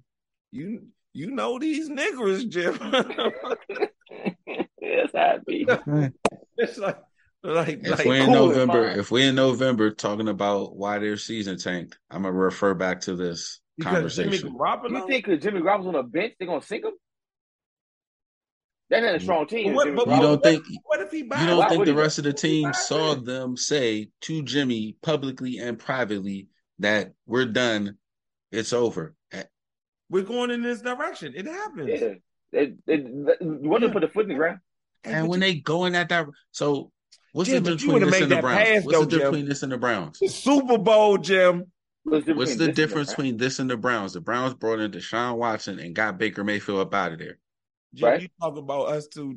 You 0.51 0.87
you 1.13 1.31
know 1.31 1.59
these 1.59 1.89
niggers, 1.89 2.49
Jim. 2.49 2.79
yes, 4.81 5.15
I 5.15 5.39
be. 5.47 5.67
It's 6.59 6.79
like 6.79 6.97
like 7.43 7.81
if 7.85 7.99
like 7.99 8.07
we're 8.07 8.15
in 8.15 8.25
cool 8.25 8.49
November, 8.49 8.87
if 8.89 9.11
we're 9.11 9.29
in 9.29 9.35
November 9.35 9.91
talking 9.91 10.29
about 10.29 10.75
why 10.75 10.99
their 10.99 11.19
season 11.19 11.59
tanked, 11.59 11.99
I'm 12.11 12.23
gonna 12.23 12.33
refer 12.33 12.73
back 12.73 13.03
to 13.03 13.15
this 13.15 13.61
because 13.77 13.93
conversation. 13.93 14.33
Jimmy 14.33 14.59
Garoppolo, 14.59 14.91
you 14.91 15.07
think 15.07 15.27
because 15.27 15.43
Jimmy 15.43 15.61
Garoppolo's 15.61 15.89
on 15.89 15.95
a 15.97 16.03
bench, 16.03 16.33
they're 16.39 16.49
gonna 16.49 16.63
sink 16.63 16.87
him? 16.87 16.93
That's 18.89 19.05
not 19.05 19.15
a 19.17 19.21
strong 19.21 19.47
team. 19.47 19.75
What, 19.75 19.95
but, 19.97 20.09
you 20.09 20.21
don't 20.21 20.43
think? 20.43 20.65
What 20.85 21.01
if 21.01 21.11
he 21.11 21.23
buys? 21.23 21.41
You 21.41 21.47
don't 21.49 21.69
think 21.69 21.87
the 21.87 21.95
rest 21.95 22.19
of 22.19 22.25
the 22.25 22.33
team 22.33 22.73
saw 22.73 23.15
them 23.15 23.57
say 23.57 24.11
to 24.23 24.43
Jimmy 24.43 24.97
publicly 25.03 25.59
and 25.59 25.79
privately 25.79 26.49
that 26.79 27.13
we're 27.27 27.47
done, 27.47 27.97
it's 28.53 28.73
over. 28.73 29.15
We're 30.09 30.23
going 30.23 30.53
in 30.53 30.63
this 30.63 30.83
direction. 30.83 31.33
It 31.35 31.47
happens. 31.47 32.01
Yeah, 32.01 32.09
they, 32.53 32.75
they, 32.87 32.99
they 32.99 33.37
want 33.41 33.83
to 33.83 33.89
put 33.89 34.03
the 34.03 34.09
foot 34.09 34.23
in 34.23 34.29
the 34.29 34.35
ground. 34.37 34.61
And 35.03 35.27
when 35.27 35.41
they 35.41 35.55
go 35.55 35.85
in 35.87 35.95
that 35.95 36.09
direction, 36.09 36.35
so 36.53 36.93
what's 37.33 37.51
Jim, 37.51 37.65
the 37.65 37.75
difference 37.75 37.83
between 37.83 38.11
this 38.11 38.21
and 38.21 38.31
the 38.31 38.41
Browns? 38.41 38.69
Pass, 38.69 38.85
what's 38.85 38.99
though, 38.99 39.05
the 39.05 39.11
difference 39.11 39.31
between 39.31 39.49
this 39.49 39.63
and 39.65 39.73
the 39.73 39.79
Browns? 39.79 40.19
The 40.21 40.29
Super 40.29 40.79
Bowl, 40.79 41.19
Jim. 41.19 41.65
What's 42.05 42.25
the 42.25 42.35
What's 42.35 42.55
difference 42.55 42.59
the 42.59 42.67
between 42.67 42.67
this 42.67 42.69
and 42.69 42.69
the 42.69 42.73
difference 42.73 43.09
Browns? 43.09 43.17
between 43.17 43.37
this 43.37 43.59
and 43.59 43.71
the 43.71 43.77
Browns? 43.77 44.13
The 44.13 44.21
Browns 44.21 44.55
brought 44.55 44.79
in 44.79 44.93
Deshaun 44.93 45.39
Watson 45.39 45.81
and 45.81 45.93
got 45.93 46.19
Baker 46.19 46.45
Mayfield 46.45 46.79
up 46.79 46.95
out 46.95 47.13
of 47.13 47.19
there. 47.19 47.39
Jim, 47.97 48.09
Right. 48.09 48.23
you 48.23 48.29
talk 48.41 48.57
about 48.57 48.89
us 48.89 49.07
too. 49.09 49.37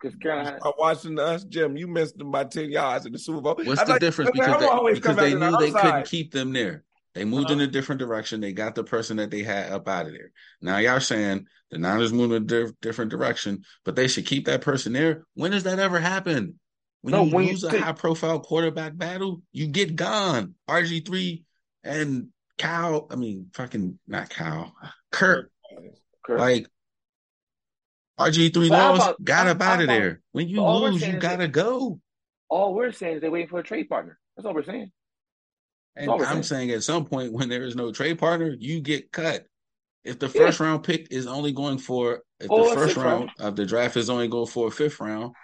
Because 0.00 0.16
Carolina, 0.16 0.58
Start 0.58 0.74
watching 0.78 1.18
us, 1.18 1.44
Jim. 1.44 1.76
You 1.76 1.86
missed 1.86 2.18
them 2.18 2.30
by 2.30 2.44
ten 2.44 2.70
yards 2.70 3.06
in 3.06 3.12
the 3.12 3.18
Super 3.18 3.40
Bowl. 3.40 3.54
What's 3.54 3.80
I 3.80 3.84
the 3.84 3.92
thought- 3.92 4.00
difference? 4.00 4.30
I 4.30 4.32
Because 4.32 4.60
they, 4.60 4.92
because 4.94 5.16
they 5.16 5.34
knew 5.34 5.50
the 5.50 5.56
they 5.58 5.66
outside. 5.68 5.82
couldn't 5.82 6.06
keep 6.06 6.32
them 6.32 6.52
there. 6.52 6.84
They 7.14 7.24
moved 7.24 7.50
in 7.50 7.58
Uh-huh. 7.58 7.68
a 7.68 7.70
different 7.70 8.00
direction. 8.00 8.40
They 8.40 8.52
got 8.52 8.74
the 8.74 8.82
person 8.82 9.16
that 9.18 9.30
they 9.30 9.42
had 9.44 9.72
up 9.72 9.86
out 9.88 10.06
of 10.06 10.12
there. 10.12 10.32
Now 10.60 10.78
y'all 10.78 10.98
saying 10.98 11.46
the 11.70 11.78
Niners 11.78 12.12
moved 12.12 12.32
in 12.34 12.42
a 12.42 12.44
diff- 12.44 12.72
different 12.82 13.10
direction, 13.12 13.62
but 13.84 13.94
they 13.94 14.08
should 14.08 14.26
keep 14.26 14.46
that 14.46 14.60
person 14.62 14.92
there. 14.92 15.22
When 15.34 15.52
does 15.52 15.62
that 15.62 15.78
ever 15.78 16.00
happen? 16.00 16.58
When 17.02 17.12
No, 17.12 17.22
you 17.24 17.34
when 17.34 17.44
you 17.46 17.54
a 17.54 17.70
think- 17.70 17.84
high 17.84 17.92
profile 17.92 18.40
quarterback 18.40 18.96
battle, 18.96 19.42
you 19.52 19.68
get 19.68 19.94
gone. 19.94 20.54
RG 20.68 21.00
three 21.06 21.44
and 21.84 22.28
Cal. 22.58 23.06
I 23.10 23.16
mean, 23.16 23.50
fucking 23.54 23.98
not 24.08 24.28
Cal. 24.30 24.74
Kurt. 25.12 25.52
Kirk, 26.24 26.38
Like 26.40 26.66
RG 28.18 28.54
three 28.54 28.68
But 28.68 28.78
lost, 28.78 29.02
about- 29.02 29.24
got 29.24 29.46
up 29.48 29.60
out 29.60 29.80
of 29.80 29.84
about- 29.84 29.92
there. 29.98 30.20
When 30.32 30.48
you 30.48 30.56
but 30.56 30.64
all 30.64 30.82
we're 30.82 30.90
lose, 30.90 31.06
you 31.06 31.18
gotta 31.18 31.48
go. 31.48 32.00
all 32.48 32.74
we're 32.74 32.92
saying 32.92 33.16
is 33.16 33.20
they're 33.20 33.30
waiting 33.30 33.48
for 33.48 33.58
a 33.58 33.64
trade 33.64 33.88
partner. 33.88 34.18
That's 34.36 34.46
all 34.46 34.54
we're 34.54 34.64
saying. 34.64 34.92
And 35.96 36.08
we're 36.08 36.24
I'm 36.24 36.42
saying. 36.42 36.68
saying 36.68 36.70
at 36.72 36.82
some 36.84 37.04
point 37.06 37.32
when 37.32 37.48
there 37.48 37.62
is 37.64 37.74
no 37.76 37.92
trade 37.92 38.18
partner, 38.18 38.54
you 38.58 38.80
get 38.80 39.10
cut. 39.12 39.46
If 40.04 40.18
the 40.18 40.26
Yeah. 40.26 40.32
first 40.32 40.60
round 40.60 40.84
pick 40.84 41.08
is 41.10 41.26
only 41.26 41.52
going 41.52 41.78
for 41.78 42.22
if 42.40 42.50
Or 42.50 42.68
the 42.70 42.74
first 42.74 42.94
sixth 42.94 43.04
round 43.04 43.30
of 43.38 43.56
the 43.56 43.64
draft 43.64 43.96
is 43.96 44.10
only 44.10 44.28
going 44.28 44.46
for 44.46 44.68
a 44.68 44.70
fifth 44.70 45.00
round, 45.00 45.34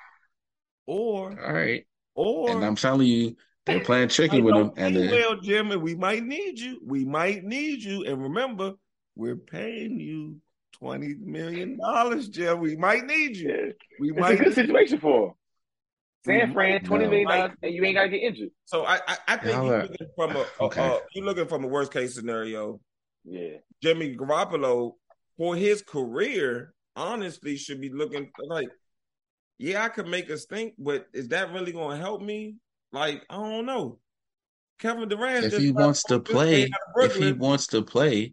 Or 0.86 1.30
all 1.44 1.52
right. 1.52 1.86
or 2.14 2.50
And 2.50 2.64
I'm 2.64 2.76
telling 2.76 3.06
you, 3.08 3.36
they're 3.66 3.80
playing 3.84 4.04
I 4.04 4.08
chicken 4.08 4.44
with 4.44 4.54
them. 4.54 4.72
And 4.76 4.94
full 4.96 5.04
they 5.06 5.10
well, 5.20 5.36
Jim, 5.40 5.70
and 5.70 5.82
we 5.82 5.94
might 5.94 6.24
need 6.24 6.58
you. 6.58 6.80
We 6.84 7.04
might 7.04 7.42
need 7.44 7.82
you. 7.82 8.04
And 8.04 8.22
remember, 8.22 8.74
we're 9.16 9.36
paying 9.36 9.98
you 10.00 10.40
twenty 10.80 11.14
million 11.20 11.78
dollars, 11.78 12.28
Jim. 12.28 12.60
We 12.60 12.76
might 12.76 13.04
need 13.06 13.36
you. 13.36 13.48
Yeah. 13.50 13.72
We 14.00 14.12
It's 14.12 14.40
a 14.40 14.44
good 14.44 14.54
situation 14.54 14.98
for 14.98 15.26
them. 15.28 15.34
San 16.26 16.48
We 16.48 16.54
Fran, 16.54 16.72
might- 16.74 16.84
twenty 16.84 17.04
no. 17.04 17.10
million 17.10 17.28
dollars, 17.28 17.52
and 17.62 17.74
you 17.74 17.84
ain't 17.84 17.94
gotta 17.96 18.08
get 18.08 18.18
injured. 18.22 18.50
So 18.64 18.84
I, 18.84 19.00
I, 19.06 19.16
I 19.28 19.36
think 19.36 19.56
Y'all 19.56 19.66
you're 19.66 19.82
looking 19.82 20.06
from 20.16 20.36
a, 20.36 20.40
a, 20.40 20.46
Okay. 20.64 20.86
a- 20.86 21.00
you're 21.14 21.24
looking 21.24 21.46
from 21.46 21.64
a 21.64 21.68
worst 21.68 21.92
case 21.92 22.14
scenario. 22.14 22.80
Yeah. 23.24 23.58
Jimmy 23.82 24.16
Garoppolo 24.16 24.92
for 25.36 25.56
his 25.56 25.82
career, 25.82 26.74
honestly, 26.96 27.56
should 27.56 27.80
be 27.80 27.90
looking 27.90 28.30
like, 28.46 28.68
yeah, 29.58 29.84
I 29.84 29.88
could 29.88 30.06
make 30.08 30.30
us 30.30 30.44
think, 30.46 30.74
but 30.78 31.06
is 31.12 31.28
that 31.28 31.52
really 31.52 31.72
going 31.72 31.96
to 31.96 32.02
help 32.02 32.20
me? 32.22 32.56
Like, 32.92 33.24
I 33.30 33.36
don't 33.36 33.66
know. 33.66 33.98
Kevin 34.78 35.08
Durant, 35.08 35.44
if 35.44 35.50
just 35.52 35.62
he 35.62 35.72
wants 35.72 36.02
to 36.04 36.20
play, 36.20 36.62
stayed 36.62 36.72
out 36.98 37.04
of 37.04 37.10
if 37.10 37.16
he 37.16 37.32
wants 37.32 37.66
to 37.68 37.82
play, 37.82 38.32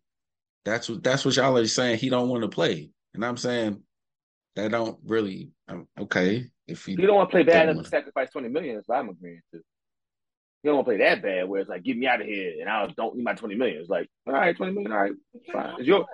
that's 0.67 0.89
what 0.89 1.03
that's 1.03 1.25
what 1.25 1.35
y'all 1.35 1.57
are 1.57 1.67
saying. 1.67 1.99
He 1.99 2.09
don't 2.09 2.29
want 2.29 2.43
to 2.43 2.49
play, 2.49 2.91
and 3.13 3.23
I'm 3.25 3.37
saying 3.37 3.81
that 4.55 4.71
don't 4.71 4.99
really. 5.05 5.51
um, 5.67 5.87
okay, 5.99 6.47
if 6.67 6.85
he 6.85 6.93
You 6.93 7.07
don't 7.07 7.15
want 7.15 7.29
to 7.29 7.33
play 7.33 7.43
bad 7.43 7.65
Don't 7.65 7.75
enough 7.75 7.85
to 7.85 7.89
sacrifice 7.89 8.29
twenty 8.31 8.49
million. 8.49 8.75
That's 8.75 8.87
what 8.87 8.99
I'm 8.99 9.09
agreeing 9.09 9.41
to. 9.53 9.57
You 9.57 10.71
don't 10.71 10.75
want 10.75 10.87
to 10.87 10.91
play 10.91 10.97
that 11.05 11.21
bad, 11.21 11.47
where 11.47 11.61
it's 11.61 11.69
like, 11.69 11.83
get 11.83 11.97
me 11.97 12.07
out 12.07 12.19
of 12.19 12.27
here, 12.27 12.55
and 12.59 12.69
I 12.69 12.87
don't 12.97 13.15
need 13.15 13.23
my 13.23 13.33
twenty 13.33 13.55
million. 13.55 13.79
It's 13.79 13.89
like, 13.89 14.09
all 14.25 14.33
right, 14.33 14.55
twenty 14.55 14.73
million, 14.73 14.91
all 14.91 14.99
right, 14.99 15.13
fine. 15.51 15.75
It's 15.77 15.87
your, 15.87 16.05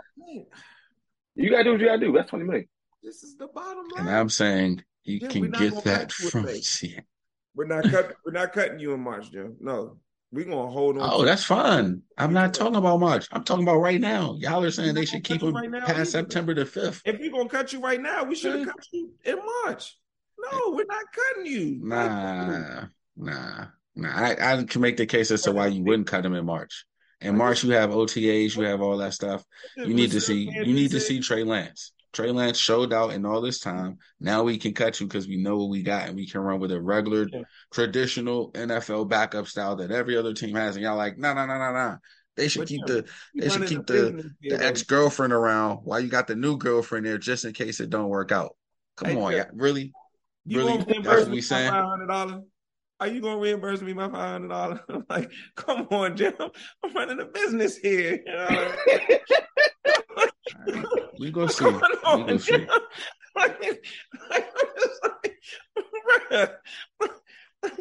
you 1.36 1.50
gotta 1.50 1.64
do 1.64 1.72
what 1.72 1.80
you 1.80 1.88
gotta 1.88 2.00
do. 2.00 2.12
That's 2.12 2.30
twenty 2.30 2.46
million. 2.46 2.68
This 3.02 3.24
is 3.24 3.36
the 3.38 3.48
bottom 3.48 3.88
line. 3.96 4.08
and 4.08 4.10
I'm 4.10 4.30
saying 4.30 4.84
you 5.04 5.20
Yeah, 5.20 5.28
can 5.30 5.52
get 5.52 5.84
that 5.84 6.00
cut 6.00 6.20
you 6.20 6.26
with 6.26 6.32
from. 6.32 6.46
faith. 6.48 7.00
We're 7.56 7.66
not 7.66 7.86
cut. 7.86 8.14
We're 8.26 8.32
not 8.32 8.52
cutting 8.54 8.80
you 8.80 8.94
in 8.94 9.00
March, 9.00 9.32
Jim. 9.32 9.58
No, 9.60 9.98
we're 10.34 10.46
gonna 10.46 10.72
hold 10.72 10.98
on. 10.98 11.08
Oh, 11.12 11.24
that's 11.24 11.44
fine. 11.44 12.02
I'm 12.18 12.34
not 12.34 12.56
talking 12.56 12.76
about 12.76 13.00
March. 13.00 13.28
I'm 13.32 13.44
talking 13.44 13.64
about 13.64 13.78
right 13.78 14.02
now. 14.02 14.36
Y'all 14.40 14.64
are 14.64 14.72
saying 14.72 14.96
they 14.96 15.06
should 15.06 15.24
keep 15.24 15.44
him 15.44 15.54
right 15.54 15.72
past 15.72 15.90
either. 15.92 16.06
September 16.06 16.56
the 16.56 16.66
fifth. 16.66 17.04
If 17.06 17.20
we're 17.20 17.32
gonna 17.32 17.48
cut 17.48 17.72
you 17.72 17.80
right 17.80 18.02
now, 18.02 18.24
we 18.24 18.34
should 18.36 18.56
have 18.56 18.68
cut 18.68 18.86
you 18.92 19.12
in 19.24 19.38
March. 19.38 19.96
No, 20.40 20.72
we're 20.72 20.86
not 20.86 21.06
cutting 21.14 21.46
you. 21.46 21.80
Nah, 21.84 22.86
nah, 23.16 23.66
nah. 23.96 24.10
I, 24.10 24.36
I 24.40 24.64
can 24.64 24.82
make 24.82 24.98
the 24.98 25.06
case 25.06 25.30
as 25.30 25.44
to 25.44 25.52
why 25.52 25.68
you 25.68 25.84
wouldn't 25.84 26.08
cut 26.08 26.26
him 26.26 26.34
in 26.34 26.46
March. 26.46 26.86
In 27.22 27.38
March, 27.38 27.64
you 27.64 27.72
have 27.72 27.92
OTAs, 27.92 28.58
you 28.58 28.64
have 28.64 28.82
all 28.82 28.98
that 28.98 29.14
stuff. 29.14 29.46
You 29.78 29.94
need 29.94 30.12
to 30.12 30.20
see. 30.20 30.50
You 30.52 30.74
need 30.74 30.92
to 30.92 31.00
see 31.00 31.20
Trey 31.20 31.44
Lance. 31.44 31.94
Trey 32.14 32.32
Lance 32.32 32.58
showed 32.58 32.94
out 32.94 33.12
in 33.14 33.26
all 33.26 33.42
this 33.42 33.60
time. 33.60 33.98
Now 34.20 34.44
we 34.44 34.58
can 34.58 34.74
cut 34.74 35.00
you 35.00 35.08
because 35.08 35.28
we 35.28 35.38
know 35.38 35.58
what 35.58 35.70
we 35.70 35.84
got, 35.84 36.08
and 36.08 36.16
we 36.16 36.28
can 36.28 36.42
run 36.42 36.60
with 36.60 36.72
a 36.72 36.80
regular, 36.82 37.28
Yeah. 37.32 37.42
traditional 37.72 38.52
NFL 38.54 39.06
backup 39.10 39.48
style 39.48 39.76
that 39.78 39.92
every 39.92 40.16
other 40.16 40.34
team 40.34 40.56
has. 40.56 40.76
And 40.76 40.84
y'all 40.84 40.96
like, 40.96 41.18
no, 41.18 41.34
no, 41.34 41.46
no, 41.46 41.58
no, 41.58 41.74
no. 41.74 41.98
They 42.36 42.48
should 42.48 42.62
But 42.62 42.70
keep 42.70 42.86
yeah, 42.88 43.02
the 43.02 43.10
they 43.38 43.50
should 43.50 43.66
keep 43.68 43.86
the 43.86 44.32
the 44.50 44.64
ex 44.64 44.84
girlfriend 44.84 45.34
around 45.34 45.78
while 45.78 46.00
you 46.00 46.10
got 46.10 46.28
the 46.28 46.36
new 46.36 46.58
girlfriend 46.58 47.06
there 47.06 47.18
just 47.18 47.46
in 47.46 47.54
case 47.54 47.80
it 47.80 47.90
don't 47.90 48.10
work 48.10 48.32
out. 48.32 48.56
Come 48.96 49.10
Hey, 49.10 49.16
on, 49.18 49.32
Jeff. 49.32 49.48
yeah, 49.48 49.52
really? 49.54 49.94
You 50.46 50.58
Really? 50.58 50.74
gonna 50.74 50.86
That's 50.86 50.94
reimburse 50.94 51.22
what 51.24 51.30
me 51.30 51.36
we 51.36 51.42
saying? 51.42 51.72
five 51.72 51.86
hundred 51.86 52.08
dollars? 52.08 52.42
Are 53.00 53.08
you 53.08 53.22
gonna 53.22 53.40
reimburse 53.40 53.82
me 53.82 53.94
my 53.94 54.10
five 54.10 54.32
hundred 54.32 54.48
dollars? 54.50 54.80
I'm 54.90 55.06
like, 55.10 55.32
come 55.56 55.88
on, 55.92 56.16
Jim. 56.18 56.34
I'm 56.40 56.94
running 56.94 57.20
a 57.20 57.26
business 57.26 57.78
here. 57.78 58.20
You 58.26 58.34
know? 58.34 58.76
We 61.20 61.32
go 61.32 61.48
see. 61.48 61.66
We 61.66 61.72
go 61.72 62.38
see. 62.38 62.68
Like, 63.36 63.60
like, 64.30 64.48
like, 66.32 66.52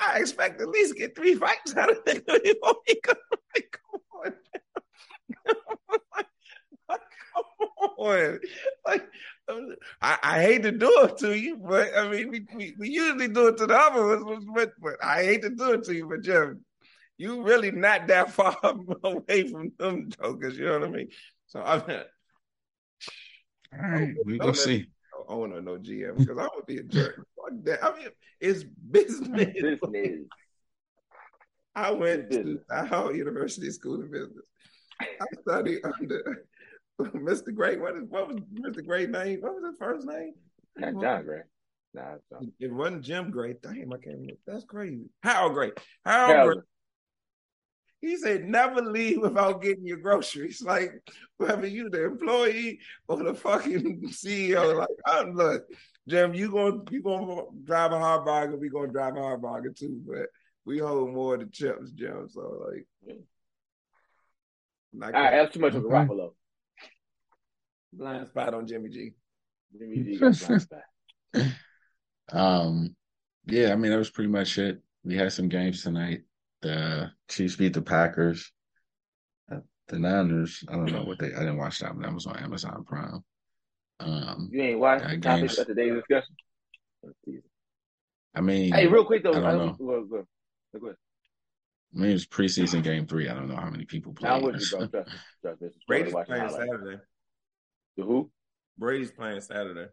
I 0.00 0.18
expect 0.18 0.62
at 0.62 0.68
least 0.70 0.96
get 0.96 1.14
three 1.14 1.34
fights 1.34 1.76
out 1.76 1.90
of 1.90 1.98
it 2.06 2.26
before 2.26 2.76
he 2.86 2.98
come. 3.02 3.16
Like, 3.54 3.78
come 3.90 4.00
on. 4.24 4.32
Like, 6.16 6.26
come 6.88 7.96
on. 7.98 8.38
Like, 8.86 9.08
I, 10.00 10.18
I 10.22 10.42
hate 10.42 10.62
to 10.62 10.72
do 10.72 10.90
it 11.02 11.18
to 11.18 11.38
you, 11.38 11.56
but 11.56 11.96
I 11.96 12.08
mean, 12.08 12.30
we, 12.30 12.46
we, 12.54 12.74
we 12.78 12.88
usually 12.88 13.28
do 13.28 13.48
it 13.48 13.58
to 13.58 13.66
the 13.66 13.76
other 13.76 14.24
ones, 14.24 14.46
but, 14.54 14.72
but 14.80 14.94
I 15.02 15.22
hate 15.24 15.42
to 15.42 15.50
do 15.50 15.72
it 15.72 15.84
to 15.84 15.94
you, 15.94 16.08
but 16.08 16.22
Jim, 16.22 16.64
you 17.18 17.42
really 17.42 17.70
not 17.70 18.06
that 18.08 18.32
far 18.32 18.56
away 19.04 19.48
from 19.48 19.72
them 19.78 20.10
jokers, 20.10 20.58
you 20.58 20.66
know 20.66 20.80
what 20.80 20.88
I 20.88 20.92
mean? 20.92 21.08
So 21.46 21.60
I 21.62 21.86
mean, 21.86 22.00
All 23.82 23.90
right, 23.90 24.14
we 24.24 24.38
Don't 24.38 24.46
go 24.46 24.46
let 24.48 24.56
see. 24.56 24.78
me- 24.78 24.86
owner, 25.26 25.60
no 25.62 25.78
GM, 25.78 26.18
because 26.18 26.36
I 26.38 26.48
would 26.54 26.66
be 26.66 26.78
a 26.78 26.82
jerk. 26.82 27.16
Fuck 27.36 27.52
that. 27.64 27.82
I 27.82 27.96
mean, 27.96 28.08
it's 28.40 28.62
business. 28.64 29.28
Business. 29.28 30.20
I 31.74 31.90
went 31.92 32.30
to 32.30 32.36
Business. 32.38 32.64
Howard 32.90 33.16
University 33.16 33.70
School 33.70 34.02
of 34.02 34.10
Business. 34.12 34.44
I 35.00 35.24
studied 35.40 35.80
under 35.84 36.44
Mr. 37.00 37.54
Gray. 37.54 37.76
What 37.78 37.96
is 37.96 38.04
what 38.08 38.28
was 38.28 38.36
Mr. 38.52 38.86
Gray's 38.86 39.08
name? 39.08 39.40
What 39.40 39.54
was 39.54 39.64
his 39.64 39.78
first 39.78 40.06
name? 40.06 40.34
Not 40.76 41.00
John 41.00 41.24
Gray. 41.24 41.40
Nah. 41.94 42.16
It 42.60 42.72
wasn't 42.72 43.02
Jim 43.02 43.30
Gray. 43.30 43.54
Damn, 43.62 43.92
I 43.92 43.96
can't 43.96 44.16
remember. 44.16 44.34
That's 44.46 44.64
crazy. 44.64 45.06
Harold 45.22 45.54
Gray. 45.54 45.72
Harold 46.04 46.28
Harold. 46.36 46.54
Gray. 46.54 46.62
He 48.04 48.18
said, 48.18 48.44
never 48.44 48.82
leave 48.82 49.22
without 49.22 49.62
getting 49.62 49.86
your 49.86 49.96
groceries. 49.96 50.62
Like, 50.74 50.92
whether 51.38 51.66
you 51.66 51.88
the 51.88 52.04
employee 52.04 52.80
or 53.08 53.22
the 53.22 53.34
fucking 53.34 54.02
CEO, 54.08 54.76
like, 54.76 54.88
I'm 55.06 55.34
look, 55.34 55.64
Jim, 56.06 56.34
you 56.34 56.50
gonna 56.50 56.82
you 56.90 57.02
gonna 57.02 57.42
drive 57.64 57.92
a 57.92 57.98
hard 57.98 58.26
bargain, 58.26 58.60
we 58.60 58.68
gonna 58.68 58.92
drive 58.92 59.16
a 59.16 59.20
hard 59.20 59.40
bargain 59.40 59.72
too, 59.72 60.02
but 60.06 60.26
we 60.66 60.78
hold 60.78 61.14
more 61.14 61.34
of 61.34 61.40
the 61.40 61.46
chips, 61.46 61.92
Jim. 61.92 62.28
So 62.28 62.66
like, 62.70 63.16
like 64.92 65.14
All 65.14 65.22
right, 65.22 65.30
that's 65.30 65.54
too 65.54 65.60
much 65.60 65.74
of 65.74 65.84
Okay. 65.84 65.94
Garoppolo. 65.94 66.34
blind 67.92 68.28
spot 68.28 68.52
on 68.52 68.66
Jimmy 68.66 68.90
G. 68.90 69.12
Jimmy 69.78 70.02
G 70.02 70.18
blind 70.18 70.36
spot. 70.62 70.82
Um, 72.32 72.96
yeah, 73.46 73.72
I 73.72 73.76
mean 73.76 73.90
that 73.90 73.98
was 73.98 74.10
pretty 74.10 74.30
much 74.30 74.58
it. 74.58 74.82
We 75.04 75.16
had 75.16 75.32
some 75.32 75.48
games 75.48 75.82
tonight. 75.82 76.22
The 76.64 77.10
Chiefs 77.28 77.56
beat 77.56 77.74
the 77.74 77.82
Packers. 77.82 78.50
Uh, 79.52 79.58
The 79.88 79.98
Niners, 79.98 80.64
I 80.68 80.72
don't 80.72 80.90
know 80.90 81.02
what 81.06 81.18
they. 81.18 81.26
I 81.34 81.40
didn't 81.40 81.58
watch 81.58 81.78
that, 81.80 81.92
but 81.94 82.02
that 82.04 82.14
was 82.14 82.26
on 82.26 82.38
Amazon 82.38 82.84
Prime. 82.84 83.22
Um, 84.00 84.48
You 84.50 84.62
ain't 84.62 84.78
watched 84.80 85.02
Got 85.04 85.10
the 85.10 85.20
topic 85.20 85.40
games. 85.42 85.58
of 85.58 85.66
today's 85.66 85.94
discussion? 85.94 86.34
I 88.34 88.40
mean, 88.40 88.72
Hey, 88.72 88.86
real 88.86 89.04
quick 89.04 89.22
though, 89.22 89.30
I 89.32 89.34
don't 89.34 89.44
I 89.44 89.52
know. 89.52 89.72
go, 89.78 89.86
go, 89.86 90.04
go, 90.04 90.26
go 90.80 90.86
ahead. 90.86 90.96
I 91.94 91.98
mean, 92.00 92.10
it's 92.10 92.26
preseason 92.26 92.82
game 92.82 93.06
three. 93.06 93.28
I 93.28 93.34
don't 93.34 93.48
know 93.48 93.54
how 93.56 93.70
many 93.70 93.84
people 93.84 94.14
Now 94.20 94.36
I'm 94.36 94.42
with 94.42 94.60
you, 94.60 94.66
bro. 94.70 94.86
Trust 94.88 95.06
me. 95.08 95.14
Trust 95.42 95.60
me. 95.62 95.68
Brady's 95.86 96.12
playing 96.12 96.26
highlights. 96.42 96.54
Saturday. 96.56 97.02
The 97.96 98.02
who? 98.04 98.30
Brady's 98.78 99.12
playing 99.12 99.40
Saturday. 99.42 99.86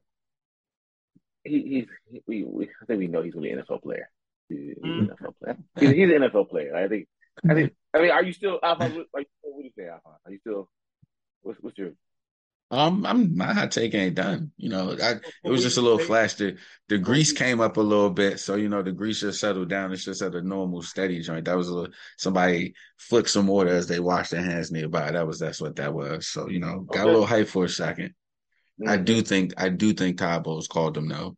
He, 1.43 1.61
he's 1.61 1.87
he, 2.09 2.23
we, 2.27 2.43
we 2.43 2.69
I 2.81 2.85
think 2.85 2.99
we 2.99 3.07
know 3.07 3.21
he's 3.21 3.33
gonna 3.33 3.43
be 3.43 3.51
an 3.51 3.59
NFL 3.59 3.83
player. 3.83 4.09
He's, 4.51 4.75
he's 4.83 4.93
Mm. 4.93 4.99
an 4.99 5.07
NFL 5.09 5.33
player. 5.39 5.57
He's, 5.79 5.89
he's 5.89 6.09
an 6.09 6.21
NFL 6.21 6.49
player. 6.49 6.75
I 6.75 6.87
think. 6.87 7.07
I 7.49 7.53
think. 7.53 7.73
I 7.93 8.01
mean, 8.01 8.11
are 8.11 8.23
you 8.23 8.33
still 8.33 8.59
Alphonse? 8.63 8.93
What, 8.93 9.07
are 9.13 9.21
you, 9.21 9.25
what 9.41 9.61
do 9.61 9.63
you 9.65 9.71
say, 9.77 9.87
Alphonse? 9.87 10.19
Are 10.25 10.31
you 10.31 10.39
still? 10.39 10.69
What's 11.41 11.59
what's 11.61 11.77
your 11.77 11.91
Um, 12.69 13.05
I'm 13.05 13.35
my 13.35 13.53
hot 13.53 13.71
take 13.71 13.95
ain't 13.95 14.15
done. 14.15 14.51
You 14.57 14.69
know, 14.69 14.95
I, 15.01 15.15
it 15.43 15.49
was 15.49 15.63
just 15.63 15.77
a 15.77 15.81
little 15.81 15.99
flash. 15.99 16.35
The 16.35 16.57
the 16.87 16.97
grease 16.97 17.31
came 17.31 17.59
up 17.61 17.77
a 17.77 17.81
little 17.81 18.09
bit, 18.11 18.39
so 18.39 18.55
you 18.55 18.69
know 18.69 18.83
the 18.83 18.91
grease 18.91 19.21
just 19.21 19.39
settled 19.39 19.69
down. 19.69 19.91
It's 19.91 20.05
just 20.05 20.21
at 20.21 20.35
a 20.35 20.41
normal 20.41 20.81
steady 20.81 21.21
joint. 21.21 21.45
That 21.45 21.57
was 21.57 21.67
a 21.67 21.73
little, 21.73 21.93
somebody 22.17 22.73
flicked 22.97 23.29
some 23.29 23.47
water 23.47 23.69
as 23.69 23.87
they 23.87 23.99
washed 23.99 24.31
their 24.31 24.43
hands 24.43 24.71
nearby. 24.71 25.11
That 25.11 25.27
was 25.27 25.39
that's 25.39 25.61
what 25.61 25.75
that 25.77 25.93
was. 25.93 26.27
So 26.27 26.47
you 26.47 26.59
know, 26.59 26.81
got 26.81 27.01
okay. 27.01 27.09
a 27.09 27.11
little 27.11 27.25
hype 27.25 27.47
for 27.47 27.65
a 27.65 27.67
2nd 27.67 27.97
mm-hmm. 27.97 28.89
I 28.89 28.97
do 28.97 29.21
think 29.21 29.53
I 29.57 29.69
do 29.69 29.93
think 29.93 30.17
Todd 30.17 30.43
Bowles 30.43 30.67
called 30.67 30.93
them 30.93 31.09
though. 31.09 31.35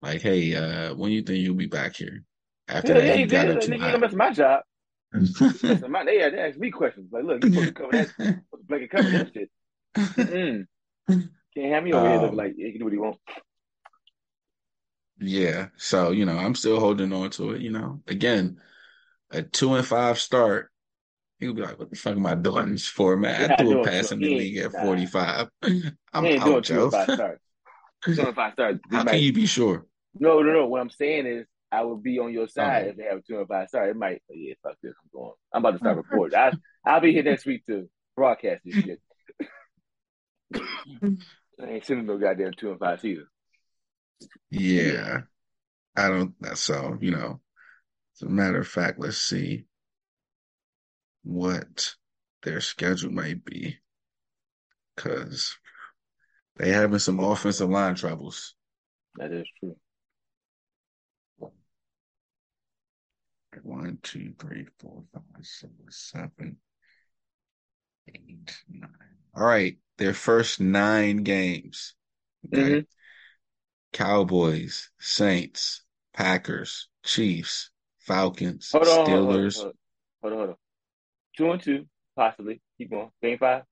Like, 0.00 0.20
hey, 0.22 0.54
uh, 0.54 0.94
when 0.94 1.10
you 1.10 1.22
think 1.22 1.38
you'll 1.40 1.56
be 1.56 1.66
back 1.66 1.96
here? 1.96 2.22
After 2.68 2.94
yeah, 2.94 3.00
that, 3.00 3.16
he, 3.16 3.22
he 3.22 3.26
got 3.26 3.46
did. 3.46 3.56
Nigga, 3.62 3.92
you 3.92 3.98
mess 3.98 4.12
my 4.12 4.32
job. 4.32 4.62
my, 5.12 6.04
they, 6.04 6.18
they 6.18 6.38
asked 6.38 6.58
me 6.58 6.70
questions. 6.70 7.10
Like, 7.10 7.24
look, 7.24 7.44
you 7.44 7.52
supposed 7.52 7.68
to 7.68 7.74
cover 7.74 7.92
that, 7.92 8.40
blanket 8.68 8.90
cover 8.90 9.10
that 9.10 9.32
shit. 9.32 9.50
Mm-mm. 9.96 10.66
Can't 11.08 11.72
have 11.72 11.82
me 11.82 11.92
over 11.92 12.06
um, 12.06 12.20
here 12.20 12.30
like 12.32 12.54
he 12.56 12.70
can 12.70 12.78
do 12.78 12.84
what 12.84 12.92
he 12.92 12.98
wants. 12.98 13.18
Yeah, 15.20 15.68
so 15.76 16.10
you 16.10 16.26
know, 16.26 16.36
I'm 16.36 16.54
still 16.54 16.78
holding 16.78 17.12
on 17.12 17.30
to 17.30 17.52
it. 17.52 17.62
You 17.62 17.70
know, 17.70 18.00
again, 18.06 18.60
a 19.30 19.42
two 19.42 19.74
and 19.74 19.86
five 19.86 20.18
start, 20.18 20.70
he'll 21.40 21.54
be 21.54 21.62
like, 21.62 21.78
"What 21.78 21.90
the 21.90 21.96
fuck 21.96 22.16
am 22.16 22.26
I 22.26 22.34
doing 22.34 22.72
this 22.72 22.86
for, 22.86 23.16
man? 23.16 23.50
I 23.50 23.56
threw 23.56 23.80
a 23.80 23.84
pass 23.84 24.12
in 24.12 24.20
the 24.20 24.26
league 24.26 24.58
at 24.58 24.72
45. 24.72 25.48
I'm 26.12 26.24
he 26.24 26.30
ain't 26.30 26.44
doing 26.44 26.62
two 26.62 26.82
and 26.84 26.92
five 26.92 27.10
starts. 27.10 27.42
Two 28.04 28.22
and 28.22 28.34
five 28.34 28.52
starts. 28.52 28.80
How 28.90 29.04
can 29.04 29.18
you 29.18 29.32
be 29.32 29.46
sure? 29.46 29.86
No, 30.18 30.40
no, 30.42 30.52
no. 30.52 30.66
What 30.66 30.80
I'm 30.80 30.90
saying 30.90 31.26
is, 31.26 31.46
I 31.70 31.82
would 31.82 32.02
be 32.02 32.18
on 32.18 32.32
your 32.32 32.48
side 32.48 32.86
if 32.88 32.96
they 32.96 33.04
have 33.04 33.18
a 33.18 33.22
two 33.22 33.38
and 33.38 33.48
five 33.48 33.68
star. 33.68 33.88
It 33.88 33.96
might, 33.96 34.22
yeah, 34.30 34.54
fuck 34.62 34.76
this. 34.82 34.94
I'm 35.02 35.10
going. 35.12 35.32
I'm 35.52 35.60
about 35.60 35.72
to 35.72 35.78
start 35.78 35.96
reporting. 36.10 36.38
I, 36.38 36.52
I'll 36.84 37.00
be 37.00 37.12
here 37.12 37.22
next 37.22 37.46
week 37.46 37.66
to 37.66 37.88
broadcast 38.16 38.62
this 38.64 38.74
shit. 38.74 39.00
I 41.60 41.64
ain't 41.66 41.84
sending 41.84 42.06
no 42.06 42.18
goddamn 42.18 42.52
two 42.56 42.70
and 42.70 42.80
five 42.80 43.04
either. 43.04 43.28
Yeah. 44.50 45.20
I 45.96 46.08
don't 46.08 46.34
so, 46.54 46.96
you 47.00 47.10
know. 47.10 47.40
As 48.16 48.22
a 48.22 48.30
matter 48.30 48.60
of 48.60 48.68
fact, 48.68 48.98
let's 48.98 49.18
see 49.18 49.66
what 51.24 51.94
their 52.42 52.60
schedule 52.60 53.10
might 53.10 53.44
be. 53.44 53.76
Cause 54.96 55.56
they 56.56 56.70
having 56.70 56.98
some 56.98 57.20
offensive 57.20 57.68
line 57.68 57.94
troubles. 57.94 58.54
That 59.16 59.32
is 59.32 59.46
true. 59.60 59.76
One, 63.64 63.98
two, 64.02 64.32
three, 64.38 64.66
four, 64.78 65.04
five, 65.12 65.22
six, 65.42 66.10
seven, 66.10 66.56
eight, 68.08 68.56
nine. 68.68 68.90
All 69.36 69.44
right 69.44 69.76
their 69.98 70.14
first 70.14 70.60
nine 70.60 71.18
games. 71.18 71.94
Okay? 72.46 72.62
Mm-hmm. 72.62 72.80
Cowboys, 73.92 74.90
Saints, 74.98 75.82
Packers, 76.14 76.88
Chiefs, 77.04 77.70
Falcons, 77.98 78.70
hold 78.72 78.86
on, 78.86 79.06
Steelers. 79.06 79.56
Hold 79.56 79.66
on, 79.66 79.72
hold 80.22 80.32
on, 80.32 80.38
hold 80.38 80.50
on. 80.50 80.56
Two 81.36 81.50
and 81.50 81.62
two, 81.62 81.86
possibly. 82.16 82.60
Keep 82.78 82.90
going. 82.90 83.10
Game 83.22 83.38
five. 83.38 83.62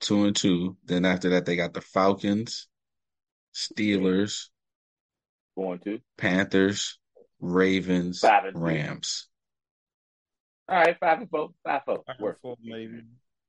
Two 0.00 0.24
and 0.24 0.34
two. 0.34 0.76
Then 0.84 1.04
after 1.04 1.30
that, 1.30 1.46
they 1.46 1.56
got 1.56 1.74
the 1.74 1.80
Falcons, 1.80 2.68
Steelers, 3.54 4.48
and 5.56 5.82
two, 5.82 6.00
Panthers, 6.16 6.98
Ravens, 7.44 8.20
five 8.20 8.46
and 8.46 8.62
Rams. 8.62 9.28
All 10.68 10.76
right, 10.78 10.96
five 10.98 11.20
and 11.20 11.30
four, 11.30 11.50
Five 11.64 11.82
Worst. 12.18 12.40
Four, 12.40 12.56
maybe. 12.62 13.02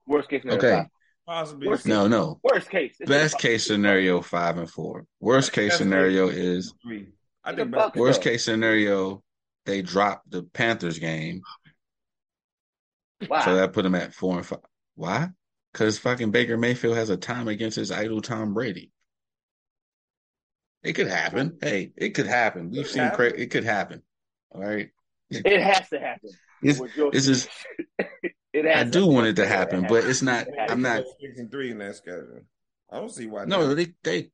Worst 0.05 0.30
case 0.30 0.41
scenario. 0.41 0.59
Okay. 0.59 0.76
Five. 0.76 0.88
Possibly. 1.26 1.67
Worst 1.67 1.88
no, 1.88 2.07
no. 2.07 2.39
Worst 2.43 2.69
case. 2.69 2.97
Best 3.05 3.39
case 3.39 3.65
scenario, 3.65 4.22
five 4.22 4.57
and 4.57 4.69
four. 4.69 5.05
Worst 5.19 5.53
case 5.53 5.77
scenario 5.77 6.27
is 6.27 6.73
three. 6.84 7.07
I 7.43 7.55
think 7.55 7.76
worst 7.95 8.22
case 8.22 8.43
scenario, 8.43 9.23
they 9.65 9.81
drop 9.81 10.23
the 10.27 10.43
Panthers 10.43 10.99
game. 10.99 11.41
Wow. 13.27 13.41
So 13.45 13.55
that 13.55 13.73
put 13.73 13.84
them 13.84 13.95
at 13.95 14.13
four 14.13 14.38
and 14.38 14.45
five. 14.45 14.59
Why? 14.95 15.30
Because 15.72 15.97
fucking 15.97 16.31
Baker 16.31 16.57
Mayfield 16.57 16.97
has 16.97 17.09
a 17.09 17.17
time 17.17 17.47
against 17.47 17.77
his 17.77 17.91
idol 17.91 18.22
Tom 18.22 18.53
Brady. 18.53 18.91
It 20.85 20.93
could 20.93 21.07
happen. 21.07 21.57
Hey, 21.61 21.91
it 21.97 22.09
could 22.11 22.27
happen. 22.27 22.69
We've 22.69 22.87
seen 22.87 23.09
cra- 23.11 23.29
it 23.29 23.49
could 23.49 23.63
happen. 23.63 24.03
All 24.51 24.61
right. 24.61 24.89
It 25.31 25.61
has 25.61 25.89
to 25.89 25.99
happen. 25.99 26.29
It's, 26.61 26.79
this 27.11 27.27
is 27.27 27.49
I 28.53 28.83
do 28.83 29.07
want 29.07 29.27
it 29.27 29.35
to 29.37 29.47
happen, 29.47 29.85
it 29.85 29.89
but 29.89 30.05
it's 30.05 30.21
not. 30.21 30.47
I'm 30.69 30.81
not 30.81 31.03
six 31.19 31.39
and 31.39 31.51
three 31.51 31.71
in 31.71 31.79
that 31.79 31.95
schedule. 31.95 32.41
I 32.89 32.99
don't 32.99 33.11
see 33.11 33.25
why. 33.25 33.45
No, 33.45 33.73
they 33.73 33.93
they. 34.03 34.29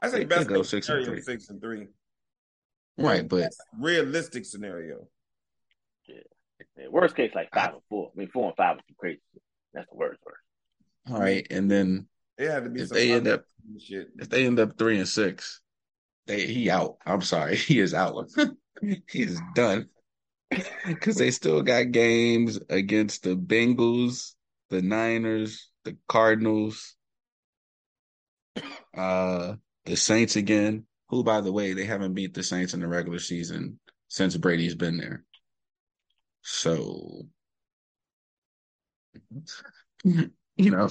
I 0.00 0.08
say 0.08 0.24
best 0.24 0.48
go 0.48 0.62
six 0.62 0.88
and 0.88 1.04
three. 1.04 1.22
Six 1.22 1.48
and 1.48 1.60
three. 1.60 1.86
Right, 2.98 3.26
but 3.26 3.52
realistic 3.78 4.44
scenario. 4.44 5.06
Yeah. 6.08 6.16
yeah. 6.76 6.88
Worst 6.90 7.14
case, 7.14 7.30
like 7.34 7.50
five 7.54 7.70
I, 7.70 7.72
and 7.74 7.82
four. 7.88 8.10
I 8.14 8.18
mean, 8.18 8.28
four 8.28 8.48
and 8.48 8.56
five 8.56 8.78
is 8.78 8.96
crazy. 8.98 9.20
That's 9.72 9.88
the 9.90 9.96
worst. 9.96 10.20
Worst. 10.26 10.38
All 11.10 11.20
right, 11.20 11.46
and 11.50 11.70
then 11.70 12.08
it 12.36 12.50
had 12.50 12.64
to 12.64 12.70
be 12.70 12.82
if 12.82 12.88
they 12.88 13.12
end 13.12 13.28
up 13.28 13.44
shit. 13.78 14.08
if 14.18 14.28
they 14.28 14.46
end 14.46 14.58
up 14.58 14.76
three 14.76 14.98
and 14.98 15.08
six, 15.08 15.60
they 16.26 16.46
he 16.46 16.70
out. 16.70 16.96
I'm 17.06 17.22
sorry, 17.22 17.56
he 17.56 17.80
is 17.80 17.94
out. 17.94 18.30
he 18.80 19.22
is 19.22 19.40
done 19.54 19.88
because 20.86 21.16
they 21.16 21.30
still 21.30 21.62
got 21.62 21.92
games 21.92 22.58
against 22.68 23.22
the 23.22 23.36
Bengals, 23.36 24.34
the 24.70 24.82
Niners, 24.82 25.70
the 25.84 25.96
Cardinals, 26.08 26.96
uh, 28.96 29.54
the 29.84 29.96
Saints 29.96 30.36
again. 30.36 30.86
Who, 31.08 31.22
by 31.22 31.40
the 31.40 31.52
way, 31.52 31.72
they 31.72 31.84
haven't 31.84 32.14
beat 32.14 32.34
the 32.34 32.42
Saints 32.42 32.74
in 32.74 32.80
the 32.80 32.88
regular 32.88 33.20
season 33.20 33.78
since 34.08 34.36
Brady's 34.36 34.74
been 34.74 34.96
there. 34.96 35.24
So, 36.42 37.26
you 40.58 40.70
know, 40.70 40.88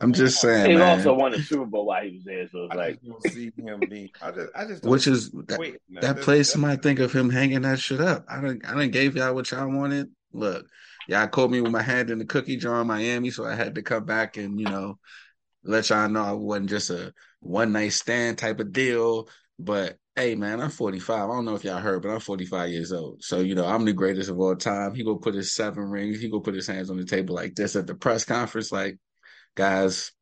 I'm 0.00 0.14
just 0.14 0.40
saying. 0.40 0.70
He 0.70 0.76
man. 0.76 0.98
also 0.98 1.12
won 1.12 1.32
the 1.32 1.42
Super 1.42 1.66
Bowl 1.66 1.84
while 1.84 2.02
he 2.02 2.12
was 2.12 2.24
there, 2.24 2.48
so 2.48 2.64
it's 2.64 2.72
I 2.72 2.76
like 2.76 3.00
just 3.02 3.34
see 3.34 3.52
him 3.54 3.80
be. 3.90 4.10
I 4.22 4.30
just, 4.30 4.48
I 4.54 4.64
just 4.64 4.84
which 4.84 5.06
is 5.06 5.30
that, 5.32 5.58
wait, 5.58 5.76
that 6.00 6.22
place. 6.22 6.50
Somebody 6.50 6.80
think 6.80 7.00
of 7.00 7.12
him 7.12 7.28
hanging 7.28 7.60
that 7.62 7.78
shit 7.78 8.00
up. 8.00 8.24
I 8.26 8.40
didn't, 8.40 8.64
I 8.66 8.72
didn't 8.72 8.92
gave 8.92 9.14
y'all 9.14 9.34
what 9.34 9.50
y'all 9.50 9.68
wanted. 9.68 10.08
Look, 10.32 10.66
y'all 11.08 11.28
caught 11.28 11.50
me 11.50 11.60
with 11.60 11.72
my 11.72 11.82
hand 11.82 12.08
in 12.08 12.18
the 12.18 12.24
cookie 12.24 12.56
jar 12.56 12.80
in 12.80 12.86
Miami, 12.86 13.28
so 13.28 13.44
I 13.44 13.54
had 13.54 13.74
to 13.74 13.82
come 13.82 14.06
back 14.06 14.38
and 14.38 14.58
you 14.58 14.66
know 14.66 14.98
let 15.62 15.90
y'all 15.90 16.08
know 16.08 16.22
I 16.22 16.32
wasn't 16.32 16.70
just 16.70 16.88
a 16.88 17.12
one 17.40 17.72
night 17.72 17.92
stand 17.92 18.38
type 18.38 18.60
of 18.60 18.72
deal. 18.72 19.28
But 19.58 19.98
hey, 20.16 20.34
man, 20.34 20.60
I'm 20.60 20.70
45. 20.70 21.30
I 21.30 21.32
don't 21.32 21.44
know 21.44 21.54
if 21.54 21.62
y'all 21.62 21.78
heard, 21.78 22.02
but 22.02 22.10
I'm 22.10 22.20
45 22.20 22.70
years 22.70 22.90
old. 22.92 23.22
So 23.22 23.40
you 23.40 23.54
know 23.54 23.66
I'm 23.66 23.84
the 23.84 23.92
greatest 23.92 24.30
of 24.30 24.40
all 24.40 24.56
time. 24.56 24.94
He 24.94 25.04
go 25.04 25.16
put 25.16 25.34
his 25.34 25.54
seven 25.54 25.84
rings. 25.84 26.20
He 26.20 26.30
go 26.30 26.40
put 26.40 26.54
his 26.54 26.66
hands 26.66 26.90
on 26.90 26.96
the 26.96 27.04
table 27.04 27.34
like 27.34 27.54
this 27.54 27.76
at 27.76 27.86
the 27.86 27.94
press 27.94 28.24
conference, 28.24 28.72
like 28.72 28.98
guys, 29.54 30.12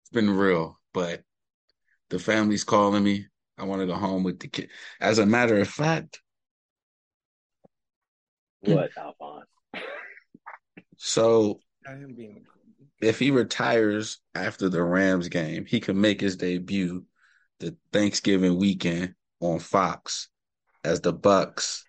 it's 0.00 0.10
been 0.10 0.30
real, 0.30 0.80
but 0.94 1.22
the 2.08 2.18
family's 2.18 2.64
calling 2.64 3.04
me. 3.04 3.26
I 3.58 3.64
want 3.64 3.82
to 3.82 3.86
go 3.86 3.94
home 3.94 4.24
with 4.24 4.40
the 4.40 4.48
kid. 4.48 4.70
As 5.00 5.18
a 5.18 5.26
matter 5.26 5.58
of 5.58 5.68
fact, 5.68 6.20
what 8.60 8.90
Alphonse? 8.96 9.46
so 10.96 11.60
if 13.02 13.18
he 13.18 13.30
retires 13.30 14.20
after 14.34 14.68
the 14.68 14.82
Rams 14.82 15.28
game, 15.28 15.66
he 15.66 15.80
can 15.80 16.00
make 16.00 16.20
his 16.20 16.36
debut 16.36 17.04
the 17.62 17.76
Thanksgiving 17.92 18.58
weekend 18.58 19.14
on 19.40 19.60
Fox 19.60 20.28
as 20.84 21.00
the 21.00 21.14
Bucs 21.14 21.82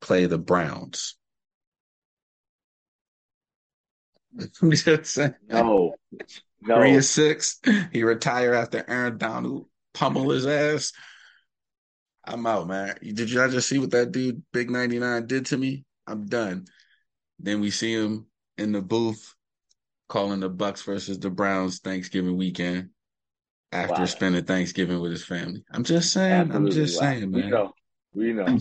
play 0.00 0.26
the 0.26 0.38
Browns. 0.38 1.16
no, 4.62 5.94
no. 6.60 6.76
Three 6.76 6.94
and 6.94 7.04
six. 7.04 7.58
He 7.90 8.02
retired 8.02 8.54
after 8.54 8.84
Aaron 8.86 9.16
Donald 9.16 9.66
pummel 9.94 10.30
his 10.30 10.46
ass. 10.46 10.92
I'm 12.24 12.46
out, 12.46 12.68
man. 12.68 12.98
Did 13.02 13.30
you 13.30 13.40
all 13.40 13.48
just 13.48 13.68
see 13.68 13.78
what 13.78 13.90
that 13.92 14.12
dude, 14.12 14.42
Big 14.52 14.70
99, 14.70 15.26
did 15.26 15.46
to 15.46 15.56
me? 15.56 15.84
I'm 16.06 16.26
done. 16.26 16.66
Then 17.38 17.60
we 17.60 17.70
see 17.70 17.94
him 17.94 18.26
in 18.58 18.72
the 18.72 18.82
booth 18.82 19.34
calling 20.08 20.40
the 20.40 20.50
Bucs 20.50 20.84
versus 20.84 21.18
the 21.18 21.30
Browns 21.30 21.78
Thanksgiving 21.78 22.36
weekend 22.36 22.90
after 23.72 24.00
wow. 24.00 24.06
spending 24.06 24.44
Thanksgiving 24.44 25.00
with 25.00 25.12
his 25.12 25.24
family. 25.24 25.64
I'm 25.72 25.84
just 25.84 26.12
saying. 26.12 26.50
Absolutely. 26.50 26.56
I'm 26.56 26.70
just 26.72 27.00
wow. 27.00 27.08
saying, 27.08 27.30
man. 27.30 27.42
We 27.44 27.48
know. 27.50 27.66
We 28.14 28.32
know. 28.32 28.58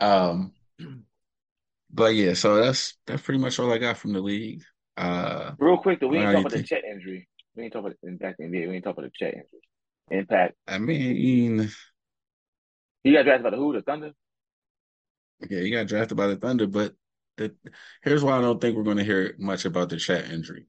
um, 0.00 0.52
but 1.92 2.14
yeah, 2.14 2.34
so 2.34 2.56
that's 2.56 2.96
that's 3.06 3.22
pretty 3.22 3.40
much 3.40 3.58
all 3.58 3.72
I 3.72 3.78
got 3.78 3.96
from 3.96 4.12
the 4.12 4.20
league. 4.20 4.62
Uh, 4.96 5.52
Real 5.58 5.78
quick, 5.78 6.00
though, 6.00 6.08
we 6.08 6.18
ain't 6.18 6.32
talk 6.32 6.40
about 6.40 6.52
the 6.52 6.62
Chet 6.62 6.84
injury. 6.84 7.28
We 7.56 7.64
ain't 7.64 7.72
talk 7.72 7.80
about 7.80 7.96
the 8.02 8.08
impact 8.08 8.38
the 8.38 8.44
NBA. 8.44 8.68
We 8.68 8.76
ain't 8.76 8.84
talk 8.84 8.96
about 8.96 9.10
the 9.10 9.18
Chet 9.18 9.34
injury. 9.34 9.60
Impact. 10.10 10.54
I 10.68 10.78
mean, 10.78 11.70
he 13.02 13.12
got 13.12 13.24
drafted 13.24 13.44
by 13.44 13.50
the 13.50 13.56
who? 13.56 13.72
The 13.72 13.82
Thunder. 13.82 14.12
Yeah, 15.48 15.60
he 15.60 15.70
got 15.70 15.86
drafted 15.86 16.16
by 16.16 16.26
the 16.26 16.36
Thunder, 16.36 16.66
but 16.66 16.94
the 17.36 17.54
here's 18.02 18.22
why 18.22 18.36
I 18.36 18.40
don't 18.40 18.60
think 18.60 18.76
we're 18.76 18.82
going 18.82 18.98
to 18.98 19.04
hear 19.04 19.34
much 19.38 19.64
about 19.64 19.88
the 19.88 19.96
Chet 19.96 20.30
injury. 20.30 20.66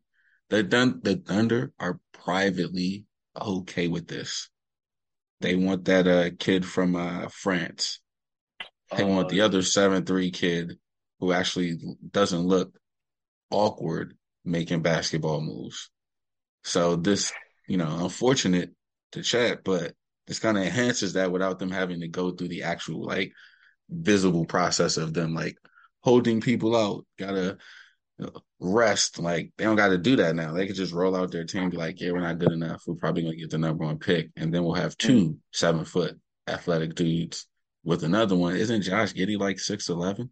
The 0.51 0.63
the 1.01 1.15
Thunder 1.15 1.71
are 1.79 1.99
privately 2.11 3.05
okay 3.39 3.87
with 3.87 4.07
this. 4.07 4.49
They 5.39 5.55
want 5.55 5.85
that 5.85 6.07
uh 6.07 6.29
kid 6.37 6.65
from 6.65 6.95
uh 6.95 7.29
France. 7.29 8.01
They 8.95 9.05
want 9.05 9.29
the 9.29 9.41
Uh, 9.41 9.45
other 9.45 9.61
seven 9.61 10.05
three 10.05 10.29
kid 10.29 10.77
who 11.19 11.31
actually 11.31 11.79
doesn't 12.11 12.45
look 12.45 12.77
awkward 13.49 14.15
making 14.43 14.81
basketball 14.81 15.39
moves. 15.39 15.89
So 16.63 16.97
this, 16.97 17.31
you 17.67 17.77
know, 17.77 18.03
unfortunate 18.03 18.71
to 19.13 19.23
Chet, 19.23 19.63
but 19.63 19.93
this 20.27 20.39
kind 20.39 20.57
of 20.57 20.65
enhances 20.65 21.13
that 21.13 21.31
without 21.31 21.59
them 21.59 21.71
having 21.71 22.01
to 22.01 22.09
go 22.09 22.31
through 22.31 22.49
the 22.49 22.63
actual 22.63 23.05
like 23.05 23.31
visible 23.89 24.45
process 24.45 24.97
of 24.97 25.13
them 25.13 25.33
like 25.33 25.57
holding 26.01 26.41
people 26.41 26.75
out. 26.75 27.05
Gotta 27.17 27.57
rest. 28.59 29.19
Like 29.19 29.51
they 29.57 29.63
don't 29.63 29.75
got 29.75 29.89
to 29.89 29.97
do 29.97 30.15
that 30.17 30.35
now. 30.35 30.53
They 30.53 30.67
could 30.67 30.75
just 30.75 30.93
roll 30.93 31.15
out 31.15 31.31
their 31.31 31.45
team, 31.45 31.69
be 31.69 31.77
like, 31.77 31.99
yeah, 31.99 32.11
we're 32.11 32.21
not 32.21 32.39
good 32.39 32.51
enough. 32.51 32.83
We're 32.85 32.95
probably 32.95 33.23
gonna 33.23 33.35
get 33.35 33.49
the 33.49 33.57
number 33.57 33.85
one 33.85 33.99
pick, 33.99 34.29
and 34.35 34.53
then 34.53 34.63
we'll 34.63 34.73
have 34.73 34.97
two 34.97 35.21
mm-hmm. 35.21 35.33
seven 35.51 35.85
foot 35.85 36.19
athletic 36.47 36.95
dudes 36.95 37.47
with 37.83 38.03
another 38.03 38.35
one. 38.35 38.55
Isn't 38.55 38.83
Josh 38.83 39.13
Giddey 39.13 39.37
like 39.39 39.59
six 39.59 39.89
eleven? 39.89 40.31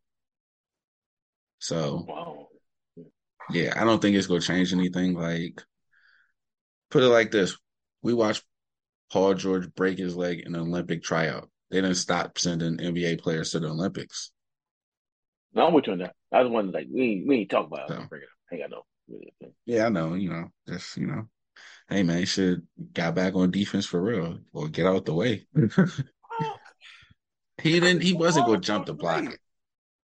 So 1.59 2.05
wow. 2.07 2.47
yeah, 3.51 3.73
I 3.75 3.83
don't 3.83 4.01
think 4.01 4.15
it's 4.15 4.27
gonna 4.27 4.41
change 4.41 4.73
anything. 4.73 5.13
Like 5.13 5.61
put 6.89 7.03
it 7.03 7.07
like 7.09 7.31
this: 7.31 7.57
we 8.01 8.13
watched 8.13 8.43
Paul 9.11 9.33
George 9.33 9.73
break 9.75 9.97
his 9.97 10.15
leg 10.15 10.41
in 10.45 10.55
an 10.55 10.61
Olympic 10.61 11.03
tryout. 11.03 11.49
They 11.71 11.81
didn't 11.81 11.95
stop 11.95 12.37
sending 12.37 12.77
NBA 12.77 13.21
players 13.21 13.51
to 13.51 13.59
the 13.59 13.67
Olympics. 13.67 14.31
No, 15.53 15.67
I'm 15.67 15.73
with 15.73 15.87
you 15.87 15.93
on 15.93 15.99
that. 15.99 16.15
I 16.31 16.41
was 16.41 16.51
wondering, 16.51 16.73
like, 16.73 16.87
we 16.93 17.23
we 17.27 17.37
ain't 17.37 17.49
talk 17.49 17.67
about 17.67 17.89
it. 17.89 17.95
So. 17.95 18.05
Bring 18.09 18.21
it 18.21 18.25
up. 18.25 18.29
Ain't 18.51 18.61
got 18.61 18.71
no. 18.71 18.83
Yeah, 19.65 19.85
I 19.87 19.89
know. 19.89 20.13
You 20.13 20.29
know, 20.29 20.49
just 20.67 20.97
you 20.97 21.07
know, 21.07 21.27
hey 21.89 22.03
man, 22.03 22.25
should 22.25 22.65
got 22.93 23.15
back 23.15 23.35
on 23.35 23.51
defense 23.51 23.85
for 23.85 24.01
real 24.01 24.39
or 24.53 24.67
get 24.67 24.85
out 24.85 25.05
the 25.05 25.13
way. 25.13 25.47
he 27.61 27.79
didn't. 27.79 28.01
He 28.01 28.13
wasn't 28.13 28.45
gonna 28.45 28.59
jump 28.59 28.85
the 28.85 28.93
block. 28.93 29.37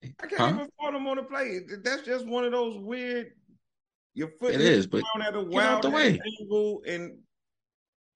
I 0.03 0.27
can't 0.27 0.33
Huh? 0.41 0.49
even 0.49 0.69
fault 0.79 0.95
him 0.95 1.07
on 1.07 1.17
the 1.17 1.23
play. 1.23 1.61
That's 1.83 2.03
just 2.03 2.27
one 2.27 2.45
of 2.45 2.53
those 2.53 2.77
weird. 2.79 3.33
Your 4.15 4.29
foot 4.41 4.55
It 4.55 4.61
hits 4.61 4.77
is, 4.77 4.87
but 4.87 5.05
down 5.15 5.23
at 5.23 5.35
a 5.37 5.45
get 5.45 5.63
out 5.63 5.83
wild 5.83 5.83
the 5.83 5.91
way. 5.91 6.21
angle, 6.41 6.83
and 6.87 7.19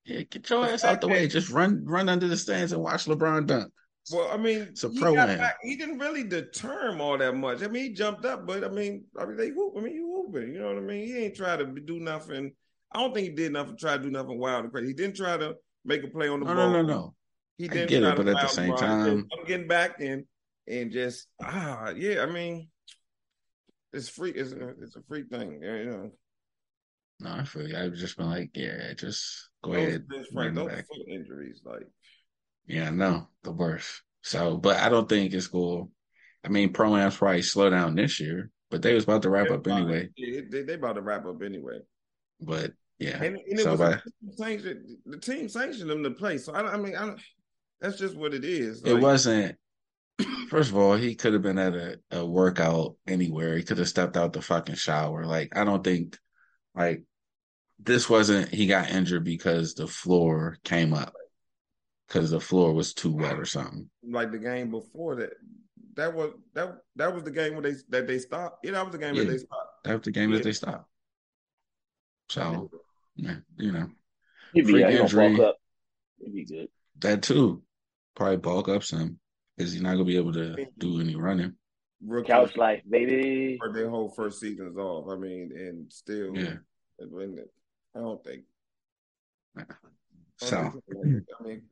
Yeah, 0.05 0.23
get 0.23 0.49
your 0.51 0.67
ass 0.67 0.85
out 0.85 1.01
the 1.01 1.09
way. 1.09 1.29
Just 1.29 1.51
run, 1.51 1.85
run 1.85 2.09
under 2.09 2.29
the 2.29 2.37
stands 2.37 2.73
and 2.73 2.83
watch 2.83 3.07
LeBron 3.07 3.47
dunk. 3.47 3.73
Well, 4.13 4.29
I 4.33 4.37
mean, 4.37 4.61
It's 4.71 4.85
a 4.85 4.91
he 4.91 5.01
pro 5.01 5.15
got 5.15 5.29
back. 5.39 5.57
He 5.63 5.77
didn't 5.77 5.99
really 5.99 6.25
deter 6.25 6.89
him 6.91 7.01
all 7.01 7.17
that 7.19 7.35
much. 7.37 7.63
I 7.63 7.69
mean, 7.69 7.85
he 7.85 7.89
jumped 7.95 8.25
up, 8.25 8.47
but 8.47 8.65
I 8.65 8.69
mean, 8.69 9.05
I 9.19 9.25
mean, 9.25 9.37
they 9.37 9.51
whoop. 9.51 9.75
I 9.77 9.81
mean, 9.81 9.95
you 9.95 10.09
whooping. 10.09 10.53
You 10.53 10.61
know 10.61 10.69
what 10.69 10.77
I 10.79 10.81
mean? 10.81 11.07
He 11.07 11.17
ain't 11.19 11.35
try 11.37 11.57
to 11.57 11.65
do 11.67 12.01
nothing. 12.01 12.53
I 12.93 13.01
don't 13.01 13.15
think 13.15 13.29
he 13.29 13.35
did 13.35 13.53
nothing. 13.53 13.77
Try 13.77 13.97
to 13.97 14.03
do 14.03 14.11
nothing 14.11 14.39
wild 14.39 14.65
and 14.65 14.73
crazy. 14.73 14.89
He 14.89 14.93
didn't 14.95 15.17
try 15.17 15.37
to 15.37 15.55
make 15.85 16.03
a 16.05 16.09
play 16.09 16.29
on 16.29 16.41
the 16.41 16.47
No, 16.47 16.55
ball. 16.55 16.71
no, 16.71 16.83
no, 16.83 16.89
no. 16.89 17.15
He 17.59 17.69
didn't 17.69 17.89
get 17.89 18.03
it, 18.03 18.17
but 18.17 18.29
at 18.29 18.41
the 18.41 18.49
same 18.49 18.77
time- 18.77 19.29
I'm 19.39 19.45
getting 19.47 19.69
back 19.69 20.01
and 20.01 20.25
and 20.67 20.91
just 20.91 21.29
ah 21.43 21.91
yeah. 21.91 22.23
I 22.23 22.27
mean, 22.27 22.69
it's 23.93 24.09
free. 24.09 24.31
It's 24.33 24.53
a, 24.53 24.69
it's 24.81 24.97
a 24.97 25.03
free 25.03 25.25
thing. 25.25 25.61
Yeah, 25.63 25.77
you 25.77 25.85
know. 25.87 26.11
No, 27.21 27.31
I 27.31 27.45
feel 27.45 27.69
you. 27.69 27.77
I've 27.77 27.95
just 27.95 28.17
been 28.17 28.29
like, 28.29 28.51
yeah, 28.55 28.93
just 28.95 29.51
go 29.63 29.73
Those, 29.73 29.87
ahead. 29.87 30.05
those, 30.11 30.27
those 30.55 30.67
back. 30.69 30.87
foot 30.89 31.07
injuries, 31.09 31.63
like 31.65 31.87
Yeah, 32.67 32.91
no, 32.91 33.29
the 33.43 33.53
worst. 33.53 34.03
So, 34.23 34.57
but 34.57 34.77
I 34.79 34.89
don't 34.89 35.09
think 35.09 35.33
it's 35.33 35.49
cool. 35.49 35.91
I 36.45 36.49
mean, 36.49 36.73
pro 36.73 36.97
am's 36.97 37.17
probably 37.17 37.43
slow 37.43 37.71
down 37.71 37.95
this 37.95 38.21
year, 38.21 38.51
but 38.71 38.83
they 38.83 38.95
was 38.95 39.05
about 39.05 39.23
to 39.23 39.31
wrap 39.31 39.51
up 39.51 39.67
anyway. 39.67 40.09
they 40.17 40.63
they 40.63 40.75
about 40.75 40.95
to 40.95 41.03
wrap 41.03 41.27
up 41.27 41.43
anyway. 41.43 41.81
But 42.41 42.73
yeah, 42.99 43.23
And, 43.23 43.37
and 43.37 43.41
it 43.47 43.61
so 43.61 43.73
was 43.73 43.81
by, 43.81 44.57
the 45.07 45.19
team 45.19 45.49
sanctioned 45.49 45.91
them 45.91 46.03
to 46.05 46.11
play. 46.11 46.39
So 46.39 46.53
I, 46.53 46.73
I 46.73 46.77
mean, 46.77 46.97
I 46.97 47.07
don't, 47.07 47.21
that's 47.81 47.99
just 47.99 48.17
what 48.17 48.35
it 48.35 48.45
is. 48.45 48.83
it 48.85 48.95
wasn't. 48.95 49.57
First 50.49 50.71
of 50.71 50.77
all, 50.77 50.95
he 50.95 51.15
could 51.15 51.33
have 51.33 51.43
been 51.43 51.59
at 51.59 51.75
a, 51.75 51.99
a 52.13 52.25
workout 52.25 52.97
anywhere. 53.07 53.57
He 53.57 53.65
could 53.65 53.79
have 53.79 53.89
stepped 53.89 54.17
out 54.17 54.33
the 54.33 54.43
fucking 54.43 54.77
shower. 54.77 55.27
Like 55.27 55.57
I 55.57 55.65
don't 55.65 55.83
think, 55.83 56.19
like 56.75 57.03
this 57.79 58.09
wasn't. 58.09 58.49
He 58.49 58.67
got 58.67 58.91
injured 58.91 59.25
because 59.25 59.75
the 59.75 59.89
floor 59.89 60.59
came 60.63 60.95
up 60.95 61.15
because 62.15 62.31
the 62.31 62.39
floor 62.41 62.73
was 62.73 62.95
too 62.95 63.13
wet 63.13 63.39
or 63.39 63.45
something. 63.45 63.91
like 64.09 64.31
the 64.31 64.39
game 64.39 64.71
before 64.71 65.17
that. 65.17 65.33
That 65.97 66.15
was 66.15 66.33
that 66.55 66.79
that 66.97 67.13
was 67.15 67.25
the 67.25 67.31
game 67.31 67.53
where 67.55 67.63
they 67.63 67.75
that 67.89 68.07
they 68.07 68.19
stopped. 68.19 68.65
Yeah, 68.65 68.73
that 68.73 68.85
was 68.87 68.93
the 68.93 68.99
game 68.99 69.15
Yeah. 69.15 69.25
that 69.25 69.31
they 69.31 69.39
stopped. 69.39 69.85
That 69.85 69.93
was 69.95 70.03
the 70.05 70.11
game 70.13 70.31
Yeah. 70.31 70.37
that 70.39 70.45
they 70.45 70.53
stopped. 70.53 70.89
So 72.29 72.71
yeah, 73.17 73.37
you 73.59 73.73
know 73.73 73.89
He'd 74.55 74.67
be, 74.67 74.73
Freak 74.73 74.81
yeah, 74.91 75.01
injury. 75.03 75.37
bulk 75.37 75.49
up. 75.49 75.57
He'd 76.21 76.35
be 76.35 76.45
good. 76.45 76.69
that 77.01 77.23
too. 77.23 77.63
Probably 78.17 78.37
bulk 78.39 78.69
up 78.69 78.83
some 78.85 79.19
because 79.57 79.73
he's 79.73 79.83
not 79.83 79.93
gonna 79.93 80.05
be 80.05 80.17
able 80.17 80.33
to 80.35 80.67
do 80.79 81.01
any 81.01 81.17
running. 81.17 81.55
Rookies 82.05 82.29
Couch 82.33 82.57
life, 82.57 82.83
baby. 82.89 83.57
for 83.59 83.73
their 83.73 83.89
whole 83.91 84.11
first 84.11 84.39
seasons 84.41 84.77
off. 84.77 85.09
I 85.11 85.17
mean, 85.17 85.53
and 85.57 85.93
still, 85.93 86.37
Yeah. 86.37 86.57
I 87.01 87.99
don't 88.01 88.23
think. 88.25 88.45
So 90.39 90.59
I 90.59 91.43
mean, 91.45 91.63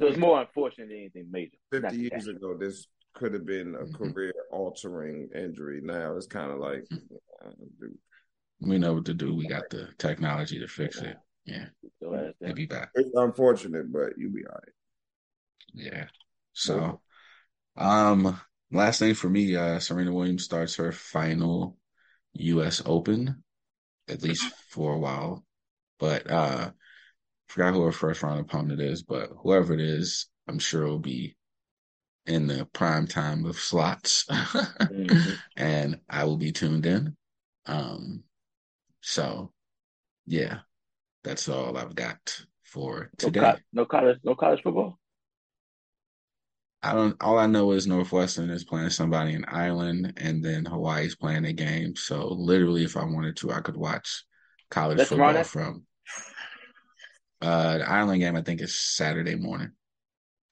So 0.00 0.06
it's 0.06 0.18
more 0.18 0.40
unfortunate 0.40 0.88
than 0.88 0.96
anything 0.96 1.28
major. 1.30 1.56
Not 1.72 1.82
fifty 1.82 2.08
that. 2.08 2.12
years 2.12 2.26
ago, 2.28 2.56
this 2.56 2.86
could 3.14 3.34
have 3.34 3.44
been 3.44 3.74
a 3.74 3.84
Mhm. 3.84 4.14
career 4.14 4.32
altering 4.50 5.28
injury. 5.34 5.80
Now 5.82 6.16
it's 6.16 6.26
kind 6.26 6.50
of 6.50 6.58
like, 6.58 6.84
Mm-hmm. 6.90 7.46
uh, 7.46 7.88
we 8.60 8.78
know 8.78 8.94
what 8.94 9.04
to 9.06 9.14
do. 9.14 9.34
We 9.34 9.46
got 9.46 9.70
the 9.70 9.88
technology 9.98 10.58
to 10.58 10.68
fix 10.68 11.00
it. 11.00 11.16
Yeah, 11.44 11.66
So 12.00 12.12
that's 12.12 12.34
he'll 12.44 12.54
be 12.54 12.66
back. 12.66 12.90
it's 12.94 13.10
unfortunate, 13.14 13.92
but 13.92 14.16
you'll 14.16 14.32
be 14.32 14.46
all 14.46 14.54
right. 14.54 14.74
Yeah. 15.72 16.06
So, 16.52 17.00
um, 17.76 18.38
last 18.70 18.98
thing 18.98 19.14
for 19.14 19.28
me, 19.30 19.56
uh, 19.56 19.78
Serena 19.78 20.12
Williams 20.12 20.44
starts 20.44 20.76
her 20.76 20.92
final 20.92 21.76
U.S. 22.34 22.82
Open, 22.84 23.42
at 24.08 24.22
least 24.22 24.44
for 24.68 24.94
a 24.94 24.98
while. 24.98 25.44
But 25.98 26.30
uh, 26.30 26.72
forgot 27.50 27.74
who 27.74 27.82
her 27.82 27.92
first 27.92 28.22
round 28.22 28.40
opponent 28.40 28.80
is, 28.80 29.02
but 29.02 29.30
whoever 29.42 29.74
it 29.74 29.80
is, 29.80 30.28
I'm 30.48 30.58
sure 30.58 30.86
will 30.86 30.98
be 30.98 31.36
in 32.26 32.46
the 32.46 32.66
prime 32.72 33.06
time 33.06 33.44
of 33.46 33.58
slots, 33.58 34.26
Mhm. 34.88 35.40
and 35.56 36.00
I 36.08 36.24
will 36.24 36.36
be 36.38 36.52
tuned 36.52 36.86
in. 36.86 37.16
Um, 37.66 38.24
so 39.02 39.52
yeah, 40.26 40.60
that's 41.24 41.48
all 41.48 41.76
I've 41.76 41.94
got 41.96 42.44
for 42.64 43.10
No, 43.22 43.30
today. 43.30 43.40
co- 43.40 43.60
no 43.72 43.86
college, 43.86 44.18
no 44.24 44.34
college 44.34 44.62
football. 44.62 44.98
I 46.82 46.94
don't. 46.94 47.16
All 47.22 47.38
I 47.38 47.46
know 47.46 47.72
is 47.72 47.86
Northwestern 47.86 48.48
is 48.50 48.64
playing 48.64 48.90
somebody 48.90 49.34
in 49.34 49.44
Ireland, 49.46 50.14
and 50.16 50.42
then 50.44 50.64
Hawaii's 50.64 51.14
playing 51.16 51.44
a 51.44 51.52
game. 51.52 51.94
So 51.96 52.28
literally, 52.28 52.84
if 52.84 52.96
I 52.96 53.04
wanted 53.04 53.36
to, 53.38 53.52
I 53.52 53.60
could 53.60 53.76
watch 53.76 54.24
college 54.70 54.98
That's 54.98 55.10
football 55.10 55.42
from. 55.42 55.84
Uh, 57.40 57.78
the 57.78 57.88
Ireland 57.88 58.20
game 58.20 58.36
I 58.36 58.42
think 58.42 58.60
is 58.60 58.78
Saturday 58.78 59.34
morning. 59.34 59.72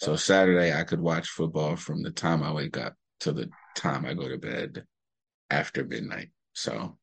So 0.00 0.16
Saturday 0.16 0.72
I 0.72 0.84
could 0.84 1.00
watch 1.00 1.28
football 1.28 1.76
from 1.76 2.02
the 2.02 2.10
time 2.10 2.42
I 2.42 2.52
wake 2.52 2.76
up 2.76 2.94
to 3.20 3.32
the 3.32 3.50
time 3.74 4.06
I 4.06 4.14
go 4.14 4.28
to 4.28 4.38
bed 4.38 4.84
after 5.50 5.84
midnight. 5.84 6.30
So 6.52 6.98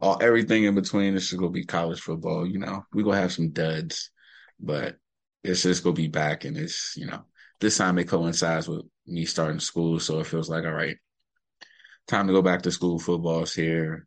all 0.00 0.18
everything 0.22 0.64
in 0.64 0.74
between 0.74 1.14
is 1.14 1.28
just 1.28 1.38
gonna 1.40 1.50
be 1.50 1.64
college 1.64 2.00
football. 2.00 2.46
You 2.46 2.58
know, 2.58 2.84
we 2.92 3.04
gonna 3.04 3.16
have 3.16 3.32
some 3.32 3.50
duds, 3.50 4.10
but 4.60 4.96
it's 5.44 5.62
just 5.62 5.84
gonna 5.84 5.94
be 5.94 6.08
back, 6.08 6.44
and 6.44 6.56
it's 6.56 6.94
you 6.96 7.06
know 7.06 7.24
this 7.60 7.78
time 7.78 7.98
it 7.98 8.08
coincides 8.08 8.68
with 8.68 8.82
me 9.06 9.24
starting 9.24 9.60
school, 9.60 9.98
so 10.00 10.20
it 10.20 10.26
feels 10.26 10.50
like 10.50 10.64
all 10.64 10.72
right, 10.72 10.96
time 12.06 12.26
to 12.26 12.32
go 12.32 12.42
back 12.42 12.62
to 12.62 12.70
school. 12.70 12.98
Football's 12.98 13.54
here, 13.54 14.06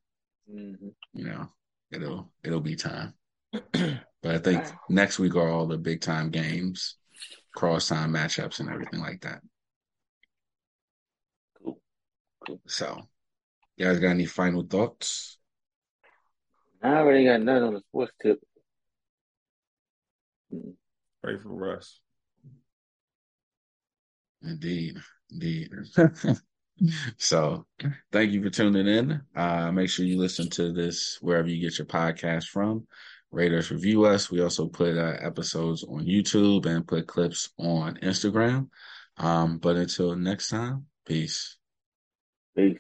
Mhm. 0.50 0.94
you 1.14 1.26
know. 1.26 1.52
It'll 1.92 2.32
it'll 2.44 2.62
be 2.62 2.76
time. 2.76 3.16
But 4.22 4.36
I 4.36 4.38
think 4.40 4.66
next 4.90 5.18
week 5.18 5.36
are 5.36 5.48
all 5.48 5.66
the 5.66 5.78
big 5.78 6.02
time 6.02 6.30
games, 6.30 6.98
cross 7.56 7.88
time 7.88 8.14
matchups, 8.14 8.60
and 8.60 8.70
everything 8.70 9.00
like 9.00 9.22
that. 9.22 9.42
Cool. 11.58 11.80
So, 12.68 13.00
you 13.78 13.86
guys 13.86 14.00
got 14.00 14.10
any 14.10 14.26
final 14.26 14.64
thoughts? 14.64 15.38
I 16.84 16.96
already 16.96 17.26
got 17.26 17.42
none 17.42 17.64
on 17.64 17.74
the 17.76 17.82
sports 17.82 18.12
tip. 18.22 18.40
Pray 21.24 21.38
for 21.38 21.50
Russ. 21.50 22.00
Indeed, 24.42 24.98
indeed. 25.32 25.70
so, 27.18 27.66
thank 28.12 28.32
you 28.32 28.44
for 28.44 28.50
tuning 28.50 28.88
in. 28.88 29.22
Uh, 29.36 29.72
make 29.72 29.90
sure 29.90 30.06
you 30.06 30.18
listen 30.18 30.50
to 30.52 30.74
this 30.74 31.18
wherever 31.22 31.48
you 31.48 31.62
get 31.62 31.78
your 31.78 31.88
podcast 31.88 32.46
from. 32.46 32.86
Rate 33.32 33.54
us, 33.54 33.70
review 33.70 34.06
us. 34.06 34.32
We 34.32 34.42
also 34.42 34.68
put 34.68 34.98
uh, 34.98 35.18
episodes 35.22 35.84
on 35.84 36.06
YouTube 36.06 36.66
and 36.66 36.88
put 36.88 37.08
clips 37.08 37.50
on 37.60 37.98
Instagram. 37.98 38.70
Um, 39.18 39.60
but 39.60 39.76
until 39.76 40.16
next 40.16 40.50
time, 40.50 40.88
peace. 41.06 41.58
Peace. 42.56 42.80